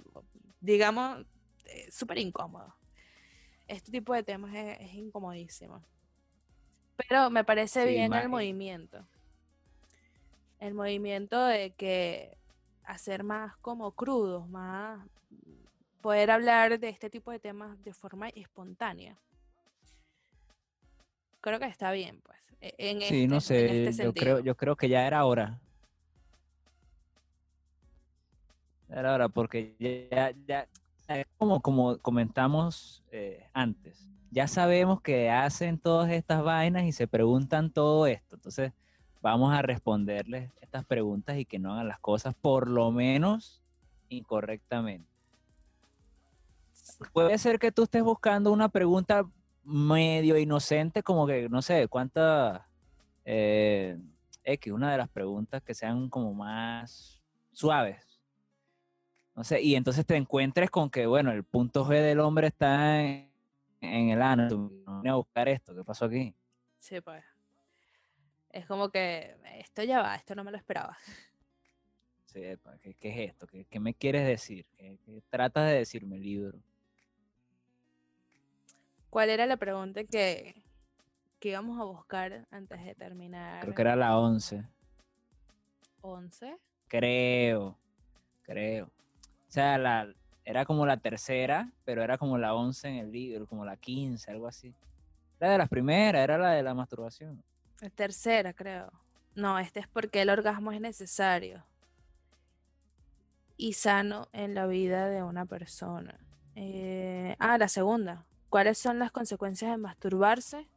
digamos, 0.61 1.25
eh, 1.65 1.91
súper 1.91 2.19
incómodo. 2.19 2.75
Este 3.69 3.91
tipo 3.91 4.15
de 4.15 4.23
temas 4.23 4.55
es, 4.55 4.95
incomodísimo. 4.95 5.83
Pero 6.97 7.31
me 7.31 7.45
parece 7.45 7.87
bien 7.87 8.13
el 8.13 8.29
movimiento. 8.29 9.07
El 10.61 10.75
movimiento 10.75 11.43
de 11.45 11.73
que 11.73 12.37
hacer 12.85 13.25
más 13.25 13.57
como 13.59 13.93
crudos, 13.93 14.49
más 14.49 15.07
poder 16.07 16.31
hablar 16.31 16.79
de 16.79 16.89
este 16.89 17.11
tipo 17.11 17.33
de 17.33 17.41
temas 17.41 17.83
de 17.83 17.93
forma 17.93 18.29
espontánea. 18.29 19.19
Creo 21.41 21.59
que 21.59 21.67
está 21.67 21.91
bien, 21.91 22.21
pues. 22.23 22.39
E, 22.61 22.75
en 22.79 23.01
sí, 23.03 23.27
no 23.27 23.39
este, 23.39 23.93
sé, 23.93 24.05
yo, 24.05 24.15
creo, 24.15 24.39
yo 24.39 24.57
creo 24.57 24.77
que 24.77 24.89
ya 24.89 25.05
era 25.05 25.25
hora. 25.25 25.59
Era 28.89 29.15
hora, 29.15 29.29
porque 29.29 29.75
ya, 29.81 30.33
ya, 30.47 30.69
como, 31.39 31.61
como 31.61 31.99
comentamos 31.99 33.03
eh, 33.11 33.45
antes, 33.53 34.09
ya 34.31 34.47
sabemos 34.47 35.01
que 35.01 35.29
hacen 35.29 35.77
todas 35.77 36.13
estas 36.13 36.45
vainas 36.45 36.85
y 36.85 36.93
se 36.93 37.09
preguntan 37.09 37.73
todo 37.73 38.07
esto. 38.07 38.37
Entonces, 38.37 38.73
vamos 39.23 39.53
a 39.53 39.61
responderles 39.61 40.53
estas 40.61 40.85
preguntas 40.85 41.37
y 41.37 41.45
que 41.45 41.59
no 41.59 41.73
hagan 41.73 41.89
las 41.89 41.99
cosas 41.99 42.33
por 42.41 42.71
lo 42.71 42.93
menos 42.93 43.61
incorrectamente. 44.09 45.16
Puede 47.13 47.37
ser 47.39 47.59
que 47.59 47.73
tú 47.73 47.83
estés 47.85 48.03
buscando 48.03 48.53
una 48.53 48.69
pregunta 48.69 49.29
medio 49.63 50.39
inocente, 50.39 51.03
como 51.03 51.27
que, 51.27 51.49
no 51.49 51.61
sé, 51.61 51.89
cuánta 51.89 52.69
eh, 53.25 53.99
X, 54.45 54.73
una 54.73 54.93
de 54.93 54.99
las 54.99 55.09
preguntas 55.09 55.63
que 55.63 55.75
sean 55.75 56.09
como 56.09 56.33
más 56.33 57.23
suaves. 57.53 58.21
No 59.35 59.45
sé, 59.45 59.61
y 59.61 59.75
entonces 59.75 60.07
te 60.07 60.17
encuentres 60.17 60.71
con 60.71 60.89
que, 60.89 61.07
bueno, 61.07 61.31
el 61.33 61.45
punto 61.45 61.85
G 61.85 62.01
del 62.01 62.21
hombre 62.21 62.47
está 62.47 63.03
en, 63.03 63.31
el 63.83 64.23
ano. 64.23 64.71
no 64.87 65.13
a 65.13 65.17
buscar 65.17 65.49
esto, 65.49 65.75
¿qué 65.75 65.85
pasó 65.85 66.07
aquí? 66.07 66.35
Sí, 66.79 67.01
pues. 67.01 67.23
Es 68.51 68.65
como 68.67 68.89
que 68.89 69.37
esto 69.59 69.83
ya 69.83 70.01
va, 70.01 70.15
esto 70.15 70.35
no 70.35 70.43
me 70.43 70.51
lo 70.51 70.57
esperaba. 70.57 70.97
Sí, 72.25 72.41
¿qué, 72.83 72.95
qué 72.95 73.09
es 73.11 73.31
esto? 73.31 73.47
¿Qué, 73.47 73.81
me 73.81 73.93
quieres 73.93 74.27
decir? 74.27 74.67
¿Qué, 74.77 74.99
tratas 75.29 75.67
de 75.67 75.79
decirme, 75.79 76.19
libro? 76.19 76.59
¿Cuál 79.17 79.31
era 79.31 79.47
la 79.47 79.57
pregunta 79.57 80.05
que, 80.05 80.63
que 81.41 81.49
íbamos 81.49 81.81
a 81.81 81.85
buscar 81.85 82.47
antes 82.51 82.85
de 82.85 82.95
terminar? 82.95 83.63
Creo 83.63 83.75
que 83.75 83.81
era 83.81 83.97
la 83.97 84.19
11. 84.19 84.63
¿11? 86.03 86.59
Creo, 86.87 87.79
creo. 88.43 88.85
O 88.85 89.51
sea, 89.51 89.79
la, 89.79 90.13
era 90.45 90.67
como 90.67 90.85
la 90.85 90.99
tercera, 90.99 91.73
pero 91.87 92.03
era 92.03 92.19
como 92.19 92.37
la 92.37 92.53
11 92.53 92.89
en 92.89 92.97
el 92.97 93.11
libro, 93.11 93.47
como 93.47 93.65
la 93.65 93.79
15, 93.79 94.31
algo 94.31 94.49
así. 94.49 94.75
Era 95.41 95.53
de 95.53 95.57
las 95.57 95.71
primeras, 95.71 96.23
era 96.23 96.37
la 96.37 96.51
de 96.51 96.63
la 96.63 96.75
masturbación. 96.75 97.43
La 97.81 97.89
tercera, 97.89 98.53
creo. 98.53 98.93
No, 99.35 99.59
este 99.59 99.81
es 99.81 99.89
porque 99.89 100.21
el 100.21 100.29
orgasmo 100.29 100.73
es 100.73 100.81
necesario 100.83 101.65
y 103.57 103.73
sano 103.73 104.29
en 104.35 104.55
la 104.55 104.67
vida 104.67 105.09
de 105.09 105.23
una 105.23 105.47
persona. 105.47 106.21
Eh, 106.55 107.35
ah, 107.39 107.57
la 107.57 107.69
segunda. 107.69 108.27
¿Cuáles 108.49 108.79
son 108.79 108.99
las 108.99 109.11
consecuencias 109.11 109.71
de 109.71 109.77
masturbarse? 109.77 110.69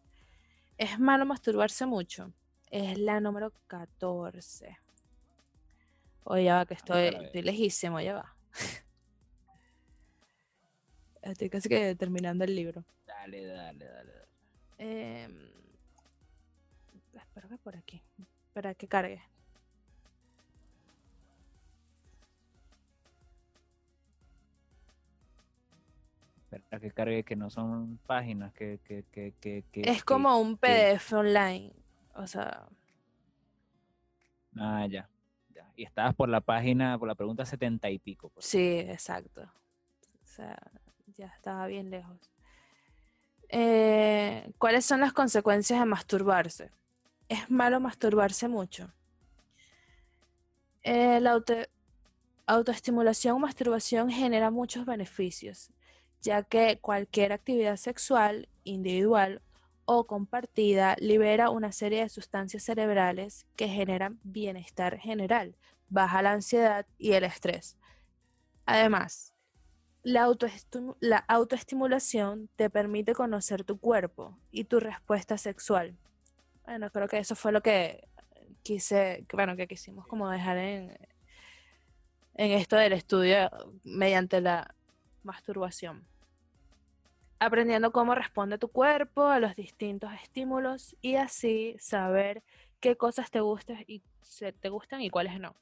¿Es 0.78 1.00
malo 1.00 1.26
masturbarse 1.26 1.86
mucho? 1.86 2.34
Es 2.72 2.98
la 2.98 3.20
número 3.20 3.52
14. 3.68 4.78
Oye, 6.24 6.44
ya 6.44 6.56
va, 6.56 6.66
que 6.66 6.74
estoy, 6.74 7.08
estoy 7.08 7.42
lejísimo, 7.42 8.00
ya 8.00 8.16
va. 8.16 8.36
Estoy 11.22 11.50
casi 11.50 11.68
que 11.68 11.96
terminando 11.96 12.44
el 12.44 12.56
libro. 12.56 12.86
Dale, 13.06 13.46
dale, 13.46 13.86
dale. 13.86 14.12
dale. 14.14 14.30
Em, 14.78 15.52
espero 17.14 17.50
que 17.50 17.58
por 17.58 17.76
aquí. 17.76 18.02
Para 18.54 18.74
que 18.74 18.88
cargue. 18.88 19.22
Espera 26.52 26.80
que 26.80 26.92
cargue, 26.92 27.24
que 27.24 27.36
no 27.36 27.50
son 27.50 27.98
páginas, 28.06 28.54
que... 28.54 28.80
que, 28.84 29.04
que, 29.12 29.34
que 29.40 29.82
es 29.82 30.04
como 30.04 30.40
un 30.40 30.58
PDF 30.58 31.14
online. 31.14 31.74
O 32.16 32.28
sea... 32.28 32.68
Ah, 34.58 34.88
ya. 34.90 35.10
ya. 35.54 35.72
Y 35.76 35.84
estabas 35.84 36.16
por 36.16 36.28
la 36.28 36.42
página, 36.42 36.98
por 36.98 37.08
la 37.08 37.16
pregunta 37.16 37.46
setenta 37.46 37.90
y 37.90 38.00
pico. 38.00 38.32
Sí, 38.40 38.80
exacto. 38.80 39.44
O 40.24 40.26
sea, 40.26 40.58
ya 41.18 41.28
estaba 41.28 41.68
bien 41.68 41.90
lejos. 41.90 42.18
Eh, 43.50 44.52
¿Cuáles 44.58 44.86
son 44.86 45.00
las 45.00 45.14
consecuencias 45.14 45.80
de 45.80 45.86
masturbarse? 45.86 46.72
¿Es 47.28 47.50
malo 47.50 47.80
masturbarse 47.80 48.48
mucho? 48.48 48.92
Eh, 50.84 51.20
la 51.20 51.42
autoestimulación 52.46 53.36
o 53.36 53.40
masturbación 53.40 54.10
genera 54.10 54.50
muchos 54.50 54.86
beneficios, 54.86 55.72
ya 56.22 56.44
que 56.44 56.80
cualquier 56.80 57.32
actividad 57.32 57.78
sexual, 57.78 58.50
individual 58.64 59.42
o 59.86 60.06
compartida, 60.06 60.96
libera 61.00 61.50
una 61.50 61.72
serie 61.72 62.04
de 62.04 62.10
sustancias 62.10 62.64
cerebrales 62.64 63.48
que 63.56 63.68
generan 63.68 64.20
bienestar 64.24 65.00
general, 65.00 65.56
baja 65.88 66.22
la 66.22 66.34
ansiedad 66.34 66.86
y 66.98 67.14
el 67.14 67.24
estrés. 67.24 67.78
Además, 68.66 69.34
la, 70.04 70.24
autoestimulación 71.28 72.50
te 72.56 72.70
permite 72.70 73.14
conocer 73.14 73.64
tu 73.64 73.80
cuerpo 73.80 74.38
y 74.52 74.66
tu 74.66 74.80
respuesta 74.80 75.38
sexual. 75.38 75.98
Bueno, 76.66 76.92
creo 76.92 77.08
que 77.08 77.18
eso 77.18 77.36
fue 77.36 77.52
lo 77.52 77.62
que 77.62 78.08
quise, 78.64 79.26
bueno, 79.34 79.56
que 79.56 79.68
quisimos 79.68 80.06
como 80.08 80.30
dejar 80.30 80.58
en, 80.58 80.98
en 82.36 82.52
esto 82.52 82.76
del 82.76 82.94
estudio 82.94 83.50
mediante 83.84 84.40
la 84.40 84.74
masturbación. 85.24 86.09
Aprendiendo 87.40 87.92
cómo 87.92 88.16
responde 88.16 88.58
tu 88.58 88.68
cuerpo 88.68 89.28
a 89.28 89.40
los 89.40 89.56
distintos 89.56 90.12
estímulos 90.22 90.98
y 91.02 91.16
así 91.16 91.76
saber 91.80 92.44
qué 92.82 92.98
cosas 92.98 93.32
te 93.32 93.40
gustan 93.40 93.86
y, 93.88 95.10
cuáles 95.10 95.40
no. 95.40 95.56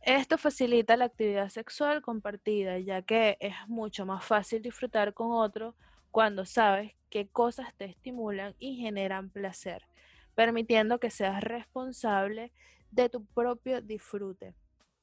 Esto 0.00 0.38
facilita 0.38 0.96
la 0.96 1.06
actividad 1.06 1.48
sexual 1.50 2.02
compartida, 2.02 2.78
ya 2.78 3.02
que 3.02 3.36
es 3.40 3.54
mucho 3.68 4.06
más 4.06 4.24
fácil 4.24 4.62
disfrutar 4.62 5.14
con 5.14 5.32
otro 5.32 5.74
cuando 6.10 6.46
sabes 6.46 6.92
qué 7.10 7.28
cosas 7.28 7.74
te 7.76 7.84
estimulan 7.84 8.54
y 8.58 8.76
generan 8.76 9.30
placer, 9.30 9.86
permitiendo 10.34 10.98
que 10.98 11.10
seas 11.10 11.42
responsable 11.42 12.52
de 12.90 13.08
tu 13.08 13.24
propio 13.24 13.80
disfrute. 13.82 14.54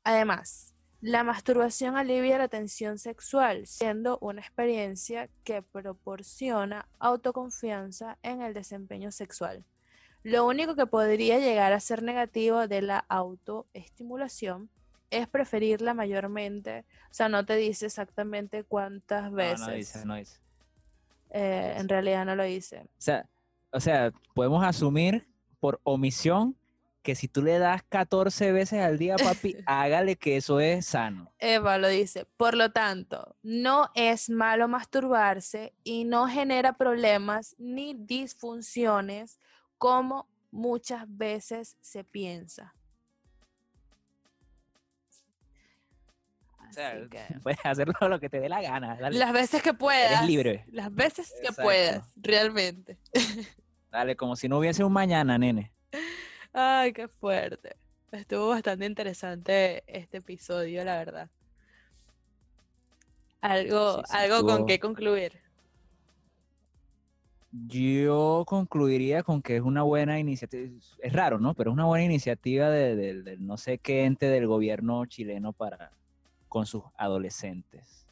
Además, 0.03 0.73
la 1.01 1.23
masturbación 1.23 1.97
alivia 1.97 2.37
la 2.37 2.47
tensión 2.47 2.99
sexual, 2.99 3.65
siendo 3.65 4.19
una 4.21 4.41
experiencia 4.41 5.29
que 5.43 5.63
proporciona 5.63 6.87
autoconfianza 6.99 8.19
en 8.21 8.41
el 8.41 8.53
desempeño 8.53 9.11
sexual. 9.11 9.65
Lo 10.23 10.45
único 10.45 10.75
que 10.75 10.85
podría 10.85 11.39
llegar 11.39 11.73
a 11.73 11.79
ser 11.79 12.03
negativo 12.03 12.67
de 12.67 12.83
la 12.83 12.99
autoestimulación 13.09 14.69
es 15.09 15.27
preferirla 15.27 15.95
mayormente. 15.95 16.85
O 17.09 17.13
sea, 17.13 17.27
no 17.27 17.43
te 17.45 17.55
dice 17.55 17.87
exactamente 17.87 18.63
cuántas 18.63 19.31
veces. 19.31 19.59
No, 19.61 19.67
no 19.67 19.73
dice, 19.73 20.05
no 20.05 20.15
dice. 20.15 20.39
Eh, 21.31 21.75
en 21.77 21.89
realidad 21.89 22.25
no 22.25 22.35
lo 22.35 22.43
dice. 22.43 22.81
O 22.81 23.01
sea, 23.01 23.27
o 23.71 23.79
sea, 23.79 24.11
podemos 24.35 24.63
asumir 24.63 25.27
por 25.59 25.79
omisión 25.83 26.55
que 27.01 27.15
si 27.15 27.27
tú 27.27 27.41
le 27.41 27.57
das 27.57 27.83
14 27.83 28.51
veces 28.51 28.79
al 28.79 28.97
día, 28.97 29.15
papi, 29.15 29.55
hágale 29.65 30.15
que 30.15 30.37
eso 30.37 30.59
es 30.59 30.85
sano. 30.85 31.31
Eva 31.39 31.77
lo 31.77 31.87
dice. 31.87 32.25
Por 32.37 32.55
lo 32.55 32.71
tanto, 32.71 33.35
no 33.41 33.89
es 33.95 34.29
malo 34.29 34.67
masturbarse 34.67 35.73
y 35.83 36.03
no 36.03 36.27
genera 36.27 36.73
problemas 36.73 37.55
ni 37.57 37.95
disfunciones 37.95 39.39
como 39.77 40.29
muchas 40.51 41.05
veces 41.07 41.77
se 41.81 42.03
piensa. 42.03 42.75
O 46.69 46.73
sea, 46.73 46.95
puedes 47.43 47.59
hacerlo 47.65 47.93
lo 48.07 48.19
que 48.19 48.29
te 48.29 48.39
dé 48.39 48.47
la 48.47 48.61
gana. 48.61 48.97
Las 49.09 49.33
veces 49.33 49.61
que 49.61 49.73
puedas. 49.73 50.11
Eres 50.11 50.25
libre. 50.25 50.65
Las 50.71 50.93
veces 50.93 51.33
que 51.41 51.51
puedas, 51.51 52.07
realmente. 52.15 52.97
Dale, 53.91 54.15
como 54.15 54.37
si 54.37 54.47
no 54.47 54.59
hubiese 54.59 54.83
un 54.83 54.93
mañana, 54.93 55.37
nene. 55.37 55.73
Ay, 56.53 56.93
qué 56.93 57.07
fuerte. 57.07 57.75
Estuvo 58.11 58.49
bastante 58.49 58.85
interesante 58.85 59.83
este 59.87 60.17
episodio, 60.17 60.83
la 60.83 60.97
verdad. 60.97 61.29
Algo, 63.41 64.03
algo 64.09 64.45
con 64.45 64.65
qué 64.65 64.79
concluir. 64.79 65.41
yo 67.51 68.43
concluiría 68.47 69.23
con 69.23 69.41
que 69.41 69.57
es 69.57 69.61
una 69.61 69.83
buena 69.83 70.19
iniciativa, 70.19 70.69
es 70.99 71.13
raro, 71.13 71.39
¿no? 71.39 71.53
Pero 71.53 71.71
es 71.71 71.73
una 71.73 71.85
buena 71.85 72.05
iniciativa 72.05 72.69
del 72.69 73.23
de, 73.23 73.37
no 73.37 73.57
sé 73.57 73.77
qué 73.77 74.05
ente 74.05 74.27
del 74.27 74.47
gobierno 74.47 75.05
chileno 75.05 75.51
para 75.51 75.91
con 76.47 76.65
sus 76.65 76.83
adolescentes, 76.97 78.05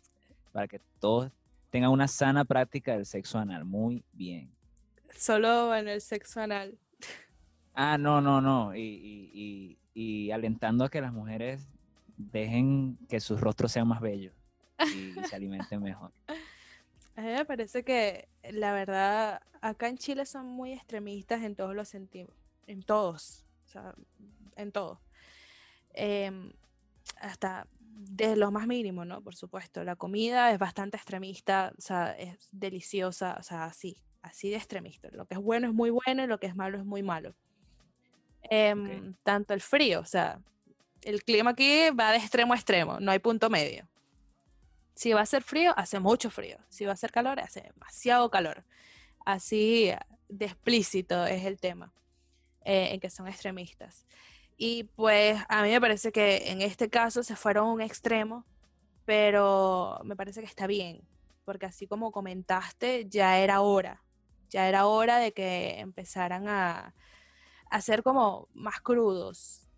para 0.52 0.68
que 0.68 0.82
todos 1.00 1.32
tengan 1.70 1.92
una 1.92 2.08
sana 2.08 2.46
práctica 2.46 2.94
del 2.94 3.06
sexo 3.06 3.38
anal. 3.38 3.66
Muy 3.66 4.04
bien. 4.14 4.50
Solo 5.16 5.76
en 5.76 5.88
el 5.88 6.02
sexo 6.02 6.42
anal. 6.42 6.78
Ah, 7.82 7.98
no, 7.98 8.20
no, 8.20 8.42
no. 8.42 8.76
Y, 8.76 9.78
y 9.94 10.32
alentando 10.32 10.84
a 10.84 10.90
que 10.90 11.00
las 11.00 11.14
mujeres 11.14 11.66
dejen 12.18 12.98
que 13.08 13.22
sus 13.22 13.40
rostros 13.40 13.72
sean 13.72 13.88
más 13.88 14.02
bellos 14.02 14.34
y 14.94 15.14
se 15.24 15.36
alimenten 15.36 15.82
mejor. 15.82 16.12
A 17.16 17.22
mí 17.22 17.28
me 17.28 17.46
parece 17.46 17.84
que 17.84 18.28
la 18.52 18.74
verdad, 18.74 19.42
acá 19.62 19.88
en 19.88 19.98
Chile 19.98 20.26
son 20.26 20.46
muy 20.46 20.74
extremistas 20.74 21.42
en 21.44 21.56
todos 21.56 21.76
los 21.76 21.88
sentidos, 21.90 22.34
en 22.68 22.82
todos, 22.82 23.46
o 23.66 23.70
sea, 23.70 23.96
en 24.56 24.72
todo. 24.72 25.02
Em, 25.94 26.52
hasta 27.22 27.66
desde 27.82 28.36
lo 28.38 28.52
más 28.52 28.68
mínimo, 28.68 29.06
¿no? 29.06 29.22
Por 29.22 29.36
supuesto, 29.36 29.86
la 29.86 29.96
comida 29.96 30.52
es 30.52 30.60
bastante 30.60 30.98
extremista, 30.98 31.74
o 31.78 31.82
sea, 31.82 32.12
es 32.12 32.50
deliciosa, 32.52 33.36
o 33.40 33.44
sea, 33.44 33.66
así, 33.66 33.98
así 34.22 34.50
de 34.50 34.56
extremista. 34.56 35.10
Lo 35.12 35.26
que 35.26 35.36
es 35.36 35.42
bueno 35.42 35.68
es 35.68 35.74
muy 35.74 35.90
bueno 35.90 36.24
y 36.24 36.28
lo 36.28 36.40
que 36.40 36.48
es 36.48 36.56
malo 36.56 36.78
es 36.78 36.86
muy 36.86 37.04
malo. 37.04 37.36
Em, 38.44 39.14
tanto 39.24 39.54
el 39.54 39.62
frío, 39.62 40.00
o 40.00 40.06
sea, 40.06 40.40
el 41.02 41.24
clima 41.24 41.52
aquí 41.52 41.90
va 41.92 42.12
de 42.12 42.18
extremo 42.18 42.54
a 42.54 42.56
extremo, 42.56 43.00
no 43.00 43.12
hay 43.12 43.20
punto 43.20 43.50
medio. 43.50 43.88
Si 44.96 45.14
va 45.14 45.22
a 45.22 45.26
ser 45.26 45.44
frío, 45.44 45.74
hace 45.78 46.00
mucho 46.00 46.30
frío. 46.30 46.58
Si 46.68 46.86
va 46.86 46.92
a 46.92 46.98
ser 46.98 47.12
calor, 47.12 47.40
hace 47.40 47.62
demasiado 47.62 48.30
calor. 48.30 48.66
Así 49.26 49.92
de 50.28 50.46
explícito 50.46 51.26
es 51.26 51.46
el 51.46 51.58
tema 51.60 51.94
eh, 52.66 52.90
en 52.92 53.00
que 53.00 53.10
son 53.10 53.28
extremistas. 53.28 54.06
Y 54.58 54.84
pues 54.84 55.42
a 55.48 55.64
mí 55.64 55.70
me 55.70 55.80
parece 55.80 56.12
que 56.12 56.52
en 56.52 56.62
este 56.62 56.90
caso 56.90 57.24
se 57.24 57.38
fueron 57.38 57.68
a 57.68 57.72
un 57.72 57.82
extremo, 57.82 58.46
pero 59.06 60.02
me 60.04 60.18
parece 60.18 60.42
que 60.42 60.48
está 60.48 60.68
bien, 60.68 61.02
porque 61.46 61.66
así 61.66 61.88
como 61.88 62.12
comentaste, 62.12 63.08
ya 63.08 63.40
era 63.40 63.62
hora, 63.62 64.04
ya 64.50 64.68
era 64.68 64.86
hora 64.86 65.18
de 65.20 65.32
que 65.32 65.80
empezaran 65.80 66.50
a, 66.50 66.94
a 67.70 67.82
ser 67.82 68.04
como 68.04 68.48
más 68.54 68.82
crudos, 68.82 69.70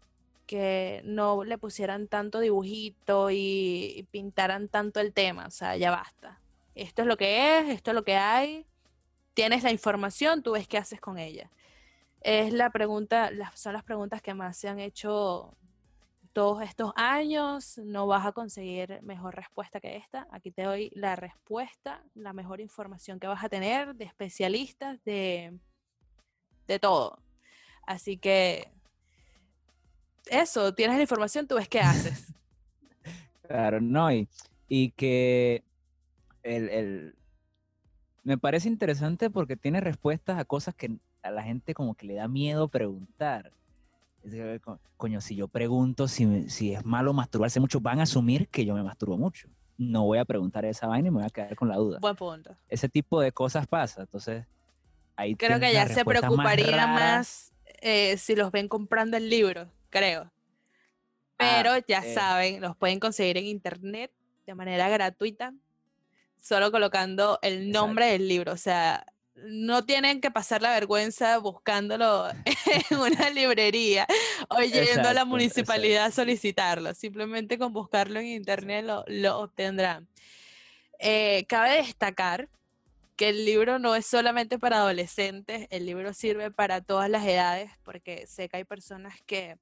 que 0.51 1.01
no 1.05 1.45
le 1.45 1.57
pusieran 1.57 2.07
tanto 2.07 2.41
dibujito 2.41 3.29
y, 3.31 4.05
pintaran 4.11 4.67
tanto 4.67 4.99
el 4.99 5.13
tema, 5.13 5.47
o 5.47 5.51
sea, 5.51 5.77
ya 5.77 5.91
basta. 5.91 6.41
Esto 6.75 7.03
es 7.03 7.07
lo 7.07 7.15
que 7.15 7.59
es, 7.59 7.69
esto 7.69 7.91
es 7.91 7.95
lo 7.95 8.03
que 8.03 8.17
hay, 8.17 8.65
tienes 9.33 9.63
la 9.63 9.71
información, 9.71 10.43
tú 10.43 10.51
ves 10.51 10.67
qué 10.67 10.77
haces 10.77 10.99
con 10.99 11.17
ella. 11.17 11.49
Es 12.19 12.51
la 12.51 12.69
pregunta, 12.69 13.31
son 13.55 13.71
las 13.71 13.83
preguntas 13.83 14.21
que 14.21 14.33
más 14.33 14.57
se 14.57 14.67
han 14.67 14.79
hecho 14.79 15.55
todos 16.33 16.61
estos 16.63 16.91
años, 16.97 17.77
no 17.77 18.07
vas 18.07 18.25
a 18.25 18.33
conseguir 18.33 18.99
mejor 19.03 19.35
respuesta 19.35 19.79
que 19.79 19.95
esta. 19.95 20.27
Aquí 20.31 20.51
te 20.51 20.63
doy 20.63 20.91
la 20.95 21.15
respuesta, 21.15 22.03
la 22.13 22.33
mejor 22.33 22.59
información 22.59 23.21
que 23.21 23.27
vas 23.27 23.43
a 23.43 23.47
tener 23.47 23.95
de 23.95 24.03
especialistas, 24.03 25.01
de, 25.05 25.57
de 26.67 26.79
todo. 26.79 27.19
Así 27.91 28.15
que 28.15 28.71
eso, 30.27 30.73
tienes 30.73 30.95
la 30.95 31.01
información, 31.01 31.45
tú 31.45 31.55
ves 31.55 31.67
qué 31.67 31.81
haces. 31.81 32.33
claro, 33.47 33.81
no, 33.81 34.09
y, 34.13 34.91
que 34.95 35.63
el, 36.43 37.13
me 38.23 38.37
parece 38.37 38.69
interesante 38.69 39.29
porque 39.29 39.57
tiene 39.57 39.81
respuestas 39.81 40.39
a 40.39 40.45
cosas 40.45 40.73
que 40.73 40.95
a 41.21 41.31
la 41.31 41.43
gente 41.43 41.73
como 41.73 41.95
que 41.95 42.07
le 42.07 42.13
da 42.13 42.29
miedo 42.29 42.69
preguntar. 42.69 43.51
coño, 44.95 45.19
si 45.19 45.35
yo 45.35 45.49
pregunto 45.49 46.07
si, 46.07 46.49
si 46.49 46.73
es 46.73 46.85
malo 46.85 47.11
masturbarse 47.11 47.59
mucho, 47.59 47.81
van 47.81 47.99
a 47.99 48.03
asumir 48.03 48.47
que 48.47 48.63
yo 48.63 48.73
me 48.73 48.83
masturbo 48.83 49.17
mucho. 49.17 49.49
No 49.77 50.05
voy 50.05 50.19
a 50.19 50.23
preguntar 50.23 50.63
esa 50.63 50.87
vaina 50.87 51.09
y 51.09 51.11
me 51.11 51.17
voy 51.17 51.27
a 51.27 51.29
quedar 51.29 51.57
con 51.57 51.67
la 51.67 51.75
duda. 51.75 51.99
Buen 51.99 52.15
punto. 52.15 52.55
Ese 52.69 52.87
tipo 52.87 53.19
de 53.19 53.33
cosas 53.33 53.67
pasa, 53.67 53.99
entonces 53.99 54.45
ahí 55.17 55.35
Creo 55.35 55.59
que 55.59 55.73
ya 55.73 55.89
se 55.89 56.05
preocuparía 56.05 56.87
más, 56.87 57.51
eh, 57.81 58.17
si 58.17 58.35
los 58.35 58.51
ven 58.51 58.67
comprando 58.67 59.17
el 59.17 59.29
libro 59.29 59.69
creo. 59.91 60.31
Pero 61.37 61.73
ah, 61.73 61.81
ya 61.87 62.01
saben, 62.01 62.61
los 62.61 62.75
pueden 62.75 62.99
conseguir 62.99 63.37
en 63.37 63.45
internet 63.45 64.11
de 64.45 64.55
manera 64.55 64.89
gratuita, 64.89 65.53
solo 66.41 66.71
colocando 66.71 67.37
el 67.41 67.71
nombre 67.71 68.07
del 68.07 68.27
libro. 68.27 68.53
O 68.53 68.57
sea, 68.57 69.05
no 69.35 69.85
tienen 69.85 70.21
que 70.21 70.31
pasar 70.31 70.61
la 70.61 70.71
vergüenza 70.71 71.37
buscándolo 71.39 72.27
en 72.89 72.97
una 72.97 73.29
librería 73.31 74.07
o 74.49 74.61
yendo 74.61 75.09
a 75.09 75.13
la 75.13 75.25
municipalidad 75.25 76.05
a 76.05 76.11
solicitarlo. 76.11 76.93
Simplemente 76.93 77.57
con 77.57 77.73
buscarlo 77.73 78.19
en 78.19 78.27
internet 78.27 78.85
lo, 79.07 79.39
obtendrán. 79.39 80.07
Eh, 80.99 81.45
cabe 81.49 81.77
destacar 81.77 82.49
que 83.21 83.29
el 83.29 83.45
libro 83.45 83.77
no 83.77 83.93
es 83.93 84.07
solamente 84.07 84.57
para 84.57 84.77
adolescentes, 84.77 85.67
el 85.69 85.85
libro 85.85 86.11
sirve 86.11 86.49
para 86.49 86.81
todas 86.81 87.07
las 87.07 87.23
edades, 87.23 87.69
porque 87.83 88.25
sé 88.25 88.49
que 88.49 88.57
hay 88.57 88.63
personas 88.63 89.13
que 89.27 89.59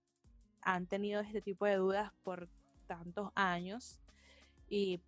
han 0.62 0.88
tenido 0.88 1.20
este 1.20 1.42
tipo 1.42 1.66
de 1.66 1.76
dudas 1.76 2.14
por 2.24 2.48
tantos 2.88 3.32
años 3.36 4.00
y 4.70 5.02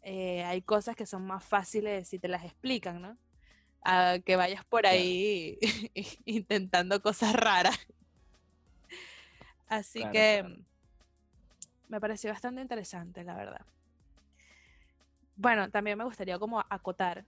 eh, 0.00 0.44
hay 0.44 0.62
cosas 0.62 0.96
que 0.96 1.04
son 1.04 1.26
más 1.26 1.44
fáciles 1.44 2.08
si 2.08 2.18
te 2.18 2.28
las 2.28 2.42
explican, 2.42 3.02
¿no? 3.02 3.18
A 3.84 4.16
que 4.24 4.36
vayas 4.36 4.64
por 4.64 4.86
ahí 4.86 5.58
intentando 6.24 7.02
cosas 7.02 7.34
raras. 7.34 7.78
Así 9.66 10.02
que 10.10 10.64
me 11.86 12.00
pareció 12.00 12.30
bastante 12.30 12.62
interesante, 12.62 13.24
la 13.24 13.34
verdad. 13.34 13.66
Bueno, 15.36 15.68
también 15.70 15.98
me 15.98 16.04
gustaría 16.04 16.38
como 16.38 16.64
acotar 16.70 17.26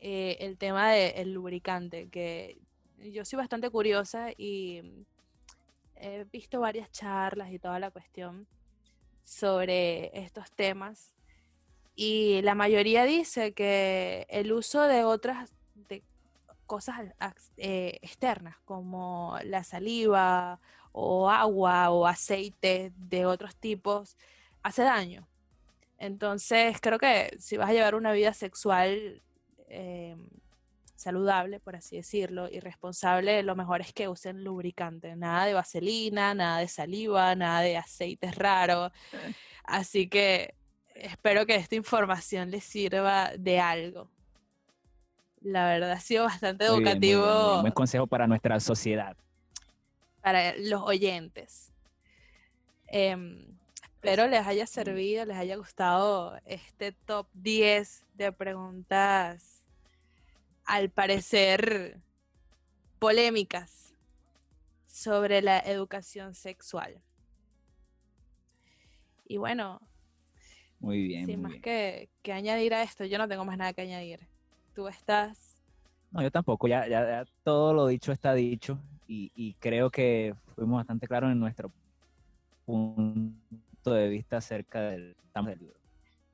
eh, 0.00 0.36
el 0.40 0.58
tema 0.58 0.90
del 0.92 1.32
lubricante, 1.32 2.08
que 2.08 2.58
yo 2.98 3.24
soy 3.24 3.38
bastante 3.38 3.70
curiosa 3.70 4.30
y 4.36 5.04
he 5.96 6.24
visto 6.32 6.60
varias 6.60 6.90
charlas 6.90 7.52
y 7.52 7.58
toda 7.58 7.78
la 7.78 7.90
cuestión 7.90 8.46
sobre 9.24 10.16
estos 10.18 10.50
temas 10.52 11.16
y 11.96 12.42
la 12.42 12.54
mayoría 12.54 13.04
dice 13.04 13.54
que 13.54 14.26
el 14.28 14.52
uso 14.52 14.82
de 14.82 15.04
otras 15.04 15.50
de 15.88 16.02
cosas 16.66 17.00
eh, 17.56 17.98
externas 18.02 18.56
como 18.66 19.38
la 19.44 19.64
saliva 19.64 20.60
o 20.92 21.30
agua 21.30 21.90
o 21.90 22.06
aceite 22.06 22.92
de 22.96 23.24
otros 23.24 23.56
tipos 23.56 24.18
hace 24.62 24.82
daño. 24.82 25.26
Entonces 25.98 26.78
creo 26.82 26.98
que 26.98 27.34
si 27.38 27.56
vas 27.56 27.70
a 27.70 27.72
llevar 27.72 27.94
una 27.94 28.12
vida 28.12 28.34
sexual 28.34 29.22
em, 29.68 30.28
saludable, 30.96 31.60
por 31.60 31.76
así 31.76 31.96
decirlo, 31.96 32.48
y 32.50 32.58
responsable, 32.58 33.42
lo 33.42 33.54
mejor 33.54 33.80
es 33.80 33.92
que 33.92 34.08
usen 34.08 34.42
lubricante. 34.42 35.14
Nada 35.14 35.44
de 35.46 35.54
vaselina, 35.54 36.34
nada 36.34 36.58
de 36.58 36.68
saliva, 36.68 37.34
nada 37.34 37.60
de 37.60 37.76
aceites 37.76 38.34
raros. 38.34 38.90
Así 39.64 40.08
que 40.08 40.54
espero 40.94 41.46
que 41.46 41.54
esta 41.54 41.74
información 41.76 42.50
les 42.50 42.64
sirva 42.64 43.30
de 43.38 43.60
algo. 43.60 44.10
La 45.42 45.66
verdad 45.66 45.92
ha 45.92 46.00
sido 46.00 46.24
bastante 46.24 46.64
educativo. 46.64 47.56
Un 47.56 47.60
buen 47.60 47.72
consejo 47.72 48.06
para 48.06 48.26
nuestra 48.26 48.58
sociedad. 48.58 49.16
Para 50.22 50.56
los 50.56 50.82
oyentes. 50.82 51.72
Em, 52.88 53.46
espero 53.82 54.26
les 54.26 54.46
haya 54.46 54.66
servido, 54.66 55.24
les 55.24 55.36
haya 55.36 55.56
gustado 55.56 56.38
este 56.46 56.92
top 56.92 57.28
10 57.34 58.04
de 58.14 58.32
preguntas 58.32 59.55
al 60.66 60.90
parecer, 60.90 62.00
polémicas 62.98 63.94
sobre 64.86 65.42
la 65.42 65.58
educación 65.60 66.34
sexual. 66.34 67.00
Y 69.28 69.36
bueno, 69.38 69.80
muy 70.80 71.02
bien. 71.06 71.26
Sin 71.26 71.42
más 71.42 71.54
Que, 71.62 72.08
añadir 72.32 72.74
a 72.74 72.82
esto, 72.82 73.04
yo 73.04 73.18
no 73.18 73.28
tengo 73.28 73.44
más 73.44 73.58
nada 73.58 73.72
que 73.72 73.82
añadir. 73.82 74.20
Tú 74.74 74.88
estás... 74.88 75.62
No, 76.10 76.22
yo 76.22 76.30
tampoco, 76.30 76.68
ya, 76.68 76.86
ya, 76.86 77.24
todo 77.42 77.74
lo 77.74 77.86
dicho 77.86 78.12
está 78.12 78.34
dicho 78.34 78.78
y, 79.08 79.54
creo 79.60 79.90
que 79.90 80.34
fuimos 80.54 80.78
bastante 80.78 81.06
claros 81.06 81.30
en 81.30 81.38
nuestro 81.38 81.70
punto 82.64 83.92
de 83.92 84.08
vista 84.08 84.38
acerca 84.38 84.80
del, 84.82 85.16
del 85.34 85.58
libro. 85.58 85.78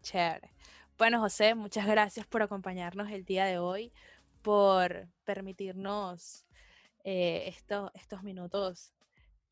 Chévere. 0.03 0.51
Bueno, 0.99 1.21
José, 1.21 1.55
muchas 1.55 1.87
gracias 1.87 2.27
por 2.27 2.43
acompañarnos 2.43 3.11
el 3.11 3.25
día 3.25 3.45
de 3.45 3.59
hoy 3.59 3.93
por 4.43 5.09
permitirnos 5.25 6.45
eh, 7.05 7.55
estos 7.95 8.23
minutos 8.23 8.93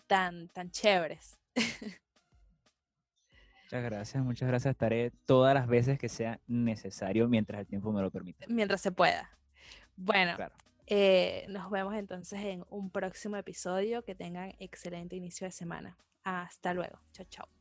tan, 0.07 0.49
tan 0.49 0.71
chéveres. 0.71 1.39
Muchas 3.71 3.85
gracias, 3.85 4.25
muchas 4.25 4.49
gracias. 4.49 4.73
Estaré 4.73 5.13
todas 5.27 5.55
las 5.55 5.69
veces 5.69 5.97
que 5.97 6.09
sea 6.09 6.41
necesario 6.49 7.29
mientras 7.29 7.61
el 7.61 7.69
tiempo 7.69 7.93
me 7.93 8.03
lo 8.03 8.11
permita. 8.11 8.45
Mientras 8.49 8.81
se 8.81 8.91
pueda. 8.91 9.31
Bueno, 9.95 10.37
eh, 10.89 11.47
nos 11.49 11.71
vemos 11.71 11.95
entonces 11.95 12.41
en 12.41 12.65
un 12.69 12.91
próximo 12.91 13.37
episodio. 13.37 14.03
Que 14.03 14.17
tengan 14.17 14.57
excelente 14.59 15.15
inicio 15.15 15.47
de 15.47 15.53
semana. 15.53 15.97
Hasta 16.25 16.75
luego. 16.75 16.99
Chao, 17.13 17.27
chao. 17.31 17.60